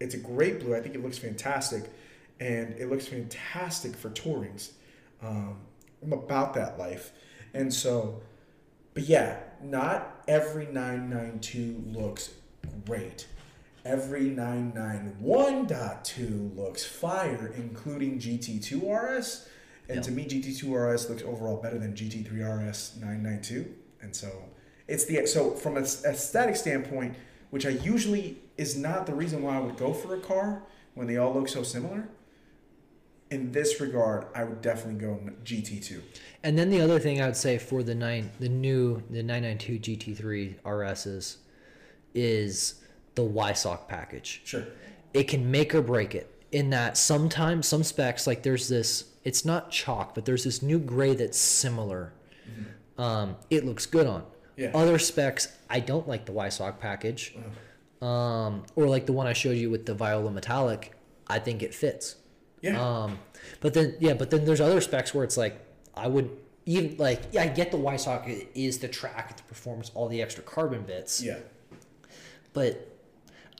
It's 0.00 0.14
a 0.14 0.18
great 0.18 0.60
blue. 0.60 0.74
I 0.74 0.80
think 0.80 0.94
it 0.94 1.02
looks 1.02 1.18
fantastic, 1.18 1.84
and 2.40 2.74
it 2.74 2.90
looks 2.90 3.06
fantastic 3.06 3.96
for 3.96 4.10
tourings. 4.10 4.70
Um, 5.22 5.58
I'm 6.02 6.12
about 6.12 6.54
that 6.54 6.78
life, 6.78 7.12
and 7.52 7.72
so, 7.72 8.22
but 8.94 9.04
yeah, 9.04 9.36
not 9.62 10.24
every 10.26 10.66
992 10.66 11.84
looks 11.92 12.30
great. 12.86 13.26
Every 13.84 14.30
991.2 14.30 16.56
looks 16.56 16.84
fire, 16.84 17.52
including 17.56 18.18
GT2 18.18 18.82
RS. 18.82 19.48
And 19.90 20.04
to 20.04 20.10
me, 20.10 20.24
GT2 20.24 20.94
RS 20.94 21.08
looks 21.08 21.22
overall 21.22 21.56
better 21.60 21.78
than 21.78 21.94
GT3 21.94 22.68
RS 22.68 22.96
992. 23.00 23.74
And 24.02 24.14
so 24.14 24.30
it's 24.88 25.04
the 25.04 25.26
so 25.26 25.52
from 25.52 25.76
an 25.76 25.84
aesthetic 25.84 26.56
standpoint, 26.56 27.16
which 27.50 27.66
I 27.66 27.70
usually 27.70 28.38
is 28.56 28.76
not 28.76 29.06
the 29.06 29.14
reason 29.14 29.42
why 29.42 29.56
I 29.56 29.60
would 29.60 29.76
go 29.76 29.92
for 29.92 30.14
a 30.14 30.20
car 30.20 30.62
when 30.94 31.06
they 31.06 31.16
all 31.16 31.32
look 31.32 31.48
so 31.48 31.62
similar. 31.62 32.08
In 33.30 33.52
this 33.52 33.80
regard, 33.80 34.26
I 34.34 34.42
would 34.42 34.60
definitely 34.60 35.00
go 35.00 35.20
GT2. 35.44 36.00
And 36.42 36.58
then 36.58 36.68
the 36.68 36.80
other 36.80 36.98
thing 36.98 37.22
I 37.22 37.26
would 37.26 37.36
say 37.36 37.58
for 37.58 37.84
the 37.84 37.94
nine, 37.94 38.32
the 38.40 38.48
new 38.48 39.02
the 39.08 39.22
992 39.22 39.96
GT3 39.96 40.60
RSs, 40.62 41.36
is 42.12 42.80
the 43.14 43.22
Weissach 43.22 43.86
package. 43.86 44.42
Sure. 44.44 44.64
It 45.14 45.24
can 45.24 45.50
make 45.50 45.74
or 45.74 45.82
break 45.82 46.14
it. 46.14 46.34
In 46.52 46.70
that 46.70 46.96
sometimes 46.96 47.68
some 47.68 47.84
specs 47.84 48.26
like 48.26 48.42
there's 48.42 48.68
this, 48.68 49.09
it's 49.24 49.44
not 49.44 49.70
chalk, 49.70 50.14
but 50.14 50.24
there's 50.24 50.44
this 50.44 50.62
new 50.62 50.78
gray 50.78 51.14
that's 51.14 51.38
similar. 51.38 52.12
Um, 52.98 53.36
it 53.48 53.64
looks 53.64 53.86
good 53.86 54.06
on. 54.06 54.24
Yeah. 54.56 54.72
Other 54.74 54.98
specs, 54.98 55.56
I 55.70 55.80
don't 55.80 56.06
like 56.06 56.26
the 56.26 56.32
Weissach 56.32 56.78
package, 56.78 57.34
um, 58.02 58.64
or 58.76 58.86
like 58.86 59.06
the 59.06 59.12
one 59.12 59.26
I 59.26 59.32
showed 59.32 59.56
you 59.56 59.70
with 59.70 59.86
the 59.86 59.94
Viola 59.94 60.30
metallic. 60.30 60.92
I 61.26 61.38
think 61.38 61.62
it 61.62 61.74
fits. 61.74 62.16
Yeah. 62.60 62.80
Um, 62.80 63.18
but 63.60 63.72
then 63.72 63.96
yeah, 64.00 64.12
but 64.12 64.30
then 64.30 64.44
there's 64.44 64.60
other 64.60 64.82
specs 64.82 65.14
where 65.14 65.24
it's 65.24 65.38
like 65.38 65.58
I 65.94 66.08
would 66.08 66.30
even 66.66 66.96
like 66.98 67.22
yeah, 67.32 67.42
I 67.42 67.48
get 67.48 67.70
the 67.70 67.78
Weissach 67.78 68.46
is 68.54 68.78
the 68.78 68.88
track, 68.88 69.36
the 69.36 69.42
performance, 69.44 69.90
all 69.94 70.08
the 70.08 70.20
extra 70.20 70.42
carbon 70.42 70.82
bits, 70.82 71.22
yeah. 71.22 71.38
but 72.52 72.89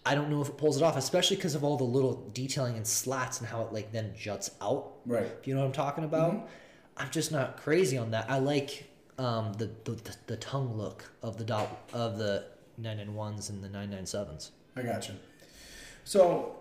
I 0.05 0.15
don't 0.15 0.31
know 0.31 0.41
if 0.41 0.49
it 0.49 0.57
pulls 0.57 0.77
it 0.77 0.83
off, 0.83 0.97
especially 0.97 1.37
because 1.37 1.55
of 1.55 1.63
all 1.63 1.77
the 1.77 1.85
little 1.85 2.31
detailing 2.33 2.77
and 2.77 2.87
slats 2.87 3.41
and 3.41 3.49
how 3.49 3.63
it 3.63 3.73
like 3.73 3.93
then 3.93 4.15
juts 4.17 4.51
out. 4.63 4.93
Right. 5.05 5.27
If 5.41 5.47
you 5.47 5.55
know 5.55 5.61
what 5.61 5.67
I'm 5.67 5.73
talking 5.73 6.05
about, 6.05 6.49
I'm 6.97 7.11
just 7.11 7.33
not 7.33 7.59
crazy 7.59 7.99
on 7.99 8.11
that. 8.13 8.31
I 8.31 8.39
like 8.39 8.91
um, 9.19 9.53
the, 9.55 9.71
the 9.85 9.93
the 9.93 10.17
the 10.27 10.37
tongue 10.37 10.77
look 10.77 11.11
of 11.23 11.37
the 11.37 11.45
dot 11.45 11.69
of 11.93 12.19
the 12.19 12.45
991s 12.81 13.51
and 13.51 13.63
the 13.63 13.69
997s. 13.69 14.51
I 14.77 14.83
gotcha. 14.83 15.15
So 16.05 16.57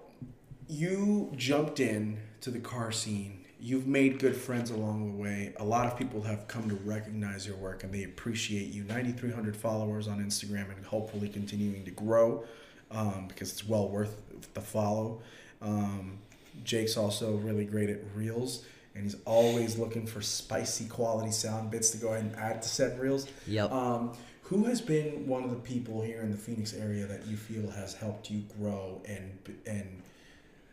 you 0.68 1.32
jumped 1.36 1.80
in 1.80 2.20
to 2.42 2.52
the 2.52 2.60
car 2.60 2.92
scene. 2.92 3.46
You've 3.62 3.88
made 3.88 4.20
good 4.20 4.36
friends 4.36 4.72
along 4.72 5.06
the 5.06 5.22
way. 5.22 5.54
A 5.58 5.64
lot 5.64 5.86
of 5.88 5.98
people 5.98 6.22
have 6.24 6.48
come 6.48 6.70
to 6.70 6.76
recognize 6.76 7.46
your 7.46 7.58
work 7.58 7.84
and 7.84 7.94
they 7.94 8.04
appreciate 8.04 8.68
you. 8.68 8.84
9,300 8.84 9.56
followers 9.56 10.08
on 10.08 10.20
Instagram 10.20 10.74
and 10.76 10.86
hopefully 10.86 11.28
continuing 11.28 11.84
to 11.84 11.92
grow 11.92 12.46
um, 12.92 13.26
because 13.28 13.52
it's 13.52 13.68
well 13.68 13.88
worth 13.90 14.22
the 14.54 14.62
follow. 14.62 15.22
Um, 15.62 16.18
Jake's 16.64 16.98
also 16.98 17.34
really 17.38 17.66
great 17.66 17.90
at 17.90 18.00
reels 18.16 18.66
and 18.96 19.04
he's 19.04 19.16
always 19.26 19.78
looking 19.78 20.06
for 20.06 20.22
spicy 20.22 20.86
quality 20.86 21.32
sound 21.32 21.72
bits 21.72 21.90
to 21.92 21.98
go 21.98 22.10
ahead 22.10 22.26
and 22.26 22.36
add 22.36 22.62
to 22.62 22.68
set 22.68 23.00
reels. 23.00 23.28
Yep. 23.48 23.72
Um, 23.72 24.12
who 24.44 24.66
has 24.66 24.82
been 24.82 25.28
one 25.28 25.44
of 25.44 25.52
the 25.52 25.56
people 25.58 26.02
here 26.02 26.22
in 26.22 26.32
the 26.32 26.38
Phoenix 26.38 26.74
area 26.74 27.06
that 27.06 27.26
you 27.28 27.38
feel 27.38 27.70
has 27.72 27.94
helped 27.94 28.32
you 28.32 28.44
grow 28.60 29.02
and 29.08 29.38
and 29.68 30.02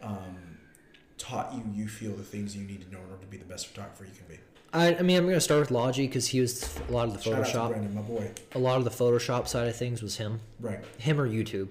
um, 0.01 0.59
taught 1.19 1.53
you 1.55 1.63
you 1.75 1.87
feel 1.89 2.13
the 2.13 2.23
things 2.23 2.57
you 2.57 2.67
need 2.67 2.83
to 2.87 2.91
know 2.93 2.99
in 2.99 3.11
order 3.11 3.21
to 3.23 3.27
be 3.29 3.37
the 3.37 3.45
best 3.45 3.67
photographer 3.69 4.05
you 4.05 4.13
can 4.17 4.37
be? 4.37 4.41
I, 4.73 4.97
I 4.99 5.03
mean, 5.03 5.19
I'm 5.19 5.27
gonna 5.27 5.41
start 5.41 5.61
with 5.61 5.71
Logi 5.71 6.07
because 6.07 6.27
he 6.27 6.41
was 6.41 6.77
a 6.89 6.93
lot 6.93 7.07
of 7.09 7.15
the 7.15 7.21
to 7.21 7.31
Photoshop. 7.31 7.69
Brandon, 7.69 7.95
my 7.95 8.01
boy. 8.01 8.31
a 8.55 8.59
lot 8.59 8.79
of 8.79 8.85
the 8.85 8.91
Photoshop 8.91 9.47
side 9.47 9.69
of 9.69 9.77
things 9.77 10.03
was 10.03 10.17
him, 10.17 10.41
Right. 10.59 10.81
him 10.99 11.21
or 11.21 11.29
YouTube. 11.29 11.69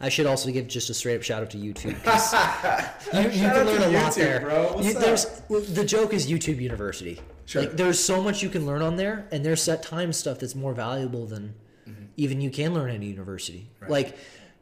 I 0.00 0.08
should 0.08 0.26
also 0.26 0.50
give 0.50 0.68
just 0.68 0.90
a 0.90 0.94
straight 0.94 1.16
up 1.16 1.22
shout 1.22 1.42
out 1.42 1.50
to 1.50 1.58
YouTube. 1.58 1.94
you, 3.14 3.20
you 3.30 3.48
can 3.48 3.66
learn 3.66 3.82
a 3.82 3.88
lot 3.88 4.12
YouTube, 4.12 4.14
there. 4.14 4.40
bro. 4.40 4.72
What's 4.74 4.86
You- 4.88 4.94
there's 4.98 5.24
the 5.48 5.84
joke 5.84 6.12
is 6.12 6.30
YouTube 6.30 6.60
University. 6.60 7.20
Sure. 7.46 7.62
Like 7.62 7.72
there's 7.72 7.98
so 8.02 8.22
much 8.22 8.42
you 8.42 8.48
can 8.48 8.66
learn 8.66 8.82
on 8.82 8.96
there, 8.96 9.26
and 9.32 9.44
there's 9.44 9.62
set 9.62 9.82
time 9.82 10.12
stuff 10.12 10.38
that's 10.38 10.54
more 10.54 10.74
valuable 10.74 11.26
than 11.26 11.54
even 12.16 12.40
you 12.40 12.50
can 12.50 12.74
learn 12.74 12.90
at 12.90 13.00
a 13.00 13.04
university. 13.04 13.68
Mm-hmm. 13.76 13.84
Right. 13.84 13.90
Like, 13.90 14.16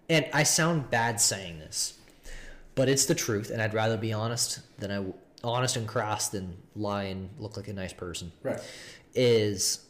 and 0.09 0.27
I 0.33 0.43
sound 0.43 0.91
bad 0.91 1.21
saying 1.21 1.59
this, 1.59 1.95
but 2.75 2.89
it's 2.89 3.07
the 3.07 3.15
truth, 3.15 3.51
and 3.51 3.61
I'd 3.63 3.73
rather 3.75 3.97
be 3.97 4.13
honest 4.13 4.61
than 4.79 4.91
I 4.93 5.05
honest 5.43 5.77
and 5.77 5.87
crass 5.89 6.29
than 6.29 6.57
lie 6.75 7.05
and 7.05 7.31
look 7.39 7.57
like 7.57 7.69
a 7.69 7.73
nice 7.73 7.93
person. 7.93 8.31
right. 8.43 8.61
Is 9.15 9.81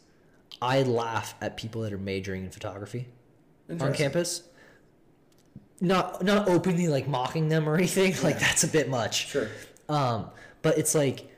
I 0.61 0.83
laugh 0.83 1.35
at 1.41 1.57
people 1.57 1.81
that 1.81 1.91
are 1.93 1.97
majoring 1.97 2.45
in 2.45 2.49
photography 2.51 3.07
on 3.69 3.93
campus. 3.93 4.43
Not 5.79 6.23
not 6.23 6.47
openly 6.49 6.87
like 6.87 7.07
mocking 7.07 7.49
them 7.49 7.67
or 7.69 7.75
anything. 7.75 8.15
Like 8.23 8.39
that's 8.39 8.63
a 8.63 8.67
bit 8.67 8.89
much. 8.89 9.27
Sure. 9.27 9.49
Um, 9.89 10.29
but 10.61 10.77
it's 10.77 10.95
like 10.95 11.29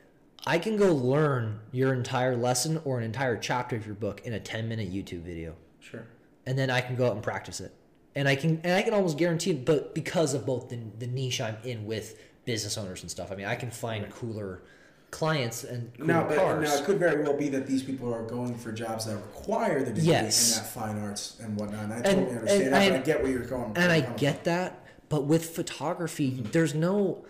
I 0.46 0.58
can 0.58 0.76
go 0.76 0.92
learn 0.94 1.60
your 1.72 1.92
entire 1.92 2.36
lesson 2.36 2.80
or 2.84 2.98
an 2.98 3.04
entire 3.04 3.36
chapter 3.36 3.76
of 3.76 3.86
your 3.86 3.94
book 3.94 4.22
in 4.24 4.32
a 4.32 4.40
10 4.40 4.68
minute 4.68 4.92
YouTube 4.92 5.22
video. 5.22 5.54
Sure. 5.80 6.06
And 6.46 6.58
then 6.58 6.70
I 6.70 6.80
can 6.80 6.96
go 6.96 7.06
out 7.06 7.12
and 7.12 7.22
practice 7.22 7.60
it. 7.60 7.74
And 8.14 8.26
I 8.26 8.34
can 8.34 8.60
and 8.64 8.72
I 8.72 8.82
can 8.82 8.94
almost 8.94 9.18
guarantee 9.18 9.50
it, 9.50 9.64
but 9.64 9.94
because 9.94 10.34
of 10.34 10.46
both 10.46 10.68
the, 10.68 10.78
the 10.98 11.06
niche 11.06 11.40
I'm 11.40 11.56
in 11.64 11.84
with 11.84 12.18
business 12.44 12.78
owners 12.78 13.02
and 13.02 13.10
stuff. 13.10 13.30
I 13.30 13.36
mean, 13.36 13.46
I 13.46 13.54
can 13.54 13.70
find 13.70 14.08
cooler 14.10 14.62
clients 15.10 15.64
and 15.64 15.92
cooler 15.96 16.06
Now, 16.06 16.28
but 16.28 16.36
cars. 16.36 16.68
now 16.68 16.76
it 16.76 16.84
could 16.84 16.98
very 16.98 17.22
well 17.22 17.36
be 17.36 17.48
that 17.48 17.66
these 17.66 17.82
people 17.82 18.12
are 18.14 18.22
going 18.22 18.56
for 18.56 18.70
jobs 18.72 19.06
that 19.06 19.16
require 19.16 19.80
the 19.80 19.86
degree 19.92 20.04
Yes. 20.10 20.56
in 20.56 20.62
that 20.62 20.70
fine 20.70 20.98
arts 20.98 21.36
and 21.40 21.58
whatnot. 21.58 21.84
And 21.84 21.92
I 21.92 21.96
And- 21.96 22.04
totally 22.04 22.36
understand 22.38 22.62
and 22.62 22.72
that. 22.74 22.92
I- 22.92 22.96
I 22.96 22.98
get 23.02 23.22
where 23.22 23.32
you're 23.32 23.44
going. 23.44 23.72
and 23.76 23.90
I 23.92 24.00
get 24.00 24.36
from. 24.36 24.44
that, 24.44 24.84
but 25.08 25.24
with 25.26 25.46
photography, 25.46 26.42
there's 26.52 26.74
no 26.74 27.24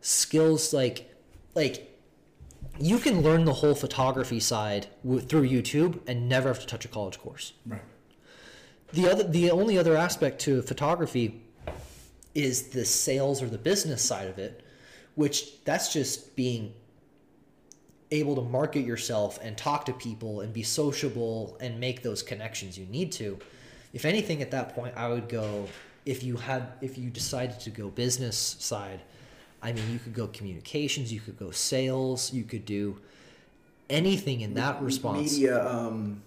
skills 0.00 0.72
like 0.72 1.10
like 1.54 1.90
you 2.80 2.98
can 2.98 3.22
learn 3.22 3.44
the 3.44 3.52
whole 3.54 3.74
photography 3.76 4.40
side 4.40 4.88
w- 5.04 5.20
through 5.20 5.48
YouTube 5.48 6.00
and 6.08 6.28
never 6.28 6.48
have 6.48 6.58
to 6.60 6.66
touch 6.66 6.84
a 6.84 6.88
college 6.88 7.18
course. 7.20 7.52
Right. 7.64 7.80
The 8.92 9.08
other 9.10 9.22
the 9.24 9.50
only 9.50 9.78
other 9.78 9.96
aspect 9.96 10.40
to 10.42 10.62
photography 10.62 11.42
is 12.34 12.64
the 12.70 12.84
sales 12.84 13.40
or 13.42 13.48
the 13.48 13.58
business 13.58 14.02
side 14.02 14.28
of 14.28 14.38
it, 14.38 14.62
which 15.14 15.62
that's 15.64 15.92
just 15.92 16.34
being 16.34 16.74
able 18.10 18.36
to 18.36 18.42
market 18.42 18.84
yourself 18.84 19.38
and 19.42 19.56
talk 19.56 19.86
to 19.86 19.92
people 19.92 20.40
and 20.40 20.52
be 20.52 20.62
sociable 20.62 21.56
and 21.60 21.80
make 21.80 22.02
those 22.02 22.22
connections 22.22 22.78
you 22.78 22.86
need 22.86 23.12
to. 23.12 23.38
If 23.92 24.04
anything 24.04 24.42
at 24.42 24.50
that 24.50 24.74
point 24.74 24.94
I 24.96 25.08
would 25.08 25.28
go 25.28 25.68
if 26.04 26.22
you 26.22 26.36
had 26.36 26.72
if 26.80 26.98
you 26.98 27.10
decided 27.10 27.60
to 27.60 27.70
go 27.70 27.88
business 27.88 28.56
side, 28.58 29.00
I 29.62 29.72
mean 29.72 29.90
you 29.90 29.98
could 29.98 30.14
go 30.14 30.26
communications, 30.26 31.12
you 31.12 31.20
could 31.20 31.38
go 31.38 31.50
sales, 31.50 32.32
you 32.32 32.44
could 32.44 32.64
do 32.64 32.98
anything 33.88 34.40
in 34.42 34.54
that 34.54 34.80
response. 34.82 35.32
Media, 35.32 35.66
um, 35.66 36.22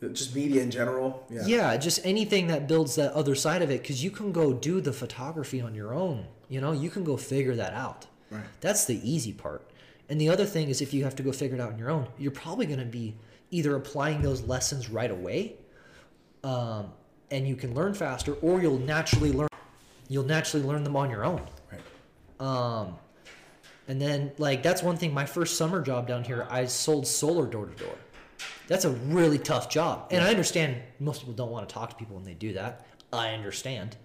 just 0.00 0.34
media 0.34 0.62
in 0.62 0.70
general. 0.70 1.26
Yeah. 1.28 1.42
Yeah, 1.46 1.76
just 1.76 2.00
anything 2.04 2.46
that 2.48 2.68
builds 2.68 2.94
that 2.96 3.12
other 3.12 3.34
side 3.34 3.62
of 3.62 3.70
it 3.70 3.82
because 3.82 4.02
you 4.02 4.10
can 4.10 4.32
go 4.32 4.52
do 4.52 4.80
the 4.80 4.92
photography 4.92 5.60
on 5.60 5.74
your 5.74 5.92
own. 5.92 6.26
You 6.48 6.60
know, 6.60 6.72
you 6.72 6.90
can 6.90 7.04
go 7.04 7.16
figure 7.16 7.56
that 7.56 7.74
out. 7.74 8.06
Right. 8.30 8.42
That's 8.60 8.84
the 8.84 9.00
easy 9.08 9.32
part. 9.32 9.67
And 10.08 10.20
the 10.20 10.28
other 10.28 10.46
thing 10.46 10.68
is 10.68 10.80
if 10.80 10.94
you 10.94 11.04
have 11.04 11.16
to 11.16 11.22
go 11.22 11.32
figure 11.32 11.56
it 11.56 11.60
out 11.60 11.72
on 11.72 11.78
your 11.78 11.90
own, 11.90 12.08
you're 12.18 12.30
probably 12.30 12.66
going 12.66 12.78
to 12.78 12.86
be 12.86 13.14
either 13.50 13.76
applying 13.76 14.22
those 14.22 14.42
lessons 14.42 14.88
right 14.88 15.10
away 15.10 15.56
um, 16.44 16.92
and 17.30 17.46
you 17.46 17.56
can 17.56 17.74
learn 17.74 17.94
faster 17.94 18.34
or 18.34 18.60
you'll 18.60 18.78
naturally 18.78 19.32
learn 19.32 19.48
you'll 20.08 20.24
naturally 20.24 20.64
learn 20.64 20.84
them 20.84 20.96
on 20.96 21.10
your 21.10 21.24
own. 21.24 21.42
Right. 21.70 21.80
Um, 22.40 22.96
and 23.88 24.00
then 24.00 24.32
like 24.38 24.62
that's 24.62 24.82
one 24.82 24.96
thing. 24.96 25.12
My 25.12 25.26
first 25.26 25.56
summer 25.56 25.82
job 25.82 26.08
down 26.08 26.24
here, 26.24 26.46
I 26.50 26.64
sold 26.66 27.06
solar 27.06 27.46
door 27.46 27.66
to 27.66 27.74
door. 27.74 27.94
That's 28.66 28.84
a 28.84 28.90
really 28.90 29.38
tough 29.38 29.70
job, 29.70 30.08
and 30.10 30.22
I 30.22 30.28
understand 30.28 30.76
most 31.00 31.20
people 31.20 31.34
don't 31.34 31.50
want 31.50 31.68
to 31.68 31.74
talk 31.74 31.90
to 31.90 31.96
people 31.96 32.16
when 32.16 32.24
they 32.24 32.34
do 32.34 32.52
that. 32.54 32.86
I 33.12 33.30
understand. 33.30 33.96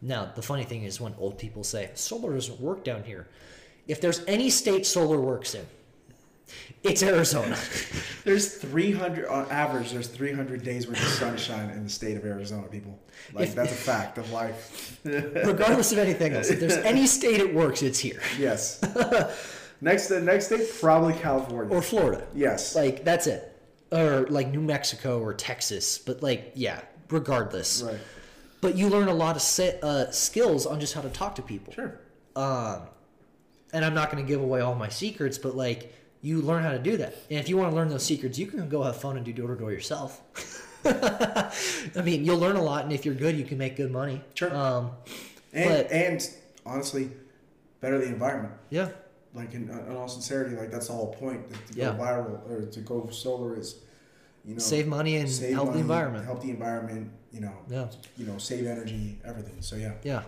Now 0.00 0.30
the 0.34 0.42
funny 0.42 0.64
thing 0.64 0.84
is 0.84 1.00
when 1.00 1.14
old 1.18 1.38
people 1.38 1.64
say 1.64 1.90
solar 1.94 2.34
doesn't 2.34 2.60
work 2.60 2.84
down 2.84 3.04
here. 3.04 3.28
If 3.88 4.00
there's 4.00 4.22
any 4.26 4.50
state 4.50 4.86
solar 4.86 5.18
works 5.20 5.54
in, 5.54 5.66
It's 6.84 7.02
Arizona. 7.02 7.56
There's 8.24 8.54
300 8.56 9.26
on 9.26 9.50
average. 9.50 9.90
There's 9.92 10.06
300 10.08 10.62
days 10.62 10.86
worth 10.86 11.00
of 11.02 11.08
sunshine 11.08 11.70
in 11.70 11.84
the 11.84 11.90
state 11.90 12.16
of 12.16 12.24
Arizona, 12.24 12.68
people. 12.68 12.98
Like 13.32 13.48
If- 13.48 13.54
that's 13.54 13.72
a 13.72 13.74
fact 13.74 14.18
of 14.18 14.30
life. 14.30 14.98
Regardless 15.04 15.90
of 15.92 15.98
anything 15.98 16.34
else, 16.34 16.50
if 16.50 16.60
there's 16.60 16.76
any 16.76 17.06
state 17.06 17.40
it 17.40 17.52
works, 17.54 17.82
it's 17.82 17.98
here. 17.98 18.20
yes. 18.38 18.80
next, 19.80 20.08
the 20.08 20.20
next 20.20 20.46
state 20.46 20.68
probably 20.80 21.14
California. 21.14 21.74
Or 21.74 21.82
Florida. 21.82 22.26
yes. 22.34 22.76
Like, 22.76 23.04
that's 23.04 23.26
it. 23.26 23.42
Or 23.90 24.26
like 24.28 24.48
New 24.50 24.60
Mexico 24.60 25.18
or 25.20 25.32
Texas. 25.34 25.96
But 25.98 26.22
like, 26.22 26.52
yeah, 26.54 26.82
regardless. 27.10 27.82
right. 27.82 27.98
But 28.60 28.76
you 28.76 28.88
learn 28.88 29.08
a 29.08 29.14
lot 29.14 29.34
of 29.36 29.42
se- 29.42 29.78
uh, 29.82 30.10
skills 30.10 30.66
on 30.66 30.78
just 30.80 30.92
how 30.94 31.00
to 31.00 31.08
talk 31.10 31.34
to 31.36 31.42
people. 31.42 31.72
Sure. 31.72 31.98
Um, 32.36 32.82
and 33.72 33.84
I'm 33.84 33.94
not 33.94 34.10
going 34.10 34.24
to 34.24 34.28
give 34.28 34.40
away 34.40 34.60
all 34.60 34.74
my 34.74 34.88
secrets, 34.88 35.38
but 35.38 35.56
like 35.56 35.94
you 36.22 36.40
learn 36.42 36.62
how 36.62 36.72
to 36.72 36.78
do 36.78 36.96
that. 36.96 37.14
And 37.30 37.38
if 37.38 37.48
you 37.48 37.56
want 37.56 37.70
to 37.70 37.76
learn 37.76 37.88
those 37.88 38.04
secrets, 38.04 38.38
you 38.38 38.46
can 38.46 38.68
go 38.68 38.82
have 38.82 38.96
fun 39.00 39.16
and 39.16 39.24
do 39.24 39.32
door 39.32 39.48
to 39.48 39.56
door 39.56 39.72
yourself. 39.72 40.20
I 40.84 42.02
mean, 42.02 42.24
you'll 42.24 42.38
learn 42.38 42.56
a 42.56 42.62
lot, 42.62 42.84
and 42.84 42.92
if 42.92 43.04
you're 43.04 43.14
good, 43.14 43.36
you 43.36 43.44
can 43.44 43.58
make 43.58 43.76
good 43.76 43.90
money. 43.90 44.20
Sure. 44.34 44.54
Um, 44.54 44.90
And 45.52 45.68
But- 45.70 45.92
and 45.92 46.30
honestly, 46.66 47.10
better 47.80 47.98
the 47.98 48.06
environment. 48.06 48.54
yeah. 48.70 48.88
Like 49.34 49.54
in, 49.54 49.68
in 49.70 49.96
all 49.96 50.08
sincerity, 50.08 50.56
like 50.56 50.70
that's 50.70 50.88
the 50.88 50.92
whole 50.94 51.12
point. 51.14 51.48
To 51.48 51.74
go 51.74 51.82
Yeah. 51.82 51.96
viral 51.96 52.48
or 52.50 52.66
to 52.66 52.80
go 52.80 53.08
solar 53.10 53.56
is, 53.58 53.76
you 54.44 54.54
know, 54.54 54.58
Save 54.58 54.86
money 54.88 55.16
and 55.16 55.28
save 55.30 55.54
help 55.54 55.72
the 55.74 55.78
environment. 55.78 56.24
Help 56.24 56.42
the 56.42 56.50
environment. 56.50 57.10
You 57.32 57.40
know. 57.42 57.52
Yeah. 57.68 57.86
You 58.16 58.26
know, 58.26 58.38
save 58.38 58.66
energy, 58.66 59.18
everything. 59.24 59.60
So 59.60 59.76
yeah, 59.76 59.92
Yeah. 60.02 60.22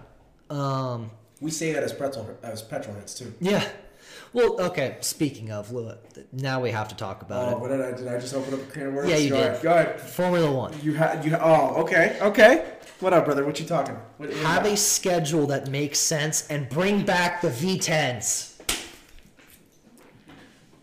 Um, 0.50 1.10
we 1.40 1.50
say 1.50 1.72
that 1.72 1.82
as 1.82 1.92
pretzel 1.92 2.36
as 2.42 2.62
petrol 2.62 2.94
heads 2.96 3.14
too. 3.14 3.32
yeah. 3.40 3.64
Well, 4.32 4.60
okay. 4.60 4.96
Speaking 5.00 5.50
of, 5.50 5.72
now 6.32 6.60
we 6.60 6.70
have 6.70 6.86
to 6.88 6.94
talk 6.94 7.22
about 7.22 7.48
Oh, 7.48 7.56
it. 7.56 7.58
what 7.60 7.68
did 7.68 7.80
I 7.80 7.90
did? 7.92 8.06
I 8.06 8.16
just 8.20 8.32
open 8.32 8.54
up 8.54 8.60
a 8.60 8.70
can 8.70 8.86
of 8.86 8.94
worms. 8.94 9.10
Yeah, 9.10 9.16
you 9.16 9.30
go 9.30 9.36
did. 9.38 9.46
Ahead, 9.48 9.62
go 9.62 9.70
ahead. 9.72 10.00
Formula 10.00 10.52
One. 10.52 10.72
You 10.84 10.94
had 10.94 11.24
you. 11.24 11.36
Oh, 11.40 11.74
okay, 11.82 12.16
okay. 12.20 12.64
What 13.00 13.12
up, 13.12 13.24
brother? 13.24 13.44
What 13.44 13.58
you 13.58 13.66
talking? 13.66 13.96
What, 14.18 14.28
what 14.28 14.38
Have 14.38 14.60
about? 14.62 14.72
a 14.72 14.76
schedule 14.76 15.46
that 15.48 15.68
makes 15.68 15.98
sense 15.98 16.46
and 16.48 16.68
bring 16.68 17.04
back 17.04 17.40
the 17.40 17.48
V10s. 17.48 18.60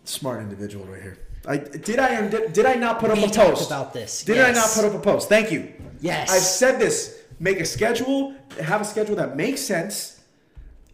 smart 0.04 0.40
individual 0.42 0.84
right 0.86 1.00
here. 1.02 1.18
I 1.46 1.56
did 1.56 1.98
I 1.98 2.28
did, 2.28 2.52
did 2.52 2.66
I 2.66 2.74
not 2.74 2.98
put 2.98 3.10
up 3.10 3.16
We 3.16 3.24
a 3.24 3.28
post 3.30 3.66
about 3.70 3.94
this. 3.94 4.24
Did 4.24 4.38
I 4.40 4.52
not 4.52 4.68
put 4.74 4.84
up 4.84 4.92
a 4.94 4.98
post? 4.98 5.28
Thank 5.30 5.50
you. 5.50 5.72
Yes. 6.00 6.30
I've 6.30 6.42
said 6.42 6.78
this. 6.78 7.18
Make 7.40 7.60
a 7.60 7.64
schedule. 7.64 8.34
Have 8.60 8.80
a 8.82 8.84
schedule 8.84 9.16
that 9.16 9.36
makes 9.36 9.60
sense. 9.62 10.17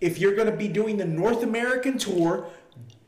If 0.01 0.18
you're 0.18 0.34
going 0.34 0.51
to 0.51 0.57
be 0.57 0.68
doing 0.68 0.97
the 0.97 1.05
North 1.05 1.42
American 1.42 1.99
tour, 1.99 2.47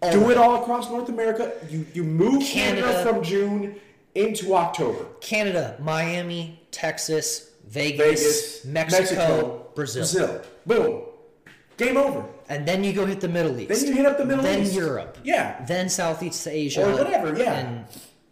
oh. 0.03 0.13
do 0.13 0.31
it 0.31 0.39
all 0.39 0.63
across 0.63 0.91
North 0.91 1.09
America. 1.09 1.53
You 1.69 1.87
you 1.93 2.05
move 2.05 2.43
Canada, 2.43 2.87
Canada. 2.87 3.11
from 3.11 3.23
June 3.23 3.77
into 4.15 4.55
October. 4.55 5.07
Canada, 5.21 5.77
Miami, 5.81 6.61
Texas, 6.71 7.51
Vegas, 7.69 8.63
Vegas, 8.63 8.65
Mexico, 8.65 9.67
Brazil. 9.75 10.03
Brazil. 10.03 10.43
Boom. 10.65 11.03
Game 11.77 11.97
over. 11.97 12.25
And 12.49 12.67
then 12.67 12.85
you 12.85 12.93
go 12.93 13.05
hit 13.05 13.21
the 13.21 13.29
Middle 13.29 13.59
East. 13.59 13.69
Then 13.69 13.87
you 13.87 13.95
hit 13.95 14.07
up 14.07 14.19
the 14.19 14.25
Middle 14.25 14.43
then 14.43 14.63
East. 14.63 14.75
Then 14.75 14.83
Europe. 14.83 15.19
Yeah. 15.25 15.65
Then 15.67 15.89
Southeast 15.89 16.47
Asia. 16.47 16.89
Or 16.89 16.97
whatever, 16.97 17.37
yeah. 17.37 17.55
And, 17.55 17.85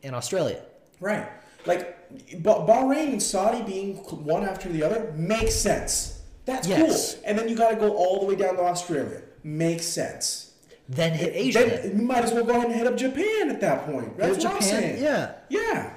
and 0.02 0.14
Australia. 0.14 0.62
Right. 1.00 1.28
Like 1.66 2.10
Ba- 2.42 2.64
Bahrain 2.66 3.12
and 3.12 3.22
Saudi 3.22 3.62
being 3.62 3.96
one 3.96 4.44
after 4.44 4.68
the 4.68 4.82
other 4.82 5.12
makes 5.16 5.54
sense. 5.54 6.13
That's 6.46 6.68
Yes. 6.68 7.14
cool. 7.14 7.22
And 7.26 7.38
then 7.38 7.48
you 7.48 7.56
got 7.56 7.70
to 7.70 7.76
go 7.76 7.94
all 7.94 8.20
the 8.20 8.26
way 8.26 8.36
down 8.36 8.56
to 8.56 8.62
Australia. 8.62 9.22
Makes 9.42 9.86
sense. 9.86 10.52
Then 10.88 11.12
hit 11.12 11.32
Asia. 11.34 11.58
Then 11.82 11.98
you 11.98 12.04
might 12.06 12.24
as 12.24 12.32
well 12.32 12.44
go 12.44 12.52
ahead 12.52 12.66
and 12.66 12.74
hit 12.74 12.86
up 12.86 12.96
Japan 12.96 13.50
at 13.50 13.60
that 13.62 13.86
point. 13.86 14.16
That's 14.18 14.44
what 14.44 14.54
I'm 14.56 14.60
saying. 14.62 15.02
yeah. 15.02 15.32
Yeah. 15.48 15.90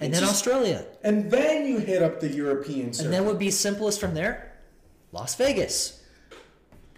and 0.00 0.10
It's 0.10 0.18
then 0.20 0.28
just- 0.28 0.32
Australia. 0.46 0.84
And 1.04 1.30
then 1.30 1.66
you 1.66 1.78
hit 1.78 2.02
up 2.02 2.20
the 2.20 2.28
European 2.28 2.92
circuit. 2.92 3.04
And 3.06 3.14
then 3.14 3.26
would 3.26 3.38
be 3.38 3.50
simplest 3.50 4.00
from 4.00 4.14
there? 4.14 4.52
Las 5.12 5.34
Vegas. 5.36 6.00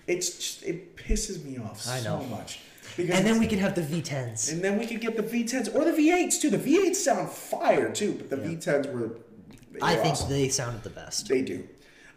it's 0.07 0.31
just, 0.31 0.63
it 0.63 0.97
pisses 0.97 1.43
me 1.45 1.59
off 1.59 1.87
I 1.89 1.99
so 1.99 2.19
know. 2.21 2.25
much. 2.27 2.61
Because 2.97 3.17
And 3.17 3.27
then 3.27 3.39
we 3.41 3.47
could 3.49 3.59
have 3.59 3.75
the 3.75 3.81
V10s. 3.83 4.53
and 4.53 4.63
then 4.63 4.79
we 4.79 4.87
could 4.87 5.01
get 5.01 5.17
the 5.17 5.23
V10s 5.23 5.75
or 5.75 5.85
the 5.85 5.91
V8s 5.93 6.41
too. 6.41 6.51
The 6.51 6.59
V8s 6.59 6.97
sound 6.97 7.29
fire 7.31 7.91
too, 7.91 8.13
but 8.13 8.31
the 8.31 8.37
V10s 8.37 8.93
were. 8.93 9.19
I 9.83 9.97
think 9.97 10.13
awesome. 10.13 10.29
they 10.31 10.49
sounded 10.51 10.85
the 10.85 10.91
best. 10.91 11.27
They 11.29 11.43
do. 11.43 11.67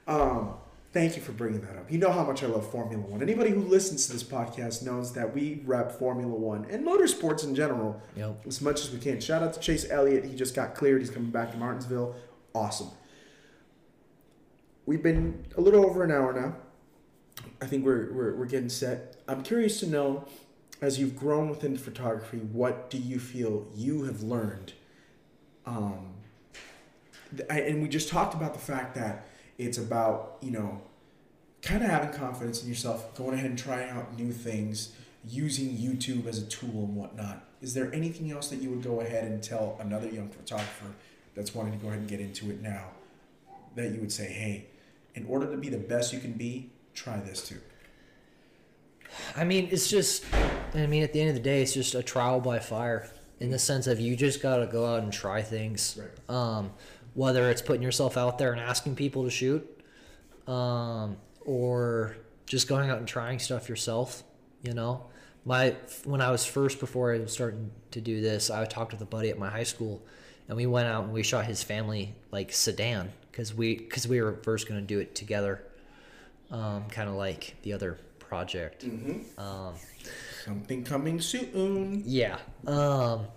Um, 0.08 0.54
thank 0.98 1.16
you 1.16 1.22
for 1.22 1.32
bringing 1.32 1.62
that 1.62 1.76
up. 1.78 1.92
You 1.92 2.00
know 2.00 2.12
how 2.12 2.24
much 2.24 2.44
I 2.44 2.48
love 2.48 2.72
Formula 2.72 3.04
One. 3.04 3.22
Anybody 3.22 3.52
who 3.52 3.62
listens 3.62 4.08
to 4.08 4.14
this 4.14 4.24
podcast 4.24 4.84
knows 4.84 5.14
that 5.14 5.32
we 5.32 5.62
rep 5.64 5.92
Formula 5.92 6.34
One 6.34 6.66
and 6.72 6.84
motorsports 6.84 7.44
in 7.44 7.54
general 7.54 8.02
Yep. 8.16 8.48
as 8.48 8.62
much 8.62 8.82
as 8.82 8.92
we 8.92 8.98
can. 8.98 9.20
Shout 9.20 9.44
out 9.44 9.54
to 9.54 9.60
Chase 9.60 9.86
Elliott. 9.92 10.26
He 10.26 10.36
just 10.36 10.56
got 10.56 10.74
cleared. 10.74 11.02
He's 11.02 11.12
coming 11.12 11.30
back 11.30 11.52
to 11.52 11.58
Martinsville. 11.58 12.16
Awesome. 12.56 12.90
We've 14.88 15.04
been 15.04 15.46
a 15.56 15.62
little 15.62 15.86
over 15.86 16.04
an 16.04 16.12
hour 16.12 16.34
now. 16.34 16.56
I 17.62 17.68
think 17.68 17.86
we're, 17.86 18.12
we're, 18.12 18.36
we're 18.36 18.46
getting 18.46 18.70
set. 18.70 19.18
I'm 19.28 19.44
curious 19.44 19.80
to 19.82 19.88
know, 19.88 20.26
as 20.82 21.00
you've 21.00 21.16
grown 21.16 21.50
within 21.50 21.78
photography, 21.78 22.38
what 22.40 22.90
do 22.90 22.98
you 22.98 23.20
feel 23.20 23.68
you 23.76 24.06
have 24.06 24.24
learned 24.24 24.74
um, 25.68 26.14
and 27.50 27.82
we 27.82 27.90
just 27.90 28.08
talked 28.10 28.34
about 28.34 28.54
the 28.54 28.60
fact 28.60 28.96
that 28.96 29.26
it's 29.58 29.78
about 29.78 30.38
you 30.42 30.52
know 30.52 30.82
kind 31.68 31.84
of 31.84 31.90
having 31.90 32.18
confidence 32.18 32.64
in 32.64 32.70
yourself 32.70 33.14
going 33.16 33.34
ahead 33.34 33.50
and 33.50 33.60
trying 33.60 33.90
out 33.90 34.18
new 34.18 34.32
things 34.32 34.94
using 35.28 35.70
youtube 35.70 36.26
as 36.26 36.42
a 36.42 36.46
tool 36.46 36.86
and 36.86 36.96
whatnot 36.96 37.44
is 37.62 37.74
there 37.74 37.94
anything 37.94 38.32
else 38.32 38.48
that 38.50 38.62
you 38.62 38.70
would 38.70 38.82
go 38.82 39.02
ahead 39.02 39.26
and 39.26 39.44
tell 39.44 39.78
another 39.82 40.08
young 40.08 40.30
photographer 40.30 40.86
that's 41.36 41.54
wanting 41.54 41.74
to 41.74 41.80
go 41.80 41.88
ahead 41.88 42.00
and 42.00 42.08
get 42.08 42.22
into 42.22 42.50
it 42.50 42.62
now 42.62 42.86
that 43.76 43.92
you 43.92 44.00
would 44.00 44.12
say 44.12 44.28
hey 44.28 44.66
in 45.16 45.26
order 45.26 45.52
to 45.52 45.58
be 45.58 45.68
the 45.68 45.78
best 45.78 46.14
you 46.14 46.20
can 46.20 46.32
be 46.34 46.70
try 46.94 47.18
this 47.20 47.48
too 47.48 47.60
I 49.36 49.44
mean, 49.44 49.70
it's 49.72 49.90
just, 49.90 50.26
I 50.74 50.86
mean, 50.86 51.04
at 51.04 51.14
the 51.14 51.22
end 51.22 51.30
of 51.30 51.36
the 51.36 51.42
day, 51.42 51.62
it's 51.62 51.74
just 51.74 51.96
a 51.96 52.04
trial 52.04 52.40
by 52.40 52.60
fire 52.60 53.10
in 53.40 53.50
the 53.50 53.60
sense 53.60 53.88
of 53.88 54.00
you 54.00 54.16
just 54.16 54.42
got 54.42 54.58
to 54.58 54.68
go 54.68 54.86
out 54.86 55.04
and 55.04 55.14
try 55.14 55.42
things. 55.42 55.98
Right. 56.00 56.36
Um, 56.36 56.72
whether 57.14 57.50
it's 57.50 57.62
putting 57.62 57.82
yourself 57.82 58.18
out 58.18 58.38
there 58.38 58.52
and 58.52 58.62
asking 58.62 58.96
people 58.96 59.24
to 59.24 59.30
shoot, 59.30 59.66
um, 60.48 61.18
or 61.48 62.18
just 62.46 62.68
going 62.68 62.92
out 62.92 63.00
and 63.00 63.08
trying 63.08 63.40
stuff 63.40 63.68
yourself, 63.68 64.24
you 64.62 64.74
know. 64.74 65.08
My 65.46 65.76
when 66.04 66.22
I 66.22 66.30
was 66.30 66.46
first 66.46 66.80
before 66.80 67.16
I 67.16 67.20
was 67.20 67.32
starting 67.32 67.72
to 67.92 68.02
do 68.02 68.22
this, 68.22 68.52
I 68.52 68.64
talked 68.66 68.92
with 68.92 69.02
a 69.02 69.06
buddy 69.06 69.30
at 69.30 69.40
my 69.40 69.50
high 69.50 69.64
school, 69.64 70.04
and 70.48 70.58
we 70.58 70.68
went 70.68 70.88
out 70.88 71.06
and 71.06 71.14
we 71.14 71.24
shot 71.24 71.46
his 71.46 71.64
family 71.64 72.14
like 72.32 72.52
sedan 72.52 73.12
because 73.32 73.56
we 73.56 73.78
because 73.78 74.08
we 74.08 74.22
were 74.22 74.34
first 74.44 74.68
going 74.68 74.80
to 74.80 74.86
do 74.86 75.00
it 75.00 75.16
together, 75.16 75.64
um, 76.52 76.84
kind 76.90 77.10
of 77.10 77.16
like 77.16 77.56
the 77.64 77.72
other 77.72 77.98
project. 78.20 78.84
Um, 79.38 79.74
something 80.44 80.84
coming 80.84 81.22
soon 81.22 82.04
yeah. 82.06 82.40
Um, 82.66 83.28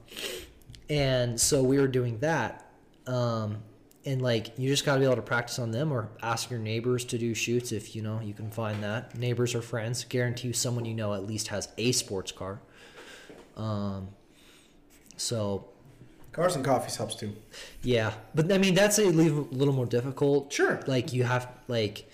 and 0.89 1.41
so 1.41 1.63
we 1.63 1.79
were 1.79 1.89
doing 1.89 2.19
that. 2.19 2.67
Um, 3.07 3.59
and 4.05 4.23
like 4.23 4.59
you 4.59 4.69
just 4.69 4.85
got 4.85 4.95
to 4.95 5.01
be 5.01 5.05
able 5.05 5.17
to 5.17 5.23
practice 5.23 5.59
on 5.59 5.71
them 5.71 5.93
or 5.93 6.09
ask 6.23 6.51
your 6.51 6.59
neighbors 6.59 7.05
to 7.07 7.19
do 7.19 7.35
shoots 7.35 7.73
if 7.73 7.95
you 7.95 8.03
know 8.03 8.21
you 8.21 8.35
can 8.35 8.51
find 8.51 8.83
that. 8.83 9.17
Neighbors 9.17 9.55
or 9.55 9.63
friends. 9.63 10.05
Guarantee 10.05 10.49
you 10.49 10.55
someone 10.55 10.85
you 10.85 10.95
know 10.95 11.13
at 11.15 11.27
least 11.27 11.49
has 11.49 11.69
a 11.77 11.93
sports 11.93 12.33
car. 12.33 12.61
Um, 13.57 14.09
so 15.17 15.69
cars 16.33 16.57
and 16.57 16.65
coffees 16.65 16.97
helps 16.97 17.17
too 17.17 17.35
yeah, 17.83 18.15
but 18.35 18.51
I 18.53 18.59
mean 18.59 18.75
that's 18.75 18.99
a 18.99 19.05
little 19.05 19.49
little 19.51 19.75
more 19.75 19.87
difficult. 19.87 20.53
Sure. 20.53 20.81
Like 20.87 21.13
you 21.13 21.25
have 21.25 21.49
like 21.69 22.11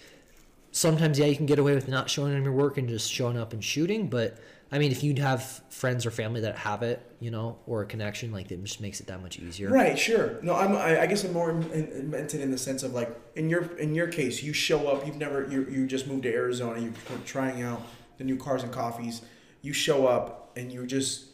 sometimes 0.72 1.18
yeah 1.18 1.26
you 1.26 1.36
can 1.36 1.46
get 1.46 1.58
away 1.58 1.74
with 1.74 1.88
not 1.88 2.10
showing 2.10 2.32
them 2.32 2.42
your 2.42 2.52
work 2.52 2.78
and 2.78 2.88
just 2.88 3.10
showing 3.10 3.38
up 3.38 3.52
and 3.52 3.62
shooting, 3.62 4.08
but 4.08 4.38
I 4.72 4.78
mean 4.78 4.90
if 4.90 5.04
you'd 5.04 5.18
have 5.20 5.62
friends 5.70 6.04
or 6.06 6.10
family 6.10 6.40
that 6.40 6.56
have 6.56 6.82
it, 6.82 7.00
you 7.20 7.30
know, 7.30 7.58
or 7.66 7.82
a 7.82 7.86
connection, 7.86 8.32
like 8.32 8.50
it 8.50 8.62
just 8.64 8.80
makes 8.80 9.00
it 9.00 9.06
that 9.06 9.22
much 9.22 9.38
easier. 9.38 9.70
Right, 9.70 9.98
sure. 9.98 10.38
No, 10.42 10.54
I'm. 10.54 10.74
I, 10.74 11.02
I 11.02 11.06
guess 11.06 11.22
I'm 11.24 11.32
more 11.32 11.50
in, 11.50 11.62
in, 11.72 12.10
meant 12.10 12.34
it 12.34 12.40
in 12.40 12.50
the 12.50 12.58
sense 12.58 12.82
of 12.82 12.92
like 12.92 13.16
in 13.36 13.48
your 13.48 13.64
in 13.78 13.94
your 13.94 14.08
case, 14.08 14.42
you 14.42 14.52
show 14.52 14.88
up. 14.88 15.06
You've 15.06 15.18
never 15.18 15.46
you 15.46 15.66
you 15.70 15.86
just 15.86 16.06
moved 16.08 16.24
to 16.24 16.32
Arizona. 16.32 16.80
You're 16.80 16.92
trying 17.24 17.62
out 17.62 17.80
the 18.18 18.24
new 18.24 18.36
cars 18.36 18.62
and 18.64 18.72
coffees. 18.72 19.22
You 19.62 19.72
show 19.72 20.06
up 20.06 20.52
and 20.56 20.72
you 20.72 20.86
just 20.86 21.26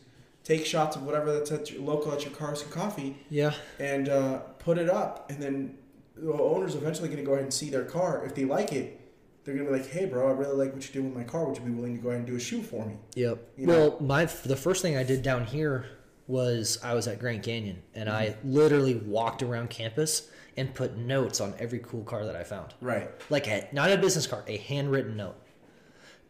take 0.44 0.66
shots 0.66 0.96
of 0.96 1.04
whatever 1.04 1.32
that's 1.32 1.52
at 1.52 1.70
your 1.70 1.82
local 1.82 2.12
at 2.12 2.24
your 2.24 2.34
cars 2.34 2.62
and 2.62 2.70
coffee 2.72 3.16
Yeah. 3.30 3.52
and 3.78 4.08
uh, 4.08 4.38
put 4.58 4.76
it 4.76 4.90
up. 4.90 5.30
And 5.30 5.40
then 5.40 5.78
the 6.16 6.32
owner's 6.32 6.74
eventually 6.74 7.08
going 7.08 7.20
to 7.20 7.24
go 7.24 7.32
ahead 7.34 7.44
and 7.44 7.54
see 7.54 7.70
their 7.70 7.84
car. 7.84 8.24
If 8.26 8.34
they 8.34 8.44
like 8.44 8.72
it, 8.72 9.00
they're 9.44 9.54
going 9.54 9.66
to 9.66 9.72
be 9.72 9.78
like, 9.78 9.88
"Hey, 9.88 10.06
bro, 10.06 10.28
I 10.28 10.32
really 10.32 10.56
like 10.56 10.72
what 10.74 10.84
you're 10.84 11.02
doing 11.02 11.14
with 11.14 11.24
my 11.24 11.30
car. 11.30 11.44
Would 11.44 11.58
you 11.58 11.64
be 11.64 11.70
willing 11.72 11.96
to 11.96 12.02
go 12.02 12.08
ahead 12.10 12.18
and 12.20 12.26
do 12.26 12.36
a 12.36 12.40
shoe 12.40 12.62
for 12.62 12.84
me?" 12.86 12.94
Yep. 13.16 13.48
You 13.56 13.66
well, 13.66 13.96
my 14.00 14.24
the 14.24 14.56
first 14.56 14.82
thing 14.82 14.96
I 14.96 15.02
did 15.02 15.22
down 15.22 15.44
here 15.46 15.86
was 16.28 16.78
I 16.84 16.94
was 16.94 17.08
at 17.08 17.18
Grand 17.18 17.42
Canyon 17.42 17.82
and 17.94 18.08
I 18.08 18.36
literally 18.44 18.94
walked 18.94 19.42
around 19.42 19.70
campus 19.70 20.30
and 20.56 20.72
put 20.72 20.96
notes 20.96 21.40
on 21.40 21.52
every 21.58 21.80
cool 21.80 22.04
car 22.04 22.24
that 22.24 22.36
I 22.36 22.44
found. 22.44 22.74
Right. 22.80 23.10
like 23.28 23.48
a 23.48 23.68
not 23.72 23.90
a 23.90 23.98
business 23.98 24.26
card, 24.26 24.44
a 24.46 24.56
handwritten 24.56 25.16
note. 25.16 25.34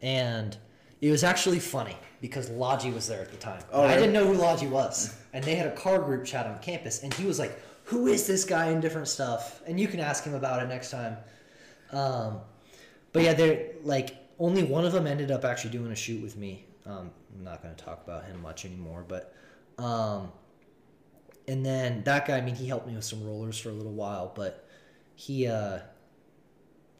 And 0.01 0.57
It 1.01 1.11
was 1.11 1.23
actually 1.23 1.59
funny 1.59 1.95
because 2.21 2.49
Logi 2.49 2.89
was 2.91 3.07
there 3.07 3.21
at 3.21 3.29
the 3.31 3.37
time. 3.37 3.61
Oh, 3.71 3.83
I 3.83 3.95
didn't 3.95 4.13
know 4.13 4.25
who 4.25 4.33
Logi 4.33 4.67
was, 4.67 5.15
and 5.33 5.43
they 5.43 5.55
had 5.55 5.67
a 5.67 5.75
car 5.75 5.99
group 5.99 6.23
chat 6.25 6.45
on 6.47 6.57
campus, 6.59 7.03
and 7.03 7.13
he 7.13 7.25
was 7.25 7.37
like, 7.39 7.59
"Who 7.85 8.07
is 8.07 8.25
this 8.25 8.45
guy?" 8.45 8.67
and 8.67 8.81
different 8.81 9.09
stuff. 9.09 9.61
And 9.67 9.79
you 9.79 9.87
can 9.87 9.99
ask 9.99 10.23
him 10.23 10.33
about 10.33 10.63
it 10.63 10.67
next 10.69 10.91
time. 10.91 11.17
Um, 11.91 12.39
but 13.13 13.23
yeah, 13.23 13.33
they're 13.33 13.69
like 13.83 14.17
only 14.39 14.63
one 14.63 14.85
of 14.85 14.91
them 14.91 15.07
ended 15.07 15.31
up 15.31 15.45
actually 15.45 15.71
doing 15.71 15.91
a 15.91 15.95
shoot 15.95 16.21
with 16.21 16.35
me. 16.35 16.65
Um, 16.85 17.11
I'm 17.33 17.43
not 17.43 17.63
going 17.63 17.73
to 17.73 17.83
talk 17.83 18.03
about 18.03 18.25
him 18.25 18.41
much 18.41 18.65
anymore, 18.65 19.05
but 19.07 19.33
um, 19.77 20.31
and 21.47 21.65
then 21.65 22.03
that 22.03 22.27
guy, 22.27 22.37
I 22.37 22.41
mean, 22.41 22.55
he 22.55 22.67
helped 22.67 22.87
me 22.87 22.95
with 22.95 23.05
some 23.05 23.25
rollers 23.25 23.57
for 23.57 23.69
a 23.69 23.73
little 23.73 23.93
while, 23.93 24.31
but 24.35 24.67
he, 25.15 25.47
uh, 25.47 25.79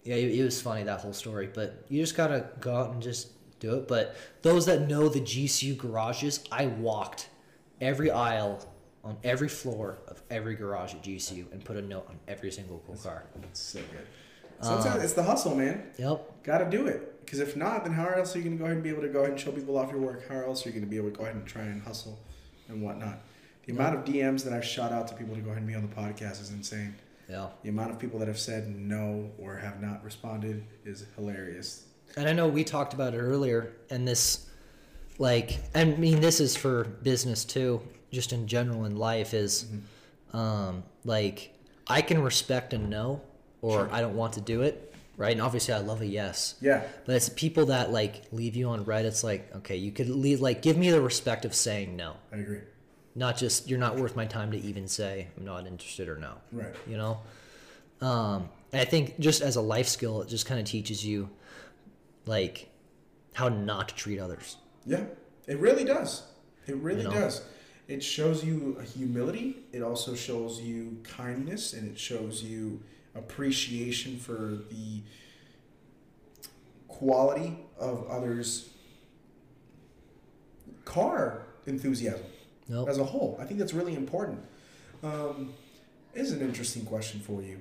yeah, 0.03 0.15
it, 0.15 0.39
it 0.39 0.43
was 0.43 0.61
funny 0.61 0.83
that 0.83 0.99
whole 0.99 1.13
story. 1.13 1.49
But 1.53 1.85
you 1.89 2.01
just 2.01 2.15
gotta 2.15 2.49
go 2.59 2.75
out 2.75 2.91
and 2.91 3.01
just 3.01 3.29
do 3.59 3.75
it. 3.75 3.87
But 3.87 4.15
those 4.41 4.65
that 4.65 4.87
know 4.87 5.09
the 5.09 5.21
GCU 5.21 5.77
garages, 5.77 6.43
I 6.51 6.67
walked 6.67 7.29
every 7.81 8.11
aisle 8.11 8.65
on 9.03 9.17
every 9.23 9.49
floor 9.49 9.97
of 10.07 10.21
every 10.29 10.55
garage 10.55 10.93
at 10.93 11.03
GCU 11.03 11.51
and 11.51 11.63
put 11.63 11.75
a 11.75 11.81
note 11.81 12.05
on 12.09 12.19
every 12.27 12.51
single 12.51 12.81
cool 12.85 12.95
car. 12.95 13.25
That's 13.35 13.61
so 13.61 13.79
good. 13.79 14.07
Sometimes 14.63 15.03
it's 15.03 15.13
the 15.13 15.23
hustle, 15.23 15.55
man. 15.55 15.83
Yep. 15.97 16.43
Got 16.43 16.59
to 16.59 16.69
do 16.69 16.87
it. 16.87 17.25
Because 17.25 17.39
if 17.39 17.55
not, 17.55 17.83
then 17.83 17.93
how 17.93 18.07
else 18.07 18.35
are 18.35 18.39
you 18.39 18.43
going 18.43 18.57
to 18.57 18.59
go 18.59 18.65
ahead 18.65 18.75
and 18.75 18.83
be 18.83 18.89
able 18.89 19.01
to 19.01 19.07
go 19.07 19.19
ahead 19.19 19.31
and 19.31 19.39
show 19.39 19.51
people 19.51 19.77
off 19.77 19.91
your 19.91 19.99
work? 19.99 20.27
How 20.27 20.41
else 20.41 20.65
are 20.65 20.69
you 20.69 20.73
going 20.73 20.85
to 20.85 20.89
be 20.89 20.97
able 20.97 21.09
to 21.09 21.15
go 21.15 21.23
ahead 21.23 21.35
and 21.35 21.45
try 21.45 21.63
and 21.63 21.81
hustle 21.81 22.19
and 22.67 22.81
whatnot? 22.81 23.19
The 23.65 23.73
amount 23.73 23.95
of 23.95 24.05
DMs 24.05 24.43
that 24.43 24.53
I've 24.53 24.65
shot 24.65 24.91
out 24.91 25.07
to 25.07 25.15
people 25.15 25.35
to 25.35 25.41
go 25.41 25.47
ahead 25.51 25.59
and 25.59 25.67
be 25.67 25.73
on 25.73 25.81
the 25.81 25.95
podcast 25.95 26.41
is 26.41 26.51
insane. 26.51 26.95
Yeah. 27.29 27.47
The 27.63 27.69
amount 27.69 27.91
of 27.91 27.99
people 27.99 28.19
that 28.19 28.27
have 28.27 28.39
said 28.39 28.67
no 28.67 29.31
or 29.37 29.55
have 29.55 29.81
not 29.81 30.03
responded 30.03 30.63
is 30.85 31.05
hilarious. 31.15 31.85
And 32.17 32.27
I 32.27 32.33
know 32.33 32.47
we 32.47 32.63
talked 32.63 32.93
about 32.93 33.13
it 33.13 33.19
earlier, 33.19 33.73
and 33.89 34.07
this, 34.07 34.47
like, 35.17 35.59
I 35.73 35.85
mean, 35.85 36.19
this 36.21 36.39
is 36.39 36.55
for 36.55 36.83
business 36.83 37.45
too, 37.45 37.81
just 38.11 38.33
in 38.33 38.47
general 38.47 38.85
in 38.85 38.97
life, 38.97 39.33
is 39.33 39.65
um, 40.33 40.83
like, 41.05 41.53
I 41.87 42.01
can 42.01 42.21
respect 42.21 42.73
a 42.73 42.77
no, 42.77 43.21
or 43.63 43.89
I 43.91 44.01
don't 44.01 44.15
want 44.15 44.33
to 44.33 44.41
do 44.41 44.61
it, 44.61 44.93
right? 45.17 45.31
And 45.31 45.41
obviously, 45.41 45.73
I 45.73 45.79
love 45.79 46.01
a 46.01 46.05
yes. 46.05 46.55
Yeah. 46.61 46.83
But 47.05 47.15
it's 47.15 47.29
people 47.29 47.65
that, 47.67 47.91
like, 47.91 48.23
leave 48.31 48.55
you 48.55 48.69
on 48.69 48.83
read. 48.83 49.05
It's 49.05 49.23
like, 49.23 49.55
okay, 49.55 49.77
you 49.77 49.91
could 49.91 50.09
leave, 50.09 50.41
like, 50.41 50.61
give 50.61 50.77
me 50.77 50.91
the 50.91 51.01
respect 51.01 51.45
of 51.45 51.55
saying 51.55 51.95
no. 51.95 52.15
I 52.31 52.37
agree. 52.37 52.59
Not 53.15 53.37
just, 53.37 53.69
you're 53.69 53.79
not 53.79 53.95
worth 53.95 54.15
my 54.15 54.25
time 54.25 54.51
to 54.51 54.57
even 54.59 54.87
say, 54.87 55.27
I'm 55.37 55.45
not 55.45 55.65
interested 55.65 56.09
or 56.09 56.17
no 56.17 56.33
Right. 56.51 56.73
you 56.87 56.97
know 56.97 57.19
um, 58.01 58.49
and 58.73 58.81
i 58.81 58.85
think 58.85 59.17
just 59.19 59.41
as 59.41 59.55
a 59.55 59.61
life 59.61 59.87
skill 59.87 60.21
it 60.23 60.27
just 60.27 60.45
kind 60.45 60.59
of 60.59 60.65
teaches 60.65 61.05
you 61.05 61.29
like 62.25 62.69
how 63.33 63.47
not 63.49 63.89
to 63.89 63.95
treat 63.95 64.19
others 64.19 64.57
Yeah, 64.85 65.03
it 65.47 65.57
really 65.59 65.83
does. 65.85 66.23
It 66.67 66.75
really 66.77 67.03
You 67.03 67.09
know? 67.09 67.13
does. 67.13 67.41
It 67.87 68.01
shows 68.03 68.43
you 68.43 68.77
humility. 68.95 69.57
It 69.73 69.81
also 69.83 70.15
shows 70.15 70.59
you 70.61 70.97
kindness, 71.03 71.73
and 71.73 71.89
it 71.91 71.99
shows 71.99 72.41
you 72.43 72.81
appreciation 73.15 74.17
for 74.17 74.59
the 74.69 75.01
quality 76.87 77.57
of 77.79 78.07
others' 78.09 78.69
car 80.85 81.43
enthusiasm 81.65 82.25
Nope. 82.67 82.89
as 82.89 82.97
a 82.97 83.03
whole. 83.03 83.37
I 83.39 83.45
think 83.45 83.59
that's 83.59 83.73
really 83.73 83.95
important. 83.95 84.39
Um, 85.03 85.53
is 86.13 86.31
an 86.31 86.41
interesting 86.41 86.85
question 86.85 87.19
for 87.19 87.41
you. 87.41 87.59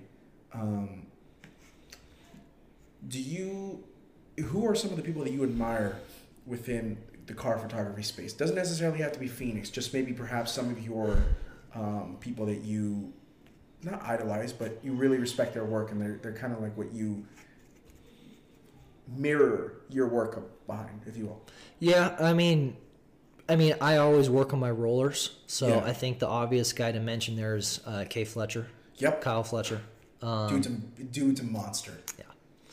Um, 0.53 1.07
do 3.09 3.21
you 3.21 3.83
who 4.39 4.67
are 4.67 4.75
some 4.75 4.91
of 4.91 4.97
the 4.97 5.03
people 5.03 5.23
that 5.25 5.33
you 5.33 5.43
admire 5.43 5.99
within 6.47 6.97
the 7.27 7.35
car 7.35 7.59
photography 7.59 8.03
space 8.03 8.33
doesn't 8.33 8.57
necessarily 8.57 8.99
have 8.99 9.13
to 9.13 9.21
be 9.21 9.29
phoenix 9.29 9.71
just 9.71 9.93
maybe 9.93 10.13
perhaps 10.13 10.51
some 10.53 10.71
of 10.71 10.81
your 10.85 11.19
um, 11.75 12.17
people 12.21 12.47
that 12.47 12.63
you 12.63 13.13
not 13.85 14.03
idolize 14.05 14.53
but 14.53 14.79
you 14.83 14.93
really 14.93 15.19
respect 15.19 15.55
their 15.55 15.65
work 15.65 15.91
and 15.91 16.01
they're, 16.01 16.19
they're 16.23 16.33
kind 16.35 16.53
of 16.53 16.61
like 16.61 16.77
what 16.77 16.93
you 16.93 17.25
mirror 19.09 19.75
your 19.91 20.09
work 20.09 20.67
behind 20.67 21.01
if 21.07 21.17
you 21.17 21.27
will. 21.27 21.43
Yeah 21.79 22.17
i 22.21 22.33
mean 22.33 22.77
i 23.49 23.57
mean 23.57 23.75
i 23.81 23.97
always 23.97 24.31
work 24.31 24.53
on 24.53 24.61
my 24.61 24.71
rollers 24.71 25.37
so 25.47 25.69
Yeah. 25.69 25.85
i 25.85 25.93
think 25.93 26.19
the 26.21 26.29
obvious 26.29 26.73
guy 26.73 26.93
to 26.93 27.01
mention 27.01 27.37
there 27.37 27.57
is 27.57 27.81
uh, 27.87 28.05
kay 28.09 28.25
fletcher. 28.25 28.67
Yep. 28.97 29.21
Kyle 29.21 29.43
fletcher. 29.43 29.81
Um, 30.21 30.49
dude's, 30.49 30.67
a, 30.69 31.03
dude's 31.05 31.41
a 31.41 31.45
monster. 31.45 31.93
Yeah. 32.19 32.25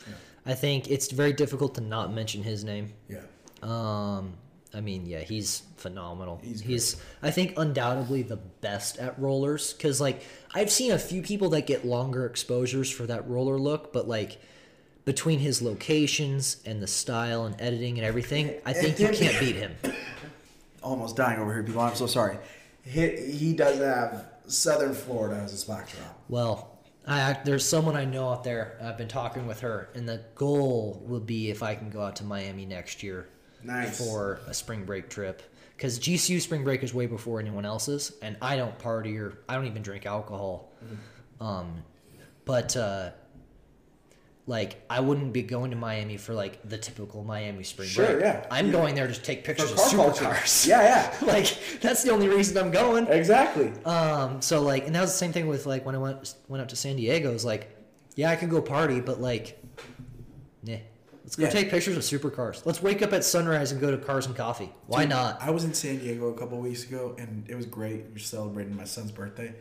Yeah. 0.06 0.14
I 0.46 0.54
think 0.54 0.88
it's 0.88 1.10
very 1.10 1.32
difficult 1.32 1.74
to 1.74 1.80
not 1.80 2.12
mention 2.12 2.44
his 2.44 2.62
name. 2.62 2.92
Yeah. 3.08 3.22
Um, 3.62 4.34
I 4.72 4.80
mean, 4.80 5.06
yeah, 5.06 5.20
he's 5.20 5.62
phenomenal. 5.76 6.40
He's 6.42 6.60
He's, 6.60 6.96
I 7.22 7.30
think, 7.30 7.54
undoubtedly 7.56 8.22
the 8.22 8.36
best 8.36 8.98
at 8.98 9.18
rollers. 9.18 9.74
Cause 9.74 10.00
like 10.00 10.22
I've 10.54 10.70
seen 10.70 10.92
a 10.92 10.98
few 10.98 11.22
people 11.22 11.48
that 11.50 11.66
get 11.66 11.84
longer 11.84 12.26
exposures 12.26 12.90
for 12.90 13.06
that 13.06 13.28
roller 13.28 13.58
look, 13.58 13.92
but 13.92 14.06
like 14.06 14.40
between 15.04 15.40
his 15.40 15.60
locations 15.60 16.58
and 16.64 16.80
the 16.80 16.86
style 16.86 17.46
and 17.46 17.60
editing 17.60 17.98
and 17.98 18.06
everything, 18.06 18.54
I 18.64 18.72
think 18.72 19.00
you 19.00 19.08
can't 19.08 19.40
beat 19.40 19.56
him. 19.56 19.74
almost 20.82 21.16
dying 21.16 21.38
over 21.38 21.52
here 21.52 21.62
people 21.62 21.80
i'm 21.80 21.94
so 21.94 22.06
sorry 22.06 22.38
he, 22.82 23.08
he 23.16 23.52
does 23.52 23.78
have 23.78 24.24
southern 24.46 24.94
florida 24.94 25.36
as 25.36 25.50
his 25.50 25.64
backdrop 25.64 26.18
Well, 26.28 26.78
I 27.06 27.38
there's 27.44 27.68
someone 27.68 27.96
I 27.96 28.04
know 28.04 28.28
out 28.30 28.44
there. 28.44 28.78
I've 28.82 28.96
been 28.96 29.08
talking 29.08 29.46
with 29.46 29.60
her, 29.60 29.88
and 29.94 30.08
the 30.08 30.22
goal 30.34 31.02
will 31.06 31.20
be 31.20 31.50
if 31.50 31.62
I 31.62 31.74
can 31.74 31.90
go 31.90 32.02
out 32.02 32.16
to 32.16 32.24
Miami 32.24 32.66
next 32.66 33.02
year 33.02 33.28
Nice. 33.62 33.98
for 33.98 34.40
a 34.46 34.54
spring 34.54 34.84
break 34.84 35.08
trip. 35.08 35.42
Because 35.76 35.98
GCU 35.98 36.40
spring 36.40 36.62
break 36.64 36.82
is 36.82 36.92
way 36.92 37.06
before 37.06 37.40
anyone 37.40 37.64
else's, 37.64 38.12
and 38.20 38.36
I 38.42 38.56
don't 38.56 38.78
party 38.78 39.16
or 39.18 39.38
I 39.48 39.54
don't 39.54 39.66
even 39.66 39.82
drink 39.82 40.04
alcohol. 40.06 40.70
Mm-hmm. 40.84 41.44
Um, 41.46 41.82
but 42.44 42.76
uh, 42.76 43.10
like 44.46 44.82
I 44.90 45.00
wouldn't 45.00 45.32
be 45.32 45.42
going 45.42 45.70
to 45.70 45.76
Miami 45.78 46.16
for 46.18 46.34
like 46.34 46.60
the 46.68 46.76
typical 46.76 47.24
Miami 47.24 47.62
spring 47.62 47.88
Sure, 47.88 48.06
break. 48.06 48.20
yeah. 48.20 48.46
I'm 48.50 48.66
Yeah. 48.66 48.72
going 48.72 48.94
there 48.94 49.06
to 49.06 49.14
take 49.20 49.44
pictures 49.44 49.70
of 49.72 49.78
supercars. 49.78 50.66
yeah 50.66 50.82
yeah 50.82 51.26
like 51.26 51.56
that's 51.80 52.02
the 52.02 52.10
only 52.10 52.28
reason 52.28 52.58
I'm 52.58 52.70
going. 52.70 53.06
exactly 53.06 53.72
Um, 53.84 54.42
so 54.42 54.60
like, 54.62 54.86
and 54.86 54.94
that 54.94 55.00
was 55.00 55.12
the 55.12 55.16
same 55.18 55.32
thing 55.32 55.46
with 55.46 55.64
like 55.66 55.86
when 55.86 55.94
I 55.94 55.98
went 55.98 56.34
went 56.48 56.60
up 56.62 56.68
to 56.68 56.76
San 56.76 56.96
Diego. 56.96 57.30
It 57.30 57.32
was 57.32 57.44
like, 57.44 57.74
yeah, 58.16 58.30
I 58.30 58.36
could 58.36 58.50
go 58.50 58.60
party, 58.60 59.00
but 59.00 59.20
like, 59.20 59.58
nah. 60.62 60.76
Let's 61.30 61.36
go 61.36 61.44
Yeah. 61.44 61.50
take 61.50 61.70
pictures 61.70 61.96
of 61.96 62.02
supercars. 62.02 62.66
Let's 62.66 62.82
wake 62.82 63.02
up 63.02 63.12
at 63.12 63.22
sunrise 63.24 63.70
and 63.70 63.80
go 63.80 63.92
to 63.92 63.98
Cars 63.98 64.26
and 64.26 64.34
Coffee. 64.34 64.72
Why 64.88 65.02
Dude, 65.02 65.10
not? 65.10 65.40
I 65.40 65.50
was 65.50 65.62
in 65.62 65.72
San 65.74 65.98
Diego 65.98 66.26
a 66.28 66.36
couple 66.36 66.58
weeks 66.58 66.82
ago, 66.82 67.14
and 67.20 67.48
it 67.48 67.54
was 67.54 67.66
great. 67.66 68.06
We 68.08 68.14
were 68.14 68.18
celebrating 68.18 68.76
my 68.76 68.82
son's 68.82 69.12
birthday, 69.12 69.54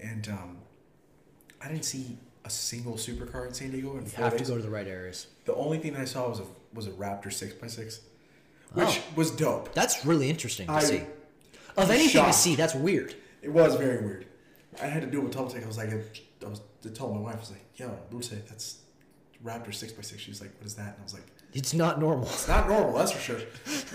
and 0.00 0.28
um, 0.28 0.58
I 1.60 1.66
didn't 1.66 1.84
see 1.84 2.16
a 2.44 2.50
single 2.50 2.94
supercar 2.94 3.44
in 3.48 3.54
San 3.54 3.72
Diego 3.72 3.96
in 3.96 4.04
You 4.04 4.10
have 4.18 4.36
to 4.36 4.44
go 4.44 4.54
to 4.56 4.62
the 4.62 4.70
right 4.70 4.86
areas. 4.86 5.26
The 5.46 5.54
only 5.56 5.78
thing 5.78 5.96
I 5.96 6.04
saw 6.04 6.28
was 6.28 6.38
a 6.38 6.44
was 6.72 6.86
a 6.86 6.90
Raptor 6.90 7.32
six 7.32 7.54
x 7.60 7.74
six, 7.74 8.00
which 8.74 8.86
Oh. 8.86 9.02
was 9.16 9.32
dope. 9.32 9.74
That's 9.74 10.06
really 10.06 10.30
interesting 10.30 10.68
to 10.68 10.74
I- 10.74 10.80
see. 10.80 11.02
Of 11.76 11.90
anything 11.90 12.08
shocked. 12.10 12.34
to 12.34 12.38
see, 12.38 12.54
that's 12.54 12.74
weird. 12.76 13.16
It 13.42 13.48
was 13.52 13.74
very 13.74 13.98
weird. 14.04 14.26
I 14.80 14.86
had 14.86 15.02
to 15.02 15.08
do 15.10 15.18
it 15.18 15.24
with 15.24 15.32
take. 15.32 15.64
I 15.64 15.66
was 15.66 15.76
like, 15.76 15.90
I 15.90 16.48
was 16.48 16.60
to 16.82 16.90
tell 16.90 17.12
my 17.12 17.18
wife, 17.20 17.34
I 17.34 17.40
was 17.40 17.50
like, 17.50 17.64
"Yo, 17.74 17.98
Dulce, 18.12 18.28
that's 18.48 18.76
Raptor 19.46 19.72
six 19.72 19.92
x 19.96 20.08
six. 20.08 20.20
She 20.22 20.30
was 20.30 20.40
like, 20.40 20.52
"What 20.58 20.66
is 20.66 20.74
that?" 20.74 20.88
And 20.88 20.96
I 21.00 21.02
was 21.02 21.14
like, 21.14 21.22
It's 21.54 21.72
not 21.72 22.00
normal. 22.00 22.24
It's 22.26 22.48
not 22.48 22.68
normal, 22.68 22.98
that's 22.98 23.12
for 23.12 23.20
sure. 23.20 23.40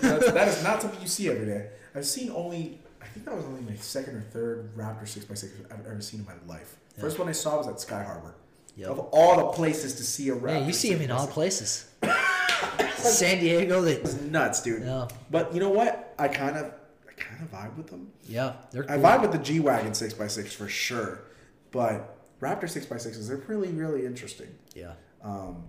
That's, 0.00 0.32
that 0.32 0.48
is 0.48 0.62
not 0.64 0.80
something 0.82 1.00
you 1.00 1.06
see 1.06 1.28
every 1.28 1.46
day. 1.46 1.68
I've 1.94 2.06
seen 2.06 2.30
only, 2.34 2.80
I 3.02 3.06
think 3.06 3.26
that 3.26 3.36
was 3.36 3.44
only 3.44 3.60
my 3.60 3.76
second 3.76 4.16
or 4.16 4.22
third 4.22 4.74
Raptor 4.76 5.02
6x6 5.02 5.70
I've 5.72 5.86
ever 5.86 6.00
seen 6.00 6.20
in 6.20 6.26
my 6.26 6.34
life. 6.52 6.76
First 6.98 7.18
one 7.18 7.28
I 7.28 7.32
saw 7.32 7.58
was 7.58 7.68
at 7.68 7.78
Sky 7.80 8.02
Harbor. 8.02 8.34
Yep. 8.76 8.88
Of 8.88 8.98
all 9.12 9.36
the 9.36 9.44
places 9.52 9.94
to 9.96 10.02
see 10.02 10.30
a 10.30 10.34
Raptor. 10.34 10.60
Yeah, 10.60 10.66
you 10.66 10.72
see 10.72 10.88
him 10.90 11.02
in 11.02 11.10
6x6. 11.10 11.28
places. 11.30 11.84
San 12.96 13.40
Diego, 13.40 13.82
It's 13.84 14.20
nuts, 14.20 14.62
dude. 14.62 14.82
Yeah. 14.84 15.08
But 15.30 15.52
you 15.54 15.60
know 15.60 15.70
what? 15.70 16.14
I 16.18 16.28
kind 16.28 16.56
of, 16.56 16.72
I 17.08 17.12
kind 17.16 17.42
of 17.42 17.50
vibe 17.50 17.76
with 17.76 17.88
them. 17.88 18.10
yeah, 18.24 18.54
they're 18.70 18.90
I 18.90 18.96
vibe 18.96 19.22
with 19.22 19.32
the 19.32 19.38
G 19.38 19.60
Wagon 19.60 19.92
6x6 19.92 20.48
for 20.52 20.68
sure. 20.68 21.24
But 21.70 22.16
Raptor 22.40 22.64
6x6s, 22.64 23.28
they're 23.28 23.36
really, 23.48 23.72
really 23.72 24.06
interesting. 24.06 24.48
Yeah. 24.74 24.92
Um, 25.22 25.64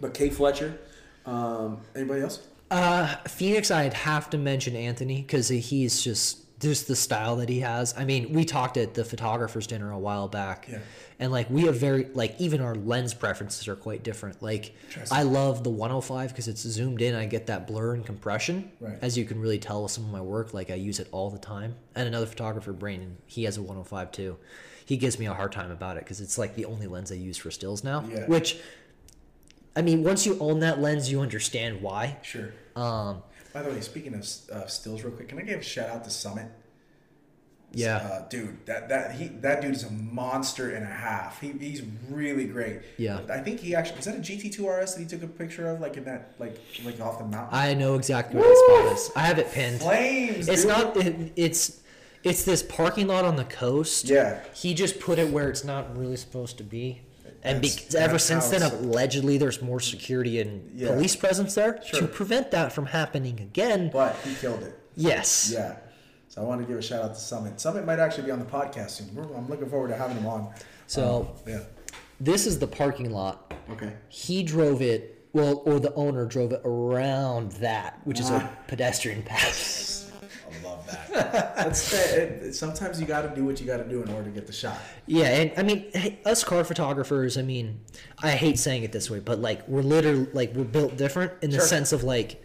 but 0.00 0.14
Kate 0.14 0.32
Fletcher, 0.34 0.78
um, 1.26 1.80
anybody 1.94 2.22
else? 2.22 2.46
Uh, 2.70 3.16
Phoenix, 3.28 3.70
I'd 3.70 3.94
have 3.94 4.30
to 4.30 4.38
mention 4.38 4.76
Anthony 4.76 5.20
because 5.22 5.48
he's 5.48 6.02
just 6.02 6.38
just 6.60 6.86
the 6.88 6.94
style 6.94 7.36
that 7.36 7.48
he 7.48 7.60
has. 7.60 7.94
I 7.96 8.04
mean, 8.04 8.34
we 8.34 8.44
talked 8.44 8.76
at 8.76 8.92
the 8.92 9.02
photographers 9.02 9.66
dinner 9.66 9.90
a 9.92 9.98
while 9.98 10.28
back, 10.28 10.68
Yeah. 10.70 10.80
and 11.18 11.32
like 11.32 11.48
we 11.48 11.62
have 11.62 11.76
very 11.76 12.04
like 12.12 12.38
even 12.38 12.60
our 12.60 12.74
lens 12.74 13.14
preferences 13.14 13.66
are 13.66 13.74
quite 13.76 14.02
different. 14.02 14.42
Like 14.42 14.74
I 15.10 15.22
love 15.22 15.64
the 15.64 15.70
105 15.70 16.28
because 16.28 16.48
it's 16.48 16.60
zoomed 16.60 17.00
in. 17.00 17.14
I 17.14 17.24
get 17.24 17.46
that 17.46 17.66
blur 17.66 17.94
and 17.94 18.04
compression, 18.04 18.70
Right. 18.78 18.98
as 19.00 19.16
you 19.16 19.24
can 19.24 19.40
really 19.40 19.58
tell 19.58 19.82
with 19.82 19.92
some 19.92 20.04
of 20.04 20.10
my 20.10 20.20
work. 20.20 20.52
Like 20.54 20.70
I 20.70 20.74
use 20.74 21.00
it 21.00 21.08
all 21.12 21.30
the 21.30 21.38
time. 21.38 21.76
And 21.94 22.06
another 22.06 22.26
photographer, 22.26 22.72
Brandon, 22.74 23.16
he 23.26 23.44
has 23.44 23.56
a 23.56 23.62
105 23.62 24.12
too. 24.12 24.36
He 24.90 24.96
gives 24.96 25.20
me 25.20 25.26
a 25.26 25.32
hard 25.34 25.52
time 25.52 25.70
about 25.70 25.98
it 25.98 26.02
because 26.02 26.20
it's 26.20 26.36
like 26.36 26.56
the 26.56 26.64
only 26.64 26.88
lens 26.88 27.12
I 27.12 27.14
use 27.14 27.36
for 27.36 27.52
stills 27.52 27.84
now, 27.84 28.04
Yeah. 28.10 28.26
which 28.26 28.58
I 29.76 29.82
mean, 29.82 30.02
once 30.02 30.26
you 30.26 30.36
own 30.40 30.58
that 30.60 30.80
lens, 30.80 31.08
you 31.12 31.20
understand 31.20 31.80
why. 31.80 32.16
Sure. 32.22 32.52
Um, 32.74 33.22
By 33.52 33.62
the 33.62 33.70
way, 33.70 33.80
speaking 33.82 34.14
of 34.14 34.22
uh, 34.52 34.66
stills, 34.66 35.04
real 35.04 35.12
quick, 35.12 35.28
can 35.28 35.38
I 35.38 35.42
give 35.42 35.60
a 35.60 35.62
shout 35.62 35.88
out 35.90 36.02
to 36.02 36.10
Summit? 36.10 36.46
yeah. 37.72 37.98
Uh, 37.98 38.28
dude, 38.28 38.66
that 38.66 38.88
that 38.88 39.12
he 39.14 39.28
that 39.28 39.62
dude 39.62 39.76
is 39.76 39.84
a 39.84 39.90
monster 39.92 40.74
and 40.74 40.82
a 40.82 40.88
half. 40.88 41.40
He, 41.40 41.52
he's 41.52 41.82
really 42.08 42.46
great. 42.46 42.80
Yeah. 42.98 43.20
I 43.30 43.38
think 43.38 43.60
he 43.60 43.76
actually 43.76 43.98
was 43.98 44.06
that 44.06 44.16
a 44.16 44.18
GT2 44.18 44.58
RS 44.82 44.94
that 44.96 45.00
he 45.00 45.06
took 45.06 45.22
a 45.22 45.28
picture 45.28 45.68
of, 45.68 45.80
like 45.80 45.96
in 45.96 46.02
that, 46.06 46.32
like 46.40 46.58
like 46.84 47.00
off 47.00 47.18
the 47.18 47.24
mountain. 47.26 47.56
I 47.56 47.74
know 47.74 47.94
exactly 47.94 48.40
where 48.40 48.48
that 48.48 48.58
spot 48.66 48.92
is. 48.96 49.10
I 49.14 49.20
have 49.20 49.38
it 49.38 49.52
pinned. 49.52 49.80
Flames. 49.82 50.48
It's 50.48 50.62
dude. 50.64 50.68
not. 50.72 50.96
It, 50.96 51.32
it's 51.36 51.79
it's 52.22 52.44
this 52.44 52.62
parking 52.62 53.06
lot 53.06 53.24
on 53.24 53.36
the 53.36 53.44
coast. 53.44 54.04
Yeah. 54.06 54.40
He 54.54 54.74
just 54.74 55.00
put 55.00 55.18
it 55.18 55.30
where 55.30 55.48
it's 55.48 55.64
not 55.64 55.96
really 55.96 56.16
supposed 56.16 56.58
to 56.58 56.64
be. 56.64 57.02
And 57.42 57.56
That's- 57.62 57.76
because 57.76 57.94
ever 57.94 58.18
since 58.18 58.48
then, 58.48 58.62
allegedly, 58.62 59.38
there's 59.38 59.62
more 59.62 59.80
security 59.80 60.40
and 60.40 60.70
Yeah. 60.78 60.88
police 60.88 61.16
presence 61.16 61.54
there 61.54 61.80
Sure. 61.84 62.00
to 62.00 62.06
prevent 62.06 62.50
that 62.50 62.72
from 62.72 62.86
happening 62.86 63.40
again. 63.40 63.90
But 63.92 64.16
he 64.24 64.34
killed 64.34 64.62
it. 64.62 64.78
yes. 64.96 65.50
Yeah. 65.52 65.76
So 66.28 66.42
I 66.42 66.44
want 66.44 66.60
to 66.60 66.66
give 66.66 66.78
a 66.78 66.82
shout 66.82 67.02
out 67.02 67.14
to 67.14 67.20
Summit. 67.20 67.58
Summit 67.60 67.84
might 67.86 67.98
actually 67.98 68.24
be 68.24 68.30
on 68.30 68.38
the 68.38 68.44
podcast 68.44 68.90
soon. 68.90 69.08
I'm 69.36 69.48
looking 69.48 69.68
forward 69.70 69.88
to 69.88 69.96
having 69.96 70.18
him 70.18 70.26
on. 70.26 70.48
So- 70.86 71.30
Um, 71.46 71.50
yeah. 71.52 71.60
This 72.20 72.46
is 72.46 72.58
the 72.58 72.66
parking 72.66 73.10
lot. 73.10 73.52
Okay. 73.70 73.94
He 74.10 74.42
drove 74.42 74.82
it. 74.82 75.16
Well, 75.32 75.62
or 75.64 75.80
the 75.80 75.94
owner 75.94 76.26
drove 76.26 76.52
it 76.52 76.60
around 76.64 77.52
that, 77.52 78.00
which 78.04 78.20
is 78.20 78.28
a 78.30 78.34
Ah. 78.34 78.50
pedestrian 78.68 79.22
path. 79.22 79.96
I 80.92 81.12
that. 81.12 81.56
That's 81.56 81.92
it, 81.92 82.42
it- 82.42 82.54
sometimes 82.54 83.00
you 83.00 83.06
got 83.06 83.22
to 83.22 83.34
do 83.34 83.44
what 83.44 83.60
you 83.60 83.66
got 83.66 83.78
to 83.78 83.88
do 83.88 84.02
in 84.02 84.08
order 84.10 84.24
to 84.24 84.30
get 84.30 84.46
the 84.46 84.52
shot. 84.52 84.78
Yeah, 85.06 85.26
and 85.26 85.52
I 85.56 85.62
mean, 85.62 85.90
us 86.24 86.42
car 86.44 86.64
photographers. 86.64 87.36
I 87.38 87.42
mean, 87.42 87.80
I 88.22 88.30
hate 88.32 88.58
saying 88.58 88.82
it 88.82 88.92
this 88.92 89.10
way, 89.10 89.20
but 89.20 89.38
like 89.40 89.66
we're 89.68 89.82
literally 89.82 90.26
like 90.32 90.54
we're 90.54 90.64
built 90.64 90.96
different 90.96 91.32
in 91.42 91.50
the 91.50 91.58
Sure. 91.58 91.66
sense 91.66 91.92
of 91.92 92.02
like, 92.04 92.42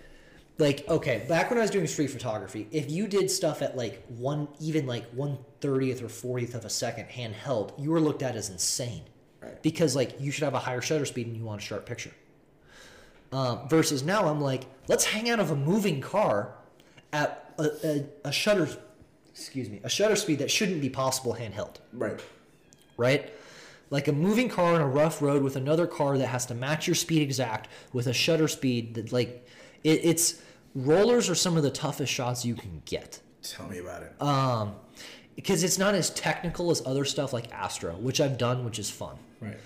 like 0.58 0.88
okay, 0.88 1.26
back 1.28 1.50
when 1.50 1.58
I 1.60 1.62
was 1.62 1.72
doing 1.72 1.88
street 1.88 2.08
photography, 2.12 2.68
if 2.72 2.90
you 2.92 3.08
did 3.08 3.30
stuff 3.32 3.62
at 3.62 3.76
like 3.78 4.06
one, 4.08 4.48
even 4.60 4.86
like 4.88 5.06
one 5.12 5.38
thirtieth 5.62 6.02
or 6.02 6.10
fortieth 6.10 6.56
of 6.56 6.66
a 6.66 6.70
second 6.70 7.08
handheld, 7.10 7.72
you 7.80 7.92
were 7.92 8.00
looked 8.02 8.24
at 8.24 8.36
as 8.36 8.50
insane, 8.50 9.04
Right. 9.42 9.62
because 9.62 9.96
like 9.96 10.20
you 10.22 10.32
should 10.32 10.44
have 10.44 10.54
a 10.54 10.60
higher 10.60 10.82
shutter 10.82 11.06
speed 11.06 11.28
and 11.28 11.36
you 11.36 11.44
want 11.44 11.62
a 11.62 11.66
sharp 11.66 11.86
picture. 11.86 12.12
Um, 13.32 13.68
versus 13.68 14.04
now, 14.04 14.28
I'm 14.28 14.40
like, 14.40 14.66
let's 14.88 15.04
hang 15.04 15.30
out 15.30 15.40
of 15.40 15.52
a 15.52 15.56
moving 15.56 16.00
car 16.00 16.56
at 17.12 17.45
a, 17.58 17.70
a, 17.88 18.06
a 18.26 18.32
shutter, 18.32 18.68
excuse 19.32 19.70
me, 19.70 19.80
a 19.84 19.90
shutter 19.90 20.16
speed 20.16 20.40
that 20.40 20.52
shouldn't 20.52 20.82
be 20.82 20.90
possible 20.90 21.36
handheld 21.36 21.76
Right. 21.94 22.20
right? 22.98 23.32
Like 23.90 24.08
a 24.08 24.12
moving 24.12 24.50
car 24.50 24.74
on 24.74 24.82
a 24.82 24.88
rough 24.88 25.22
road 25.22 25.44
with 25.44 25.56
another 25.56 25.86
car 25.88 26.18
that 26.18 26.28
has 26.28 26.46
to 26.48 26.56
match 26.56 26.88
your 26.88 26.96
speed 26.96 27.22
exact 27.22 27.68
with 27.94 28.08
a 28.08 28.14
shutter 28.14 28.48
speed 28.48 28.96
that 28.96 29.12
like 29.12 29.48
it, 29.84 30.02
it's 30.04 30.42
rollers 30.74 31.30
are 31.30 31.36
some 31.36 31.56
of 31.56 31.64
the 31.64 31.70
toughest 31.72 32.12
shots 32.12 32.44
you 32.46 32.56
can 32.56 32.82
get. 32.86 33.20
Tell 33.44 33.68
me 33.68 33.78
about 33.78 34.02
it. 34.04 34.14
Um 34.22 34.76
because 35.36 35.64
it's 35.64 35.78
not 35.78 35.94
as 35.96 36.10
technical 36.12 36.72
as 36.72 36.82
other 36.86 37.04
stuff 37.06 37.34
like 37.34 37.52
Astro, 37.54 37.94
which 37.96 38.20
I've 38.22 38.38
done, 38.38 38.66
which 38.66 38.80
is 38.80 38.90
fun. 38.90 39.18
right. 39.40 39.58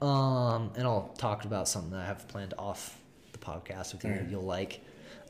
Um 0.00 0.70
and 0.76 0.84
I'll 0.86 1.12
talk 1.18 1.44
about 1.44 1.68
something 1.68 1.90
that 1.90 2.00
I 2.00 2.06
have 2.06 2.28
planned 2.28 2.54
off 2.56 2.96
the 3.32 3.38
podcast 3.38 3.92
with 3.92 4.04
you 4.04 4.12
that 4.14 4.30
you'll 4.30 4.42
like. 4.42 4.80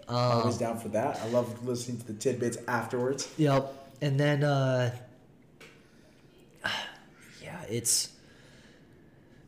Always 0.09 0.57
down 0.57 0.79
for 0.79 0.89
that. 0.89 1.21
I 1.23 1.29
love 1.29 1.67
listening 1.67 1.99
to 1.99 2.07
the 2.07 2.15
tidbits 2.15 2.59
afterwards. 2.67 3.33
Yep. 3.37 3.75
And 4.01 4.19
then 4.19 4.45
uh 4.45 4.95
yeah, 7.43 7.63
it's 7.69 8.11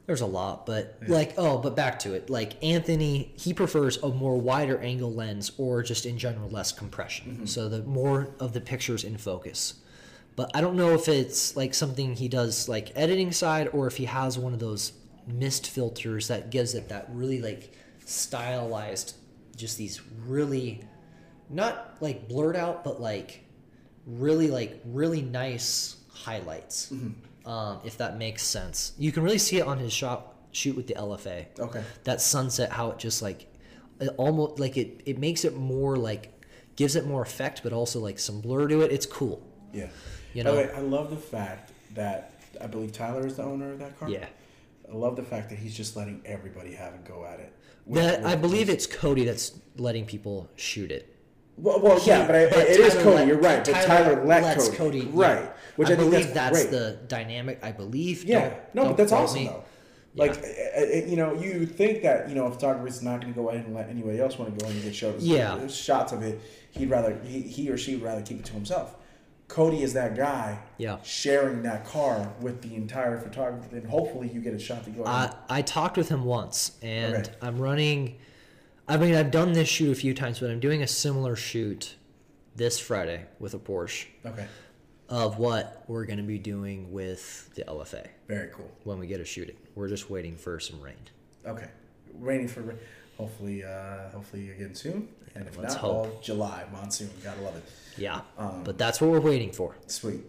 there's 0.07 0.21
a 0.23 0.27
lot, 0.27 0.67
but 0.67 0.99
like 1.07 1.35
oh, 1.39 1.59
but 1.59 1.77
back 1.77 2.01
to 2.01 2.15
it. 2.15 2.29
Like 2.29 2.63
Anthony, 2.65 3.33
he 3.37 3.55
prefers 3.55 3.97
a 3.99 4.09
more 4.09 4.39
wider 4.41 4.79
angle 4.79 5.13
lens 5.13 5.53
or 5.57 5.83
just 5.83 6.05
in 6.05 6.19
general 6.19 6.51
less 6.51 6.73
compression. 6.73 7.47
So 7.47 7.69
the 7.69 7.83
more 7.83 8.31
of 8.41 8.53
the 8.53 8.61
pictures 8.61 9.05
in 9.05 9.17
focus. 9.19 9.75
But 10.37 10.51
I 10.55 10.61
don't 10.61 10.77
know 10.77 10.95
if 10.95 11.09
it's 11.09 11.57
like 11.57 11.75
something 11.75 12.17
he 12.17 12.29
does 12.29 12.69
like 12.69 12.93
editing 12.97 13.31
side 13.31 13.69
or 13.73 13.87
if 13.87 13.97
he 13.99 14.07
has 14.07 14.39
one 14.39 14.53
of 14.53 14.59
those 14.59 14.93
mist 15.27 15.69
filters 15.69 16.29
that 16.29 16.51
gives 16.51 16.75
it 16.75 16.89
that 16.89 17.09
really 17.13 17.41
like 17.41 17.73
stylized 18.05 19.15
just 19.61 19.79
these 19.79 20.01
really 20.27 20.81
not 21.49 21.97
like 22.01 22.29
blurred 22.29 22.57
out 22.57 22.83
but 22.85 23.01
like 23.01 23.45
really 24.07 24.49
like 24.49 24.81
really 24.85 25.23
nice 25.23 25.97
highlights 26.13 26.93
um, 27.47 27.79
if 27.85 27.97
that 27.99 28.17
makes 28.19 28.43
sense 28.43 28.93
you 28.99 29.13
can 29.13 29.23
really 29.23 29.39
see 29.39 29.59
it 29.59 29.67
on 29.67 29.79
his 29.79 29.93
shot 29.93 30.35
shoot 30.53 30.75
with 30.77 30.87
the 30.87 30.95
lfa 30.95 31.47
Okay. 31.59 31.83
that 32.05 32.21
sunset 32.21 32.71
how 32.73 32.91
it 32.91 32.99
just 32.99 33.23
like 33.23 33.47
it 34.01 34.09
almost 34.17 34.59
like 34.59 34.77
it 34.77 35.01
it 35.07 35.19
makes 35.19 35.45
it 35.45 35.55
more 35.57 35.97
like 35.97 36.33
gives 36.77 36.97
it 36.97 37.07
more 37.07 37.23
effect 37.23 37.63
but 37.63 37.73
also 37.73 38.01
like 38.01 38.19
some 38.19 38.41
blur 38.41 38.67
to 38.69 38.81
it 38.83 38.91
it's 38.93 39.07
cool 39.07 39.43
Yeah. 39.73 39.89
You 40.33 40.45
know? 40.45 40.55
way, 40.55 40.71
I 40.73 40.81
love 40.81 41.11
the 41.11 41.17
fact 41.17 41.73
that 41.95 42.33
I 42.61 42.67
believe 42.69 42.93
Tyler 42.93 43.27
is 43.27 43.37
the 43.37 43.43
owner 43.43 43.73
of 43.73 43.79
that 43.81 43.99
car. 43.99 44.09
yeah 44.09 44.27
I 44.91 44.95
love 44.95 45.15
the 45.17 45.23
fact 45.23 45.51
that 45.51 45.59
he's 45.59 45.77
just 45.77 45.97
letting 45.97 46.21
everybody 46.25 46.73
have 46.75 46.95
a 46.95 46.99
go 46.99 47.25
at 47.25 47.39
it. 47.41 47.53
That 47.95 48.25
i 48.25 48.35
believe 48.37 48.69
it's 48.69 48.87
cody 48.87 49.25
that's 49.25 49.59
letting 49.77 50.05
people 50.07 50.49
shoot 50.57 50.91
it 50.91 51.17
Well, 51.57 51.81
well 51.81 52.01
yeah, 52.05 52.27
but, 52.27 52.35
I, 52.37 52.49
But 52.49 52.59
it 52.69 52.81
is 52.81 52.95
Tyler 52.95 53.03
Cody. 53.05 53.17
let- 53.17 53.27
you're 53.29 53.39
right. 53.39 53.65
But 53.65 53.83
Tyler, 53.87 54.25
let 54.25 54.43
lets 54.43 54.69
Cody. 54.71 54.99
yeah. 55.01 55.07
right? 55.13 55.51
Which 55.77 55.89
I, 55.89 55.93
I, 55.93 55.97
think 55.97 56.11
believe 56.11 56.35
that's, 56.35 56.59
that's, 56.65 56.71
the 56.71 56.99
dynamic. 57.07 57.59
I 57.63 57.73
believe. 57.73 58.25
Yeah, 58.25 58.41
Don't- 58.41 58.53
no, 58.75 58.83
don't 58.83 58.91
but 58.93 58.97
that's 58.97 59.13
awesome 59.13 59.41
me. 59.41 59.47
though. 59.49 59.65
Yeah. 60.15 60.23
Like, 60.25 60.39
uh, 60.43 60.81
uh, 60.81 60.85
you 61.11 61.17
know, 61.17 61.35
you 61.35 61.67
think 61.67 62.03
that 62.03 62.29
you 62.29 62.35
know 62.35 62.47
a 62.47 62.51
photographer's 62.51 63.03
not 63.03 63.21
going 63.21 63.33
to 63.35 63.39
go 63.41 63.51
ahead 63.51 63.65
and 63.67 63.75
let 63.75 63.89
anybody 63.91 64.19
else 64.21 64.39
want 64.39 64.59
to 64.59 64.65
go 64.65 64.69
in 64.71 64.77
and 64.77 64.85
get 64.85 64.95
shows, 64.95 65.23
Yeah. 65.23 65.67
shots 65.69 66.13
of 66.13 66.23
it. 66.23 66.41
He'd 66.73 66.91
rather 66.91 67.19
he, 67.25 67.41
he 67.43 67.69
or 67.71 67.77
she 67.79 67.95
would 67.95 68.05
rather 68.05 68.23
keep 68.23 68.39
it 68.41 68.47
to 68.47 68.53
himself. 68.53 68.97
Cody 69.51 69.83
is 69.83 69.95
that 69.95 70.15
guy, 70.17 70.61
Yeah. 70.79 70.99
sharing 71.03 71.63
that 71.63 71.85
car 71.85 72.33
with 72.41 72.63
the 72.63 72.77
entire 72.77 73.19
photographer, 73.19 73.77
and 73.77 73.87
hopefully 73.89 74.31
you 74.33 74.41
get 74.41 74.55
a 74.55 74.59
shot 74.61 74.85
to 74.85 74.91
go. 74.91 75.05
I, 75.05 75.35
I 75.49 75.61
talked 75.63 75.97
with 75.97 76.09
him 76.09 76.25
once, 76.25 76.79
and 76.83 77.15
Okay. 77.17 77.33
I'm 77.43 77.59
running. 77.59 78.17
I 78.87 78.97
mean, 78.97 79.15
I've 79.17 79.33
done 79.33 79.53
this 79.53 79.69
shoot 79.69 79.91
a 79.91 79.95
few 79.97 80.15
times, 80.15 80.39
but 80.39 80.51
I'm 80.51 80.61
doing 80.61 80.83
a 80.83 80.87
similar 80.87 81.35
shoot 81.35 81.97
this 82.55 82.79
Friday 82.79 83.27
with 83.41 83.55
a 83.55 83.59
Porsche 83.59 84.07
okay, 84.25 84.47
of 85.09 85.39
what 85.39 85.83
we're 85.89 86.05
going 86.07 86.19
to 86.19 86.25
be 86.25 86.39
doing 86.39 86.93
with 86.93 87.53
the 87.57 87.65
LFA 87.65 88.07
very 88.29 88.51
cool. 88.55 88.71
when 88.85 88.99
we 89.01 89.07
get 89.09 89.19
to 89.19 89.25
shoot 89.25 89.49
it. 89.49 89.57
We're 89.75 89.89
just 89.89 90.11
waiting 90.11 90.37
for 90.37 90.61
some 90.61 90.81
rain. 90.81 90.95
Okay, 91.45 91.69
waiting 92.15 92.47
for 92.47 92.61
rain. 92.63 92.79
hopefully 93.19 93.65
uh, 93.65 94.11
hopefully 94.11 94.51
again 94.51 94.75
soon, 94.77 95.09
and 95.35 95.47
if 95.49 95.57
Let's 95.59 95.75
not, 95.75 95.81
hope. 95.81 95.93
all 96.07 96.21
July 96.23 96.65
monsoon. 96.73 97.11
Gotta 97.25 97.41
love 97.43 97.57
it. 97.57 97.65
Yeah, 97.97 98.21
Um, 98.39 98.63
but 98.65 98.79
that's 98.79 99.01
what 99.01 99.11
we're 99.11 99.21
waiting 99.21 99.53
for. 99.53 99.77
Sweet. 99.87 100.21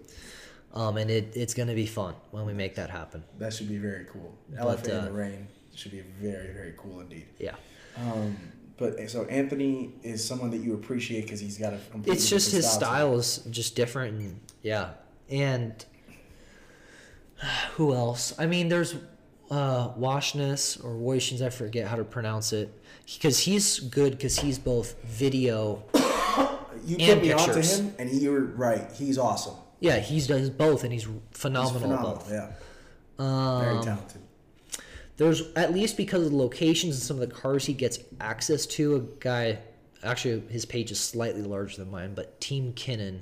Um, 0.73 0.97
and 0.97 1.11
it, 1.11 1.33
it's 1.35 1.53
going 1.53 1.67
to 1.67 1.75
be 1.75 1.85
fun 1.85 2.15
when 2.31 2.45
we 2.45 2.53
make 2.53 2.75
that 2.75 2.89
happen. 2.89 3.23
That 3.37 3.53
should 3.53 3.69
be 3.69 3.77
very 3.77 4.05
cool. 4.11 4.37
But, 4.49 4.83
LFA 4.83 4.85
in 4.89 4.91
uh, 4.95 5.05
the 5.05 5.11
rain 5.11 5.47
should 5.75 5.91
be 5.91 6.01
very 6.21 6.53
very 6.53 6.73
cool 6.77 7.01
indeed. 7.01 7.25
Yeah. 7.39 7.55
Um, 7.97 8.37
but 8.77 9.09
so 9.09 9.25
Anthony 9.25 9.93
is 10.01 10.25
someone 10.25 10.49
that 10.51 10.57
you 10.61 10.73
appreciate 10.73 11.23
because 11.23 11.39
he's 11.39 11.57
got 11.57 11.73
a. 11.73 11.79
it's 12.05 12.29
just 12.29 12.51
his 12.51 12.63
different 12.63 12.81
style 12.81 13.15
is 13.17 13.37
just 13.51 13.75
different 13.75 14.19
and 14.19 14.39
yeah 14.63 14.91
and 15.29 15.85
who 17.75 17.93
else 17.93 18.33
i 18.39 18.45
mean 18.45 18.69
there's 18.69 18.95
uh 19.49 19.89
washness 19.95 20.77
or 20.77 20.91
Woishins, 20.95 21.41
i 21.41 21.49
forget 21.49 21.87
how 21.87 21.95
to 21.95 22.03
pronounce 22.03 22.53
it 22.53 22.71
because 23.05 23.39
he's 23.39 23.79
good 23.79 24.11
because 24.11 24.39
he's 24.39 24.57
both 24.59 24.95
video 25.03 25.83
You 26.85 26.97
and 26.99 27.19
put 27.19 27.21
me 27.27 27.31
onto 27.33 27.45
pictures. 27.45 27.79
him, 27.79 27.95
and 27.99 28.09
he, 28.09 28.19
you're 28.19 28.41
right. 28.41 28.89
He's 28.93 29.17
awesome. 29.17 29.55
yeah 29.79 29.99
he's 29.99 30.27
does 30.27 30.49
both 30.49 30.83
and 30.83 30.91
he's 30.93 31.03
He's 31.05 31.11
phenomenal, 31.31 31.79
phenomenal. 31.81 32.15
both 32.15 32.31
Yeah, 32.31 32.51
um, 33.19 33.61
very 33.63 33.83
talented. 33.83 34.21
there's 35.17 35.41
at 35.55 35.73
least 35.73 35.97
because 35.97 36.25
of 36.25 36.31
the 36.31 36.37
locations 36.37 36.95
and 36.95 37.03
some 37.03 37.19
of 37.21 37.27
the 37.27 37.33
cars 37.35 37.65
he 37.65 37.73
gets 37.73 37.99
access 38.19 38.65
to 38.67 38.95
a 38.95 38.99
guy 39.19 39.59
actually 40.03 40.41
his 40.49 40.65
page 40.65 40.91
is 40.91 40.99
slightly 40.99 41.41
larger 41.41 41.77
than 41.77 41.91
mine 41.91 42.13
but 42.15 42.39
team 42.41 42.73
kinnan 42.73 43.19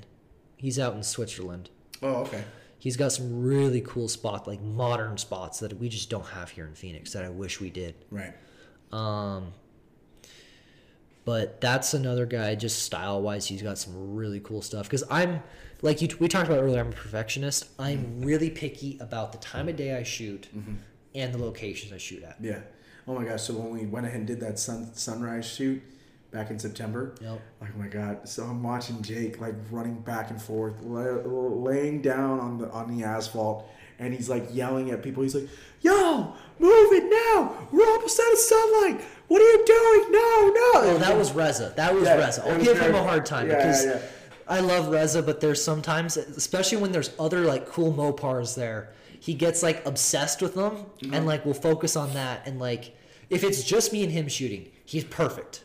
he's 0.56 0.78
out 0.78 0.94
in 0.94 1.02
switzerland 1.02 1.68
Oh, 2.02 2.22
okay. 2.22 2.42
He's 2.78 2.96
got 2.96 3.12
some 3.12 3.42
really 3.42 3.82
cool 3.82 4.08
spots, 4.08 4.46
like 4.46 4.62
modern 4.62 5.18
spots 5.18 5.58
that 5.60 5.78
we 5.78 5.90
just 5.90 6.08
don't 6.08 6.24
have 6.28 6.48
here 6.48 6.64
in 6.66 6.74
Phoenix 6.74 7.12
that 7.12 7.26
I 7.26 7.28
wish 7.28 7.60
we 7.60 7.68
did. 7.68 7.94
Right. 8.10 8.32
Um, 8.90 9.52
but 11.24 11.60
that's 11.60 11.94
another 11.94 12.26
guy, 12.26 12.54
just 12.54 12.82
style 12.82 13.20
wise, 13.20 13.46
he's 13.46 13.62
got 13.62 13.78
some 13.78 14.14
really 14.14 14.40
cool 14.40 14.62
stuff. 14.62 14.84
Because 14.84 15.04
I'm, 15.10 15.42
like 15.82 16.00
you, 16.02 16.08
we 16.18 16.28
talked 16.28 16.48
about 16.48 16.62
earlier, 16.62 16.80
I'm 16.80 16.88
a 16.88 16.92
perfectionist. 16.92 17.68
I'm 17.78 17.98
mm-hmm. 17.98 18.24
really 18.24 18.50
picky 18.50 18.98
about 19.00 19.32
the 19.32 19.38
time 19.38 19.68
of 19.68 19.76
day 19.76 19.96
I 19.96 20.02
shoot 20.02 20.48
mm-hmm. 20.56 20.74
and 21.14 21.34
the 21.34 21.38
locations 21.38 21.92
I 21.92 21.98
shoot 21.98 22.22
at. 22.22 22.36
Yeah. 22.40 22.60
Oh 23.06 23.14
my 23.14 23.24
gosh. 23.24 23.42
So 23.42 23.54
when 23.54 23.72
we 23.72 23.86
went 23.86 24.06
ahead 24.06 24.18
and 24.18 24.26
did 24.26 24.40
that 24.40 24.58
sun 24.58 24.94
sunrise 24.94 25.46
shoot 25.46 25.82
back 26.30 26.50
in 26.50 26.58
September, 26.58 27.14
Yep. 27.20 27.40
like 27.60 27.70
oh 27.74 27.78
my 27.78 27.88
god. 27.88 28.28
So 28.28 28.44
I'm 28.44 28.62
watching 28.62 29.02
Jake 29.02 29.40
like 29.40 29.54
running 29.70 30.00
back 30.00 30.30
and 30.30 30.40
forth, 30.40 30.80
la- 30.82 31.22
laying 31.24 32.02
down 32.02 32.40
on 32.40 32.58
the 32.58 32.70
on 32.70 32.96
the 32.96 33.04
asphalt, 33.04 33.68
and 34.00 34.12
he's 34.12 34.28
like 34.28 34.48
yelling 34.52 34.90
at 34.90 35.02
people. 35.02 35.22
He's 35.22 35.34
like, 35.36 35.48
"Yo, 35.82 36.34
move 36.58 36.92
it 36.92 37.04
now! 37.04 37.56
We're 37.70 37.86
almost 37.86 38.18
out 38.18 38.32
of 38.32 38.38
sunlight. 38.38 39.00
What 39.28 39.40
are 39.40 39.44
you 39.44 39.64
doing? 39.64 40.12
No, 40.12 40.48
no!" 40.48 40.94
Oh, 40.94 40.98
that 40.98 41.16
was 41.16 41.32
Reza. 41.32 41.72
That 41.76 41.94
was 41.94 42.04
Yeah, 42.04 42.16
Reza. 42.16 42.44
I'll 42.44 42.58
give 42.60 42.80
him 42.80 42.94
a 42.94 43.02
hard 43.02 43.24
time 43.26 43.48
yeah, 43.48 43.56
because 43.58 43.84
yeah. 43.84 44.00
I 44.48 44.58
love 44.60 44.88
Reza, 44.88 45.22
but 45.22 45.40
there's 45.40 45.62
sometimes, 45.62 46.16
especially 46.16 46.78
when 46.78 46.90
there's 46.90 47.10
other 47.20 47.42
like 47.42 47.66
cool 47.68 47.92
Mopars 47.92 48.56
there, 48.56 48.92
he 49.20 49.34
gets 49.34 49.62
like 49.62 49.86
obsessed 49.86 50.42
with 50.42 50.54
them 50.56 50.72
Mm-hmm. 51.02 51.14
and 51.14 51.26
like 51.26 51.44
will 51.44 51.54
focus 51.54 51.94
on 51.94 52.12
that. 52.14 52.46
And 52.46 52.58
like, 52.58 52.96
if 53.28 53.44
it's 53.44 53.62
just 53.62 53.92
me 53.92 54.02
and 54.02 54.10
him 54.10 54.26
shooting, 54.26 54.70
he's 54.84 55.04
perfect. 55.04 55.62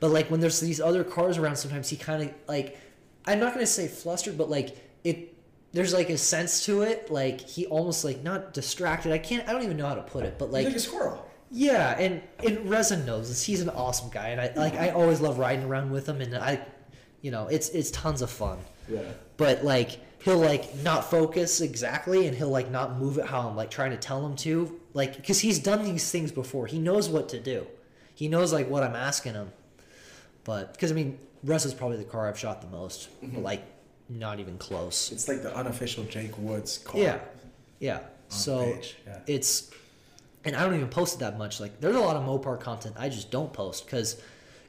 But 0.00 0.10
like 0.10 0.30
when 0.30 0.40
there's 0.40 0.58
these 0.60 0.80
other 0.80 1.04
cars 1.04 1.38
around, 1.38 1.56
sometimes 1.56 1.88
he 1.90 1.96
kind 1.96 2.22
of 2.24 2.34
like, 2.48 2.76
I'm 3.24 3.38
not 3.40 3.54
gonna 3.54 3.66
say 3.66 3.86
flustered, 3.88 4.36
but 4.36 4.50
like 4.50 4.76
it. 5.04 5.32
There's 5.72 5.92
like 5.92 6.08
a 6.08 6.16
sense 6.16 6.64
to 6.66 6.82
it, 6.82 7.10
like 7.10 7.40
he 7.40 7.66
almost 7.66 8.04
like 8.04 8.22
not 8.22 8.54
distracted. 8.54 9.12
I 9.12 9.18
can't. 9.18 9.46
I 9.48 9.52
don't 9.52 9.62
even 9.62 9.76
know 9.76 9.86
how 9.86 9.94
to 9.94 10.02
put 10.02 10.24
it, 10.24 10.38
but 10.38 10.50
like 10.50 10.64
like 10.66 10.76
a 10.76 10.80
squirrel. 10.80 11.28
yeah, 11.50 11.98
and 11.98 12.22
and 12.44 12.70
Reza 12.70 12.96
knows 13.04 13.28
this. 13.28 13.42
He's 13.42 13.60
an 13.60 13.68
awesome 13.70 14.10
guy, 14.10 14.28
and 14.28 14.40
I 14.40 14.52
like 14.56 14.74
I 14.74 14.90
always 14.90 15.20
love 15.20 15.38
riding 15.38 15.64
around 15.64 15.90
with 15.90 16.08
him, 16.08 16.20
and 16.20 16.34
I, 16.34 16.64
you 17.20 17.30
know, 17.30 17.48
it's 17.48 17.68
it's 17.70 17.90
tons 17.90 18.22
of 18.22 18.30
fun. 18.30 18.58
Yeah. 18.88 19.00
But 19.36 19.64
like 19.64 20.00
he'll 20.22 20.38
like 20.38 20.74
not 20.82 21.10
focus 21.10 21.60
exactly, 21.60 22.26
and 22.26 22.36
he'll 22.36 22.48
like 22.48 22.70
not 22.70 22.98
move 22.98 23.18
it 23.18 23.26
how 23.26 23.48
I'm 23.48 23.56
like 23.56 23.70
trying 23.70 23.90
to 23.90 23.96
tell 23.98 24.24
him 24.24 24.34
to, 24.36 24.80
like 24.94 25.16
because 25.16 25.40
he's 25.40 25.58
done 25.58 25.84
these 25.84 26.10
things 26.10 26.32
before. 26.32 26.66
He 26.66 26.78
knows 26.78 27.08
what 27.08 27.28
to 27.30 27.40
do. 27.40 27.66
He 28.14 28.28
knows 28.28 28.52
like 28.52 28.68
what 28.70 28.82
I'm 28.82 28.96
asking 28.96 29.34
him. 29.34 29.52
But 30.44 30.72
because 30.72 30.90
I 30.90 30.94
mean, 30.94 31.18
Reza's 31.44 31.74
probably 31.74 31.98
the 31.98 32.04
car 32.04 32.28
I've 32.28 32.38
shot 32.38 32.62
the 32.62 32.68
most, 32.68 33.08
but 33.20 33.42
like 33.42 33.62
not 34.08 34.40
even 34.40 34.58
close. 34.58 35.10
It's 35.12 35.28
like 35.28 35.42
the 35.42 35.54
unofficial 35.56 36.04
Jake 36.04 36.36
Woods 36.38 36.78
car. 36.78 37.00
Yeah, 37.00 37.18
yeah. 37.80 38.00
So 38.28 38.78
yeah. 39.06 39.18
it's, 39.26 39.70
and 40.44 40.54
I 40.56 40.64
don't 40.64 40.74
even 40.74 40.88
post 40.88 41.16
it 41.16 41.18
that 41.20 41.38
much. 41.38 41.60
Like, 41.60 41.80
there's 41.80 41.96
a 41.96 42.00
lot 42.00 42.16
of 42.16 42.22
Mopar 42.22 42.58
content 42.60 42.96
I 42.98 43.08
just 43.08 43.30
don't 43.30 43.52
post 43.52 43.84
because 43.86 44.20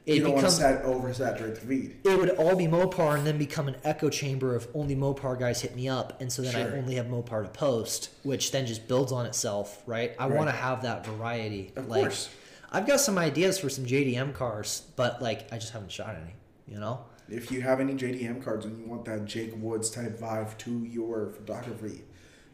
it 0.06 0.14
You 0.16 0.22
don't 0.22 0.34
want 0.34 0.46
to 0.48 0.56
becomes 0.56 0.56
sat- 0.58 0.84
oversaturate 0.84 1.54
the 1.56 1.60
feed. 1.66 1.96
it 2.04 2.18
would 2.18 2.30
all 2.30 2.56
be 2.56 2.66
Mopar 2.66 3.16
and 3.18 3.26
then 3.26 3.36
become 3.36 3.68
an 3.68 3.76
echo 3.84 4.08
chamber 4.08 4.54
of 4.54 4.66
only 4.74 4.96
Mopar 4.96 5.38
guys 5.38 5.60
hit 5.60 5.76
me 5.76 5.88
up, 5.88 6.20
and 6.20 6.32
so 6.32 6.40
then 6.42 6.52
Sure. 6.52 6.60
I 6.74 6.78
only 6.78 6.94
have 6.94 7.06
Mopar 7.06 7.42
to 7.42 7.48
post, 7.50 8.10
which 8.22 8.50
then 8.52 8.64
just 8.66 8.88
builds 8.88 9.12
on 9.12 9.26
itself, 9.26 9.82
right? 9.86 10.14
I 10.18 10.26
Right. 10.28 10.36
want 10.36 10.48
to 10.48 10.56
have 10.56 10.82
that 10.82 11.04
variety. 11.04 11.72
Of 11.76 11.88
like, 11.88 12.02
course. 12.02 12.28
I've 12.70 12.86
got 12.86 13.00
some 13.00 13.18
ideas 13.18 13.58
for 13.58 13.68
some 13.68 13.84
JDM 13.86 14.32
cars, 14.34 14.82
but 14.96 15.20
like 15.22 15.52
I 15.52 15.58
just 15.58 15.72
haven't 15.72 15.90
shot 15.92 16.14
any. 16.14 16.34
You 16.66 16.78
know? 16.80 17.00
If 17.30 17.50
you 17.50 17.60
have 17.60 17.80
any 17.80 17.94
JDM 17.94 18.42
cards 18.42 18.64
and 18.64 18.78
you 18.78 18.86
want 18.86 19.04
that 19.04 19.26
Jake 19.26 19.52
Woods 19.56 19.90
type 19.90 20.18
vibe 20.18 20.56
to 20.58 20.84
your 20.84 21.30
photography, 21.30 22.02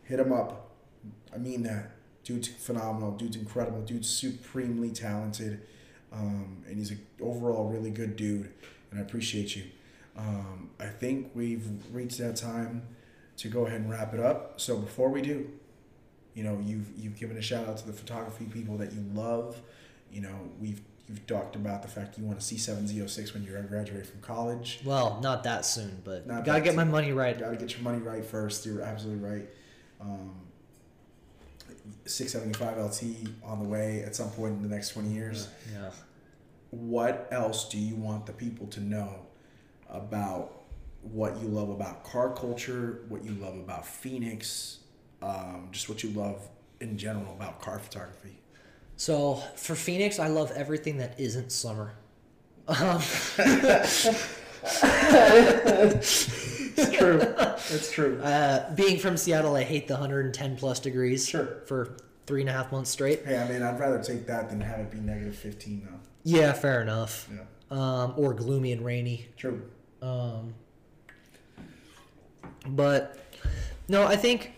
hit 0.02 0.18
him 0.18 0.32
up. 0.32 0.70
I 1.32 1.38
mean 1.38 1.62
that. 1.62 1.92
Dude's 2.24 2.48
phenomenal. 2.48 3.12
Dude's 3.12 3.36
incredible. 3.36 3.82
Dude's 3.82 4.08
supremely 4.08 4.90
talented. 4.90 5.60
Um, 6.12 6.64
and 6.66 6.78
he's 6.78 6.90
an 6.90 7.06
overall 7.20 7.68
really 7.68 7.90
good 7.90 8.16
dude. 8.16 8.50
And 8.90 8.98
I 8.98 9.02
appreciate 9.02 9.54
you. 9.54 9.64
Um, 10.16 10.70
I 10.80 10.86
think 10.86 11.32
we've 11.34 11.66
reached 11.92 12.18
that 12.18 12.36
time 12.36 12.82
to 13.36 13.48
go 13.48 13.66
ahead 13.66 13.80
and 13.80 13.90
wrap 13.90 14.14
it 14.14 14.20
up. 14.20 14.60
So 14.60 14.78
before 14.78 15.10
we 15.10 15.20
do, 15.22 15.50
you 16.34 16.44
know, 16.44 16.58
you've 16.64 16.86
you've 16.96 17.18
given 17.18 17.36
a 17.36 17.42
shout 17.42 17.68
out 17.68 17.78
to 17.78 17.86
the 17.86 17.92
photography 17.92 18.46
people 18.46 18.76
that 18.78 18.92
you 18.92 19.04
love. 19.12 19.60
You 20.10 20.22
know, 20.22 20.50
we've 20.60 20.80
you've 21.08 21.26
talked 21.26 21.56
about 21.56 21.82
the 21.82 21.88
fact 21.88 22.18
you 22.18 22.24
want 22.24 22.40
to 22.40 22.44
see 22.44 22.56
706 22.56 23.34
when 23.34 23.44
you 23.44 23.50
graduate 23.68 24.06
from 24.06 24.20
college. 24.20 24.80
Well, 24.84 25.18
not 25.22 25.44
that 25.44 25.64
soon, 25.66 26.00
but 26.04 26.26
Not 26.26 26.44
gotta 26.44 26.60
get 26.60 26.74
my 26.74 26.84
money 26.84 27.12
right. 27.12 27.38
Got 27.38 27.50
to 27.50 27.56
get 27.56 27.72
your 27.72 27.82
money 27.82 27.98
right 27.98 28.24
first. 28.24 28.64
You're 28.64 28.82
absolutely 28.82 29.28
right. 29.28 29.48
Um, 30.00 30.34
675 32.06 32.78
LT 32.78 33.28
on 33.44 33.62
the 33.62 33.68
way 33.68 34.02
at 34.02 34.16
some 34.16 34.30
point 34.30 34.54
in 34.54 34.62
the 34.62 34.68
next 34.68 34.90
20 34.90 35.10
years. 35.10 35.48
Yeah. 35.72 35.90
What 36.70 37.28
else 37.30 37.68
do 37.68 37.78
you 37.78 37.94
want 37.94 38.26
the 38.26 38.32
people 38.32 38.66
to 38.68 38.80
know 38.80 39.26
about 39.88 40.62
what 41.02 41.36
you 41.40 41.48
love 41.48 41.68
about 41.68 42.02
car 42.04 42.34
culture, 42.34 43.02
what 43.08 43.22
you 43.24 43.32
love 43.32 43.54
about 43.54 43.86
Phoenix, 43.86 44.78
um, 45.22 45.68
just 45.70 45.88
what 45.88 46.02
you 46.02 46.10
love 46.10 46.48
in 46.80 46.96
general 46.96 47.32
about 47.34 47.60
car 47.60 47.78
photography? 47.78 48.38
So 48.96 49.34
for 49.56 49.74
Phoenix, 49.74 50.18
I 50.18 50.28
love 50.28 50.50
everything 50.52 50.98
that 50.98 51.18
isn't 51.18 51.50
summer. 51.52 51.92
Um, 52.68 53.00
It's 56.76 56.90
true. 56.96 57.20
it's 57.70 57.90
true. 57.92 58.20
uh, 58.22 58.74
being 58.74 58.98
from 58.98 59.16
Seattle, 59.16 59.54
I 59.56 59.62
hate 59.62 59.86
the 59.88 59.94
110 59.94 60.56
plus 60.56 60.80
degrees 60.80 61.26
Sure. 61.28 61.62
for 61.66 61.96
three 62.26 62.40
and 62.40 62.50
a 62.50 62.52
half 62.52 62.72
months 62.72 62.90
straight. 62.90 63.24
Hey, 63.24 63.38
I 63.38 63.48
mean, 63.48 63.62
I'd 63.62 63.78
rather 63.78 64.02
take 64.02 64.26
that 64.26 64.48
than 64.50 64.60
have 64.60 64.80
it 64.80 64.90
be 64.90 64.98
negative 64.98 65.36
15, 65.36 65.82
though. 65.88 65.98
Yeah, 66.24 66.52
fair 66.52 66.80
enough. 66.82 67.28
Yeah. 67.32 67.42
Um, 67.70 68.14
or 68.16 68.34
gloomy 68.34 68.72
and 68.72 68.84
rainy. 68.84 69.28
True. 69.36 69.62
Um, 70.02 70.54
but 72.66 73.18
no, 73.88 74.04
I 74.06 74.16
think 74.16 74.52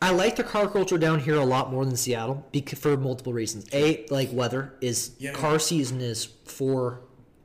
I 0.00 0.10
like 0.10 0.36
the 0.36 0.44
car 0.44 0.68
culture 0.68 0.98
down 0.98 1.20
here 1.20 1.34
a 1.36 1.44
lot 1.44 1.70
more 1.70 1.84
than 1.84 1.96
Seattle 1.96 2.46
because 2.52 2.78
for 2.78 2.96
multiple 2.96 3.32
reasons. 3.32 3.66
A, 3.72 4.06
like 4.10 4.30
weather 4.32 4.74
is 4.80 5.12
Yeah. 5.18 5.32
car 5.32 5.58
season 5.58 6.00
is 6.00 6.24
four, 6.44 7.00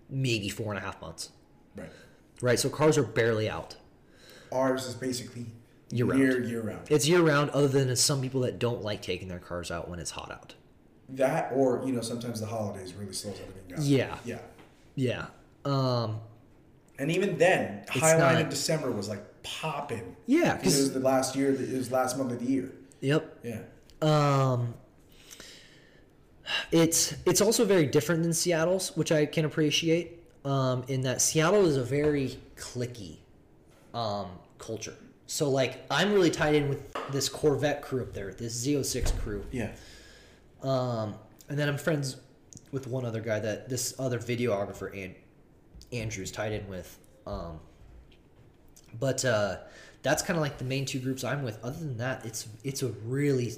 maybe 0.10 0.50
four 0.50 0.72
and 0.72 0.78
a 0.78 0.82
half 0.82 1.02
months, 1.02 1.30
Right. 1.76 1.90
right? 2.42 2.60
So 2.60 2.70
cars 2.70 2.98
are 2.98 3.04
barely 3.04 3.50
out. 3.50 3.76
Ours 4.52 4.86
is 4.86 4.96
basically 4.96 5.48
year 5.90 6.42
year 6.44 6.62
round. 6.62 6.82
It's 6.90 7.08
year 7.08 7.22
round, 7.22 7.50
other 7.52 7.68
than 7.68 7.94
some 7.96 8.22
people 8.22 8.42
that 8.42 8.60
don't 8.60 8.82
like 8.84 9.02
taking 9.02 9.28
their 9.28 9.40
cars 9.40 9.72
out 9.72 9.90
when 9.90 10.00
it's 10.00 10.12
hot 10.12 10.32
out. 10.32 10.54
That 11.10 11.52
or 11.56 11.82
you 11.86 11.94
know 11.94 12.02
sometimes 12.02 12.40
the 12.42 12.46
holidays 12.48 12.94
really 12.94 13.14
slows 13.14 13.40
everything 13.40 13.64
down. 13.70 13.80
Yeah. 13.82 14.18
Yeah. 14.26 14.40
Yeah. 14.96 15.26
Um, 15.66 16.22
And 17.00 17.12
even 17.12 17.38
then, 17.38 17.84
Highline 17.90 18.18
not- 18.20 18.42
in 18.42 18.50
December 18.50 18.92
was 18.92 19.08
like 19.08 19.24
popping. 19.60 20.16
yeah. 20.26 20.56
Because 20.56 20.78
it 20.78 20.82
was 20.84 20.94
the 20.94 21.00
last 21.00 21.36
year. 21.36 21.52
It 21.52 21.78
was 21.78 21.92
last 21.92 22.18
month 22.18 22.32
of 22.32 22.40
the 22.40 22.46
year. 22.46 22.72
yep. 23.02 23.40
Yeah. 23.44 23.62
Um, 24.02 24.76
it's 26.72 27.16
it's 27.26 27.42
also 27.42 27.66
very 27.66 27.86
different 27.86 28.24
than 28.24 28.34
Seattle's, 28.34 28.96
which 28.96 29.12
I 29.12 29.26
can 29.26 29.46
appreciate. 29.46 30.24
Um, 30.46 30.84
in 30.88 31.02
that 31.02 31.22
Seattle 31.22 31.66
is 31.66 31.76
a 31.76 31.84
very 31.84 32.38
clicky 32.56 33.18
um, 33.94 34.28
culture. 34.60 34.96
So 35.26 35.50
like 35.50 35.86
I'm 35.92 36.14
really 36.14 36.32
tied 36.32 36.56
in 36.56 36.70
with 36.70 36.94
this 37.12 37.28
Corvette 37.28 37.82
crew 37.82 38.02
up 38.04 38.14
there, 38.14 38.34
this 38.34 38.66
Z06 38.66 39.18
crew. 39.20 39.44
Yeah. 39.52 39.72
Um, 40.64 41.16
and 41.50 41.58
then 41.60 41.68
I'm 41.68 41.78
friends 41.78 42.18
with 42.72 42.88
one 42.88 43.06
other 43.06 43.22
guy 43.22 43.40
that 43.40 43.70
this 43.70 43.94
other 44.00 44.20
videographer 44.20 44.92
and 45.04 45.16
Andrew's 45.92 46.32
tied 46.32 46.54
in 46.54 46.68
with. 46.68 46.98
Um, 47.26 47.60
but 49.00 49.24
uh, 49.26 49.58
that's 50.02 50.22
kind 50.22 50.38
of 50.38 50.42
like 50.42 50.58
the 50.58 50.66
main 50.66 50.86
two 50.86 51.00
groups 51.00 51.24
I'm 51.24 51.44
with. 51.44 51.64
Other 51.64 51.80
than 51.80 51.98
that, 51.98 52.26
it's 52.26 52.48
it's 52.64 52.84
a 52.84 52.88
really 53.06 53.54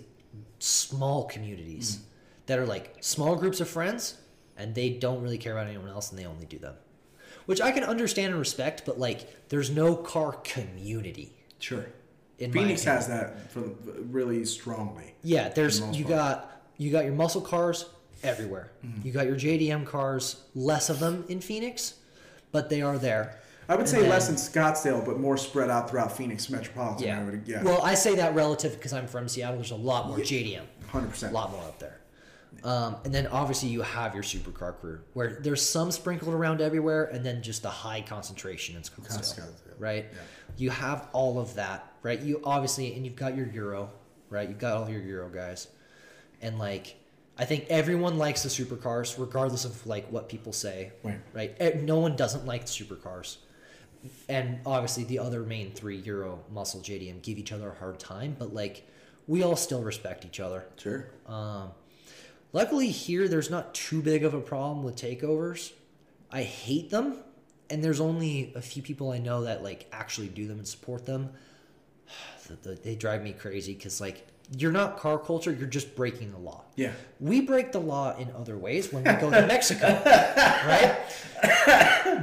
small 0.60 1.26
communities 1.26 2.00
that 2.46 2.60
are 2.60 2.66
like 2.66 2.98
small 3.02 3.36
groups 3.36 3.62
of 3.62 3.70
friends, 3.70 4.18
and 4.58 4.76
they 4.76 4.90
don't 4.90 5.22
really 5.22 5.38
care 5.38 5.54
about 5.54 5.68
anyone 5.68 5.90
else, 5.90 6.10
and 6.10 6.20
they 6.20 6.26
only 6.26 6.46
do 6.46 6.58
them, 6.58 6.76
which 7.46 7.62
I 7.62 7.72
can 7.72 7.84
understand 7.84 8.32
and 8.32 8.40
respect. 8.40 8.84
But 8.86 9.00
like, 9.00 9.50
there's 9.50 9.70
no 9.70 9.96
car 9.96 10.34
community. 10.44 11.34
Sure. 11.60 11.86
In 12.40 12.54
Phoenix 12.54 12.84
has 12.86 13.08
that 13.08 13.52
for 13.52 13.62
really 14.10 14.46
strongly. 14.46 15.14
Yeah, 15.24 15.50
there's 15.50 15.82
the 15.82 15.88
you 15.88 16.06
part. 16.06 16.16
got 16.16 16.62
you 16.78 16.92
got 16.92 17.04
your 17.04 17.14
muscle 17.14 17.42
cars 17.42 17.86
everywhere. 18.24 18.72
Mm-hmm. 18.86 19.06
You 19.06 19.14
got 19.14 19.26
your 19.26 19.36
JDM 19.36 19.86
cars, 19.86 20.42
less 20.56 20.90
of 20.90 21.00
them 21.00 21.26
in 21.28 21.42
Phoenix, 21.42 21.96
but 22.52 22.70
they 22.70 22.82
are 22.82 22.98
there. 22.98 23.40
I 23.70 23.74
would 23.74 23.82
And 23.82 23.90
say 23.90 24.10
less 24.10 24.30
in 24.30 24.36
Scottsdale, 24.36 25.06
but 25.06 25.20
more 25.20 25.38
spread 25.38 25.70
out 25.70 25.90
throughout 25.90 26.12
Phoenix 26.18 26.50
metropolitan. 26.50 27.08
Yeah. 27.08 27.20
I 27.22 27.24
would, 27.24 27.44
yeah. 27.46 27.64
Well, 27.64 27.82
I 27.84 27.94
say 27.94 28.16
that 28.16 28.34
relative 28.36 28.74
because 28.74 28.92
I'm 28.94 29.08
from 29.08 29.28
Seattle. 29.30 29.58
There's 29.58 29.72
a 29.72 29.76
lot 29.76 30.08
more 30.08 30.18
JDM, 30.18 30.64
hundred 30.88 31.10
percent. 31.12 31.32
a 31.32 31.36
lot 31.36 31.52
more 31.52 31.62
up 31.62 31.78
there. 31.80 31.96
Um, 32.64 32.96
and 33.06 33.14
then 33.14 33.28
obviously 33.28 33.70
you 33.70 33.82
have 33.84 34.16
your 34.16 34.24
supercar 34.24 34.76
crew 34.80 35.00
where 35.14 35.38
there's 35.40 35.62
some 35.62 35.92
sprinkled 35.92 36.34
around 36.34 36.62
everywhere, 36.62 37.06
and 37.06 37.24
then 37.24 37.44
just 37.44 37.64
a 37.64 37.70
high 37.70 38.02
concentration 38.02 38.76
in 38.76 38.82
Scottsdale, 38.82 39.48
right? 39.78 40.08
yeah. 40.12 40.18
You 40.58 40.70
have 40.72 41.08
all 41.14 41.40
of 41.40 41.54
that, 41.56 41.94
right? 42.02 42.20
You 42.20 42.42
obviously, 42.44 42.96
and 42.96 43.06
you've 43.06 43.16
got 43.16 43.38
your 43.38 43.46
Euro, 43.50 43.92
right? 44.32 44.50
You've 44.50 44.58
got 44.58 44.78
all 44.78 44.90
your 44.90 45.02
Euro 45.02 45.30
guys, 45.30 45.68
and 46.42 46.58
like 46.58 46.96
I 47.38 47.46
think 47.46 47.68
everyone 47.70 48.18
likes 48.18 48.42
the 48.44 48.50
supercars, 48.50 49.18
regardless 49.20 49.64
of 49.64 49.86
like 49.86 50.08
what 50.12 50.28
people 50.28 50.52
say, 50.52 50.92
Right. 51.04 51.22
right? 51.34 51.84
No 51.84 52.00
one 52.00 52.16
doesn't 52.18 52.46
like 52.48 52.66
the 52.66 52.72
supercars, 52.72 53.38
and 54.28 54.60
obviously 54.66 55.04
the 55.04 55.20
other 55.20 55.42
main 55.44 55.72
three 55.72 55.98
Euro, 55.98 56.40
Muscle, 56.52 56.80
JDM 56.82 57.22
give 57.22 57.38
each 57.38 57.52
other 57.52 57.70
a 57.70 57.76
hard 57.76 58.00
time, 58.00 58.36
but 58.38 58.54
like 58.54 58.88
we 59.28 59.44
all 59.44 59.56
still 59.56 59.82
respect 59.82 60.26
each 60.26 60.40
other. 60.40 60.66
Sure. 60.78 61.10
Um, 61.28 61.72
luckily 62.54 62.90
here, 62.90 63.28
there's 63.28 63.50
not 63.50 63.74
too 63.74 64.02
big 64.02 64.24
of 64.24 64.34
a 64.34 64.42
problem 64.42 64.84
with 64.84 64.96
takeovers. 64.96 65.72
I 66.32 66.44
hate 66.44 66.90
them, 66.90 67.18
and 67.70 67.84
there's 67.84 68.00
only 68.00 68.54
a 68.56 68.62
few 68.62 68.82
people 68.82 69.12
I 69.12 69.18
know 69.20 69.44
that 69.44 69.64
like 69.64 69.88
actually 69.92 70.28
do 70.30 70.48
them 70.48 70.60
and 70.60 70.68
support 70.68 71.06
them. 71.06 71.32
the- 72.48 72.70
the- 72.70 72.76
they 72.82 72.96
drive 72.96 73.22
me 73.22 73.34
crazy 73.34 73.74
because 73.74 74.00
like 74.02 74.26
you're 74.58 74.72
not 74.72 74.98
car 74.98 75.18
culture, 75.20 75.52
you're 75.52 75.68
just 75.68 75.96
breaking 75.96 76.32
the 76.32 76.38
law. 76.40 76.64
Yeah. 76.76 76.92
We 77.20 77.42
break 77.42 77.72
the 77.72 77.80
law 77.80 78.16
in 78.18 78.32
other 78.32 78.58
ways 78.58 78.92
when 78.92 79.04
we 79.04 79.12
go 79.14 79.30
to 79.30 79.46
Mexico, 79.48 79.88
right? 80.06 80.98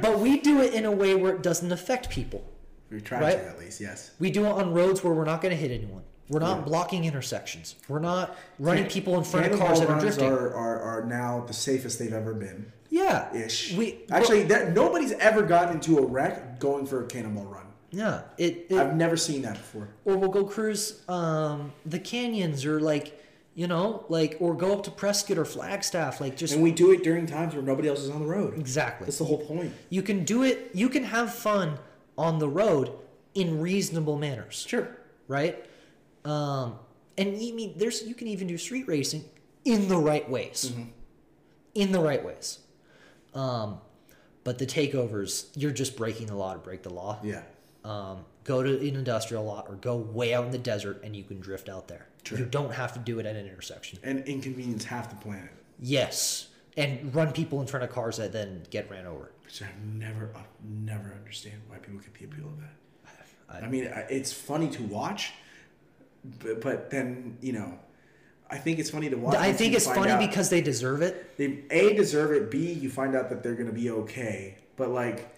But 0.01 0.19
we 0.19 0.39
do 0.39 0.61
it 0.61 0.73
in 0.73 0.85
a 0.85 0.91
way 0.91 1.15
where 1.15 1.33
it 1.35 1.41
doesn't 1.43 1.71
affect 1.71 2.09
people. 2.09 2.43
We 2.89 3.01
try 3.01 3.19
Right? 3.19 3.31
to 3.37 3.47
at 3.49 3.59
least, 3.59 3.81
yes. 3.81 4.11
We 4.19 4.31
do 4.31 4.45
it 4.45 4.49
on 4.51 4.73
roads 4.73 5.03
where 5.03 5.13
we're 5.13 5.25
not 5.25 5.41
going 5.41 5.51
to 5.51 5.57
hit 5.61 5.71
anyone. 5.71 6.03
We're 6.29 6.39
not 6.41 6.65
blocking 6.65 7.05
intersections. 7.05 7.75
We're 7.87 7.99
not 7.99 8.35
running 8.59 8.87
people 8.87 9.17
in 9.17 9.23
front 9.23 9.51
of 9.53 9.59
cars 9.59 9.79
that 9.79 9.89
are 9.89 9.99
drifting. 9.99 10.27
Are, 10.29 10.53
are, 10.53 10.81
are 10.81 11.05
now 11.05 11.45
the 11.47 11.53
safest 11.53 11.99
they've 11.99 12.11
ever 12.11 12.33
been. 12.33 12.71
yeah, 12.89 13.33
Ish. 13.33 13.73
We 13.75 13.99
actually 14.11 14.43
that 14.43 14.73
nobody's 14.73 15.13
ever 15.13 15.41
gotten 15.43 15.75
into 15.75 15.99
a 15.99 16.05
wreck 16.05 16.59
going 16.59 16.85
for 16.85 17.03
a 17.03 17.07
cannonball 17.07 17.45
run. 17.45 17.66
Yeah. 17.91 18.21
It, 18.37 18.67
it 18.69 18.77
I've 18.77 18.95
never 18.95 19.17
seen 19.17 19.41
that 19.43 19.55
before. 19.57 19.87
or 20.05 20.17
we'll 20.17 20.29
go 20.29 20.43
cruise 20.43 21.01
um, 21.09 21.71
the 21.85 21.99
canyons 21.99 22.65
or 22.65 22.79
like 22.79 23.19
you 23.55 23.67
know 23.67 24.05
like 24.09 24.37
or 24.39 24.53
go 24.55 24.73
up 24.73 24.83
to 24.83 24.91
Prescott 24.91 25.37
or 25.37 25.45
Flagstaff. 25.45 26.19
Like 26.21 26.37
just 26.37 26.53
And 26.53 26.63
we 26.63 26.71
do 26.71 26.91
it 26.91 27.03
during 27.03 27.25
times 27.25 27.53
where 27.53 27.63
nobody 27.63 27.87
else 27.87 27.99
is 28.01 28.09
on 28.09 28.19
the 28.21 28.27
road. 28.27 28.57
exactly. 28.57 29.05
That's 29.05 29.17
the 29.17 29.25
whole 29.25 29.45
point. 29.45 29.73
You 29.89 30.01
can 30.01 30.23
do 30.25 30.43
it. 30.43 30.71
You 30.73 30.89
can 30.89 31.03
have 31.03 31.33
fun 31.33 31.79
on 32.17 32.39
the 32.39 32.49
road 32.49 32.91
in 33.33 33.61
reasonable 33.61 34.17
manners. 34.17 34.65
Sure. 34.67 34.89
right? 35.27 35.63
Um, 36.25 36.75
and 37.17 37.37
you 37.41 37.53
mean 37.53 37.73
there's 37.77 38.03
you 38.03 38.13
can 38.15 38.27
even 38.27 38.47
do 38.47 38.57
street 38.57 38.87
racing 38.87 39.23
in 39.65 39.87
the 39.87 39.97
right 39.97 40.29
ways, 40.29 40.71
in 41.73 41.91
the 41.91 41.99
right 41.99 42.23
ways. 42.23 42.59
Um, 43.33 43.79
but 44.43 44.57
the 44.57 44.65
takeovers, 44.65 45.47
you're 45.55 45.71
just 45.71 45.95
breaking 45.97 46.27
the 46.27 46.35
law 46.35 46.53
to 46.53 46.59
break 46.59 46.83
the 46.83 46.89
law. 46.93 47.19
Yeah. 47.23 47.41
Um, 47.87 48.25
go 48.43 48.61
to 48.63 48.79
an 48.79 48.95
industrial 48.95 49.45
lot 49.45 49.67
or 49.69 49.75
go 49.75 49.95
way 49.95 50.33
out 50.33 50.43
in 50.45 50.51
the 50.51 50.57
desert 50.57 51.01
and 51.03 51.15
you 51.15 51.23
can 51.23 51.39
drift 51.39 51.69
out 51.69 51.87
there. 51.87 52.07
True. 52.23 52.39
You 52.39 52.45
don't 52.45 52.73
have 52.73 52.91
to 52.93 52.99
do 52.99 53.19
it 53.19 53.25
at 53.25 53.35
an 53.37 53.45
intersection. 53.47 53.97
And 54.03 54.25
inconvenience 54.25 54.83
half 54.83 55.09
the 55.09 55.15
planet. 55.15 55.51
Yes, 55.79 56.47
and 56.75 57.13
run 57.15 57.31
people 57.31 57.61
in 57.61 57.67
front 57.67 57.83
of 57.85 57.89
cars 57.89 58.17
that 58.17 58.33
then 58.33 58.63
get 58.71 58.89
ran 58.89 59.05
over. 59.05 59.31
Which 59.45 59.61
I've 59.61 59.81
never, 59.85 60.29
I 60.35 60.41
never 60.67 61.13
understand 61.17 61.55
why 61.69 61.77
people 61.77 61.99
get 62.01 62.13
the 62.13 62.25
appeal 62.25 62.47
of 62.47 62.59
that. 62.59 62.73
I- 63.49 63.65
I 63.65 63.69
mean, 63.69 63.85
it's 64.09 64.33
funny 64.33 64.67
to 64.71 64.83
watch, 64.83 65.31
but, 66.43 66.59
but 66.59 66.89
then 66.89 67.37
you 67.41 67.53
know, 67.53 67.79
I 68.49 68.57
think 68.57 68.79
it's 68.79 68.89
funny 68.89 69.09
to 69.09 69.15
watch. 69.15 69.35
I 69.35 69.53
think 69.53 69.73
it's 69.73 69.85
funny 69.87 70.11
out 70.11 70.19
because 70.19 70.49
they 70.49 70.59
deserve 70.59 71.01
it. 71.01 71.37
they 71.37 71.63
a 71.71 71.93
deserve 71.95 72.31
it. 72.31 72.51
B 72.51 72.73
you 72.73 72.89
find 72.89 73.15
out 73.15 73.29
that 73.29 73.43
they're 73.43 73.55
gonna 73.55 73.71
be 73.71 73.89
okay. 73.91 74.57
But 74.75 74.89
like, 74.89 75.33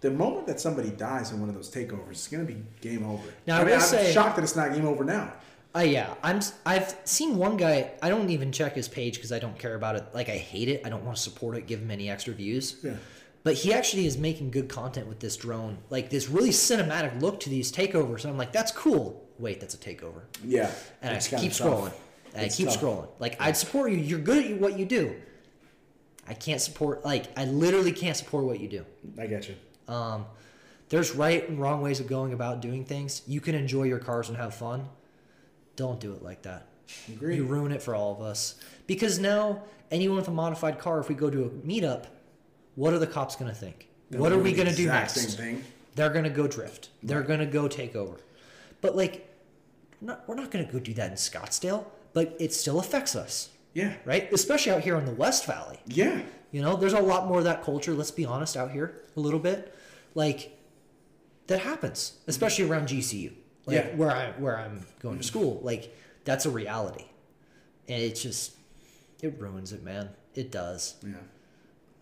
the 0.00 0.10
moment 0.10 0.46
that 0.46 0.60
somebody 0.60 0.90
dies 0.90 1.32
in 1.32 1.40
one 1.40 1.48
of 1.48 1.54
those 1.54 1.70
takeovers, 1.70 2.10
it's 2.10 2.28
gonna 2.28 2.44
be 2.44 2.62
game 2.80 3.04
over. 3.04 3.22
Now, 3.46 3.56
I 3.58 3.60
I 3.60 3.64
mean, 3.64 3.74
will 3.74 3.80
I'm 3.82 3.88
say- 3.88 4.12
shocked 4.12 4.36
that 4.36 4.42
it's 4.42 4.56
not 4.56 4.72
game 4.74 4.86
over 4.86 5.04
now. 5.04 5.32
Uh, 5.76 5.80
yeah, 5.80 6.14
I'm. 6.22 6.40
I've 6.64 6.96
seen 7.04 7.36
one 7.36 7.56
guy. 7.58 7.90
I 8.02 8.08
don't 8.08 8.30
even 8.30 8.50
check 8.52 8.74
his 8.74 8.88
page 8.88 9.16
because 9.16 9.32
I 9.32 9.38
don't 9.38 9.58
care 9.58 9.74
about 9.74 9.96
it. 9.96 10.04
Like 10.14 10.28
I 10.30 10.36
hate 10.38 10.68
it. 10.68 10.80
I 10.84 10.88
don't 10.88 11.04
want 11.04 11.16
to 11.18 11.22
support 11.22 11.56
it. 11.56 11.66
Give 11.66 11.78
him 11.80 11.90
any 11.90 12.08
extra 12.08 12.32
views. 12.32 12.76
Yeah. 12.82 12.94
But 13.44 13.54
he 13.54 13.72
actually 13.72 14.06
is 14.06 14.16
making 14.18 14.50
good 14.50 14.68
content 14.68 15.06
with 15.06 15.20
this 15.20 15.36
drone, 15.36 15.78
like 15.90 16.10
this 16.10 16.28
really 16.28 16.50
cinematic 16.50 17.20
look 17.20 17.38
to 17.40 17.50
these 17.50 17.70
takeovers. 17.70 18.22
And 18.24 18.32
I'm 18.32 18.38
like, 18.38 18.50
that's 18.52 18.72
cool. 18.72 19.24
Wait, 19.38 19.60
that's 19.60 19.74
a 19.74 19.78
takeover. 19.78 20.22
Yeah, 20.44 20.70
And 21.02 21.14
I 21.16 21.20
keep 21.20 21.52
scrolling. 21.52 21.92
And 22.34 22.46
I 22.46 22.48
keep 22.48 22.66
tough. 22.68 22.80
scrolling. 22.80 23.08
Like 23.18 23.40
I'd 23.40 23.56
support 23.56 23.92
you. 23.92 23.98
You're 23.98 24.18
good 24.18 24.44
at 24.52 24.58
what 24.58 24.78
you 24.78 24.86
do. 24.86 25.14
I 26.26 26.34
can't 26.34 26.60
support. 26.60 27.04
Like 27.04 27.26
I 27.38 27.44
literally 27.44 27.92
can't 27.92 28.16
support 28.16 28.44
what 28.44 28.58
you 28.58 28.68
do. 28.68 28.84
I 29.18 29.26
get 29.26 29.48
you. 29.48 29.54
Um, 29.88 30.26
there's 30.90 31.14
right 31.14 31.46
and 31.48 31.60
wrong 31.60 31.82
ways 31.82 32.00
of 32.00 32.06
going 32.06 32.32
about 32.32 32.60
doing 32.62 32.84
things. 32.84 33.22
You 33.26 33.40
can 33.40 33.54
enjoy 33.54 33.84
your 33.84 33.98
cars 33.98 34.28
and 34.28 34.36
have 34.38 34.54
fun. 34.54 34.88
Don't 35.76 36.00
do 36.00 36.12
it 36.12 36.22
like 36.22 36.42
that. 36.42 36.66
Agreed. 37.08 37.36
You 37.36 37.44
ruin 37.44 37.72
it 37.72 37.82
for 37.82 37.94
all 37.94 38.12
of 38.12 38.22
us. 38.22 38.54
Because 38.86 39.18
now, 39.18 39.62
anyone 39.90 40.16
with 40.16 40.28
a 40.28 40.32
modified 40.32 40.78
car, 40.78 40.98
if 41.00 41.08
we 41.08 41.14
go 41.14 41.28
to 41.30 41.44
a 41.44 41.48
meetup, 41.50 42.06
what 42.74 42.94
are 42.94 42.98
the 42.98 43.06
cops 43.06 43.36
going 43.36 43.50
to 43.50 43.56
think? 43.56 43.88
They'll 44.10 44.20
what 44.22 44.32
are 44.32 44.38
we 44.38 44.52
going 44.54 44.68
to 44.68 44.74
do 44.74 44.86
next? 44.86 45.14
Same 45.14 45.30
thing. 45.56 45.64
They're 45.94 46.08
going 46.10 46.24
to 46.24 46.30
go 46.30 46.46
drift. 46.46 46.88
They're 47.02 47.22
going 47.22 47.40
to 47.40 47.46
go 47.46 47.68
take 47.68 47.94
over. 47.94 48.16
But, 48.80 48.96
like, 48.96 49.28
not, 50.00 50.26
we're 50.26 50.36
not 50.36 50.50
going 50.50 50.64
to 50.66 50.72
go 50.72 50.78
do 50.78 50.94
that 50.94 51.10
in 51.10 51.16
Scottsdale, 51.16 51.84
but 52.14 52.34
it 52.38 52.54
still 52.54 52.78
affects 52.78 53.14
us, 53.16 53.50
Yeah. 53.74 53.94
right? 54.04 54.32
Especially 54.32 54.72
out 54.72 54.80
here 54.82 54.96
in 54.96 55.04
the 55.04 55.12
West 55.12 55.44
Valley. 55.44 55.78
Yeah. 55.86 56.22
You 56.52 56.62
know, 56.62 56.76
there's 56.76 56.92
a 56.94 57.00
lot 57.00 57.26
more 57.26 57.38
of 57.38 57.44
that 57.44 57.62
culture, 57.62 57.92
let's 57.92 58.12
be 58.12 58.24
honest, 58.24 58.56
out 58.56 58.70
here 58.70 59.02
a 59.16 59.20
little 59.20 59.40
bit. 59.40 59.74
Like 60.14 60.58
that 61.46 61.60
happens, 61.60 62.18
especially 62.26 62.68
around 62.68 62.88
GCU. 62.88 63.32
Like 63.66 63.76
Yeah. 63.76 63.96
where 63.96 64.10
I 64.10 64.30
where 64.32 64.58
I'm 64.58 64.86
going 65.00 65.18
to 65.18 65.24
school. 65.24 65.60
Like 65.62 65.94
that's 66.24 66.46
a 66.46 66.50
reality. 66.50 67.04
And 67.88 68.02
it's 68.02 68.22
just 68.22 68.52
it 69.22 69.38
ruins 69.40 69.72
it, 69.72 69.82
man. 69.82 70.10
It 70.34 70.50
does. 70.50 70.96
Yeah. 71.02 71.14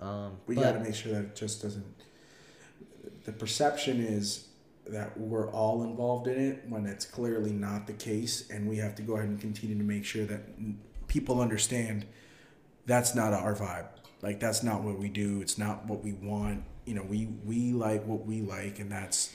Um 0.00 0.38
We 0.46 0.54
got 0.54 0.72
to 0.72 0.80
make 0.80 0.94
sure 0.94 1.12
that 1.12 1.20
it 1.24 1.36
just 1.36 1.62
doesn't. 1.62 1.86
The 3.24 3.32
perception 3.32 4.00
is 4.00 4.48
that 4.88 5.18
we're 5.18 5.50
all 5.50 5.82
involved 5.82 6.28
in 6.28 6.38
it 6.40 6.62
when 6.68 6.86
it's 6.86 7.04
clearly 7.04 7.50
not 7.52 7.88
the 7.88 7.92
case, 7.92 8.48
and 8.50 8.68
we 8.68 8.76
have 8.76 8.94
to 8.96 9.02
go 9.02 9.14
ahead 9.16 9.28
and 9.28 9.40
continue 9.40 9.76
to 9.76 9.82
make 9.82 10.04
sure 10.04 10.24
that 10.26 10.42
people 11.08 11.40
understand 11.40 12.06
that's 12.86 13.12
not 13.14 13.32
our 13.32 13.54
vibe. 13.54 13.88
Like 14.22 14.38
that's 14.38 14.62
not 14.62 14.82
what 14.84 14.98
we 14.98 15.08
do. 15.08 15.40
It's 15.40 15.58
not 15.58 15.86
what 15.86 16.04
we 16.04 16.12
want. 16.12 16.62
You 16.86 16.94
know, 16.94 17.02
we 17.02 17.26
we 17.44 17.72
like 17.72 18.06
what 18.06 18.24
we 18.24 18.40
like, 18.40 18.78
and 18.78 18.90
that's 18.90 19.34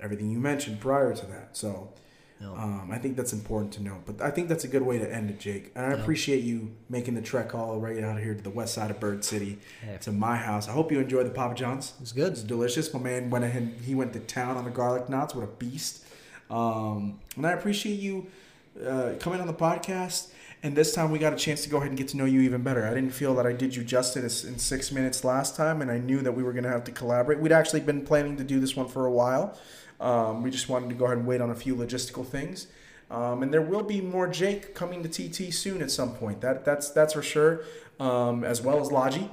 everything 0.00 0.30
you 0.30 0.38
mentioned 0.38 0.80
prior 0.80 1.14
to 1.14 1.26
that. 1.26 1.56
So. 1.56 1.92
No. 2.40 2.56
Um, 2.56 2.90
I 2.90 2.98
think 2.98 3.16
that's 3.16 3.32
important 3.32 3.72
to 3.74 3.82
note, 3.84 4.00
but 4.04 4.20
I 4.20 4.32
think 4.32 4.48
that's 4.48 4.64
a 4.64 4.66
good 4.68 4.82
way 4.82 4.98
to 4.98 5.08
end 5.14 5.30
it, 5.30 5.38
Jake. 5.38 5.70
And 5.76 5.86
I 5.86 5.90
Yeah. 5.94 6.02
appreciate 6.02 6.42
you 6.42 6.72
making 6.88 7.14
the 7.14 7.22
trek 7.22 7.54
all 7.54 7.78
right 7.78 8.02
out 8.02 8.18
here 8.18 8.34
to 8.34 8.42
the 8.42 8.50
west 8.50 8.74
side 8.74 8.90
of 8.90 8.98
Bird 8.98 9.24
City, 9.24 9.60
Yeah. 9.86 9.98
to 9.98 10.10
my 10.10 10.36
house. 10.38 10.68
I 10.68 10.72
hope 10.72 10.90
you 10.90 10.98
enjoyed 10.98 11.24
the 11.26 11.30
Papa 11.30 11.54
John's. 11.54 11.92
It's 12.00 12.10
good. 12.10 12.32
It's 12.32 12.42
delicious. 12.42 12.92
My 12.92 12.98
man 12.98 13.30
went 13.30 13.44
ahead. 13.44 13.74
He 13.84 13.94
went 13.94 14.12
to 14.14 14.18
town 14.18 14.56
on 14.56 14.64
the 14.64 14.72
garlic 14.72 15.08
knots. 15.08 15.36
What 15.36 15.44
a 15.44 15.46
beast! 15.46 16.04
Um, 16.50 17.20
and 17.36 17.46
I 17.46 17.52
appreciate 17.52 18.00
you 18.00 18.26
uh, 18.84 19.12
coming 19.20 19.40
on 19.40 19.46
the 19.46 19.54
podcast. 19.54 20.32
And 20.64 20.76
this 20.76 20.94
time 20.94 21.10
we 21.10 21.18
got 21.18 21.32
a 21.32 21.36
chance 21.36 21.64
to 21.64 21.68
go 21.68 21.78
ahead 21.78 21.88
and 21.88 21.98
get 21.98 22.08
to 22.08 22.16
know 22.16 22.24
you 22.24 22.40
even 22.42 22.62
better. 22.62 22.86
I 22.86 22.94
didn't 22.94 23.10
feel 23.10 23.34
that 23.34 23.46
I 23.46 23.52
did 23.52 23.74
you 23.74 23.82
justice 23.82 24.44
in 24.44 24.58
six 24.58 24.92
minutes 24.92 25.24
last 25.24 25.56
time, 25.56 25.82
and 25.82 25.90
I 25.90 25.98
knew 25.98 26.20
that 26.20 26.32
we 26.32 26.44
were 26.44 26.52
going 26.52 26.62
to 26.64 26.70
have 26.70 26.84
to 26.84 26.92
collaborate. 26.92 27.40
We'd 27.40 27.50
actually 27.52 27.80
been 27.80 28.04
planning 28.04 28.36
to 28.36 28.44
do 28.44 28.60
this 28.60 28.76
one 28.76 28.86
for 28.86 29.04
a 29.06 29.10
while. 29.10 29.58
Um, 30.00 30.42
we 30.42 30.50
just 30.50 30.68
wanted 30.68 30.88
to 30.90 30.94
go 30.94 31.06
ahead 31.06 31.18
and 31.18 31.26
wait 31.26 31.40
on 31.40 31.50
a 31.50 31.54
few 31.56 31.74
logistical 31.74 32.24
things. 32.24 32.68
Um, 33.10 33.42
and 33.42 33.52
there 33.52 33.60
will 33.62 33.82
be 33.82 34.00
more 34.00 34.28
Jake 34.28 34.74
coming 34.74 35.02
to 35.02 35.08
TT 35.08 35.52
soon 35.52 35.82
at 35.82 35.90
some 35.90 36.14
point. 36.14 36.40
That 36.40 36.64
that's 36.64 36.90
that's 36.90 37.12
for 37.12 37.22
sure. 37.22 37.62
Um, 38.00 38.42
as 38.44 38.62
well 38.62 38.80
as 38.80 38.90
Logi. 38.90 39.28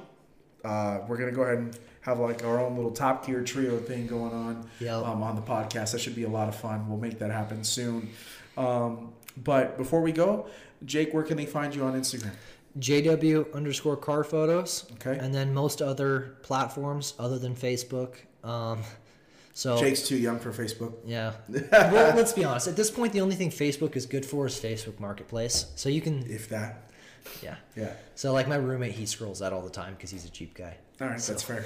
Uh, 0.64 0.98
we're 1.08 1.16
gonna 1.16 1.32
go 1.32 1.42
ahead 1.42 1.58
and 1.58 1.78
have 2.02 2.18
like 2.18 2.44
our 2.44 2.60
own 2.60 2.76
little 2.76 2.90
top 2.90 3.26
gear 3.26 3.42
trio 3.42 3.78
thing 3.78 4.06
going 4.06 4.32
on 4.32 4.68
Yep. 4.80 5.04
um, 5.04 5.22
on 5.22 5.34
the 5.36 5.42
podcast. 5.42 5.92
That 5.92 6.00
should 6.00 6.14
be 6.14 6.24
a 6.24 6.28
lot 6.28 6.48
of 6.48 6.54
fun. 6.56 6.88
We'll 6.88 6.98
make 6.98 7.18
that 7.20 7.30
happen 7.30 7.64
soon. 7.64 8.10
Um, 8.58 9.12
but 9.42 9.78
before 9.78 10.02
we 10.02 10.12
go, 10.12 10.46
Jake, 10.84 11.12
where 11.12 11.22
can 11.22 11.36
they 11.36 11.46
find 11.46 11.74
you 11.74 11.84
on 11.84 11.94
Instagram? 12.00 12.30
JW 12.78 13.52
underscore 13.54 13.96
car 13.96 14.22
photos. 14.24 14.86
Okay. 14.94 15.18
And 15.18 15.34
then 15.34 15.52
most 15.52 15.82
other 15.82 16.36
platforms 16.42 17.14
other 17.18 17.38
than 17.38 17.54
Facebook. 17.54 18.14
Um 18.44 18.80
so 19.52 19.76
Jake's 19.78 20.06
too 20.06 20.16
young 20.16 20.38
for 20.38 20.52
Facebook. 20.52 20.94
Yeah. 21.04 21.32
well, 21.72 22.16
let's 22.16 22.32
be 22.32 22.44
honest. 22.44 22.68
At 22.68 22.76
this 22.76 22.90
point, 22.90 23.12
the 23.12 23.20
only 23.20 23.34
thing 23.34 23.50
Facebook 23.50 23.96
is 23.96 24.06
good 24.06 24.24
for 24.24 24.46
is 24.46 24.54
Facebook 24.54 24.98
Marketplace. 25.00 25.66
So 25.74 25.88
you 25.88 26.00
can, 26.00 26.24
If 26.30 26.48
that. 26.50 26.90
yeah. 27.42 27.56
Yeah. 27.76 27.92
So 28.14 28.32
like 28.32 28.48
my 28.48 28.54
roommate, 28.56 28.92
he 28.92 29.04
scrolls 29.06 29.40
that 29.40 29.52
all 29.52 29.60
the 29.60 29.68
time 29.68 29.94
because 29.94 30.10
he's 30.10 30.24
a 30.24 30.30
cheap 30.30 30.54
guy. 30.54 30.76
All 31.00 31.08
right, 31.08 31.20
So- 31.20 31.32
that's 31.32 31.42
fair. 31.42 31.64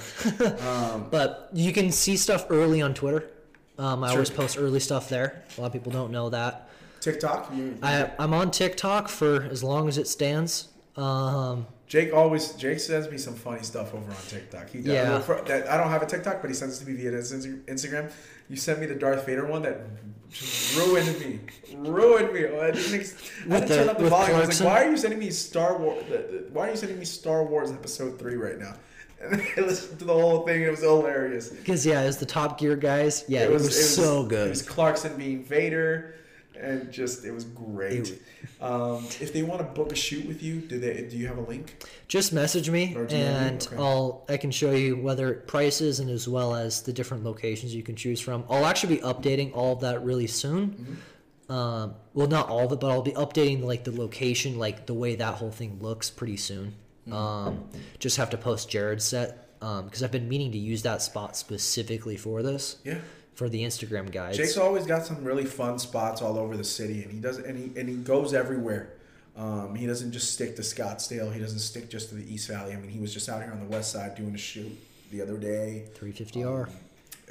Um, 0.67 1.07
But 1.11 1.49
you 1.53 1.71
can 1.71 1.91
see 1.91 2.17
stuff 2.17 2.47
early 2.49 2.81
on 2.81 2.93
Twitter. 2.95 3.29
Um, 3.77 4.03
I 4.03 4.07
Sure. 4.07 4.13
always 4.17 4.29
post 4.31 4.57
early 4.57 4.79
stuff 4.79 5.07
there. 5.07 5.43
A 5.57 5.61
lot 5.61 5.67
of 5.67 5.73
people 5.73 5.91
don't 5.91 6.11
know 6.11 6.29
that. 6.31 6.67
TikTok. 7.05 7.51
You, 7.55 7.77
I, 7.81 8.11
I'm 8.19 8.33
on 8.33 8.51
TikTok 8.51 9.07
for 9.09 9.43
as 9.43 9.63
long 9.63 9.87
as 9.87 9.97
it 9.97 10.07
stands. 10.07 10.69
Um, 10.97 11.67
Jake 11.87 12.13
always 12.13 12.53
Jake 12.53 12.79
sends 12.79 13.09
me 13.11 13.17
some 13.17 13.35
funny 13.35 13.61
stuff 13.61 13.93
over 13.93 14.09
on 14.09 14.17
TikTok. 14.27 14.69
He 14.69 14.79
does. 14.79 14.87
Yeah. 14.87 15.19
For- 15.19 15.41
that- 15.45 15.69
I 15.69 15.77
don't 15.77 15.89
have 15.89 16.01
a 16.01 16.07
TikTok, 16.07 16.41
but 16.41 16.49
he 16.49 16.55
sends 16.55 16.81
it 16.81 16.85
to 16.85 16.91
me 16.91 16.97
via 16.97 17.11
his 17.11 17.31
Instagram. 17.33 18.11
You 18.49 18.55
sent 18.55 18.79
me 18.79 18.85
the 18.87 18.95
Darth 18.95 19.25
Vader 19.25 19.45
one 19.45 19.61
that 19.63 19.81
just 20.29 20.75
ruined 20.77 21.19
me, 21.19 21.39
ruined 21.77 22.33
me. 22.33 22.45
I 22.45 22.71
didn't, 22.71 22.93
ex- 22.99 23.15
I 23.45 23.59
didn't 23.59 23.67
the- 23.69 23.75
turn 23.75 23.89
up 23.89 23.97
the 23.97 24.03
with 24.03 24.11
volume. 24.11 24.35
I 24.35 24.39
was 24.47 24.61
like, 24.61 24.69
"Why 24.69 24.83
are 24.83 24.89
you 24.89 24.97
sending 24.97 25.19
me 25.19 25.29
Star 25.29 25.77
Wars? 25.77 26.03
Why 26.51 26.67
are 26.67 26.71
you 26.71 26.77
sending 26.77 26.97
me 26.99 27.05
Star 27.05 27.43
Wars 27.43 27.71
Episode 27.71 28.17
Three 28.19 28.35
right 28.35 28.57
now?" 28.57 28.73
And 29.21 29.41
I 29.57 29.61
listened 29.61 29.97
to 29.99 30.05
the 30.05 30.13
whole 30.13 30.45
thing. 30.45 30.61
It 30.61 30.69
was 30.69 30.81
hilarious. 30.81 31.49
Because 31.49 31.85
yeah, 31.85 32.01
it 32.01 32.05
was 32.05 32.17
the 32.17 32.25
Top 32.25 32.59
Gear 32.59 32.75
guys, 32.75 33.23
yeah, 33.27 33.43
it 33.43 33.51
was, 33.51 33.95
so 33.95 34.23
It 34.25 34.29
good. 34.29 34.47
It 34.47 34.49
was 34.49 34.61
Clarkson 34.61 35.15
being 35.17 35.43
Vader. 35.43 36.15
And 36.59 36.91
just 36.91 37.25
it 37.25 37.31
was 37.31 37.43
great. 37.45 38.21
Um, 38.61 39.05
if 39.19 39.33
they 39.33 39.43
want 39.43 39.59
to 39.59 39.65
book 39.65 39.91
a 39.91 39.95
shoot 39.95 40.25
with 40.27 40.41
you, 40.41 40.59
do 40.61 40.79
they? 40.79 41.03
Do 41.09 41.17
you 41.17 41.27
have 41.27 41.37
a 41.37 41.41
link? 41.41 41.83
Just 42.07 42.33
message 42.33 42.69
me, 42.69 42.95
Or 42.95 43.05
DM 43.05 43.11
you? 43.11 43.17
and 43.25 43.63
Okay. 43.67 43.75
I'll 43.77 44.25
I 44.29 44.37
can 44.37 44.51
show 44.51 44.71
you 44.71 44.97
whether 44.97 45.33
prices 45.33 45.99
and 45.99 46.09
as 46.09 46.27
well 46.27 46.55
as 46.55 46.81
the 46.83 46.93
different 46.93 47.23
locations 47.23 47.73
you 47.75 47.83
can 47.83 47.95
choose 47.95 48.19
from. 48.19 48.43
I'll 48.49 48.65
actually 48.65 48.95
be 48.97 49.01
updating 49.01 49.51
all 49.55 49.73
of 49.73 49.81
that 49.81 50.03
really 50.03 50.27
soon. 50.27 50.69
Mm-hmm. 50.69 51.51
Um, 51.51 51.93
well, 52.13 52.27
not 52.27 52.49
all 52.49 52.65
of 52.65 52.71
it, 52.71 52.79
but 52.79 52.89
I'll 52.89 53.03
be 53.03 53.11
updating 53.11 53.63
like 53.63 53.83
the 53.83 53.91
location, 53.91 54.57
like 54.57 54.87
the 54.87 54.95
way 54.95 55.15
that 55.15 55.35
whole 55.35 55.51
thing 55.51 55.77
looks, 55.79 56.09
pretty 56.09 56.37
soon. 56.37 56.73
Mm-hmm. 57.07 57.13
Um, 57.13 57.69
just 57.99 58.17
have 58.17 58.31
to 58.31 58.37
post 58.37 58.69
Jared's 58.69 59.05
set 59.05 59.41
because 59.59 60.01
I've 60.03 60.11
been 60.11 60.27
meaning 60.29 60.51
to 60.53 60.57
use 60.57 60.81
that 60.83 61.01
spot 61.01 61.35
specifically 61.37 62.17
for 62.17 62.43
this 62.43 62.77
Yeah. 62.83 62.99
For 63.35 63.49
the 63.49 63.61
Instagram 63.63 64.11
guys. 64.11 64.37
Jake's 64.37 64.57
always 64.57 64.85
got 64.85 65.05
some 65.05 65.23
really 65.23 65.45
fun 65.45 65.77
spots 65.77 66.21
all 66.21 66.37
over 66.37 66.57
the 66.57 66.63
city, 66.63 67.03
and 67.03 67.11
he 67.11 67.19
does, 67.19 67.37
and 67.37 67.57
he 67.57 67.79
and 67.79 67.87
he 67.87 67.95
goes 67.95 68.33
everywhere. 68.33 68.93
Um, 69.37 69.75
he 69.75 69.85
doesn't 69.85 70.13
just 70.13 70.33
stick 70.33 70.55
to 70.55 70.61
Scottsdale. 70.61 71.33
He 71.33 71.39
doesn't 71.39 71.59
stick 71.59 71.89
just 71.89 72.09
to 72.09 72.15
the 72.15 72.33
East 72.33 72.47
Valley. 72.47 72.71
I 72.73 72.77
mean, 72.77 72.89
he 72.89 72.99
was 72.99 73.13
just 73.13 73.27
out 73.27 73.43
here 73.43 73.51
on 73.51 73.59
the 73.59 73.65
West 73.65 73.91
Side 73.91 74.15
doing 74.15 74.33
a 74.33 74.37
shoot 74.37 74.71
the 75.11 75.21
other 75.21 75.37
day. 75.37 75.85
350R. 75.99 76.69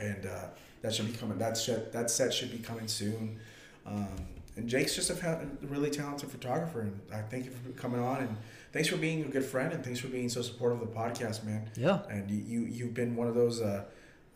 and 0.01 0.27
uh, 0.27 0.45
that 0.83 0.95
should 0.95 1.07
be 1.07 1.17
coming. 1.17 1.39
That 1.39 1.57
set 1.57 1.93
that 1.93 2.11
set 2.11 2.33
should 2.33 2.53
be 2.53 2.59
coming 2.59 2.89
soon. 2.89 3.39
Um, 3.87 4.09
and 4.57 4.69
Jake's 4.69 4.95
just 4.95 5.11
a 5.11 5.47
really 5.63 5.91
talented 5.91 6.31
photographer, 6.31 6.83
and 6.83 7.01
I 7.13 7.23
thank 7.23 7.47
you 7.47 7.51
for 7.51 7.71
coming 7.81 8.01
on, 8.01 8.19
and 8.19 8.37
thanks 8.73 8.89
for 8.89 8.97
being 8.97 9.25
a 9.25 9.29
good 9.29 9.45
friend, 9.45 9.73
and 9.73 9.83
thanks 9.85 9.99
for 9.99 10.07
being 10.09 10.29
so 10.29 10.43
supportive 10.43 10.81
of 10.81 10.89
the 10.89 10.95
podcast, 10.95 11.43
man. 11.45 11.69
Yeah. 11.77 12.01
And 12.09 12.31
you 12.31 12.39
you 12.39 12.67
you've 12.67 12.95
been 12.95 13.17
one 13.17 13.27
of 13.29 13.35
those 13.35 13.61
uh, 13.61 13.85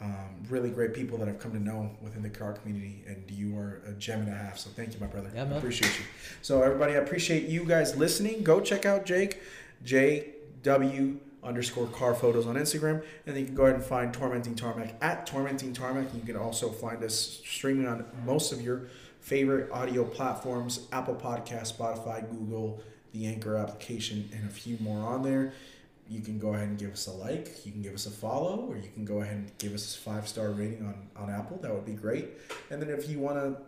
um, 0.00 0.46
really 0.48 0.70
great 0.70 0.94
people 0.94 1.18
that 1.18 1.28
I've 1.28 1.40
come 1.40 1.52
to 1.52 1.58
know 1.58 1.90
within 2.00 2.22
the 2.22 2.30
car 2.30 2.52
community, 2.52 3.02
and 3.06 3.28
you 3.30 3.58
are 3.58 3.82
a 3.86 3.92
gem 3.92 4.20
and 4.20 4.28
a 4.28 4.34
half. 4.34 4.58
So 4.58 4.70
thank 4.70 4.94
you, 4.94 5.00
my 5.00 5.06
brother. 5.06 5.30
Yeah, 5.34 5.42
I 5.42 5.56
appreciate 5.56 5.98
you. 5.98 6.04
So 6.40 6.62
everybody, 6.62 6.92
I 6.92 6.96
appreciate 6.96 7.48
you 7.48 7.64
guys 7.64 7.96
listening. 7.96 8.44
Go 8.44 8.60
check 8.60 8.86
out 8.86 9.04
Jake, 9.04 9.40
J 9.84 10.30
W 10.62 11.18
underscore 11.42 11.86
car 11.86 12.14
photos 12.14 12.46
on 12.46 12.56
Instagram, 12.56 13.02
and 13.26 13.34
then 13.34 13.38
you 13.38 13.46
can 13.46 13.54
go 13.54 13.64
ahead 13.64 13.76
and 13.76 13.84
find 13.84 14.12
Tormenting 14.12 14.54
Tarmac 14.54 14.94
at 15.00 15.26
Tormenting 15.26 15.72
Tarmac. 15.72 16.14
You 16.14 16.20
can 16.22 16.36
also 16.36 16.68
find 16.68 17.02
us 17.02 17.40
streaming 17.44 17.86
on 17.86 18.04
most 18.24 18.52
of 18.52 18.60
your 18.60 18.88
favorite 19.20 19.70
audio 19.72 20.04
platforms: 20.04 20.86
Apple 20.92 21.14
Podcast, 21.14 21.76
Spotify, 21.76 22.28
Google, 22.30 22.82
the 23.12 23.26
Anchor 23.26 23.56
application, 23.56 24.28
and 24.32 24.48
a 24.48 24.52
few 24.52 24.76
more 24.80 25.00
on 25.00 25.22
there. 25.22 25.52
You 26.08 26.20
can 26.20 26.38
go 26.38 26.54
ahead 26.54 26.68
and 26.68 26.78
give 26.78 26.92
us 26.92 27.06
a 27.06 27.12
like. 27.12 27.66
You 27.66 27.72
can 27.72 27.82
give 27.82 27.94
us 27.94 28.06
a 28.06 28.10
follow, 28.10 28.66
or 28.68 28.76
you 28.76 28.88
can 28.94 29.04
go 29.04 29.20
ahead 29.20 29.34
and 29.34 29.58
give 29.58 29.74
us 29.74 29.94
a 29.94 29.98
five 29.98 30.26
star 30.26 30.50
rating 30.50 30.86
on 30.86 31.22
on 31.22 31.30
Apple. 31.30 31.58
That 31.62 31.74
would 31.74 31.84
be 31.84 31.92
great. 31.92 32.28
And 32.70 32.80
then 32.80 32.88
if 32.90 33.08
you 33.08 33.18
want 33.18 33.36
to 33.36 33.60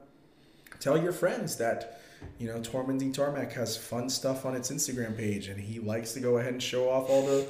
tell 0.80 0.96
your 1.00 1.12
friends 1.12 1.56
that 1.56 2.00
you 2.38 2.46
know 2.46 2.60
tormenting 2.60 3.12
tarmac 3.12 3.52
has 3.52 3.76
fun 3.76 4.08
stuff 4.08 4.44
on 4.44 4.54
its 4.54 4.70
instagram 4.70 5.16
page 5.16 5.48
and 5.48 5.60
he 5.60 5.78
likes 5.78 6.12
to 6.12 6.20
go 6.20 6.38
ahead 6.38 6.52
and 6.52 6.62
show 6.62 6.90
off 6.90 7.08
all 7.08 7.24
the 7.26 7.46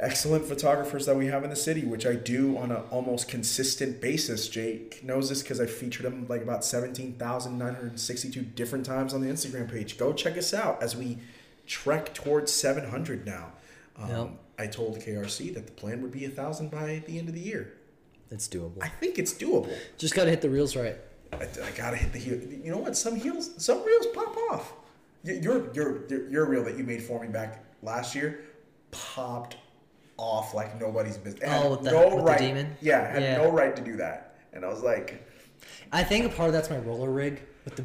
excellent 0.00 0.44
photographers 0.44 1.06
that 1.06 1.16
we 1.16 1.26
have 1.26 1.44
in 1.44 1.50
the 1.50 1.56
city 1.56 1.84
which 1.84 2.06
i 2.06 2.14
do 2.14 2.56
on 2.58 2.70
an 2.70 2.82
almost 2.90 3.28
consistent 3.28 4.00
basis 4.00 4.48
jake 4.48 5.02
knows 5.04 5.28
this 5.28 5.42
because 5.42 5.60
i 5.60 5.66
featured 5.66 6.04
him 6.04 6.26
like 6.28 6.42
about 6.42 6.64
17962 6.64 8.40
different 8.40 8.84
times 8.84 9.14
on 9.14 9.20
the 9.20 9.28
instagram 9.28 9.70
page 9.70 9.96
go 9.98 10.12
check 10.12 10.36
us 10.36 10.52
out 10.52 10.82
as 10.82 10.96
we 10.96 11.18
trek 11.66 12.12
towards 12.12 12.52
700 12.52 13.24
now 13.24 13.52
um, 13.98 14.08
Yep. 14.10 14.30
i 14.58 14.66
told 14.66 14.98
krc 14.98 15.54
that 15.54 15.66
the 15.66 15.72
plan 15.72 16.02
would 16.02 16.12
be 16.12 16.24
a 16.24 16.30
thousand 16.30 16.70
by 16.70 17.02
the 17.06 17.18
end 17.18 17.28
of 17.28 17.34
the 17.34 17.40
year 17.40 17.74
It's 18.30 18.48
doable. 18.48 18.78
i 18.82 18.88
think 18.88 19.18
it's 19.18 19.32
doable 19.34 19.74
Just 19.98 20.14
got 20.14 20.24
to 20.24 20.30
hit 20.30 20.40
the 20.40 20.50
reels 20.50 20.74
right. 20.76 20.96
I, 21.32 21.44
I 21.44 21.70
gotta 21.74 21.96
hit 21.96 22.12
the 22.12 22.18
heel. 22.18 22.38
You 22.38 22.70
know 22.70 22.76
what? 22.76 22.94
Some 22.94 23.16
heels, 23.16 23.52
some 23.56 23.82
reels 23.86 24.06
pop 24.12 24.36
off. 24.50 24.74
Your 25.24 25.72
your 25.72 26.06
your 26.30 26.44
reel 26.44 26.62
that 26.64 26.76
you 26.76 26.84
made 26.84 27.02
for 27.02 27.22
me 27.22 27.28
back 27.28 27.64
last 27.82 28.14
year 28.14 28.40
popped 28.90 29.56
off 30.18 30.52
like 30.52 30.78
nobody's 30.78 31.16
business. 31.16 31.48
Oh, 31.50 31.70
with 31.70 31.84
the- 31.84 31.90
no 31.90 32.08
with 32.08 32.16
the 32.18 32.22
right. 32.24 32.38
demon? 32.38 32.76
Yeah, 32.82 33.10
had 33.10 33.22
Yeah. 33.22 33.36
no 33.38 33.50
right 33.50 33.74
to 33.74 33.80
do 33.82 33.96
that. 33.96 34.36
And 34.52 34.62
I 34.62 34.68
was 34.68 34.82
like, 34.82 35.26
I 35.90 36.04
think 36.04 36.26
a 36.26 36.28
part 36.28 36.48
of 36.48 36.52
that's 36.52 36.68
my 36.68 36.76
roller 36.78 37.10
rig 37.10 37.40
with 37.64 37.76
the. 37.76 37.84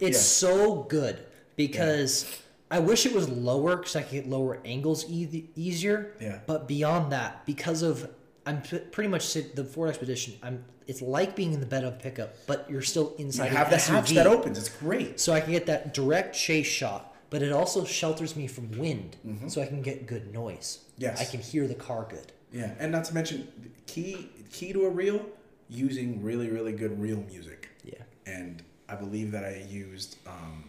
It's 0.00 0.16
Yeah. 0.16 0.48
so 0.50 0.82
good 0.84 1.20
because 1.56 2.24
I 2.70 2.80
wish 2.80 3.06
it 3.06 3.12
was 3.14 3.28
lower 3.28 3.76
because 3.76 3.94
I 3.96 4.02
could 4.02 4.12
get 4.12 4.28
lower 4.28 4.58
angles 4.64 5.08
e- 5.10 5.50
easier. 5.54 6.12
Yeah. 6.20 6.40
But 6.46 6.66
beyond 6.66 7.12
that, 7.12 7.46
because 7.46 7.82
of 7.82 8.10
I'm 8.44 8.62
p- 8.62 8.78
pretty 8.78 9.08
much 9.08 9.26
sit, 9.26 9.54
the 9.56 9.64
Ford 9.64 9.88
Expedition. 9.88 10.34
I'm. 10.42 10.64
It's 10.86 11.02
like 11.02 11.34
being 11.34 11.52
in 11.52 11.58
the 11.58 11.66
bed 11.66 11.82
of 11.82 11.94
a 11.94 11.96
pickup, 11.96 12.34
but 12.46 12.70
you're 12.70 12.80
still 12.82 13.12
you 13.18 13.24
inside 13.24 13.50
have 13.50 13.66
an 13.66 13.72
the 13.72 13.78
hatch 13.78 14.10
that 14.10 14.26
opens. 14.28 14.56
It's 14.56 14.68
great. 14.68 15.18
so 15.18 15.32
I 15.32 15.40
can 15.40 15.50
get 15.52 15.66
that 15.66 15.92
direct 15.94 16.36
chase 16.36 16.66
shot, 16.68 17.12
but 17.28 17.42
it 17.42 17.50
also 17.50 17.84
shelters 17.84 18.36
me 18.36 18.46
from 18.46 18.70
wind, 18.78 19.16
so 19.48 19.60
I 19.60 19.66
can 19.66 19.82
get 19.82 20.06
good 20.06 20.32
noise. 20.32 20.78
Mm-hmm. 20.92 21.02
Yes. 21.02 21.20
I 21.20 21.24
can 21.24 21.40
hear 21.40 21.66
the 21.66 21.74
car 21.74 22.06
good. 22.08 22.30
Yeah, 22.52 22.70
and 22.78 22.92
not 22.92 23.04
to 23.06 23.14
mention 23.14 23.48
key 23.88 24.28
key 24.52 24.72
to 24.72 24.84
a 24.84 24.88
reel 24.90 25.26
using 25.68 26.22
really 26.22 26.50
really 26.50 26.72
good 26.72 27.00
reel 27.00 27.22
music. 27.28 27.68
Yeah. 27.84 27.94
and 28.26 28.62
I 28.88 28.94
believe 28.94 29.32
that 29.32 29.44
I 29.44 29.66
used 29.68 30.16
um, 30.28 30.62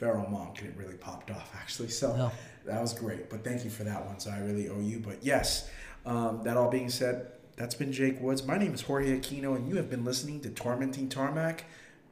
Pharaoh 0.00 0.26
Monk, 0.30 0.60
and 0.60 0.68
it 0.70 0.76
really 0.78 0.94
popped 0.94 1.30
off 1.30 1.54
actually. 1.54 1.90
So 1.90 2.16
No. 2.16 2.32
that 2.64 2.80
was 2.80 2.94
great. 2.94 3.28
But 3.28 3.44
thank 3.44 3.64
you 3.64 3.70
for 3.70 3.84
that 3.84 4.06
one. 4.06 4.18
So 4.18 4.30
I 4.30 4.38
really 4.38 4.68
owe 4.70 4.80
you. 4.80 4.98
But 4.98 5.22
yes, 5.22 5.68
um, 6.06 6.42
that 6.44 6.56
all 6.56 6.70
being 6.70 6.88
said, 6.88 7.26
that's 7.56 7.74
been 7.74 7.92
Jake 7.92 8.18
Woods. 8.18 8.46
My 8.46 8.56
name 8.56 8.72
is 8.72 8.80
Jorge 8.80 9.20
Aquino, 9.20 9.54
and 9.54 9.68
you 9.68 9.76
have 9.76 9.90
been 9.90 10.02
listening 10.02 10.40
to 10.40 10.48
Tormenting 10.48 11.10
Tarmac. 11.10 11.64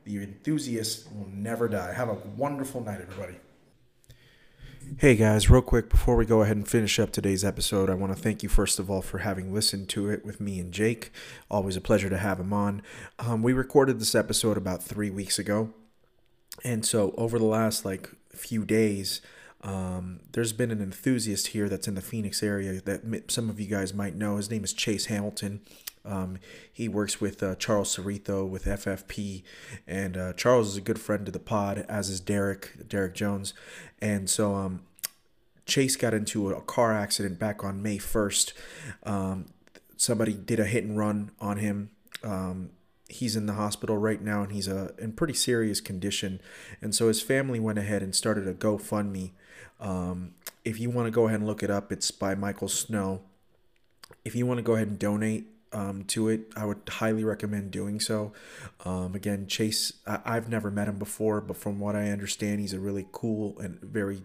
The 0.04 0.22
enthusiast 0.22 1.10
will 1.14 1.28
never 1.32 1.66
die. 1.66 1.94
Have 1.94 2.10
a 2.10 2.14
wonderful 2.36 2.82
night, 2.84 3.00
everybody. 3.00 3.36
Hey 4.98 5.16
guys, 5.16 5.48
real 5.50 5.62
quick 5.62 5.88
before 5.88 6.16
we 6.16 6.24
go 6.26 6.42
ahead 6.42 6.56
and 6.56 6.68
finish 6.68 6.98
up 6.98 7.10
today's 7.10 7.44
episode, 7.44 7.88
I 7.90 7.94
want 7.94 8.14
to 8.14 8.18
thank 8.22 8.42
you 8.42 8.48
first 8.50 8.78
of 8.78 8.90
all 8.90 9.02
for 9.02 9.18
having 9.18 9.52
listened 9.52 9.88
to 9.90 10.08
it 10.10 10.24
with 10.26 10.40
me 10.40 10.58
and 10.60 10.72
Jake. 10.72 11.10
Always 11.50 11.76
a 11.76 11.80
pleasure 11.80 12.08
to 12.10 12.16
have 12.18 12.38
him 12.40 12.52
on. 12.54 12.82
Um, 13.18 13.42
we 13.42 13.52
recorded 13.54 13.98
this 14.00 14.14
episode 14.14 14.56
about 14.56 14.82
three 14.82 15.10
weeks 15.10 15.38
ago, 15.38 15.74
and 16.64 16.84
so 16.84 17.14
over 17.16 17.38
the 17.38 17.44
last 17.44 17.84
like 17.84 18.10
few 18.30 18.64
days, 18.64 19.20
um, 19.62 20.20
there's 20.32 20.52
been 20.52 20.70
an 20.70 20.80
enthusiast 20.80 21.48
here 21.48 21.68
that's 21.68 21.88
in 21.88 21.94
the 21.94 22.00
Phoenix 22.00 22.42
area 22.42 22.80
that 22.80 23.30
some 23.30 23.50
of 23.50 23.58
you 23.58 23.66
guys 23.66 23.92
might 23.92 24.14
know. 24.14 24.36
His 24.36 24.50
name 24.50 24.64
is 24.64 24.72
Chase 24.72 25.06
Hamilton. 25.06 25.60
Um, 26.04 26.38
he 26.72 26.88
works 26.88 27.20
with 27.20 27.42
uh, 27.42 27.54
Charles 27.56 27.94
Cerrito 27.96 28.48
with 28.48 28.64
FFP, 28.64 29.42
and 29.86 30.16
uh, 30.16 30.32
Charles 30.34 30.68
is 30.68 30.76
a 30.76 30.80
good 30.80 31.00
friend 31.00 31.26
to 31.26 31.32
the 31.32 31.40
pod, 31.40 31.84
as 31.88 32.08
is 32.08 32.20
Derek, 32.20 32.88
Derek 32.88 33.14
Jones. 33.14 33.52
And 34.00 34.30
so 34.30 34.54
um, 34.54 34.82
Chase 35.66 35.96
got 35.96 36.14
into 36.14 36.50
a 36.50 36.60
car 36.62 36.94
accident 36.94 37.38
back 37.38 37.62
on 37.62 37.82
May 37.82 37.98
1st. 37.98 38.52
Um, 39.02 39.46
somebody 39.96 40.32
did 40.32 40.60
a 40.60 40.64
hit 40.64 40.84
and 40.84 40.96
run 40.96 41.30
on 41.40 41.58
him. 41.58 41.90
Um, 42.24 42.70
he's 43.08 43.36
in 43.36 43.46
the 43.46 43.54
hospital 43.54 43.96
right 43.96 44.22
now 44.22 44.42
and 44.42 44.52
he's 44.52 44.68
uh, 44.68 44.92
in 44.98 45.12
pretty 45.12 45.34
serious 45.34 45.80
condition. 45.80 46.40
And 46.82 46.94
so 46.94 47.08
his 47.08 47.22
family 47.22 47.58
went 47.58 47.78
ahead 47.78 48.02
and 48.02 48.14
started 48.14 48.46
a 48.46 48.54
GoFundMe. 48.54 49.30
Um, 49.80 50.34
if 50.64 50.78
you 50.78 50.90
want 50.90 51.06
to 51.06 51.10
go 51.10 51.26
ahead 51.26 51.40
and 51.40 51.46
look 51.46 51.62
it 51.62 51.70
up, 51.70 51.90
it's 51.90 52.10
by 52.10 52.34
Michael 52.34 52.68
Snow. 52.68 53.22
If 54.24 54.34
you 54.34 54.46
want 54.46 54.58
to 54.58 54.62
go 54.62 54.74
ahead 54.74 54.88
and 54.88 54.98
donate 54.98 55.46
um, 55.72 56.04
to 56.04 56.28
it, 56.28 56.52
I 56.56 56.64
would 56.66 56.82
highly 56.88 57.24
recommend 57.24 57.70
doing 57.70 58.00
so. 58.00 58.32
Um, 58.84 59.14
again, 59.14 59.46
Chase, 59.46 59.92
I- 60.06 60.20
I've 60.24 60.48
never 60.48 60.70
met 60.70 60.88
him 60.88 60.98
before, 60.98 61.40
but 61.40 61.56
from 61.56 61.78
what 61.78 61.96
I 61.96 62.10
understand, 62.10 62.60
he's 62.60 62.72
a 62.74 62.80
really 62.80 63.06
cool 63.12 63.58
and 63.58 63.80
very 63.80 64.22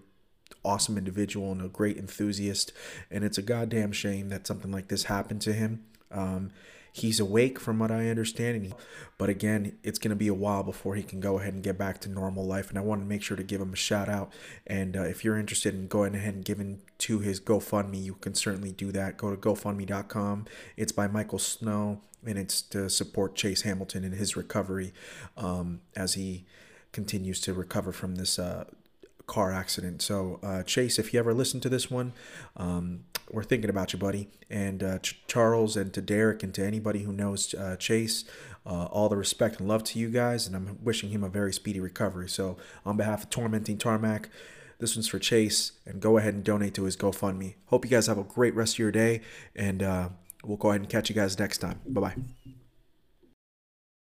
awesome 0.65 0.97
individual 0.97 1.51
and 1.51 1.61
a 1.61 1.67
great 1.67 1.97
enthusiast. 1.97 2.71
And 3.11 3.23
it's 3.23 3.37
a 3.37 3.41
goddamn 3.41 3.91
shame 3.91 4.29
that 4.29 4.47
something 4.47 4.71
like 4.71 4.87
this 4.87 5.03
happened 5.03 5.41
to 5.41 5.53
him. 5.53 5.83
Um, 6.11 6.51
he's 6.93 7.19
awake 7.19 7.59
from 7.59 7.79
what 7.79 7.91
I 7.91 8.07
understand, 8.09 8.55
and 8.55 8.65
he, 8.67 8.73
but 9.17 9.27
again, 9.27 9.77
it's 9.83 9.99
going 9.99 10.11
to 10.11 10.15
be 10.15 10.27
a 10.27 10.33
while 10.33 10.63
before 10.63 10.95
he 10.95 11.01
can 11.03 11.19
go 11.19 11.39
ahead 11.39 11.53
and 11.53 11.63
get 11.63 11.77
back 11.77 11.99
to 12.01 12.09
normal 12.09 12.45
life. 12.45 12.69
And 12.69 12.77
I 12.77 12.81
want 12.81 13.01
to 13.01 13.07
make 13.07 13.23
sure 13.23 13.35
to 13.35 13.43
give 13.43 13.59
him 13.59 13.73
a 13.73 13.75
shout 13.75 14.07
out. 14.07 14.31
And 14.67 14.95
uh, 14.95 15.01
if 15.01 15.25
you're 15.25 15.37
interested 15.37 15.73
in 15.73 15.87
going 15.87 16.15
ahead 16.15 16.35
and 16.35 16.45
giving 16.45 16.81
to 16.99 17.19
his 17.19 17.41
GoFundMe, 17.41 18.01
you 18.01 18.13
can 18.13 18.35
certainly 18.35 18.71
do 18.71 18.91
that. 18.91 19.17
Go 19.17 19.31
to 19.31 19.37
GoFundMe.com. 19.37 20.45
It's 20.77 20.91
by 20.91 21.07
Michael 21.07 21.39
Snow, 21.39 22.01
and 22.23 22.37
it's 22.37 22.61
to 22.61 22.89
support 22.89 23.35
Chase 23.35 23.63
Hamilton 23.63 24.03
in 24.03 24.11
his 24.13 24.37
recovery 24.37 24.93
um, 25.35 25.81
as 25.95 26.13
he 26.13 26.45
continues 26.91 27.41
to 27.41 27.53
recover 27.53 27.91
from 27.91 28.15
this 28.15 28.37
uh, 28.37 28.65
car 29.27 29.51
accident. 29.51 30.01
So, 30.01 30.39
uh, 30.43 30.63
Chase, 30.63 30.99
if 30.99 31.13
you 31.13 31.19
ever 31.19 31.33
listen 31.33 31.59
to 31.61 31.69
this 31.69 31.89
one, 31.89 32.13
um, 32.57 33.05
we're 33.31 33.43
thinking 33.43 33.69
about 33.69 33.93
you, 33.93 33.99
buddy. 33.99 34.29
And 34.49 34.83
uh, 34.83 34.99
Ch- 34.99 35.21
Charles 35.27 35.77
and 35.77 35.93
to 35.93 36.01
Derek 36.01 36.43
and 36.43 36.53
to 36.55 36.65
anybody 36.65 37.03
who 37.03 37.13
knows 37.13 37.53
uh, 37.53 37.75
Chase, 37.77 38.25
uh, 38.65 38.85
all 38.85 39.09
the 39.09 39.17
respect 39.17 39.59
and 39.59 39.67
love 39.67 39.83
to 39.85 39.99
you 39.99 40.09
guys. 40.09 40.45
And 40.47 40.55
I'm 40.55 40.77
wishing 40.83 41.09
him 41.09 41.23
a 41.23 41.29
very 41.29 41.53
speedy 41.53 41.79
recovery. 41.79 42.29
So, 42.29 42.57
on 42.85 42.97
behalf 42.97 43.23
of 43.23 43.29
Tormenting 43.29 43.77
Tarmac, 43.77 44.29
this 44.79 44.95
one's 44.95 45.07
for 45.07 45.19
Chase. 45.19 45.73
And 45.85 46.01
go 46.01 46.17
ahead 46.17 46.33
and 46.33 46.43
donate 46.43 46.73
to 46.75 46.83
his 46.83 46.97
GoFundMe. 46.97 47.55
Hope 47.67 47.85
you 47.85 47.91
guys 47.91 48.07
have 48.07 48.17
a 48.17 48.23
great 48.23 48.55
rest 48.55 48.75
of 48.75 48.79
your 48.79 48.91
day. 48.91 49.21
And 49.55 49.81
uh, 49.81 50.09
we'll 50.43 50.57
go 50.57 50.69
ahead 50.69 50.81
and 50.81 50.89
catch 50.89 51.09
you 51.09 51.15
guys 51.15 51.39
next 51.39 51.59
time. 51.59 51.79
Bye 51.87 52.01
bye. 52.01 52.15